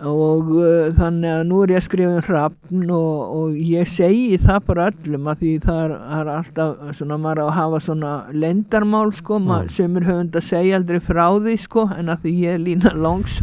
og 0.00 0.48
uh, 0.56 0.88
þannig 0.96 1.28
að 1.28 1.42
nú 1.50 1.58
er 1.62 1.72
ég 1.74 1.80
að 1.82 1.84
skrifa 1.86 2.14
um 2.16 2.24
hrafn 2.24 2.92
og, 2.96 3.34
og 3.36 3.58
ég 3.60 3.90
segi 3.92 4.38
það 4.40 4.64
bara 4.70 4.86
öllum 4.90 5.28
að 5.30 5.42
því 5.42 5.52
það 5.66 5.80
er, 5.84 5.94
er 6.18 6.30
alltaf 6.32 6.80
svona 6.98 7.18
maður 7.20 7.42
að 7.44 7.52
hafa 7.58 7.80
svona 7.88 8.12
lendarmál 8.32 9.12
sko, 9.12 9.38
Mm. 9.42 9.52
mm. 9.52 9.68
sömur 9.76 10.08
höfund 10.08 10.38
að 10.38 10.48
segja 10.48 10.80
aldrei 10.80 11.00
frá 11.04 11.26
því 11.36 11.56
sko 11.60 11.86
en 11.96 12.12
að 12.12 12.24
því 12.24 12.34
ég 12.40 12.56
er 12.56 12.64
lína 12.64 12.94
langs 12.96 13.40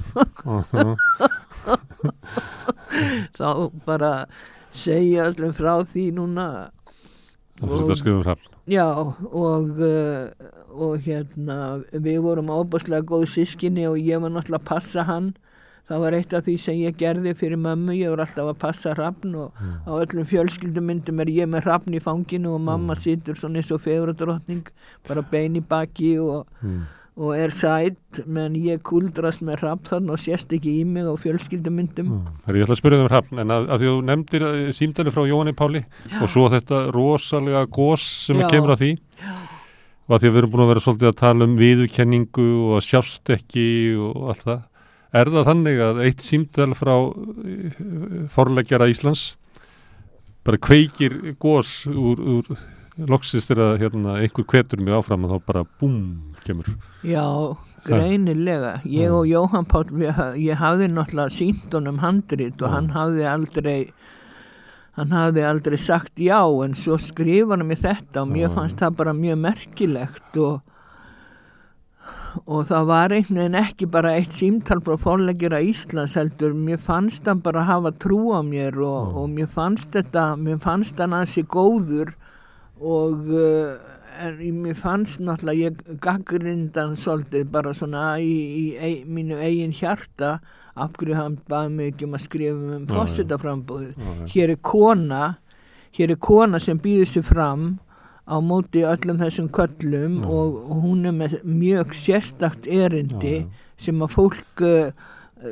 já, 0.74 0.96
þá 3.38 3.50
bara 3.86 4.14
segja 4.76 5.30
öllum 5.30 5.54
frá 5.56 5.74
því 5.86 6.10
núna 6.18 6.48
það 7.60 7.76
er 7.78 7.92
að 7.94 8.00
skrifa 8.02 8.18
um 8.18 8.26
hrafn 8.26 8.56
Já, 8.70 8.86
og, 8.94 9.80
uh, 9.82 10.30
og 10.70 11.00
hérna, 11.02 11.80
við 11.90 12.20
vorum 12.22 12.52
ábúrslega 12.54 13.02
góð 13.02 13.24
sískinni 13.32 13.88
og 13.90 13.98
ég 13.98 14.22
var 14.22 14.30
náttúrulega 14.30 14.60
að 14.62 14.68
passa 14.68 15.06
hann. 15.08 15.32
Það 15.90 16.04
var 16.04 16.16
eitt 16.20 16.34
af 16.38 16.46
því 16.46 16.54
sem 16.62 16.78
ég 16.84 16.98
gerði 17.00 17.32
fyrir 17.38 17.58
mömmu, 17.58 17.96
ég 17.98 18.12
var 18.14 18.22
alltaf 18.22 18.52
að 18.52 18.60
passa 18.62 18.92
hrafn 18.94 19.34
og 19.42 19.58
á 19.90 19.92
öllum 19.98 20.28
fjölskyldumyndum 20.30 21.24
er 21.24 21.32
ég 21.34 21.50
með 21.50 21.66
hrafn 21.66 21.98
í 21.98 22.02
fanginu 22.04 22.54
og 22.54 22.62
mamma 22.68 22.94
situr 23.00 23.40
svona 23.40 23.58
eins 23.58 23.72
og 23.74 23.82
fegurðardrottning, 23.88 24.70
bara 25.10 25.26
bein 25.32 25.58
í 25.58 25.64
baki 25.66 26.12
og, 26.22 26.46
mm. 26.62 26.84
og 27.26 27.34
er 27.42 27.56
sætt, 27.58 28.22
menn 28.30 28.60
ég 28.62 28.84
kuldrast 28.86 29.42
með 29.42 29.64
hrafn 29.64 29.90
þannig 29.90 30.14
og 30.14 30.24
sést 30.28 30.54
ekki 30.60 30.76
í 30.84 30.86
mig 30.86 31.10
á 31.10 31.14
fjölskyldumyndum. 31.26 32.14
Þegar 32.46 32.62
ég 32.62 32.70
ætla 32.70 32.78
að 32.78 32.82
spyrja 32.84 33.02
þig 33.02 33.08
um 33.08 33.12
hrafn 33.16 33.46
en 33.46 33.58
að, 33.58 33.66
að 33.66 33.82
því 33.82 33.90
að 33.90 33.98
þú 33.98 34.08
nefndir 34.12 34.50
eh, 34.54 34.72
símdali 34.78 35.18
frá 35.18 35.26
Jóhanni 35.26 35.58
Páli 35.58 35.86
og 36.22 36.30
svo 36.30 36.48
þetta 36.54 36.86
rosalega 36.94 37.66
gós 37.66 38.06
sem 38.28 38.46
Já. 38.46 38.52
kemur 38.54 38.78
að 38.78 38.84
því. 38.86 38.96
Og 40.10 40.16
að 40.16 40.22
því 40.22 40.30
að 40.30 40.34
við 40.34 40.44
erum 40.44 40.54
búin 40.54 40.68
að 40.68 40.74
vera 40.76 40.82
svolítið 40.86 41.10
að 41.10 41.20
tala 41.20 41.46
um 41.46 41.58
viðurkenningu 41.58 42.52
og 42.76 42.86
sjást 42.86 43.30
ekki 43.34 43.70
og 43.98 44.30
allt 44.32 44.46
það 44.46 44.68
er 45.14 45.32
það 45.34 45.48
þannig 45.50 45.80
að 45.86 46.02
eitt 46.06 46.22
símdal 46.26 46.74
frá 46.78 46.96
eh, 46.96 47.80
forleggjara 48.34 48.90
Íslands 48.92 49.24
bara 50.46 50.60
kveikir 50.62 51.16
gós 51.42 51.84
úr, 51.90 52.20
úr 52.38 52.52
loksist 53.10 53.52
er 53.54 53.60
að 53.64 53.78
hérna, 53.84 54.18
einhver 54.20 54.44
kvetur 54.50 54.82
mig 54.84 54.94
áfram 54.98 55.24
og 55.28 55.32
þá 55.38 55.46
bara 55.48 55.62
búm 55.80 56.00
kemur? 56.44 56.68
Já, 57.08 57.24
greinilega. 57.88 58.74
Ég 58.88 59.12
og 59.16 59.28
Jóhann 59.30 59.68
Páll, 59.72 59.88
ég, 60.04 60.12
ha- 60.18 60.34
ég 60.36 60.60
hafði 60.60 60.90
náttúrulega 60.92 61.32
sínt 61.32 61.72
honum 61.76 62.00
handrit 62.04 62.60
og 62.62 62.74
hann 62.74 62.90
hafði 62.96 63.24
aldrei 63.30 63.78
hann 65.00 65.14
hafði 65.16 65.46
aldrei 65.48 65.78
sagt 65.80 66.20
já 66.20 66.42
en 66.66 66.76
svo 66.76 66.98
skrifa 67.00 67.56
hann 67.56 67.68
mér 67.70 67.80
þetta 67.86 68.26
og 68.26 68.34
mér 68.34 68.52
fannst 68.52 68.82
það 68.82 68.98
bara 69.00 69.14
mjög 69.16 69.40
merkilegt 69.46 70.40
og 70.44 70.60
og 72.46 72.66
það 72.70 72.86
var 72.90 73.14
einhvern 73.16 73.40
veginn 73.42 73.58
ekki 73.60 73.88
bara 73.92 74.12
eitt 74.20 74.36
símtal 74.38 74.82
frá 74.86 74.96
fórlegjara 75.02 75.60
Íslands 75.66 76.16
heldur, 76.20 76.54
mér 76.54 76.78
fannst 76.82 77.26
hann 77.30 77.42
bara 77.46 77.64
hafa 77.68 77.92
trú 78.02 78.30
á 78.38 78.42
mér 78.46 78.78
og, 78.84 79.16
og 79.24 79.30
mér 79.34 79.50
fannst 79.50 79.92
þetta, 79.96 80.36
mér 80.38 80.60
fannst 80.64 81.00
hann 81.02 81.16
ansi 81.18 81.44
góður. 81.44 82.14
Og 82.80 83.28
uh, 83.34 83.76
en 84.20 84.40
í- 84.44 84.54
mér 84.56 84.78
fannst 84.80 85.20
náttúrulega 85.24 85.70
ég 85.72 86.00
gaggrindan 86.04 86.96
svolítið 87.00 87.50
bara 87.52 87.74
svona 87.76 88.06
í, 88.24 88.32
í, 88.32 88.66
í 88.78 88.94
mínu 89.08 89.40
eigin 89.44 89.74
hjarta. 89.76 90.38
Af 90.80 90.94
hverju 90.96 91.16
hann 91.18 91.34
baði 91.50 91.74
mig 91.76 91.94
ekki 91.94 92.06
um 92.08 92.14
að 92.16 92.22
skrifa 92.24 92.76
um 92.78 92.86
já. 92.88 92.94
hér 94.32 94.54
er 94.54 94.60
kona 94.64 95.24
hér 95.98 96.14
er 96.14 96.20
kona 96.24 96.60
sem 96.64 96.80
býður 96.80 97.10
sér 97.10 97.26
fram 97.28 97.66
á 98.30 98.36
móti 98.46 98.86
öllum 98.86 99.20
þessum 99.24 99.50
köllum 99.56 100.20
Já. 100.22 100.30
og, 100.30 100.58
hún 100.84 101.06
er 101.10 101.16
með 101.18 101.40
mjög 101.44 101.96
sérstakt 101.98 102.70
erindi 102.70 103.36
Já, 103.40 103.46
já. 103.46 103.70
sem 103.90 104.06
að 104.06 104.16
fólk 104.16 104.66
uh, 104.66 104.92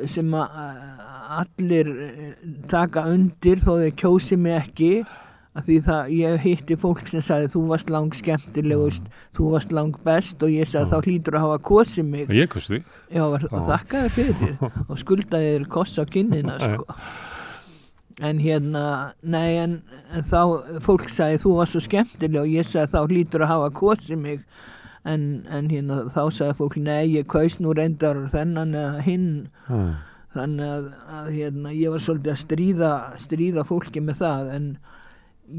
sem 0.06 0.34
að 0.36 0.58
uh, 0.62 1.06
allir 1.42 1.90
uh, 1.92 2.28
taka 2.70 3.08
undir 3.10 3.60
þó 3.64 3.72
þeir 3.82 3.96
kjósi 3.98 4.38
mig 4.40 4.60
ekki 4.62 4.92
að 5.58 5.64
því 5.66 5.76
það, 5.88 6.10
ég 6.14 6.42
hitti 6.44 6.76
fólk 6.78 7.00
sem 7.10 7.22
sagði 7.24 7.48
þú 7.54 7.62
varst 7.72 7.88
lang 7.90 8.14
skemmtilegust 8.14 9.08
þú 9.34 9.52
varst 9.56 9.72
lang 9.74 9.96
best 10.06 10.42
og 10.44 10.52
ég 10.54 10.68
sagði 10.70 10.92
þá 10.92 11.08
hlýtur 11.08 11.38
að 11.38 11.46
hafa 11.46 11.62
kosið 11.70 12.10
mig 12.12 12.28
Ég 13.10 13.32
var, 13.32 13.46
og 13.50 13.64
þakkaði 13.66 14.12
fyrir 14.14 14.68
og 14.90 15.00
skuldaði 15.02 15.54
þér 15.56 15.66
koss 15.72 15.98
á 15.98 16.04
kinnina 16.06 16.58
sko. 16.62 16.86
En 18.20 18.38
hérna 18.42 19.12
nei, 19.22 19.56
en, 19.62 19.76
en 20.14 20.24
þá 20.26 20.80
fólk 20.82 21.08
sagði 21.12 21.38
þú 21.44 21.52
var 21.60 21.70
svo 21.70 21.80
skemmtileg 21.84 22.40
og 22.42 22.48
ég 22.50 22.66
sagði 22.66 22.92
þá 22.96 23.12
hlýtur 23.12 23.44
að 23.46 23.52
hafa 23.52 23.70
kosið 23.78 24.18
mig 24.18 24.40
en, 25.06 25.46
en 25.50 25.68
hérna 25.70 26.00
þá 26.10 26.22
sagði 26.34 26.56
fólk 26.58 26.76
nei, 26.82 27.04
ég 27.14 27.28
kaus 27.30 27.60
nú 27.62 27.72
reyndar 27.78 28.24
þennan 28.32 28.74
eða 28.74 29.04
hinn 29.06 29.28
mm. 29.70 29.90
þannig 30.34 30.72
að, 30.74 30.88
að 31.20 31.28
hérna, 31.36 31.72
ég 31.78 31.90
var 31.94 32.02
svolítið 32.04 32.32
að 32.34 32.40
stríða, 32.42 32.92
stríða 33.22 33.64
fólki 33.68 34.02
með 34.02 34.18
það 34.24 34.50
en 34.58 34.66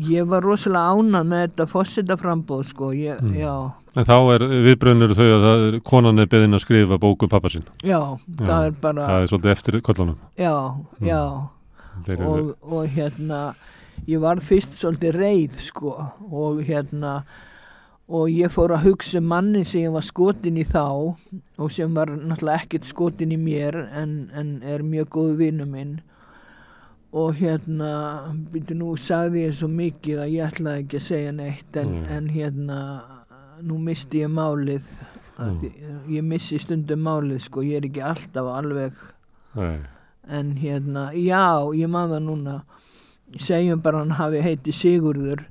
ég 0.05 0.27
var 0.29 0.43
rosalega 0.45 0.91
ánað 0.99 1.29
með 1.31 1.39
þetta 1.47 1.65
fósita 1.71 2.17
frambóð 2.19 2.65
sko, 2.69 2.91
ég, 2.93 3.21
Mm. 3.23 3.37
já, 3.39 3.53
En 3.97 4.05
þá 4.05 4.13
er 4.35 4.43
viðbröðnur 4.67 5.15
þau 5.17 5.25
að 5.25 5.45
er, 5.49 5.77
konan 5.81 6.19
er 6.21 6.27
beðin 6.29 6.53
að 6.53 6.61
skrifa 6.61 6.99
bóku 7.01 7.25
pappa 7.27 7.49
sinn. 7.49 7.63
já, 7.81 7.97
það 8.37 8.67
er 8.67 8.75
bara 8.83 9.07
Það 9.07 9.23
er 9.23 9.31
svolítið 9.31 9.51
eftir 9.55 9.79
kollunum. 9.81 10.17
já, 10.37 10.53
Mm. 10.99 11.07
já 11.07 11.23
og, 12.27 12.55
og 12.61 12.87
hérna 12.95 13.41
ég 14.07 14.21
var 14.23 14.39
fyrst 14.39 14.77
svolítið 14.79 15.15
reið 15.19 15.61
sko 15.69 15.95
og 16.31 16.61
hérna 16.67 17.23
og 18.09 18.29
ég 18.33 18.49
fór 18.49 18.73
að 18.73 18.87
hugsa 18.87 19.19
um 19.21 19.27
manni 19.29 19.63
sem 19.67 19.91
var 19.93 20.05
skotin 20.05 20.57
í 20.57 20.63
þá 20.65 20.85
og 20.89 21.71
sem 21.71 21.93
var 21.93 22.09
náttúrulega 22.15 22.63
ekkert 22.63 22.87
skotin 22.89 23.35
í 23.35 23.37
mér 23.37 23.77
en, 23.93 24.29
en 24.33 24.55
er 24.65 24.81
mjög 24.81 25.11
góð 25.17 25.35
vinnu 25.43 25.67
minn 25.69 25.99
og 27.13 27.37
hérna 27.39 27.91
byrju 28.53 28.75
nú 28.77 28.95
sagði 29.01 29.47
ég 29.47 29.55
svo 29.57 29.69
mikið 29.73 30.23
að 30.23 30.33
ég 30.35 30.49
ætlaði 30.51 30.83
ekki 30.83 30.99
að 30.99 31.07
segja 31.07 31.31
neitt 31.33 31.77
en, 31.81 31.93
Mm. 31.99 32.03
en 32.15 32.27
hérna 32.29 32.79
nú 33.65 33.77
misti 33.83 34.21
ég 34.23 34.29
málið 34.31 34.85
mm. 35.37 35.63
ég 36.15 36.23
missi 36.23 36.59
stundum 36.61 37.01
málið 37.05 37.41
sko 37.45 37.61
ég 37.65 37.81
er 37.81 37.87
ekki 37.89 38.03
alltaf 38.05 38.45
alveg 38.53 38.93
nei, 39.57 39.79
en 40.29 40.53
hérna, 40.57 41.09
já, 41.13 41.69
ég 41.75 41.89
það 41.89 42.19
núna. 42.25 42.59
Segjum 43.37 43.81
bara 43.81 44.01
hann 44.01 44.15
hafi 44.17 44.41
heiti 44.41 44.73
Sigurður 44.73 45.43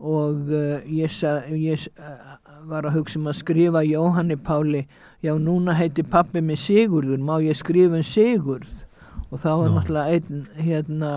og 0.00 0.48
uh, 0.50 0.80
ég, 0.86 1.10
sa, 1.12 1.40
ég 1.52 1.84
uh, 2.00 2.38
var 2.70 2.88
að 2.88 2.96
hugsa 2.98 3.20
um 3.20 3.28
að 3.30 3.38
skrifa 3.42 3.84
Jóhanni 3.86 4.36
Páli. 4.40 4.86
Já, 5.22 5.34
núna 5.38 5.76
heiti 5.76 6.02
pappi 6.02 6.40
mig 6.42 6.58
Sigurður. 6.58 7.20
Má 7.22 7.36
ég 7.44 7.58
skrifa 7.58 8.00
um 8.00 8.06
Sigurð? 8.06 8.84
Og 9.30 9.38
þá 9.38 9.50
var 9.60 9.74
náttúrulega 9.76 10.16
einn 10.16 10.46
hérna 10.58 11.10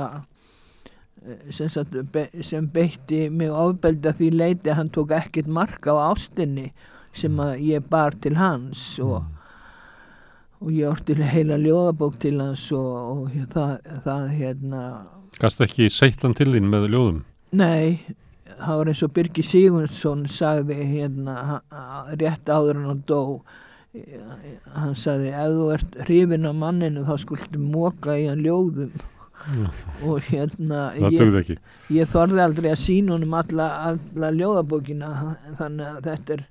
eh, 1.25 1.47
sem, 1.49 1.69
sagt, 1.71 1.95
be, 2.13 2.27
sem 2.45 2.67
beitti 2.69 3.25
mig 3.33 3.49
ofbeldi 3.49 4.11
að 4.11 4.19
því 4.19 4.29
leiti 4.35 4.75
hann 4.77 4.91
tók 4.93 5.15
ekkert 5.17 5.49
mark 5.49 5.87
á 5.89 5.97
ástinni 6.11 6.69
sem 7.13 7.39
að 7.41 7.55
ég 7.71 7.87
bar 7.89 8.13
til 8.21 8.35
hans 8.37 8.83
og 9.01 9.23
og 10.63 10.71
ég 10.71 10.87
orti 10.87 11.15
heila 11.19 11.59
ljóðabók 11.59 12.15
til 12.23 12.37
hans 12.39 12.69
og, 12.71 13.27
og 13.27 13.37
það, 13.51 13.73
það 14.05 14.27
hérna 14.39 14.83
gast 15.41 15.61
ekki 15.63 15.89
seittan 15.91 16.35
til 16.37 16.51
þín 16.53 16.69
með 16.71 16.89
ljóðum. 16.93 17.23
nei, 17.51 17.99
það 18.59 18.79
var 18.79 18.91
eins 18.91 19.03
og 19.05 19.13
Birgir 19.15 19.47
Sigurðsson 19.47 20.25
sagði 20.31 20.79
hérna 20.81 21.61
rétt 22.19 22.49
áður 22.49 22.79
en 22.79 22.89
hann 22.91 23.03
dó. 23.09 23.23
Eh, 23.93 24.21
hann 24.73 24.95
sagði 24.97 25.33
ef 25.37 25.57
þú 25.57 25.65
ert 25.75 25.97
hrifin 26.07 26.49
af 26.49 26.55
manninu 26.57 27.03
þá 27.07 27.13
skuldu 27.21 27.61
móka 27.61 28.17
í 28.17 28.29
hann 28.29 28.45
ljóðum. 28.45 28.93
Og 30.07 30.23
hérna 30.29 30.93
ég, 30.95 31.57
ég 31.91 32.07
þorði 32.07 32.39
aldrei 32.45 32.69
að 32.71 32.79
sína 32.79 33.17
honum 33.17 33.33
alla, 33.35 33.65
alla 33.89 34.29
ljóðabókina 34.31 35.09
þannig 35.59 35.89
að 35.89 36.05
þetta 36.07 36.37
er 36.37 36.45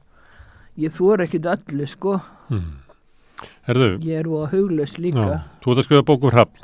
ég 0.82 0.92
þor 0.92 1.24
ekkit 1.24 1.48
öllu 1.54 1.88
sko. 1.88 2.18
Mm. 2.52 2.68
Herðu, 3.68 3.88
ég 4.06 4.14
er 4.22 4.26
og 4.30 4.50
huglaus 4.52 4.94
líka. 4.98 5.22
Já, 5.22 5.38
þú 5.62 5.66
ert 5.72 5.80
að 5.82 5.86
skrifa 5.88 6.08
bókur 6.08 6.32
Hrafn. 6.36 6.60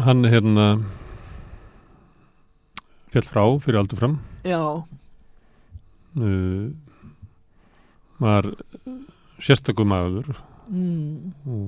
Hann 0.00 0.20
hérna 0.30 0.66
fjall 3.10 3.26
frá 3.26 3.42
fyrir 3.64 3.80
aldur 3.80 3.98
fram. 3.98 4.14
Já, 4.46 4.62
uh, 6.20 6.66
var 8.20 8.44
sérstakum 9.42 9.88
maður. 9.90 10.26
Mm, 10.70 11.32
og 11.50 11.66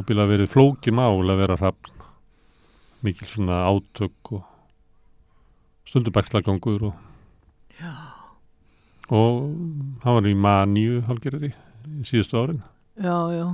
ábyrða 0.00 0.24
verið 0.32 0.52
flóki 0.52 0.90
mál 0.94 1.30
að 1.30 1.40
vera 1.44 1.60
hrafn. 1.60 1.92
Mikil 3.04 3.28
svona 3.28 3.56
átök 3.68 4.18
og 4.32 4.42
stundum 5.88 6.14
bakslagangur 6.16 6.82
og, 6.88 6.94
og 9.10 9.40
hann 10.04 10.18
var 10.18 10.28
í 10.28 10.34
maníu 10.38 11.02
hálgerari 11.08 11.52
í 11.52 12.06
síðustu 12.08 12.40
árin. 12.40 12.62
Já, 13.00 13.18
já. 13.34 13.46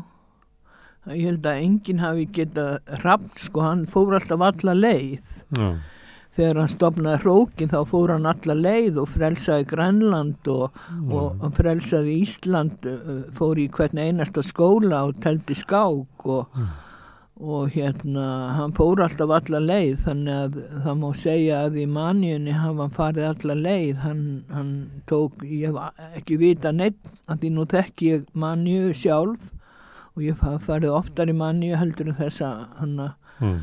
Ég 1.11 1.31
held 1.31 1.47
að 1.49 1.63
enginn 1.65 2.03
hafi 2.03 2.27
getað 2.37 2.99
rafn 3.03 3.31
sko, 3.41 3.65
hann 3.65 3.87
fór 3.89 4.19
alltaf 4.19 4.45
alla 4.45 4.75
leið. 4.77 5.25
Já, 5.57 5.71
þegar 6.37 6.61
hann 6.63 6.71
stopnaði 6.73 7.23
hrókin 7.25 7.73
þá 7.73 7.79
fór 7.91 8.13
hann 8.15 8.29
alla 8.31 8.57
leið 8.57 9.01
og 9.03 9.09
frelsaði 9.11 9.67
Grænland 9.71 10.51
og, 10.53 10.77
og 11.11 11.49
frelsaði 11.57 12.21
Ísland 12.23 12.87
uh, 12.89 13.25
fór 13.37 13.61
í 13.61 13.67
hvern 13.75 14.01
einasta 14.01 14.45
skóla 14.47 15.03
og 15.09 15.19
teldi 15.25 15.57
skák 15.59 16.29
og, 16.31 16.61
og 17.41 17.71
hérna 17.73 18.25
hann 18.59 18.73
fór 18.77 19.01
alltaf 19.01 19.31
alla 19.33 19.61
leið 19.65 20.03
þannig 20.05 20.35
að 20.45 20.57
það 20.85 20.99
má 21.01 21.07
segja 21.17 21.61
að 21.65 21.79
í 21.81 21.87
manjunni 21.89 22.53
hafa 22.53 22.85
hann 22.85 22.95
farið 22.97 23.29
alla 23.31 23.57
leið. 23.57 23.93
Hann, 24.05 24.23
hann 24.53 24.73
tók, 25.09 25.41
ég 25.49 25.73
hef 25.73 26.05
ekki 26.21 26.37
vita 26.41 26.73
neitt 26.73 27.01
að 27.27 27.41
því 27.41 27.53
nú 27.57 27.67
þekki 27.71 28.11
ég 28.11 28.27
manju 28.45 28.95
sjálf. 28.97 29.51
Og 30.17 30.25
ég 30.27 30.37
hef 30.37 30.67
farið 30.67 30.97
oftar 30.99 31.33
í 31.33 31.37
manju 31.37 31.79
heldur 31.81 32.11
en 32.13 32.19
þessa 32.19 32.51
hann 32.81 32.97
að 33.07 33.39
mm, 33.41 33.61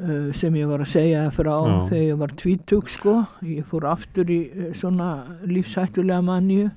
uh, 0.00 0.30
sem 0.34 0.56
ég 0.58 0.70
var 0.70 0.82
að 0.82 0.90
segja 0.96 1.26
frá 1.36 1.52
Já. 1.54 1.76
þegar 1.92 2.06
ég 2.08 2.22
var 2.24 2.34
tvítug 2.42 2.90
sko. 2.90 3.18
Ég 3.46 3.68
fór 3.70 3.86
aftur 3.92 4.32
í 4.34 4.40
uh, 4.50 4.72
svona 4.74 5.12
lífsættulega 5.46 6.24
manju 6.26 6.72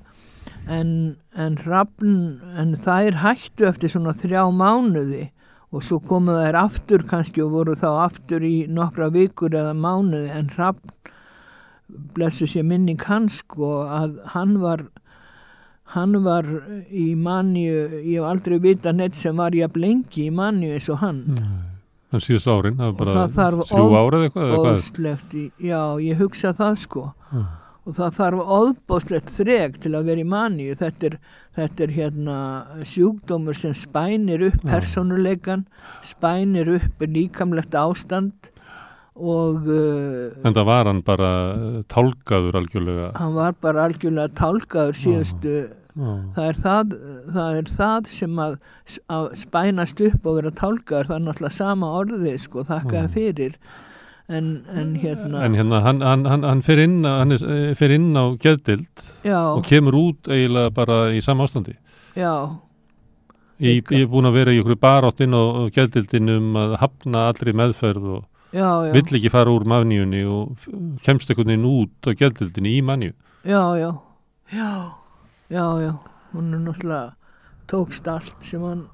en, 0.70 0.92
en 1.34 1.58
rafn 1.66 2.38
en 2.60 2.76
þær 2.78 3.18
hættu 3.24 3.66
eftir 3.66 3.90
svona 3.96 4.14
þrjá 4.14 4.46
mánuði 4.54 5.26
og 5.68 5.84
svo 5.84 5.98
komu 6.00 6.36
þær 6.38 6.56
aftur 6.62 7.04
kannski 7.08 7.42
og 7.44 7.52
voru 7.52 7.74
þá 7.76 7.88
aftur 8.06 8.44
í 8.46 8.66
nokkra 8.72 9.10
vikur 9.12 9.52
eða 9.52 9.74
mánuði 9.76 10.30
en 10.32 10.48
rafn 10.56 10.94
blessu 12.16 12.48
sér 12.48 12.66
minning 12.68 13.00
hans 13.08 13.42
sko 13.42 13.82
að 13.84 14.18
hann 14.34 14.58
var 14.62 14.86
hann 15.94 16.18
var 16.24 16.48
í 16.92 17.14
manju 17.16 18.02
ég 18.04 18.18
hef 18.18 18.28
aldrei 18.28 18.58
vita 18.60 18.92
neitt 18.92 19.16
sem 19.16 19.36
var 19.36 19.56
jafn 19.56 19.80
lengi 19.80 20.26
í 20.28 20.32
manju 20.34 20.74
eins 20.76 20.88
og 20.92 21.00
hann. 21.04 21.22
Hann 22.12 22.24
síðustu 22.24 22.52
árin 22.52 22.76
það 22.76 22.92
var 22.92 22.98
bara 23.04 23.62
þrjú 23.68 23.86
eða 23.88 24.20
eitthvað, 24.24 24.44
eða 24.48 24.58
hvað? 24.58 24.74
óðslegt 24.74 25.36
í, 25.36 25.46
já, 25.68 25.80
ég 26.04 26.20
hugsa 26.20 26.52
það 26.56 26.78
sko. 26.84 27.08
Já. 27.32 27.40
Og 27.88 27.96
það 27.96 28.18
þarf 28.18 28.50
óðbóðslegt 28.58 29.32
þreg 29.32 29.80
til 29.82 29.94
að 29.96 30.10
vera 30.10 30.22
í 30.22 30.28
maníu. 30.28 30.76
Þetta 30.76 31.08
er, 31.08 31.16
þetta 31.56 31.86
er 31.86 31.94
hérna 31.96 32.36
sjúkdómur 32.84 33.56
sem 33.56 33.74
spænir 33.78 34.44
upp 34.50 34.60
Já. 34.60 34.68
persónuleikan 34.74 35.64
spænir 36.04 36.74
upp 36.76 37.04
líkamlegt 37.08 37.76
ástand 37.78 38.52
og 39.18 39.66
uh, 39.66 40.30
en 40.46 40.54
það 40.54 40.68
var 40.68 40.86
hann 40.86 41.00
bara 41.02 41.32
uh, 41.56 41.80
tálkaður 41.90 42.60
algjörlega. 42.60 43.08
hann 43.18 43.34
var 43.34 43.56
bara 43.58 43.88
algjörlega 43.88 44.30
tálkaður 44.38 45.00
síðustu 45.00 45.54
það 45.98 46.44
er 46.44 46.58
það, 46.62 46.92
það 47.34 47.56
er 47.58 47.70
það 47.74 48.10
sem 48.14 48.38
að, 48.44 48.52
að 49.10 49.24
spænast 49.40 50.02
upp 50.06 50.28
og 50.28 50.38
vera 50.38 50.54
tálkaður 50.54 51.10
það 51.10 51.16
er 51.16 51.24
náttúrulega 51.26 51.56
sama 51.56 51.90
orðið 51.98 52.38
sko, 52.44 52.64
þakkaði 52.68 53.12
fyrir 53.16 53.58
en, 54.28 54.48
en 54.68 54.94
hérna 55.00 55.42
en 55.46 55.54
hérna 55.56 55.80
hann, 55.84 56.00
hann, 56.04 56.24
hann, 56.28 56.42
hann 56.44 56.62
fer 56.62 56.78
inn, 56.82 57.00
á- 57.06 57.18
hann 57.22 57.32
eh, 57.32 57.74
fer 57.78 57.90
inn 57.94 58.10
á 58.16 58.24
geðdild 58.36 59.04
og 59.56 59.62
kemur 59.64 59.96
út 59.96 60.28
eiginlega 60.28 60.70
bara 60.76 60.98
í 61.16 61.22
sama 61.24 61.46
ástandi. 61.48 61.76
Já, 62.16 62.32
ég, 63.60 63.84
ég 63.90 64.04
er 64.04 64.10
búin 64.12 64.28
að 64.28 64.36
vera 64.38 64.52
í 64.54 64.60
ykkur 64.60 64.76
baráttinn 64.80 65.34
og 65.34 65.70
geðdildin 65.74 66.28
um 66.36 66.58
að 66.60 66.76
hafna 66.82 67.28
allri 67.32 67.54
meðferð 67.56 68.10
og 68.18 68.24
já, 68.52 68.68
já. 68.88 68.92
vill 68.94 69.16
ekki 69.18 69.32
fara 69.32 69.52
úr 69.54 69.64
mafníunni 69.68 70.22
og 70.28 70.68
kemst 71.04 71.30
einhvern 71.32 71.50
veginn 71.54 71.68
út 71.68 72.08
á 72.08 72.10
geðdildinni 72.12 72.76
í 72.78 72.84
manju 72.84 73.12
já, 73.48 73.62
já, 73.80 73.90
já, 74.52 74.70
já, 75.52 75.64
já, 75.86 75.92
hún 76.34 76.52
er 76.54 76.62
náttúrulega 76.68 77.14
tókst 77.68 78.08
allt 78.08 78.36
sem 78.44 78.62
hann 78.64 78.86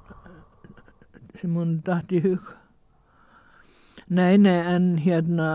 sem 1.39 1.55
hann 1.59 1.81
datt 1.83 2.11
í 2.15 2.21
hug. 2.23 2.53
Nei, 4.07 4.37
nei, 4.37 4.59
en 4.69 4.97
hérna, 5.01 5.49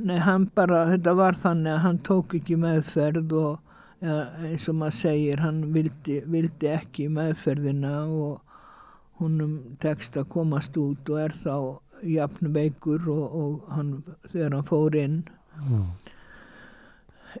nei, 0.00 0.16
hann 0.24 0.46
bara, 0.56 0.86
þetta 0.88 1.12
var 1.18 1.36
þannig 1.36 1.74
að 1.74 1.82
hann 1.84 1.98
tók 2.08 2.36
ekki 2.38 2.56
meðferð 2.56 3.34
og 3.36 3.58
eða, 4.00 4.22
eins 4.48 4.68
og 4.70 4.78
maður 4.80 4.96
segir, 4.96 5.42
hann 5.44 5.58
vildi, 5.74 6.22
vildi 6.32 6.70
ekki 6.72 7.10
meðferðina 7.12 7.92
og 8.08 8.40
húnum 9.20 9.58
tekst 9.82 10.16
að 10.16 10.30
komast 10.32 10.78
út 10.80 11.12
og 11.12 11.20
er 11.20 11.36
þá 11.42 11.56
jafn 12.08 12.50
veikur 12.54 13.04
og, 13.12 13.36
og 13.42 13.76
hann, 13.76 13.92
þegar 14.32 14.56
hann 14.56 14.66
fór 14.66 14.96
inn. 14.98 15.20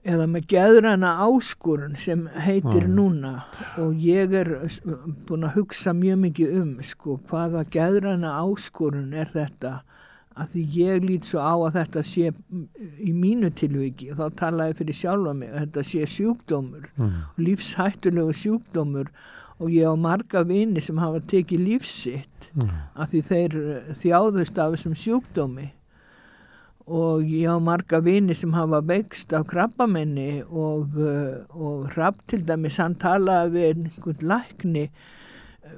Eða 0.08 0.26
með 0.30 0.46
geðræna 0.52 1.14
áskorun 1.24 1.96
sem 2.00 2.26
heitir 2.44 2.86
Já. 2.86 2.92
núna 2.92 3.32
og 3.80 3.96
ég 4.00 4.36
er 4.36 4.52
búin 5.28 5.48
að 5.48 5.58
hugsa 5.58 5.92
mjög 5.96 6.20
mikið 6.26 6.54
um 6.60 6.70
sko 6.86 7.18
hvaða 7.28 7.64
geðræna 7.72 8.36
áskorun 8.40 9.12
er 9.16 9.32
þetta 9.32 9.80
að 10.32 10.54
því 10.54 10.62
ég 10.78 11.04
lít 11.04 11.28
svo 11.28 11.42
á 11.44 11.54
að 11.54 11.76
þetta 11.78 12.02
sé 12.08 12.32
í 13.02 13.12
mínu 13.12 13.52
tilviki 13.58 14.10
og 14.12 14.20
þá 14.20 14.38
tala 14.40 14.70
ég 14.70 14.80
fyrir 14.80 14.96
sjálfa 14.96 15.36
mig 15.36 15.52
að 15.52 15.66
þetta 15.66 15.86
sé 15.90 16.08
sjúkdómur 16.16 16.88
mm. 16.96 17.14
lífshættulegu 17.44 18.36
sjúkdómur 18.42 19.12
og 19.62 19.70
ég 19.70 19.86
á 19.86 19.94
marga 19.94 20.42
vini 20.48 20.82
sem 20.82 20.98
hafa 20.98 21.20
tekið 21.32 21.66
lífsitt 21.68 22.32
Mm. 22.52 22.72
að 23.00 23.12
því 23.12 23.20
þeir 23.28 23.54
eh, 23.60 23.92
þjáðust 23.96 24.58
af 24.60 24.74
þessum 24.74 24.96
sjúkdómi 25.00 25.70
og 26.92 27.22
ég 27.24 27.48
á 27.48 27.56
marga 27.62 28.00
vini 28.04 28.34
sem 28.36 28.52
hafa 28.52 28.82
veikst 28.84 29.32
af 29.32 29.46
krabbamenni 29.48 30.42
og, 30.42 30.98
uh, 30.98 31.38
og 31.54 31.86
hrapp 31.94 32.18
til 32.28 32.42
dæmis 32.44 32.76
hann 32.82 32.98
talaði 33.00 33.54
við 33.54 33.68
einhvern 33.70 34.26
lækni 34.32 34.82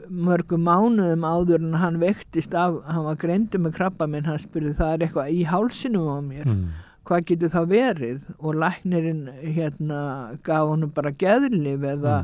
mörgum 0.08 0.64
mánuðum 0.64 1.24
áður 1.26 1.62
en 1.62 1.76
hann 1.80 2.00
veiktist 2.02 2.54
af, 2.56 2.80
hann 2.88 3.06
var 3.06 3.18
greindu 3.20 3.60
með 3.60 3.76
krabbamenn, 3.78 4.26
hann 4.28 4.40
spurði 4.42 4.74
það 4.78 4.94
er 4.94 5.04
eitthvað 5.06 5.34
í 5.34 5.44
hálsinum 5.48 6.08
á 6.08 6.18
mér. 6.24 6.48
Mm. 6.48 6.64
hvað 7.04 7.26
getur 7.28 7.52
það 7.52 7.68
verið? 7.68 8.28
Og 8.40 8.56
læknirinn 8.62 9.26
hérna 9.42 10.00
gaf 10.46 10.70
honum 10.70 10.92
bara 10.96 11.12
geðlif 11.20 11.84
eða, 11.84 12.14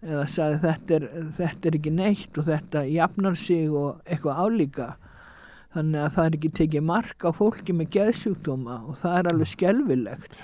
eða 0.00 0.24
sagði 0.32 0.62
þetta 0.62 0.96
er, 0.96 1.06
þetta 1.36 1.68
er 1.68 1.76
ekki 1.80 1.92
neitt 1.92 2.40
og 2.40 2.48
þetta 2.48 2.86
jafnar 2.88 3.36
sig 3.36 3.68
og 3.68 4.00
eitthvað 4.06 4.40
álíka. 4.40 4.88
Þannig 5.74 6.00
að 6.02 6.14
það 6.14 6.24
er 6.24 6.38
ekki 6.38 6.52
tekið 6.56 6.88
mark 6.88 7.28
á 7.28 7.30
fólki 7.36 7.76
með 7.76 7.92
geðsjúkdóma 7.98 8.80
og 8.88 8.96
það 9.02 9.18
er 9.18 9.30
alveg 9.34 9.52
skelfilegt 9.52 10.40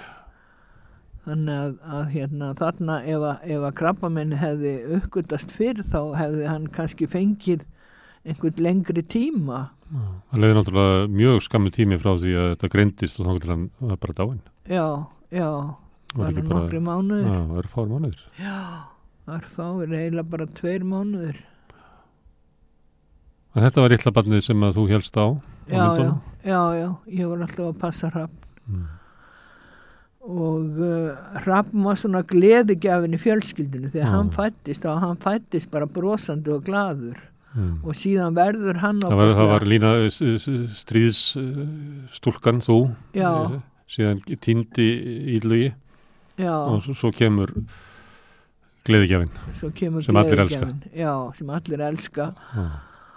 þannig 1.27 1.62
að, 1.62 1.73
að 1.98 2.05
hérna, 2.15 2.51
þarna 2.59 2.98
ef 3.05 3.24
að, 3.31 3.55
að 3.59 3.73
krabbamenni 3.81 4.40
hefði 4.40 4.74
uppgötast 4.98 5.55
fyrr 5.55 5.82
þá 5.86 6.01
hefði 6.19 6.51
hann 6.51 6.69
kannski 6.74 7.09
fengið 7.11 7.66
einhvern 8.27 8.62
lengri 8.62 9.03
tíma. 9.07 9.65
Það 10.31 10.43
leiði 10.43 10.59
náttúrulega 10.59 11.09
mjög 11.15 11.43
skammu 11.47 11.70
tími 11.74 11.98
frá 12.03 12.15
því 12.19 12.32
að 12.35 12.48
þetta 12.55 12.70
greindist 12.73 13.20
og 13.20 13.28
þá 13.28 13.43
til 13.43 13.53
hann 13.53 13.66
bara 14.03 14.16
dáinn. 14.19 14.40
Já, 14.66 14.86
já, 15.31 15.51
var 16.16 16.32
bara, 16.32 16.47
nokkri 16.48 16.81
mánuður 16.82 17.27
já, 17.27 17.40
það 17.51 17.59
eru 17.61 17.73
fár 17.73 17.90
mánuður 17.90 18.23
Já, 18.40 18.57
örfáir 19.36 19.93
eiginlega 19.93 20.31
bara 20.32 20.47
tveir 20.59 20.86
mánuður. 20.86 21.39
en 23.57 23.66
þetta 23.66 23.85
var 23.85 23.97
illa 23.97 24.12
barnið 24.19 24.44
sem 24.47 24.66
að 24.66 24.78
þú 24.78 24.86
helst 24.93 25.16
á 25.19 25.27
á 25.27 25.27
Já, 25.66 25.86
já, 25.98 26.11
já, 26.47 26.61
já, 26.78 26.89
ég 27.11 27.27
var 27.27 27.40
alltaf 27.43 27.65
að 27.66 27.78
passa 27.81 28.11
hrapp. 28.15 28.35
Mm. 28.70 28.85
Og 30.27 30.81
uh, 30.82 31.39
hrappn 31.44 31.85
var 31.86 31.94
svona 32.01 32.23
gleðigjafin 32.27 33.15
í 33.15 33.20
fjölskyldinu 33.23 33.89
þegar 33.93 34.09
Já. 34.09 34.12
hann 34.16 34.31
fættist 34.35 34.85
og 34.90 35.01
hann 35.05 35.16
fættist 35.23 35.70
bara 35.70 35.86
brosandi 35.86 36.51
og 36.57 36.65
glaður 36.66 37.16
Mm. 37.57 37.78
og 37.89 37.94
síðan 37.97 38.35
verður 38.36 38.77
hann 38.82 38.98
það, 39.01 39.15
var, 39.16 39.31
það 39.32 39.47
var 39.48 39.65
lína 39.65 39.90
stríðsstúlkan 40.77 42.61
þú 42.65 42.77
Já. 43.16 43.31
eh, 43.55 43.61
síðan 43.89 44.20
týndi 44.44 44.86
ílugi 45.39 45.70
og 46.44 46.82
svo, 46.85 46.93
svo 46.94 47.11
kemur 47.16 47.53
gleðigjafin 48.86 49.31
kemur 49.74 50.05
sem 50.05 50.16
allir 50.20 50.43
elska. 50.44 50.69
já, 50.94 51.15
sem 51.39 51.51
allir 51.51 51.81
elska 51.89 52.28
Já. 52.55 52.66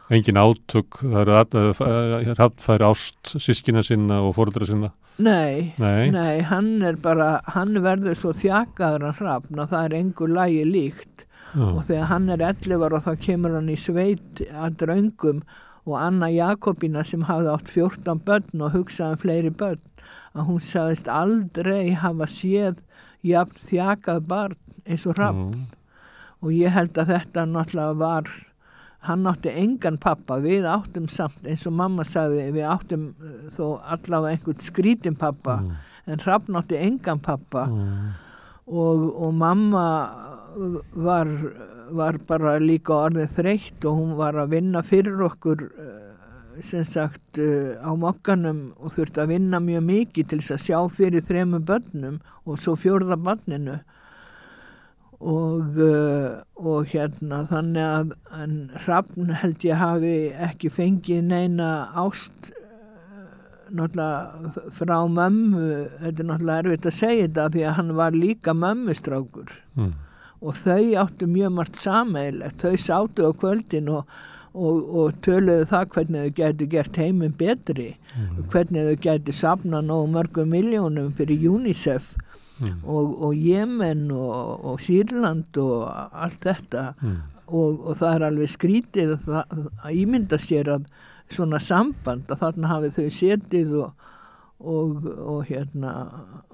Engin 0.10 0.40
átök, 0.41 0.99
það 1.03 1.31
eru 1.34 2.34
hrappfæri 2.34 2.86
ást 2.88 3.36
sískina 3.38 3.84
sinna 3.86 4.22
og 4.26 4.36
fóröldra 4.38 4.65
sinna. 4.65 4.91
Nei, 5.19 5.73
Nei. 5.77 6.10
nei, 6.15 6.41
hann 6.48 6.81
er 6.88 6.95
bara, 6.95 7.41
hann 7.52 7.76
verður 7.84 8.15
svo 8.15 8.31
þjakaður 8.31 9.10
að 9.10 9.18
hrafna, 9.19 9.65
það 9.68 9.86
er 9.90 9.95
engur 9.99 10.31
lægi 10.31 10.61
líkt 10.65 11.26
Já. 11.52 11.65
og 11.65 11.81
þegar 11.90 12.07
hann 12.14 12.30
er 12.30 12.44
11 12.53 12.86
ára 12.88 13.02
þá 13.03 13.10
kemur 13.26 13.57
hann 13.57 13.69
í 13.73 13.76
sveit 13.76 14.41
að 14.53 14.77
draungum 14.84 15.41
og 15.90 15.95
Anna 15.99 16.30
Jakobína 16.31 17.03
sem 17.03 17.26
hafði 17.27 17.52
átt 17.52 17.72
14 17.73 18.22
börn 18.26 18.64
og 18.64 18.76
hugsaði 18.77 19.18
um 19.18 19.22
fleiri 19.26 19.52
börn 19.52 19.81
að 20.38 20.45
hún 20.48 20.61
sagðist 20.64 21.10
aldrei 21.11 21.91
hafa 21.99 22.27
séð 22.30 22.80
jafn 23.26 23.60
þjakað 23.65 24.22
barn 24.30 24.57
eins 24.86 25.03
og 25.10 25.18
hrafn 25.19 25.49
Já. 25.52 25.65
og 26.45 26.53
ég 26.56 26.72
held 26.77 26.95
að 27.02 27.11
þetta 27.18 27.48
náttúrulega 27.49 27.99
var 27.99 28.31
hann 29.08 29.28
átti 29.32 29.50
engan 29.56 29.98
pappa 29.98 30.40
við 30.44 30.66
áttum 30.68 31.06
samt 31.12 31.46
eins 31.48 31.64
og 31.70 31.74
mamma 31.80 32.04
sagði 32.04 32.50
við 32.58 32.66
áttum 32.68 33.06
uh, 33.20 33.36
þó 33.56 33.80
allavega 33.96 34.34
einhvern 34.36 34.60
skrítin 34.66 35.16
pappa 35.20 35.60
Mm. 35.62 35.78
en 36.10 36.20
hrafn 36.26 36.56
átti 36.60 36.76
engan 36.82 37.20
pappa 37.20 37.66
Mm. 37.70 38.12
og, 38.68 39.04
og 39.24 39.34
mamma 39.34 39.86
var, 40.96 41.28
var 41.92 42.18
bara 42.28 42.58
líka 42.60 42.94
orðið 43.08 43.34
þreytt 43.38 43.86
og 43.86 43.98
hún 44.00 44.16
var 44.18 44.34
að 44.42 44.50
vinna 44.56 44.82
fyrir 44.84 45.22
okkur 45.30 45.64
uh, 45.70 46.62
sem 46.62 46.84
sagt 46.84 47.40
á 47.40 47.88
mokkanum 47.96 48.74
og 48.84 48.92
þurfti 48.92 49.22
að 49.24 49.30
vinna 49.32 49.60
mjög 49.64 49.84
mikið 49.88 50.28
til 50.28 50.40
þess 50.42 50.52
að 50.58 50.64
sjá 50.66 50.80
fyrir 50.92 51.24
þremu 51.24 51.60
börnum 51.64 52.18
og 52.46 52.58
svo 52.60 52.74
fjórða 52.76 53.16
barninu 53.16 53.78
og, 55.20 55.76
uh, 55.84 56.40
og 56.56 56.88
hérna 56.94 57.41
þannig 57.48 57.84
að 57.84 58.14
en 58.40 58.56
Hrafn 58.86 59.34
held 59.41 59.66
ég 59.68 59.80
hafi 59.80 60.16
ekki 60.48 60.72
fengið 60.72 61.26
neina 61.28 61.72
ást 62.00 62.52
uh, 62.54 63.26
náttúrulega 63.68 64.70
frá 64.78 64.96
mömmu. 65.12 65.66
Þetta 66.00 66.24
er 66.24 66.30
náttúrulega 66.30 66.64
erfitt 66.64 66.88
að 66.88 66.98
segja 67.02 67.28
þetta 67.28 67.50
því 67.56 67.66
að 67.66 67.78
hann 67.82 67.96
var 68.00 68.16
líka 68.16 68.56
mömmustrákur. 68.56 69.52
Mm. 69.76 69.98
og 70.40 70.56
þau 70.56 70.96
áttu 71.02 71.28
mjög 71.28 71.50
margt 71.52 71.78
sameilegt 71.84 72.62
þau 72.64 72.78
sátu 72.80 73.26
á 73.28 73.32
kvöldin 73.36 73.90
og, 73.91 74.06
og, 74.56 74.78
og 74.88 75.18
töluðu 75.26 75.66
það 75.68 75.90
hvernig 75.96 76.22
þau 76.22 76.38
gætu 76.38 76.68
gert 76.72 76.96
heiminn 76.96 77.36
betri. 77.36 77.90
Hvernig 78.54 78.88
þau 78.88 79.02
gætu 79.04 79.36
safna 79.36 79.82
nógu 79.84 80.08
mörgum 80.14 80.56
miljónum 80.56 81.12
fyrir 81.18 81.44
UNICEF 81.52 82.14
Mm. 82.60 82.80
og, 82.84 83.11
og 83.23 83.36
Jemen 83.36 84.11
og, 84.11 84.65
og 84.65 84.80
Sýrland 84.84 85.57
og 85.64 85.86
allt 86.11 86.41
þetta 86.44 86.94
Mm. 87.02 87.18
og, 87.48 87.80
og 87.88 87.95
það 87.98 88.15
er 88.15 88.26
alveg 88.27 88.49
skrítið 88.52 89.14
að, 89.15 89.23
það, 89.26 89.64
að 89.84 89.95
ímynda 90.03 90.38
sér 90.41 90.69
að 90.76 90.90
svona 91.34 91.60
samband 91.61 92.30
að 92.30 92.41
þarna 92.44 92.72
hafið 92.73 92.98
þau 92.98 93.10
setið 93.19 93.73
og, 93.80 94.06
og, 94.60 95.07
og 95.07 95.40
hérna 95.48 95.94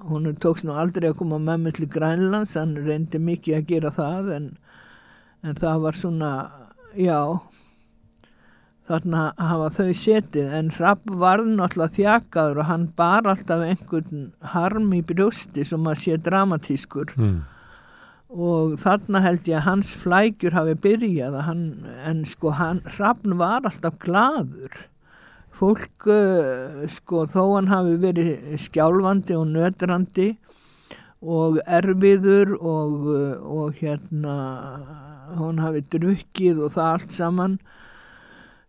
hún 0.06 0.30
tóks 0.40 0.64
nú 0.64 0.76
aldrei 0.76 1.08
að 1.10 1.18
koma 1.18 1.38
með 1.42 1.62
mig 1.64 1.76
til 1.78 1.88
Grænlands, 1.90 2.54
hann 2.54 2.76
reyndi 2.86 3.18
mikið 3.18 3.58
að 3.58 3.66
gera 3.72 3.90
það 3.90 4.32
en, 4.36 4.50
en 5.42 5.58
það 5.58 5.80
var 5.86 5.98
svona, 5.98 6.32
já 6.96 7.20
þarna 8.86 9.26
hafa 9.40 9.68
þau 9.74 9.92
setið 9.98 10.54
en 10.60 10.70
Rapp 10.78 11.10
varð 11.22 11.50
náttúrulega 11.58 11.96
þjakaður 11.96 12.62
og 12.62 12.68
hann 12.70 12.86
bar 12.98 13.26
alltaf 13.32 13.64
einhvern 13.66 14.30
harm 14.54 14.92
í 14.94 15.02
brjósti 15.06 15.66
sem 15.66 15.86
að 15.90 16.02
sé 16.04 16.18
dramatískur 16.22 17.14
Mm. 17.16 17.40
og 18.30 18.76
þarna 18.82 19.22
held 19.24 19.48
ég 19.48 19.58
að 19.58 19.66
hans 19.68 19.94
flækjur 19.94 20.54
hafi 20.54 20.74
byrjað 20.86 21.34
að 21.38 21.46
hann, 21.48 21.64
en 22.04 22.24
sko 22.24 22.50
hann, 22.50 22.82
Hrafn 22.96 23.38
var 23.38 23.66
alltaf 23.66 23.98
glaður 24.02 24.74
fólk 25.56 26.06
uh, 26.12 26.84
sko 26.92 27.24
þó 27.26 27.56
hann 27.56 27.70
hafi 27.70 27.96
verið 28.02 28.58
skjálfandi 28.60 29.36
og 29.38 29.46
nötrandi 29.54 30.34
og 31.22 31.58
erfiður 31.64 32.52
og, 32.60 33.06
uh, 33.08 33.38
og 33.40 33.78
hérna 33.80 34.36
hún 35.38 35.58
hafi 35.62 35.82
drukkið 35.94 36.60
og 36.66 36.74
það 36.76 36.92
allt 36.92 37.16
saman 37.16 37.58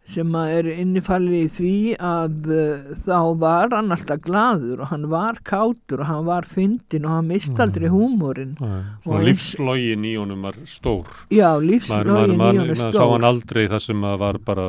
sem 0.07 0.35
er 0.39 0.63
innifallið 0.71 1.33
í 1.41 1.47
því 1.51 1.71
að 1.99 2.45
uh, 2.55 2.91
þá 3.03 3.17
var 3.41 3.73
hann 3.75 3.91
alltaf 3.91 4.21
glaður 4.23 4.83
og 4.85 4.91
hann 4.93 5.07
var 5.11 5.39
kátur 5.43 5.99
og 5.99 6.07
hann 6.07 6.25
var 6.29 6.47
fyndin 6.47 7.03
og 7.09 7.11
hann 7.17 7.27
mist 7.27 7.59
aldrei 7.59 7.89
húmórin 7.91 8.53
Svona 8.57 8.85
Og 9.03 9.25
lífslogin 9.27 10.05
í 10.07 10.13
honum 10.15 10.45
var 10.47 10.55
stór. 10.63 11.11
Já, 11.33 11.49
lífslögin 11.59 12.07
í 12.07 12.15
honum 12.31 12.39
maður 12.39 12.71
sá 12.79 12.87
stór. 12.93 13.11
hann 13.17 13.27
aldrei 13.27 13.65
það 13.67 13.83
sem 13.89 14.05
að 14.07 14.15
var 14.23 14.39
bara 14.47 14.67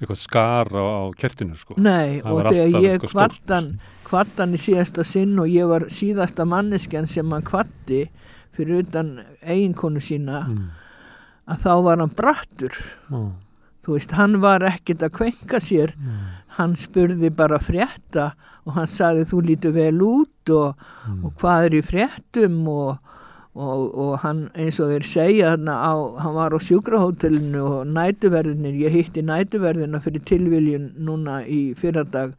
eitthvað 0.00 0.16
skar 0.22 0.72
á, 0.72 0.80
á 0.80 1.02
kertinu 1.20 1.58
sko. 1.60 1.74
Nei, 1.76 2.22
Það 2.24 2.30
og 2.32 2.38
var 2.40 2.50
þegar 2.56 2.86
ég 2.88 3.04
kvartan, 3.04 3.66
kvartan 4.08 4.56
í 4.56 4.60
síðasta 4.64 5.04
sinn 5.04 5.36
og 5.44 5.52
ég 5.52 5.68
var 5.68 5.84
síðasta 5.92 6.46
manneskjan 6.48 7.04
sem 7.06 7.28
hann 7.36 7.44
kvatti 7.44 8.06
fyrir 8.56 8.80
utan 8.86 9.18
eiginkonu 9.44 10.00
sína, 10.00 10.46
Mm. 10.48 10.70
að 11.52 11.60
þá 11.68 11.72
var 11.84 12.00
hann 12.00 12.16
brattur. 12.16 12.72
Mm. 13.12 13.28
Þú 13.84 13.94
veist, 13.96 14.10
hann 14.12 14.40
var 14.42 14.60
ekkert 14.68 15.00
að 15.06 15.14
kvenka 15.16 15.60
sér, 15.60 15.94
Mm. 15.96 16.18
hann 16.58 16.74
spurði 16.76 17.30
bara 17.34 17.58
frétta 17.58 18.32
og 18.66 18.74
hann 18.74 18.86
sagði 18.86 19.24
þú 19.30 19.38
lítur 19.46 19.72
vel 19.72 20.00
út 20.04 20.50
og, 20.50 20.74
Mm. 21.08 21.24
og 21.24 21.32
hvað 21.40 21.64
er 21.66 21.70
í 21.78 21.82
fréttum? 21.82 22.68
Og, 22.68 22.98
og, 23.56 23.94
og 23.98 24.18
hann 24.20 24.50
eins 24.54 24.78
og 24.80 24.90
þeir 24.92 25.02
segja 25.08 25.50
hann, 25.50 25.64
á, 25.66 25.94
hann 26.20 26.34
var 26.34 26.50
á 26.52 26.58
sjúkrahótelinu 26.60 27.62
og 27.62 27.86
nætuverðinir, 27.86 28.76
ég 28.84 28.92
hitti 28.92 29.22
nætuverðina 29.22 30.00
fyrir 30.02 30.22
tilviljun 30.24 30.92
núna 30.98 31.40
í 31.48 31.74
fyrradag 31.74 32.34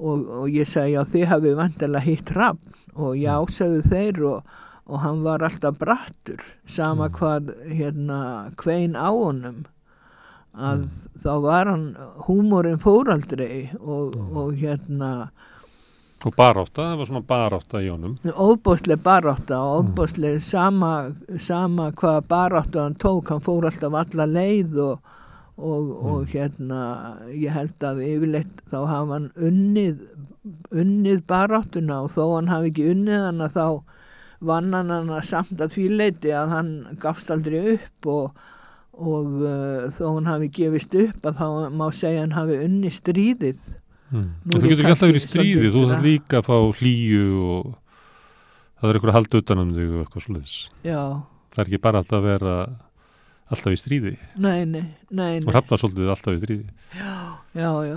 og, 0.00 0.26
og 0.28 0.48
ég 0.48 0.66
segi 0.66 0.94
já 0.96 1.04
þið 1.04 1.26
hafið 1.28 1.56
vantilega 1.60 2.00
hitt 2.06 2.30
rafn. 2.34 2.58
Og 2.96 3.14
já 3.20 3.36
sagðu 3.52 3.82
þeir 3.86 4.24
og, 4.26 4.42
og 4.88 4.98
hann 5.04 5.22
var 5.22 5.38
alltaf 5.44 5.76
brattur 5.78 6.40
sama 6.66 7.08
hvað 7.10 7.52
hérna 7.68 8.50
kvein 8.56 8.96
á 8.96 9.06
honum 9.12 9.66
að 10.56 10.86
þá 11.22 11.30
var 11.44 11.70
hann 11.70 11.86
húmórin 12.26 12.80
fóraldrei 12.82 13.70
og, 13.80 14.16
og 14.34 14.56
hérna 14.58 15.30
Og 16.20 16.34
barátta, 16.36 16.84
það 16.84 16.98
var 16.98 17.08
svona 17.08 17.24
barátta 17.24 17.80
í 17.80 17.86
honum. 17.88 18.18
ofbóðsleg 18.28 19.00
barátta 19.00 19.56
og 19.64 19.86
ofbóðsleg 19.86 20.42
sama, 20.44 21.14
sama 21.40 21.86
hvað 21.96 22.26
barátta 22.28 22.82
hann 22.84 22.98
tók, 23.00 23.30
hann 23.32 23.40
fór 23.40 23.64
alltaf 23.70 23.96
alla 24.02 24.26
leið 24.28 24.76
og, 24.84 25.14
og, 25.56 25.94
og 26.10 26.34
hérna 26.34 26.82
ég 27.32 27.56
held 27.56 27.86
að 27.88 28.02
yfirleitt 28.04 28.60
þá 28.68 28.76
hafa 28.82 29.14
hann 29.14 29.30
unnið 29.40 30.04
unnið 30.74 31.24
baráttuna 31.28 32.02
og 32.04 32.12
þó 32.12 32.22
hann 32.34 32.52
hafi 32.52 32.70
ekki 32.70 32.90
unnið 32.92 33.24
hana 33.26 33.48
þá 33.52 33.64
vann 34.50 34.72
hann 34.76 34.92
hana 34.92 35.20
samt 35.24 35.60
að 35.60 35.74
því 35.74 35.88
leiti 35.94 36.32
að 36.36 36.54
hann 36.54 36.70
gafst 37.00 37.32
aldrei 37.32 37.78
upp 37.78 38.08
og, 38.12 38.30
og 39.00 39.36
uh, 39.40 39.88
þó 39.96 40.04
hann 40.14 40.28
hafi 40.30 40.48
gefist 40.60 40.94
upp 41.00 41.28
að 41.30 41.40
þá 41.40 41.46
má 41.80 41.86
segja 41.96 42.24
hann 42.24 42.36
hafi 42.36 42.60
unnið 42.68 42.98
stríðið 43.00 43.68
Mm. 44.10 44.30
Þú 44.50 44.60
getur 44.64 44.80
ekki 44.82 44.90
alltaf 44.90 45.06
verið 45.06 45.14
í 45.14 45.20
kannski 45.22 45.30
stríði, 45.30 45.68
þú 45.70 45.80
þarf 45.86 46.00
líka 46.02 46.38
að 46.40 46.46
fá 46.48 46.56
hlýju 46.80 47.26
og 47.46 47.66
það 48.80 48.88
er 48.88 48.96
eitthvað 48.98 49.10
að 49.12 49.16
halda 49.16 49.40
utan 49.42 49.60
um 49.62 49.68
þig 49.76 49.92
og 49.92 50.00
eitthvað 50.02 50.48
já, 50.82 51.02
Það 51.50 51.60
er 51.62 51.68
ekki 51.68 51.80
bara 51.84 52.00
alltaf 52.02 52.16
að 52.18 52.26
vera 52.26 52.54
alltaf 53.54 53.76
í 53.76 53.78
stríði. 53.78 54.12
nei, 54.34 54.64
nei, 54.64 54.82
nei, 55.10 55.36
Og 55.38 55.46
nei. 55.46 55.52
hrafnar 55.54 55.82
svolítið 55.82 56.10
alltaf 56.10 56.34
í 56.34 56.40
stríði. 56.42 56.66
Já, 57.54 57.70
já. 57.86 57.96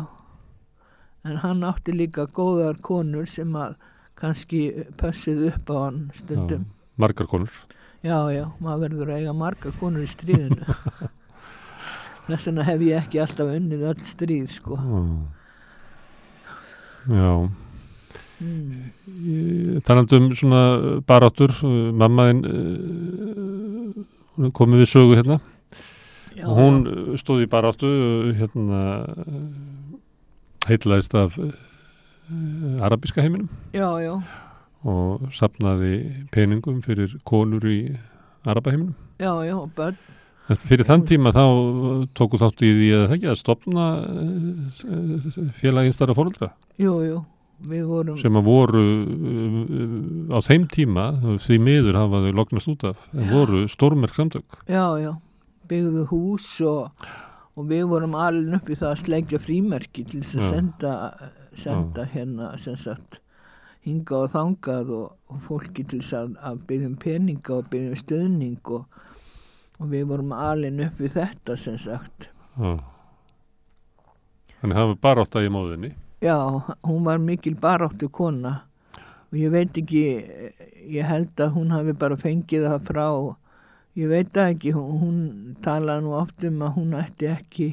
En 1.26 1.38
hann 1.42 1.66
átti 1.66 1.98
líka 1.98 2.28
góðar 2.30 2.78
konur 2.86 3.26
sem 3.26 3.50
að 3.58 3.74
kannski 4.14 4.62
pössið 5.02 5.48
upp 5.50 5.74
á 5.74 5.76
hann 5.88 6.12
stundum. 6.14 6.66
Já, 6.70 6.98
margar 7.02 7.26
konur. 7.32 7.50
Já, 8.04 8.18
já, 8.36 8.44
maður 8.60 8.82
verður 8.84 9.10
að 9.14 9.20
eiga 9.22 9.34
margar 9.38 9.74
konur 9.80 10.04
í 10.04 10.08
stríðinu. 10.12 10.64
Þess 12.28 12.48
vegna 12.50 12.64
hef 12.68 12.82
ég 12.84 13.00
ekki 13.00 13.22
alltaf 13.24 13.48
unnið 13.56 13.82
öll 13.92 14.04
stríð, 14.08 14.48
sko. 14.52 14.74
Já. 14.80 15.00
Já. 17.14 17.34
Mm. 18.44 19.80
Talandi 19.88 20.14
um 20.20 20.28
svona 20.36 20.64
baráttur, 21.08 21.52
uh, 21.64 21.92
mammaðin 21.96 22.42
uh, 22.50 22.52
komið 24.56 24.78
við 24.84 24.90
sögu 24.92 25.16
hérna. 25.20 25.38
Já, 26.34 26.46
og 26.50 26.54
hún 26.58 26.76
uh, 26.90 26.94
stóð 27.22 27.44
í 27.46 27.52
baráttu 27.52 27.90
hérna 28.40 28.80
heitlaðist 30.68 31.14
af 31.18 31.38
uh, 31.38 31.52
arabíska 32.82 33.22
heiminum 33.22 33.50
já, 33.76 34.00
já, 34.02 34.22
og 34.84 35.30
sapnaði 35.35 36.26
peningum 36.34 36.81
fyrir 36.84 37.14
konur 37.27 37.64
í 37.69 37.77
arabaheiminum. 38.45 38.95
já, 39.19 39.31
já, 39.47 39.57
börn. 39.77 39.97
Fyrir 40.68 40.84
þann 40.84 41.05
tíma 41.07 41.31
þá 41.31 41.43
tóku 42.19 42.35
þáttu 42.41 42.68
í 42.68 42.73
því 42.76 42.88
að 42.97 43.03
það 43.07 43.14
ekki 43.15 43.30
að 43.31 43.38
stopna 43.39 43.85
uh, 44.03 45.53
félaginstara 45.61 46.15
fóruldra 46.18 46.49
Jú, 46.81 46.97
jú, 47.07 47.22
við 47.69 47.85
vorum, 47.88 48.18
sem 48.19 48.35
að 48.41 48.49
voru 48.49 48.81
uh, 48.84 50.35
á 50.35 50.39
þeim 50.43 50.65
tíma, 50.73 51.05
því 51.39 51.60
miður 51.64 51.99
hafa 52.01 52.23
þau 52.26 52.34
lognast 52.41 52.72
út 52.73 52.84
af, 52.91 53.07
en 53.15 53.23
Já. 53.23 53.31
voru 53.38 53.64
stórmerk 53.72 54.19
samtök. 54.19 54.60
já, 54.68 54.84
já, 54.99 55.14
byggðu 55.72 56.05
hús 56.11 56.49
og, 56.68 57.07
og 57.55 57.72
við 57.72 57.88
vorum 57.95 58.19
alveg 58.19 58.60
upp 58.60 58.68
í 58.76 58.80
það 58.84 58.91
að 58.91 59.01
sleggja 59.05 59.39
frímerki 59.47 60.03
til 60.11 60.26
þess 60.26 60.41
að 60.41 60.49
senda, 60.51 60.93
senda 61.55 62.10
hérna 62.11 62.51
sem 62.60 62.76
sagt 62.76 63.23
hinga 63.84 64.22
og 64.23 64.31
þangað 64.34 64.93
og, 64.97 65.07
og 65.30 65.43
fólki 65.47 65.84
til 65.84 65.99
þess 66.01 66.19
að, 66.19 66.38
að 66.39 66.64
byggjum 66.69 66.95
peninga 67.03 67.57
og 67.57 67.69
byggjum 67.73 67.99
stöðning 68.03 68.73
og, 68.77 69.03
og 69.80 69.91
við 69.91 70.07
vorum 70.11 70.34
alveg 70.38 70.85
upp 70.88 71.03
í 71.03 71.14
þetta 71.18 71.60
sem 71.60 71.80
sagt 71.81 72.30
Já. 72.53 72.77
Þannig 74.64 74.77
það 74.77 74.85
var 74.88 74.99
bara 75.03 75.23
átt 75.26 75.34
að 75.35 75.45
í 75.45 75.51
móðinni. 75.51 75.89
Já, 76.23 76.38
hún 76.88 77.01
var 77.03 77.18
mikil 77.19 77.57
baráttu 77.60 78.07
kona 78.07 78.61
og 79.27 79.35
ég 79.35 79.51
veit 79.51 79.76
ekki, 79.76 80.03
ég 80.88 81.10
held 81.10 81.41
að 81.43 81.55
hún 81.57 81.73
hafi 81.73 81.95
bara 81.99 82.15
fengið 82.15 82.69
það 82.69 82.85
frá, 82.88 83.07
ég 83.99 84.11
veit 84.14 84.39
ekki, 84.39 84.72
hún, 84.77 85.01
hún 85.01 85.18
talaði 85.65 86.05
nú 86.05 86.14
oft 86.15 86.45
um 86.47 86.61
að 86.64 86.77
hún 86.77 86.93
ætti 86.95 87.27
ekki, 87.34 87.68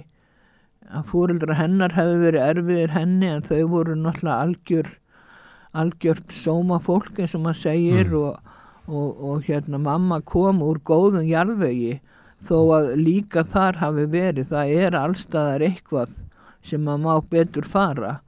að 0.90 1.06
fóreldra 1.12 1.60
hennar 1.60 1.94
hefði 1.94 2.18
verið 2.24 2.46
erfiðir 2.48 2.96
henni 2.96 3.30
en 3.30 3.46
þau 3.46 3.60
voru 3.76 3.94
náttúrulega 4.00 4.48
algjör, 4.48 4.90
algjört 5.72 6.32
sóma 6.34 6.80
fólk 6.82 7.20
eins 7.20 7.34
og 7.34 7.44
maður 7.44 7.60
segir 7.62 8.08
Mm. 8.10 8.16
og, 8.16 8.56
og, 8.88 9.20
og 9.30 9.44
hérna 9.46 9.78
mamma 9.78 10.20
kom 10.20 10.62
úr 10.62 10.80
góðum 10.82 11.28
jarðvegi 11.28 12.00
þó 12.48 12.56
að 12.74 12.90
líka 12.96 13.44
þar 13.44 13.76
hafi 13.76 14.06
verið, 14.08 14.48
það 14.48 14.74
er 14.80 14.96
allstaðar 14.96 15.62
eitthvað 15.68 16.16
sem 16.62 16.82
maður 16.82 17.04
má 17.04 17.30
betur 17.30 17.64
fara 17.68 18.20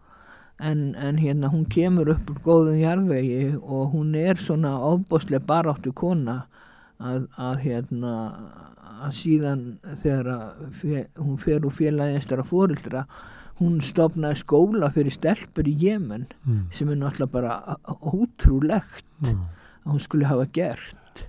en, 0.62 0.94
en 0.94 1.18
hérna 1.18 1.50
hún 1.52 1.64
kemur 1.66 2.12
upp 2.14 2.30
úr 2.30 2.40
góðum 2.44 2.78
jarðvegi 2.80 3.56
og 3.60 3.92
hún 3.96 4.14
er 4.14 4.38
svona 4.40 4.76
ofbóðslega 4.92 5.46
baráttu 5.48 5.92
kona 5.92 6.42
að, 7.02 7.26
að 7.36 7.56
hérna 7.66 8.14
að 9.02 9.14
síðan 9.18 9.62
þegar 9.98 10.28
að 10.30 10.66
hún 11.18 11.38
fer 11.42 11.64
úr 11.66 11.74
félagi 11.74 12.18
einstara 12.18 12.46
fórildra 12.46 13.06
hún 13.62 13.78
stopnaði 13.84 14.40
skóla 14.42 14.90
fyrir 14.94 15.14
stelpur 15.14 15.68
í 15.70 15.74
Jemen 15.78 16.26
Mm. 16.46 16.66
sem 16.74 16.88
er 16.90 16.98
náttúrulega 16.98 17.32
bara 17.32 17.76
ótrúlegt 18.02 19.04
Já. 19.22 19.32
að 19.84 19.92
hún 19.94 20.00
skulle 20.02 20.26
hafa 20.26 20.46
gert 20.52 21.26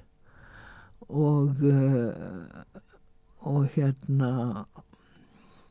og 1.10 1.62
uh, 1.62 2.12
og 3.44 3.68
hérna 3.76 4.66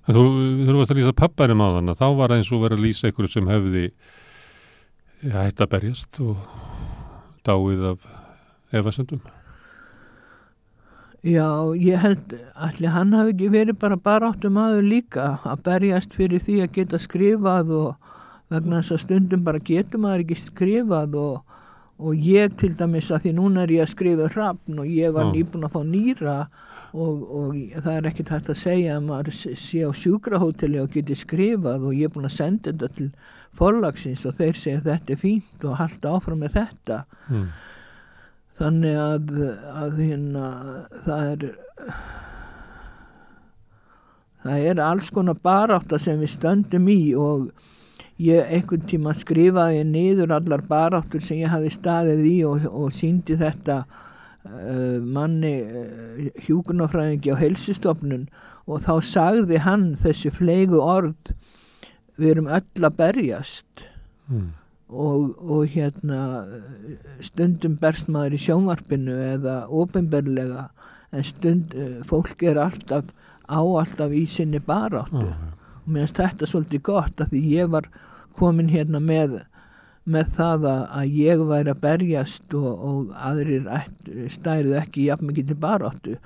En 0.03 0.15
þú, 0.17 0.23
varst 0.75 0.91
að 0.91 0.99
lýsa 0.99 1.13
pappæri 1.15 1.55
máðan 1.55 1.93
þá 1.95 2.07
var 2.19 2.33
eins 2.35 2.49
og 2.53 2.65
verið 2.65 2.79
að 2.81 2.87
lýsa 2.89 3.11
ykkur 3.13 3.29
sem 3.31 3.47
hefði 3.47 3.85
hætt 5.31 5.61
að 5.63 5.71
berjast 5.77 6.19
og 6.25 6.41
dáið 7.47 7.85
af 7.93 8.07
efasendum. 8.75 9.21
Já, 11.23 11.47
ég 11.79 12.01
held 12.03 12.33
allir 12.59 12.91
hann 12.91 13.13
hafi 13.15 13.31
ekki 13.37 13.49
verið 13.53 13.77
bara 13.79 13.95
baráttu 13.97 14.51
maður 14.51 14.83
líka 14.91 15.27
að 15.47 15.61
berjast 15.69 16.17
fyrir 16.19 16.43
því 16.43 16.57
að 16.65 16.73
geta 16.81 16.99
skrifað 16.99 17.71
og 17.79 18.11
vegna 18.51 18.81
þess 18.83 18.97
að 18.97 19.03
stundum 19.05 19.45
bara 19.47 19.63
getur 19.63 20.03
maður 20.03 20.25
ekki 20.25 20.39
skrifað 20.41 21.15
og, 21.23 21.55
og 22.03 22.27
ég 22.27 22.57
til 22.59 22.73
dæmis 22.75 23.13
að 23.15 23.23
því 23.29 23.35
núna 23.39 23.63
er 23.63 23.75
ég 23.77 23.87
að 23.87 23.93
skrifa 23.95 24.29
hrafn 24.35 24.83
og 24.83 24.91
ég 24.91 25.15
var 25.15 25.31
nýbúin 25.31 25.69
að 25.69 25.77
fá 25.77 25.81
nýra 25.93 26.37
og, 26.93 27.23
og 27.23 27.55
það 27.79 27.95
er 27.95 28.11
ekkert 28.11 28.35
hægt 28.35 28.51
að 28.53 28.61
segja 28.67 28.97
að 28.99 29.07
maður 29.13 29.39
sé 29.39 29.87
á 29.87 29.91
sjúkrahóteli 30.03 30.83
og 30.83 30.91
geti 30.93 31.15
skrifað 31.23 31.87
og 31.87 31.95
ég 31.97 32.11
er 32.11 32.17
búin 32.19 32.27
að 32.29 32.35
senda 32.41 32.73
þetta 32.75 32.91
til 32.99 33.13
forlagsins 33.57 34.27
og 34.27 34.35
þeir 34.43 34.59
segja 34.59 34.83
þetta 34.91 35.15
er 35.15 35.23
fínt 35.23 35.65
og 35.71 35.79
halda 35.79 36.17
áfram 36.19 36.43
með 36.43 36.59
þetta 36.59 37.05
Mm. 37.31 37.47
Þannig 38.63 38.99
að, 39.03 39.31
að 39.83 39.99
hérna, 39.99 40.47
það 41.03 41.29
er 41.33 41.47
það 44.43 44.67
er 44.71 44.83
alls 44.83 45.11
konar 45.15 45.39
barátta 45.43 45.99
sem 46.03 46.21
við 46.23 46.33
stöndum 46.37 46.89
í 46.93 47.01
og 47.19 47.51
ég 48.23 48.55
einhvern 48.55 48.87
tíma 48.91 49.15
skrifaði 49.19 49.83
niður 49.89 50.35
allar 50.39 50.63
baráttur 50.69 51.23
sem 51.25 51.43
ég 51.43 51.53
hafi 51.53 51.71
staðið 51.75 52.25
í 52.29 52.37
og, 52.47 52.67
og 52.71 52.95
síndi 52.95 53.39
þetta 53.41 53.83
uh, 53.83 54.99
manni 55.03 55.55
uh, 55.63 56.27
hjúkunarfræðingi 56.47 57.35
á 57.35 57.43
helsistofnun 57.43 58.29
og 58.71 58.85
þá 58.85 58.95
sagði 59.07 59.63
hann 59.65 59.93
þessi 59.99 60.31
fleigu 60.35 60.83
orð 60.83 61.35
við 62.15 62.37
erum 62.37 62.53
öll 62.53 62.87
að 62.87 63.01
berjast 63.01 63.89
Mm. 64.33 64.53
Og, 64.93 65.33
og 65.41 65.67
hérna 65.73 66.21
stundum 67.25 67.79
berst 67.81 68.11
maður 68.13 68.37
í 68.37 68.43
sjónvarpinu 68.45 69.17
eða 69.33 69.57
ofinberlega 69.69 70.69
en 71.13 71.27
stund, 71.27 71.75
eh, 71.77 72.01
fólk 72.09 72.45
er 72.49 72.61
alltaf 72.61 73.11
á 73.49 73.61
alltaf 73.61 74.13
í 74.17 74.25
sinni 74.31 74.61
baráttu. 74.65 75.27
Já, 75.29 75.53
og 75.83 75.89
mér 75.89 76.07
finnst 76.07 76.21
þetta 76.21 76.49
svolítið 76.49 76.85
gott 76.89 77.21
að 77.21 77.35
því 77.35 77.43
ég 77.53 77.73
var 77.73 77.89
komin 78.39 78.71
hérna 78.73 79.01
með 79.03 79.43
með 80.03 80.31
það 80.37 80.65
að, 80.67 81.13
ég 81.15 81.43
væri 81.47 81.71
að 81.71 81.83
berjast 81.83 82.55
og, 82.59 82.71
og 82.73 83.13
aðrir 83.15 83.69
stæðu 84.33 84.75
ekki 84.81 85.07
jafn 85.07 85.29
mikið 85.29 85.53
til 85.53 85.59
baráttu. 85.63 86.17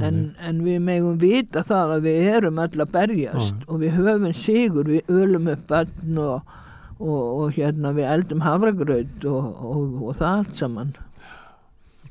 En, 0.00 0.20
en 0.40 0.62
við 0.64 0.78
megum 0.80 1.18
vita 1.20 1.64
það 1.68 1.96
að 1.96 2.06
við 2.06 2.28
erum 2.32 2.60
öll 2.62 2.80
að 2.80 2.92
berjast 2.94 3.66
og 3.66 3.82
við 3.82 3.98
höfum 3.98 4.30
sigur, 4.32 4.88
við 4.88 5.10
ölum 5.12 5.50
upp 5.52 5.66
bönn 5.68 6.20
og, 6.22 6.54
og, 7.02 7.22
og 7.42 7.56
hérna 7.56 7.92
við 7.96 8.10
eldum 8.14 8.44
hafragraut 8.44 9.26
og, 9.28 9.64
og, 9.72 9.96
og 10.08 10.14
það 10.20 10.36
allt 10.38 10.62
saman. 10.62 10.92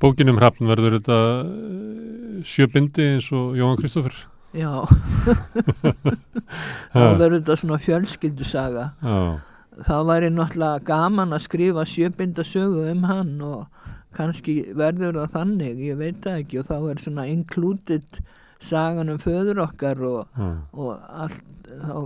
Bókin 0.02 0.32
um 0.32 0.38
hrafn 0.40 0.68
verður 0.70 0.98
þetta 0.98 1.18
eh, 1.46 2.42
sjöbindi 2.48 3.08
eins 3.14 3.30
og 3.34 3.56
Jóhann 3.58 3.80
Kristoffer. 3.80 4.16
já, 4.52 4.84
þá 6.92 7.04
verður 7.16 7.38
þetta 7.38 7.54
svona 7.56 7.78
fjölskyldusaga 7.80 8.82
Já, 9.00 9.20
það 9.86 10.08
væri 10.10 10.28
náttúrulega 10.34 10.84
gaman 10.84 11.32
að 11.32 11.46
skrifa 11.46 11.86
sjöbinda 11.88 12.44
sögu 12.44 12.84
um 12.90 13.06
hann 13.08 13.38
og 13.46 13.62
kannski 14.12 14.58
verður 14.76 15.22
það 15.22 15.38
þannig, 15.38 15.80
ég 15.88 16.00
veit 16.00 16.20
það 16.24 16.42
ekki 16.42 16.60
og 16.60 16.68
þá 16.68 16.76
er 16.92 17.00
svona 17.06 17.26
included 17.32 18.20
sagan 18.62 19.12
um 19.12 19.18
föður 19.22 19.64
okkar 19.66 20.00
og, 20.06 20.20
já, 20.38 20.48
og 20.72 20.92
allt, 21.24 21.44
þá 21.72 21.96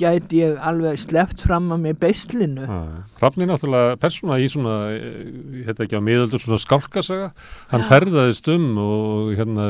gæti 0.00 0.40
ég 0.42 0.56
alveg 0.66 0.98
sleppt 1.00 1.44
fram 1.46 1.68
að 1.74 1.84
mér 1.84 1.98
beislinu 2.02 2.66
já. 2.66 2.78
Hrafn 3.20 3.44
er 3.44 3.50
náttúrulega 3.52 3.98
persóna 4.02 4.38
í 4.42 4.48
svona, 4.52 4.76
eh, 4.96 5.62
þetta 5.68 5.86
ekki 5.86 6.00
á 6.00 6.06
miðaldur 6.08 6.42
svona 6.42 6.62
skálkasaga. 6.62 7.30
Hann 7.72 7.86
ferðaðist 7.90 8.50
um 8.54 8.66
og 8.82 9.32
hérna 9.38 9.68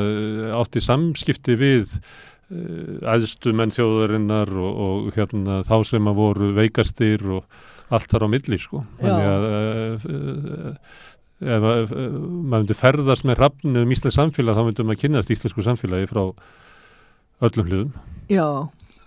átti 0.57 0.83
samskipti 0.83 1.57
við 1.59 1.97
uh, 1.97 3.15
æðstu 3.15 3.53
menn 3.55 3.73
þjóðarinnar 3.75 4.51
og, 4.57 4.83
og 4.87 5.17
hérna 5.17 5.61
þá 5.67 5.77
sem 5.91 6.09
að 6.09 6.21
voru 6.21 6.53
veikastir 6.57 7.23
og 7.39 7.45
allt 7.93 8.09
þar 8.11 8.27
á 8.27 8.33
milli 8.33 8.59
sko. 8.59 8.83
Þannig 8.99 9.29
að 9.31 10.09
uh, 10.11 10.97
ef 11.37 11.65
að, 11.69 11.91
maður 11.93 12.63
myndi 12.63 12.77
ferðast 12.77 13.27
með 13.27 13.41
hrafnu 13.41 13.83
um 13.83 13.91
íslensk 13.93 14.17
samfélag 14.17 14.57
þá 14.57 14.63
myndi 14.67 14.85
maður 14.87 15.01
kynast 15.03 15.33
íslensku 15.35 15.65
samfélagi 15.65 16.09
frá 16.09 16.23
öllum 17.47 17.67
hliðum. 17.69 17.91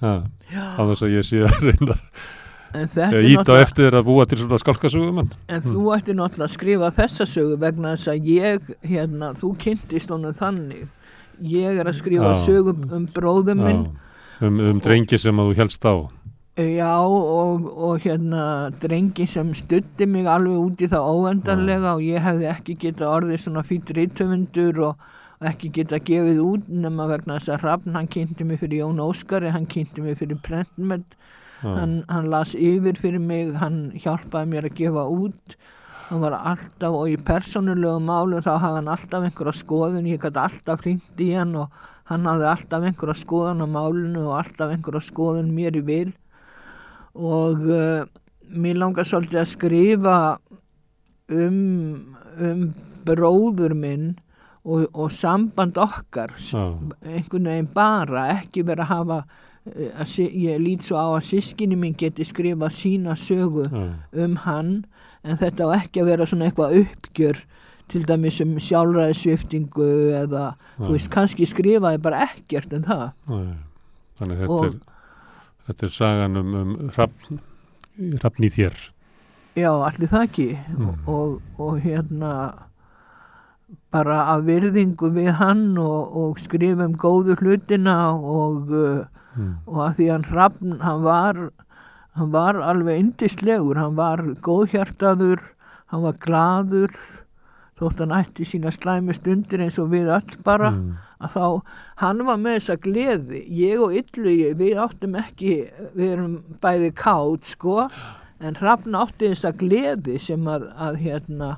já, 0.01 0.15
á 0.79 0.81
þess 0.81 1.07
að 1.07 1.17
ég 1.17 1.27
sé 1.27 1.43
að 1.47 1.65
reyna 1.67 1.97
íta 3.27 3.57
eftir 3.59 3.97
að 3.99 4.07
búa 4.07 4.27
til 4.31 4.39
svona 4.39 4.61
skálkasugum 4.63 5.17
mann. 5.19 5.33
en 5.51 5.65
þú 5.65 5.89
ætti 5.97 6.15
náttúrulega 6.15 6.47
að 6.47 6.55
skrifa 6.55 6.93
þessa 6.95 7.27
sögu 7.27 7.59
vegna 7.59 7.97
þess 7.97 8.13
að 8.13 8.31
ég, 8.31 8.71
hérna, 8.87 9.33
þú 9.35 9.51
kynntist 9.65 10.15
honum 10.15 10.37
þannig 10.39 10.87
ég 11.41 11.81
er 11.81 11.91
að 11.91 11.99
skrifa 11.99 12.37
Já. 12.37 12.45
sögu 12.47 12.77
um 12.95 13.09
bróðum 13.11 13.65
minn 13.65 13.85
um, 14.41 14.63
um 14.71 14.81
drengi 14.83 15.19
sem 15.19 15.37
að 15.41 15.51
þú 15.51 15.59
helst 15.65 15.85
á. 15.85 15.95
Já 16.61 17.01
og, 17.01 17.65
og 17.73 18.03
hérna 18.05 18.71
drengi 18.83 19.25
sem 19.27 19.53
stutti 19.57 20.05
mig 20.07 20.27
alveg 20.29 20.59
út 20.59 20.83
í 20.85 20.89
það 20.91 21.09
óendanlega 21.15 21.95
og 21.97 22.05
ég 22.05 22.21
hefði 22.21 22.49
ekki 22.51 22.77
getað 22.83 23.13
orðið 23.15 23.43
svona 23.45 23.63
fýtt 23.65 23.93
rítöfundur 23.97 24.81
og, 24.91 25.07
og 25.41 25.49
ekki 25.49 25.71
getað 25.79 26.05
gefið 26.11 26.43
út 26.45 26.69
nema 26.69 27.07
vegna 27.09 27.39
þess 27.39 27.55
að 27.55 27.65
Hrafn 27.65 27.97
hann 27.97 28.11
kynnti 28.13 28.45
mig 28.45 28.61
fyrir 28.61 28.83
Jón 28.83 29.01
Óskari, 29.01 29.53
hann 29.55 29.69
kynnti 29.71 30.05
mig 30.05 30.19
fyrir 30.21 30.41
Prentmed, 30.45 31.07
Já. 31.63 31.71
hann, 31.79 31.95
hann 32.11 32.31
las 32.33 32.53
yfir 32.59 33.01
fyrir 33.01 33.23
mig, 33.25 33.55
hann 33.63 33.83
hjálpaði 33.97 34.53
mér 34.53 34.69
að 34.69 34.81
gefa 34.83 35.09
út. 35.09 35.59
Hann 36.11 36.25
var 36.25 36.35
alltaf 36.37 36.97
og 36.99 37.09
í 37.09 37.19
persónulegu 37.25 38.03
málu 38.05 38.43
þá 38.45 38.57
hafði 38.59 38.81
hann 38.83 38.95
alltaf 38.97 39.29
einhverja 39.29 39.61
skoðun 39.63 40.11
ég 40.11 40.21
gæti 40.21 40.43
alltaf 40.43 40.83
hringt 40.85 41.23
í 41.23 41.31
hann 41.39 41.55
og 41.63 41.85
hann 42.11 42.27
hafði 42.27 42.51
alltaf 42.51 42.89
einhverja 42.89 43.23
skoðun 43.23 43.63
á 43.63 43.67
málinu 43.71 44.27
og 44.27 44.41
alltaf 44.43 44.75
einhverja 44.75 45.07
skoðun 45.07 45.55
mér 45.55 45.79
í 45.79 45.85
vil 45.87 46.11
og 47.15 47.67
uh, 47.67 48.07
mér 48.51 48.79
langar 48.81 49.07
svolítið 49.09 49.41
að 49.43 49.51
skrifa 49.53 50.17
um, 51.31 52.17
um 52.41 52.65
bróður 53.07 53.75
minn 53.75 54.09
og, 54.65 54.87
og 54.93 55.13
samband 55.15 55.79
okkar 55.81 56.35
Já. 56.37 56.65
einhvern 57.07 57.49
veginn 57.49 57.71
bara 57.75 58.27
ekki 58.37 58.65
vera 58.69 58.85
að 58.85 58.91
hafa 58.93 59.21
eh, 59.71 59.89
að, 60.03 60.17
ég 60.37 60.61
lít 60.61 60.85
svo 60.85 60.99
á 61.01 61.07
að 61.17 61.25
sískinni 61.31 61.79
minn 61.81 61.97
geti 61.99 62.27
skrifað 62.29 62.75
sína 62.77 63.17
sögu 63.19 63.65
Já. 63.71 63.87
um 64.27 64.37
hann 64.45 64.75
en 65.25 65.41
þetta 65.41 65.69
á 65.69 65.81
ekki 65.81 66.03
að 66.03 66.13
vera 66.13 66.29
svona 66.29 66.51
eitthvað 66.51 66.77
uppgjör 66.83 67.41
til 67.91 68.05
dæmis 68.07 68.39
um 68.45 68.53
sjálfræðisviftingu 68.63 69.89
eða 70.21 70.45
þú 70.77 70.87
Nei. 70.87 70.93
veist 70.95 71.11
kannski 71.13 71.49
skrifaði 71.49 71.99
bara 72.05 72.27
ekkert 72.29 72.77
um 72.77 72.85
það 72.87 73.07
þannig 74.21 74.45
þetta, 74.45 74.53
Og- 74.53 74.69
er, 74.69 74.79
þetta 75.71 75.87
er 75.89 75.95
sagan 75.95 76.37
um, 76.41 76.55
um 76.61 76.73
hrafn, 76.97 77.39
hrafn 78.21 78.47
í 78.47 78.51
þér 78.59 78.75
já, 79.59 79.71
allir 79.71 80.11
það 80.11 80.27
ekki 80.27 80.49
Mm. 80.77 80.93
og, 81.11 81.39
og 81.59 81.81
hérna 81.85 82.35
bara 83.95 84.19
af 84.35 84.45
virðingu 84.47 85.11
við 85.15 85.33
hann 85.41 85.65
og, 85.79 86.15
og 86.17 86.39
skrifum 86.43 86.95
góðu 86.99 87.37
hlutina 87.41 87.97
og, 88.15 88.71
uh, 88.71 89.05
mm. 89.37 89.55
og 89.67 89.81
að 89.87 89.97
því 89.99 90.09
hann 90.13 90.27
hrafn, 90.31 90.77
hann 90.83 91.03
var 91.07 91.41
hann 92.19 92.33
var 92.35 92.59
alveg 92.67 92.99
yndislegur 93.05 93.79
hann 93.79 93.97
var 93.99 94.23
góðhjartaður 94.43 95.43
hann 95.93 96.03
var 96.07 96.19
glaður 96.23 96.95
þótt 97.79 98.03
hann 98.03 98.15
ætti 98.19 98.47
sína 98.47 98.73
slæmi 98.75 99.15
stundir 99.17 99.63
eins 99.65 99.79
og 99.83 99.93
við 99.95 100.11
öll 100.19 100.37
bara 100.47 100.73
Mm. 100.75 100.97
Að 101.21 101.35
þá, 101.37 101.47
hann 102.03 102.25
var 102.27 102.39
með 102.41 102.59
þessa 102.59 102.77
gleði. 102.85 103.41
Ég 103.61 103.81
og 103.85 103.93
Yllugi, 104.01 104.53
við 104.57 104.79
áttum 104.85 105.17
ekki 105.21 105.55
við 105.95 106.13
erum 106.15 106.37
bæði 106.65 106.93
kátt 106.97 107.45
sko, 107.55 107.89
en 108.41 108.55
hrafn 108.61 108.95
átti 108.97 109.29
þessa 109.35 109.53
gleði 109.61 110.19
sem 110.21 110.47
að, 110.49 110.71
að 110.81 110.97
hérna 111.05 111.51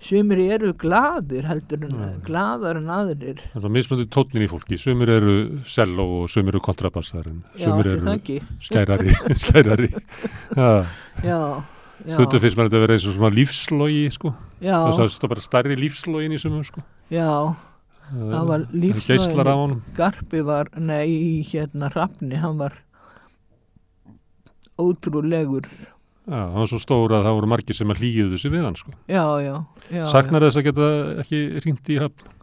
sumir 0.00 0.38
eru 0.56 0.70
gladir 0.80 1.44
heldur 1.44 1.82
en 1.84 1.90
Mm. 1.92 2.20
gladar 2.24 2.78
en 2.80 2.86
aðrir. 2.88 3.42
Það 3.52 3.64
er 3.68 3.72
mismöndi 3.74 4.06
tónnin 4.08 4.46
í 4.46 4.48
fólki, 4.48 4.78
sumir 4.80 5.10
eru 5.12 5.34
selló 5.68 6.06
og 6.22 6.30
sumir 6.32 6.54
eru 6.54 6.60
kontrabassar 6.64 7.26
en 7.28 7.42
já, 7.58 7.66
sumir 7.66 7.90
eru 7.92 8.40
skærari, 8.64 9.12
skærari. 9.44 9.90
Já, 10.56 10.86
já, 11.20 11.40
já, 12.06 12.14
Stundum 12.16 12.40
finnst 12.40 12.56
maður 12.56 12.70
þetta 12.70 12.78
að 12.80 12.84
vera 12.86 12.96
eins 12.96 13.04
og 13.10 13.14
svona 13.18 13.34
lífslogi 13.36 14.06
sko. 14.16 14.32
já, 14.64 14.78
Það 14.88 15.04
er 15.04 15.28
bara 15.34 15.44
stærri 15.44 15.76
lífslogin 15.76 16.32
í 16.32 16.40
sumum 16.40 16.64
sko. 16.64 16.80
já 17.12 17.28
það 18.10 18.46
var 18.50 18.64
honum. 19.54 19.80
Garpi 19.96 20.42
var, 20.46 20.70
nei, 20.76 21.40
hérna 21.46 21.90
hrafni, 21.92 22.36
hann 22.42 22.58
var 22.60 22.76
ótrúlegur 24.80 25.66
Já, 26.30 26.36
það 26.46 26.58
var 26.60 26.68
svo 26.70 26.78
stór 26.82 27.14
að 27.16 27.24
það 27.26 27.36
voru 27.38 27.48
margir 27.50 27.76
sem 27.76 27.90
að 27.90 28.02
hlýjuðu 28.02 28.38
sig 28.38 28.52
við 28.52 28.66
hann 28.66 28.76
sko. 28.78 28.92
já, 29.10 29.24
já, 29.42 29.54
já 29.90 30.02
Saknar 30.12 30.44
þess 30.46 30.60
að 30.60 30.66
geta 30.68 30.88
ekki 31.22 31.40
ringt 31.64 31.90
í 31.90 31.96
hrafn? 31.98 32.34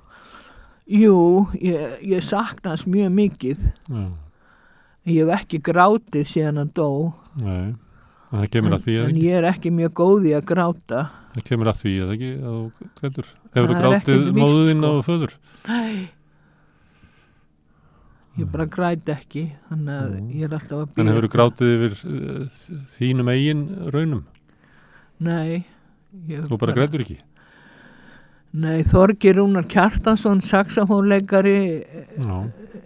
Jú, 0.88 1.18
ég, 1.62 1.98
ég 2.08 2.24
sakna 2.26 2.74
hans 2.74 2.88
mjög 2.88 3.12
mikið 3.16 3.66
Já, 3.68 4.06
ég 5.08 5.22
hef 5.24 5.34
ekki 5.42 5.62
grátið 5.64 6.28
síðan 6.28 6.64
að 6.64 6.74
dó 6.80 6.90
nei. 7.40 7.76
En 8.28 8.42
Það 8.42 8.50
kemur 8.52 8.76
að 8.76 8.82
því 8.84 8.96
eða 8.98 9.08
en 9.08 9.20
ég 9.24 9.38
er 9.40 9.46
ekki 9.48 9.72
mjög 9.72 9.94
góð 10.02 10.26
í 10.28 10.34
að 10.36 10.48
gráta 10.50 11.04
Það 11.38 11.44
kemur 11.52 11.70
að 11.70 11.82
því 11.84 11.92
eða 12.02 12.14
ekki? 12.18 12.30
Að 12.42 12.54
þú 12.58 12.92
grætur? 13.00 13.28
Hefur 13.54 13.68
þú 13.72 13.82
grátið 13.84 14.24
móðuðinn 14.38 14.80
sko. 14.82 14.94
og 14.98 15.04
föður? 15.08 15.34
Nei 15.68 16.08
Ég 18.38 18.50
bara 18.54 18.68
græt 18.70 19.08
ekki 19.10 19.44
þannig 19.70 19.96
að 19.98 20.10
Mm. 20.18 20.28
ég 20.38 20.44
er 20.46 20.52
alltaf 20.54 20.78
að 20.78 20.84
En 20.84 21.08
bíða 21.08 21.14
hefur 21.14 21.26
þú 21.26 21.32
grátið 21.36 21.72
yfir 21.74 21.94
uh, 22.06 22.60
þínum 22.98 23.32
eigin 23.34 23.64
raunum? 23.94 24.24
Nei 25.20 25.66
Þú 26.28 26.58
bara 26.62 26.74
grætur 26.78 27.02
ekki? 27.06 27.18
Nei, 28.58 28.80
Þorgir 28.88 29.36
Rúnar 29.38 29.66
Kjartansson 29.70 30.40
saxafónleikari 30.42 31.84
Já, 32.18 32.38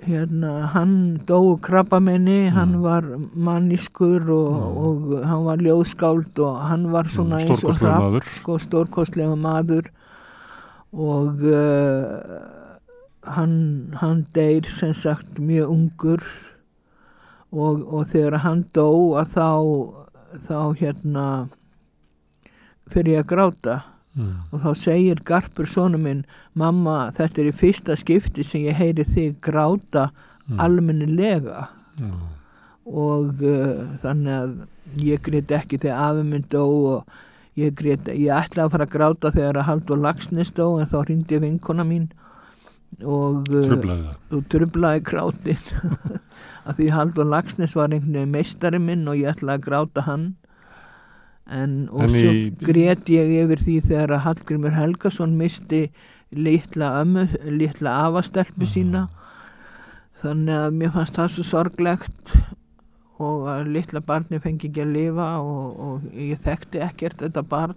hérna, 0.08 0.54
hann 0.74 0.96
dó 1.30 1.38
krabbamenni, 1.62 2.50
hann 2.52 2.74
Mm. 2.76 2.82
var 2.82 3.02
manniskur 3.36 4.26
og, 4.30 4.50
Já. 4.52 4.66
og 4.86 5.26
hann 5.30 5.46
var 5.46 5.58
ljóðskáld 5.58 6.40
og 6.40 6.58
hann 6.68 6.92
var 6.92 7.04
svona 7.06 7.38
Mm, 7.40 7.48
eins 7.48 7.64
og 7.64 7.78
maður. 7.80 8.24
sko, 8.26 8.58
stórkostlega 8.58 9.36
maður 9.38 9.88
og 10.94 11.40
uh, 11.44 12.42
hann, 13.24 13.94
hann 14.02 14.26
deyr 14.34 14.66
sem 14.68 14.94
sagt 14.94 15.36
mjög 15.40 15.70
ungur 15.70 16.24
og, 17.54 17.86
og 17.94 18.06
þegar 18.08 18.40
hann 18.40 18.66
dó 18.74 19.16
að 19.22 19.28
þá 19.38 19.48
þá 20.48 20.76
hérna 20.80 21.50
fyrir 22.90 23.20
ég 23.20 23.24
að 23.26 23.30
gráta 23.36 23.82
mm. 24.16 24.34
og 24.52 24.66
þá 24.66 24.72
segir 24.78 25.22
Garpur 25.28 25.70
sonu 25.70 26.00
minn 26.02 26.26
mamma 26.54 27.12
þetta 27.16 27.42
er 27.42 27.52
í 27.52 27.56
fyrsta 27.62 27.96
skipti 28.00 28.44
sem 28.48 28.68
ég 28.68 28.80
heyri 28.80 29.08
þig 29.08 29.40
gráta 29.46 30.10
Mm. 30.52 30.60
almennilega 30.60 31.68
Já. 32.00 32.14
og 32.86 33.44
uh, 33.46 33.84
þannig 34.02 34.34
að 34.36 34.56
ég 35.06 35.22
grét 35.24 35.52
ekki 35.56 35.78
þegar 35.80 36.02
afi 36.10 36.24
minn 36.28 36.48
dó 36.52 36.64
og 36.66 37.14
ég 37.60 37.76
grét, 37.78 38.10
ég 38.10 38.34
ætlaði 38.34 38.66
að 38.66 38.74
fara 38.74 38.88
að 38.88 38.96
gráta 38.96 39.32
þegar 39.36 39.60
að 39.62 39.68
Haldur 39.70 40.02
Lagsnes 40.02 40.52
dó 40.58 40.66
en 40.80 40.90
þá 40.90 40.98
hringdi 41.06 41.40
vinkona 41.44 41.86
mín 41.88 42.10
og 43.06 43.48
uh, 43.48 43.68
Trublaði 43.70 44.10
það 44.10 44.36
og 44.38 44.50
trublaði 44.52 45.06
grátin 45.08 45.62
að 46.68 46.82
því 46.82 46.90
Haldur 46.98 47.32
Lagsnes 47.32 47.78
var 47.78 47.92
einhvern 47.94 48.18
veginn 48.18 48.36
meistari 48.36 48.82
minn 48.82 49.08
og 49.08 49.22
ég 49.22 49.32
ætlaði 49.32 49.62
að 49.62 49.68
gráta 49.70 50.08
hann 50.10 50.32
en 51.52 51.76
og 51.92 52.06
En 52.08 52.14
svo 52.16 52.32
í- 52.32 52.52
grét 52.64 53.10
ég 53.12 53.32
yfir 53.44 53.62
því 53.66 53.76
þegar 53.90 54.14
að 54.18 54.24
Hallgrimur 54.26 54.76
Helgason 54.78 55.36
misti 55.38 55.82
litla 56.32 56.94
ömmu, 57.02 57.26
litla 57.52 57.96
afastelpu 58.08 58.66
sína. 58.70 59.08
Þannig 60.22 60.58
að 60.66 60.76
mér 60.78 60.92
fannst 60.94 61.18
það 61.18 61.32
svo 61.36 61.44
sorglegt 61.50 62.34
og 63.22 63.48
að 63.52 63.72
litla 63.76 64.02
barni 64.06 64.40
fengi 64.42 64.70
ekki 64.70 64.84
að 64.86 64.94
lifa 64.96 65.28
og, 65.42 65.80
og 65.88 66.06
ég 66.18 66.40
þekkti 66.42 66.82
ekkert 66.86 67.22
þetta 67.26 67.44
barn. 67.44 67.76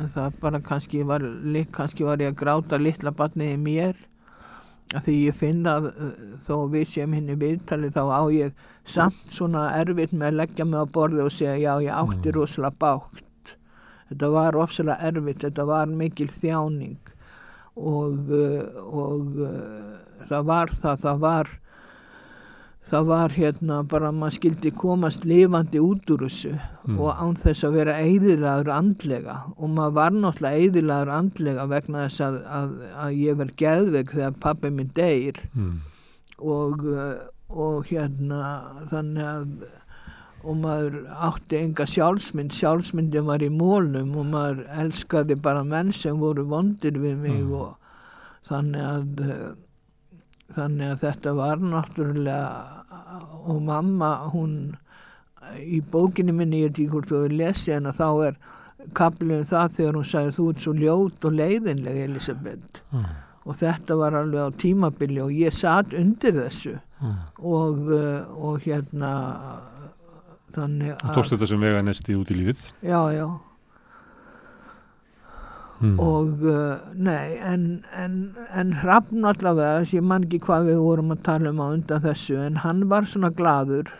En 0.00 0.10
það 0.12 0.34
bara 0.42 0.60
kannski 0.60 1.02
var, 1.08 1.22
kannski 1.72 2.04
var 2.04 2.20
ég 2.20 2.32
að 2.34 2.40
gráta 2.42 2.78
litla 2.80 3.12
barnið 3.16 3.54
í 3.54 3.60
mér 3.62 3.96
því 4.94 5.14
ég 5.26 5.34
finn 5.34 5.64
að 5.66 5.88
uh, 5.90 6.10
þó 6.46 6.54
við 6.70 6.84
séum 6.92 7.14
hinn 7.16 7.32
í 7.32 7.36
viðtali 7.40 7.88
þá 7.90 8.02
á 8.06 8.22
ég 8.30 8.52
samt 8.86 9.32
svona 9.34 9.64
erfitt 9.80 10.12
með 10.14 10.28
að 10.30 10.36
leggja 10.40 10.64
mig 10.68 10.78
á 10.78 10.86
borði 10.94 11.24
og 11.26 11.32
segja 11.34 11.56
já 11.58 11.72
ég 11.88 11.94
átti 11.96 12.30
Mm. 12.30 12.36
rosalega 12.38 12.78
bátt 12.78 13.54
þetta 14.10 14.30
var 14.30 14.56
ofsalega 14.62 15.08
erfitt 15.10 15.42
þetta 15.42 15.64
var 15.66 15.86
mikil 15.90 16.28
þjáning 16.30 16.96
og, 17.76 18.30
uh, 18.30 18.62
og 18.86 19.40
uh, 19.42 20.26
það 20.30 20.46
var 20.52 20.70
það 20.70 21.02
það 21.02 21.18
var 21.26 21.50
það 22.86 23.06
var 23.08 23.32
hérna 23.34 23.76
bara 23.90 24.08
að 24.12 24.18
maður 24.20 24.34
skildi 24.36 24.70
komast 24.78 25.24
lifandi 25.26 25.80
út 25.82 26.10
úr 26.14 26.26
þessu 26.28 26.52
Mm. 26.86 27.00
og 27.02 27.16
án 27.18 27.32
þess 27.34 27.64
að 27.66 27.72
vera 27.80 27.94
eðilagur 27.98 28.68
andlega 28.70 29.32
og 29.58 29.70
maður 29.74 29.94
var 29.96 30.12
náttúrulega 30.14 30.60
eðilagur 30.68 31.08
andlega 31.16 31.64
vegna 31.72 32.04
þess 32.04 32.20
að, 32.28 32.36
að, 32.58 32.76
að 33.02 33.16
ég 33.18 33.40
verð 33.40 33.56
geðveg 33.58 34.12
þegar 34.14 34.36
pappi 34.44 34.70
minn 34.70 34.92
deyr 34.94 35.40
mm. 35.56 35.72
og, 36.38 36.86
og 37.50 37.90
hérna 37.90 38.42
þannig 38.92 39.26
að 39.32 39.66
og 40.46 40.60
maður 40.62 41.00
átti 41.26 41.58
enga 41.58 41.88
sjálfsmynd 41.90 42.54
sjálfsmyndin 42.54 43.26
var 43.26 43.42
í 43.42 43.48
mólum 43.50 44.12
og 44.20 44.28
maður 44.30 44.60
elskaði 44.84 45.34
bara 45.42 45.64
menn 45.66 45.90
sem 45.90 46.20
voru 46.22 46.44
vondir 46.46 46.94
við 47.02 47.16
mig 47.18 47.40
Mm. 47.42 47.52
og 47.64 47.74
þannig 48.46 48.84
að 48.86 49.65
þannig 50.54 50.90
að 50.94 51.00
þetta 51.02 51.32
var 51.34 51.56
náttúrulega 51.58 52.40
og 53.46 53.62
mamma 53.62 54.10
hún 54.32 54.76
í 55.62 55.80
bókinni 55.92 56.32
minni 56.34 56.62
ég 56.64 56.70
ekki 56.72 56.88
hvort 56.90 57.08
þú 57.10 57.20
hefur 57.24 57.36
lesið 57.38 57.74
hana 57.78 57.92
þá 57.96 58.08
er 58.28 58.36
kaplið 58.94 59.38
um 59.40 59.46
það 59.50 59.76
þegar 59.76 59.96
hún 59.98 60.08
sagði 60.10 60.34
þú 60.36 60.48
ert 60.52 60.64
svo 60.64 60.72
ljót 60.78 61.24
og 61.28 61.32
leiðinleg 61.40 62.02
Elisabeth 62.08 62.82
Mm. 62.92 63.04
og 63.46 63.56
þetta 63.60 63.96
var 63.98 64.14
alveg 64.14 64.42
á 64.46 64.50
tímabili 64.62 65.20
og 65.22 65.30
ég 65.34 65.52
satt 65.54 65.92
undir 65.94 66.32
þessu 66.32 66.78
Mm. 67.02 67.16
og, 67.38 67.78
uh, 67.92 68.24
og 68.38 68.60
hérna 68.64 69.10
þannig 70.54 70.94
Þú 71.02 71.14
tókst 71.18 71.34
þetta 71.34 71.48
sem 71.50 71.60
vega 71.60 71.82
nesti 71.84 72.14
út 72.16 72.30
í 72.32 72.36
lífið 72.38 72.62
já, 72.86 73.00
já, 73.12 73.26
mm. 75.80 75.94
og 76.02 76.42
uh, 76.46 76.88
nei, 76.94 77.36
en, 77.42 77.68
en, 77.96 78.18
en 78.54 78.74
Hrafn 78.82 79.28
allavega, 79.28 79.82
þess 79.82 79.98
ég 79.98 80.08
man 80.08 80.26
ekki 80.26 80.42
hvað 80.46 80.72
við 80.72 80.82
vorum 80.86 81.14
að 81.14 81.22
tala 81.28 81.52
um 81.52 81.62
á 81.62 81.66
undan 81.68 82.04
þessu 82.04 82.40
en 82.46 82.60
hann 82.64 82.84
var 82.92 83.08
svona 83.10 83.32
gladur 83.36 83.92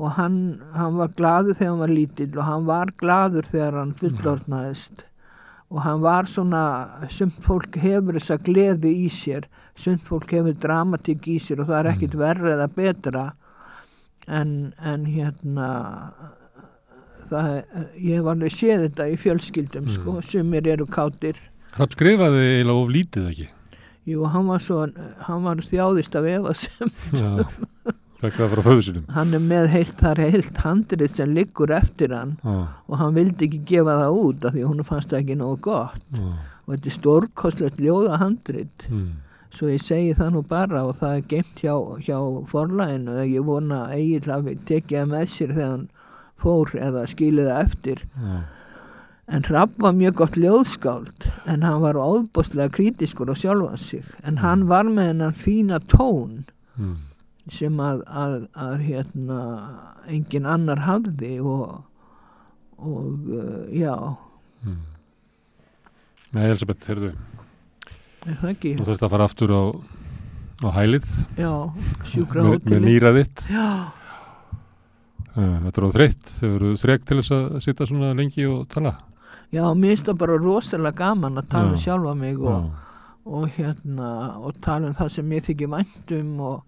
og 0.00 0.14
hann, 0.18 0.36
hann 0.76 0.98
var 1.00 1.14
gladur 1.16 1.56
þegar 1.56 1.72
hann 1.72 1.82
var 1.84 1.96
lítill 1.96 2.36
og 2.36 2.46
hann 2.48 2.68
var 2.68 2.94
gladur 3.00 3.48
þegar 3.48 3.80
hann 3.80 3.96
fullorðnaðist. 3.98 5.08
Og 5.72 5.80
hann 5.86 6.02
var 6.04 6.26
svona, 6.28 6.62
sumt 7.08 7.36
fólk 7.44 7.78
hefur 7.80 8.18
þessa 8.18 8.36
gleði 8.44 8.90
í 9.06 9.10
sér 9.12 9.46
sumt 9.78 10.04
fólk 10.04 10.34
hefur 10.36 10.56
dramatík 10.60 11.26
í 11.32 11.38
sér 11.40 11.62
og 11.62 11.70
það 11.70 11.78
er 11.78 11.90
ekkit 11.94 12.18
verra 12.20 12.54
eða 12.56 12.68
betra. 12.76 13.24
En, 14.28 14.72
en 14.78 15.06
hérna 15.08 15.68
það, 17.32 17.88
ég 17.96 18.20
hef 18.20 18.30
alveg 18.34 18.54
séð 18.56 18.86
þetta 18.86 19.08
í 19.08 19.16
fjölskyldum 19.22 19.90
sko, 19.94 20.20
sumir 20.26 20.68
eru 20.74 20.86
kátir. 20.90 21.40
Það 21.72 21.96
skrifaði 21.96 22.46
eiginlega 22.46 22.84
of 22.84 22.92
lítið 22.92 23.28
ekki? 23.32 23.48
Jú, 24.08 24.24
hann 24.26 24.48
var 24.50 24.62
svo, 24.62 24.84
hann 25.28 25.44
var 25.46 25.62
þjáðist 25.62 26.16
af 26.18 26.26
efa 26.26 26.54
sem 26.58 26.88
Já, 27.14 27.28
fekk 28.18 28.38
það 28.40 28.54
frá 28.54 28.62
föðu 28.66 28.86
sinum 28.88 29.04
hann 29.14 29.36
er 29.38 29.44
með 29.44 29.68
heilt, 29.70 29.94
það 30.00 30.24
er 30.24 30.34
heilt 30.34 30.58
handrið 30.64 31.12
sem 31.14 31.36
liggur 31.36 31.70
eftir 31.76 32.14
hann 32.16 32.32
Já, 32.42 32.56
og 32.88 32.96
hann 32.98 33.14
vildi 33.14 33.46
ekki 33.46 33.60
gefa 33.70 33.94
það 34.00 34.18
út 34.24 34.48
af 34.48 34.56
því 34.56 34.64
að 34.64 34.72
hún 34.72 34.88
fannst 34.88 35.12
það 35.12 35.22
ekki 35.22 35.36
nógu 35.38 35.60
gott. 35.68 36.02
Já, 36.18 36.32
og 36.62 36.74
þetta 36.74 36.90
er 36.90 36.96
stórkostlegt 36.96 37.82
ljóða 37.82 38.18
handrið 38.22 38.88
mm. 38.88 39.06
svo 39.54 39.70
ég 39.70 39.86
segi 39.86 40.18
það 40.18 40.34
nú 40.34 40.44
bara 40.50 40.84
og 40.88 40.98
það 40.98 41.16
er 41.18 41.24
geimt 41.32 41.62
hjá, 41.62 41.74
hjá 42.02 42.18
forlæginu 42.50 43.16
og 43.22 43.34
ég 43.36 43.46
vona 43.46 43.84
að 43.86 43.96
Egil 44.00 44.34
hafi 44.34 44.56
tekið 44.70 44.98
það 44.98 45.10
með 45.14 45.32
sér 45.36 45.54
þegar 45.56 45.74
hann 45.76 45.88
fór 46.42 46.74
eða 46.76 47.06
skilið 47.10 47.48
það 47.52 47.62
eftir. 47.68 48.02
Já. 48.18 48.40
en 49.32 49.44
Rapp 49.48 49.78
var 49.80 49.94
mjög 49.96 50.14
gott 50.18 50.34
ljóðskáld 50.36 51.28
en 51.48 51.62
hann 51.64 51.80
var 51.80 51.96
óbústlega 51.96 52.68
krítiskur 52.74 53.30
á 53.32 53.34
sjálfan 53.38 53.78
sig. 53.80 54.04
En 54.26 54.42
hann 54.42 54.66
var 54.68 54.84
með 54.90 55.12
hennan 55.12 55.32
fína 55.38 55.78
tón 55.88 56.42
Mm. 56.76 56.96
sem 57.52 57.76
að, 57.84 57.98
að, 58.08 58.34
að 58.56 58.78
hérna 58.80 59.38
engin 60.08 60.46
annar 60.48 60.80
hafði 60.86 61.34
og 61.44 61.82
og 62.82 63.28
uh, 63.28 63.66
já. 63.76 63.92
Mm. 64.64 64.78
Nei, 66.32 66.46
Elisabeth, 66.48 66.86
heyrðu, 66.88 67.10
er 68.24 68.38
það 68.40 68.48
ekki? 68.54 68.72
Þú 68.78 68.86
þurft 68.88 69.04
að 69.06 69.12
fara 69.12 69.26
aftur 69.28 69.52
á, 69.52 69.62
á 70.64 70.68
hælið. 70.78 71.10
Já, 71.36 71.52
sjúkra 72.08 72.46
með, 72.46 72.48
með 72.48 72.56
hóteli 72.56 72.80
nýra 72.88 73.12
þitt. 73.18 73.44
já, 73.52 73.66
Þetta 75.34 75.80
er 75.80 75.86
á 75.88 75.90
þreytt, 75.96 76.30
þau 76.40 76.48
eru 76.54 76.70
þrek 76.76 77.04
til 77.08 77.16
þess 77.20 77.32
að 77.36 77.60
sitja 77.64 77.86
svona 77.88 78.12
lengi 78.18 78.44
og 78.46 78.66
tala. 78.68 78.92
já, 79.52 79.62
mér 79.74 79.92
finnst 79.94 80.06
það 80.10 80.18
bara 80.20 80.36
rosalega 80.40 80.96
gaman 80.98 81.38
að 81.40 81.48
tala 81.52 81.70
um 81.70 81.76
Já. 81.76 81.82
sjálfa 81.86 82.14
mig 82.16 82.38
og, 82.40 82.70
og 83.24 83.48
hérna 83.56 84.10
og 84.40 84.54
tala 84.60 84.88
um 84.90 84.94
það 84.94 85.08
sem 85.16 85.32
ég 85.32 85.44
þykir 85.46 85.70
væntum 85.72 86.40
og, 86.40 86.62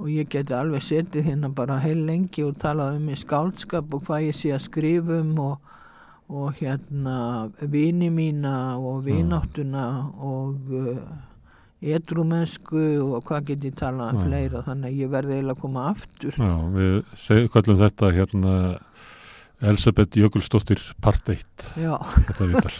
og 0.00 0.08
ég 0.12 0.28
geti 0.28 0.54
alveg 0.56 0.82
setið 0.82 1.24
hérna 1.30 1.48
bara 1.54 1.78
heil 1.84 2.04
lengi 2.08 2.44
og 2.44 2.56
talað 2.60 2.96
um 2.96 3.08
í 3.12 3.16
skáldskap 3.16 3.92
og 3.94 4.04
hvað 4.06 4.26
ég 4.28 4.36
sé 4.40 4.52
að 4.56 4.64
skrifum 4.66 5.34
og, 5.38 5.58
og 6.32 6.54
hérna 6.60 7.50
vini 7.60 8.08
mína 8.10 8.78
og 8.80 9.04
vináttuna 9.04 9.86
og 10.20 10.72
uh, 10.72 10.96
edrúmensku 11.82 12.82
og 13.02 13.26
hvað 13.26 13.50
get 13.50 13.66
ég 13.66 13.76
talað 13.78 14.14
um 14.14 14.24
fleira 14.26 14.62
þannig 14.66 14.92
að 14.92 15.02
ég 15.02 15.12
verði 15.12 15.36
eiginlega 15.36 15.56
að 15.56 15.62
koma 15.64 15.84
aftur. 15.90 16.38
Já, 16.38 16.54
við 16.76 16.96
seg, 17.24 17.50
kallum 17.54 17.80
þetta 17.82 18.12
hérna 18.14 18.56
Elisabeth 19.62 20.18
Jökulsdóttir 20.18 20.80
part 21.02 21.28
1 21.30 21.68
já, 21.78 21.94
þetta 22.26 22.48
viðtal 22.50 22.72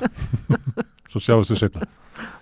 svo 1.13 1.23
sjáum 1.23 1.45
við 1.45 1.61
setna 1.61 1.87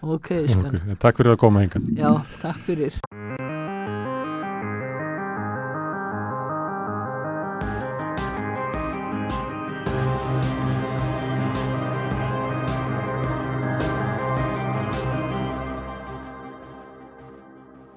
ok, 0.01 0.31
okay. 0.49 0.97
takk 0.97 1.21
fyrir 1.21 1.35
að 1.35 1.43
koma 1.43 1.65
hengan 1.65 1.91
já, 1.93 2.09
takk 2.41 2.63
fyrir 2.65 2.97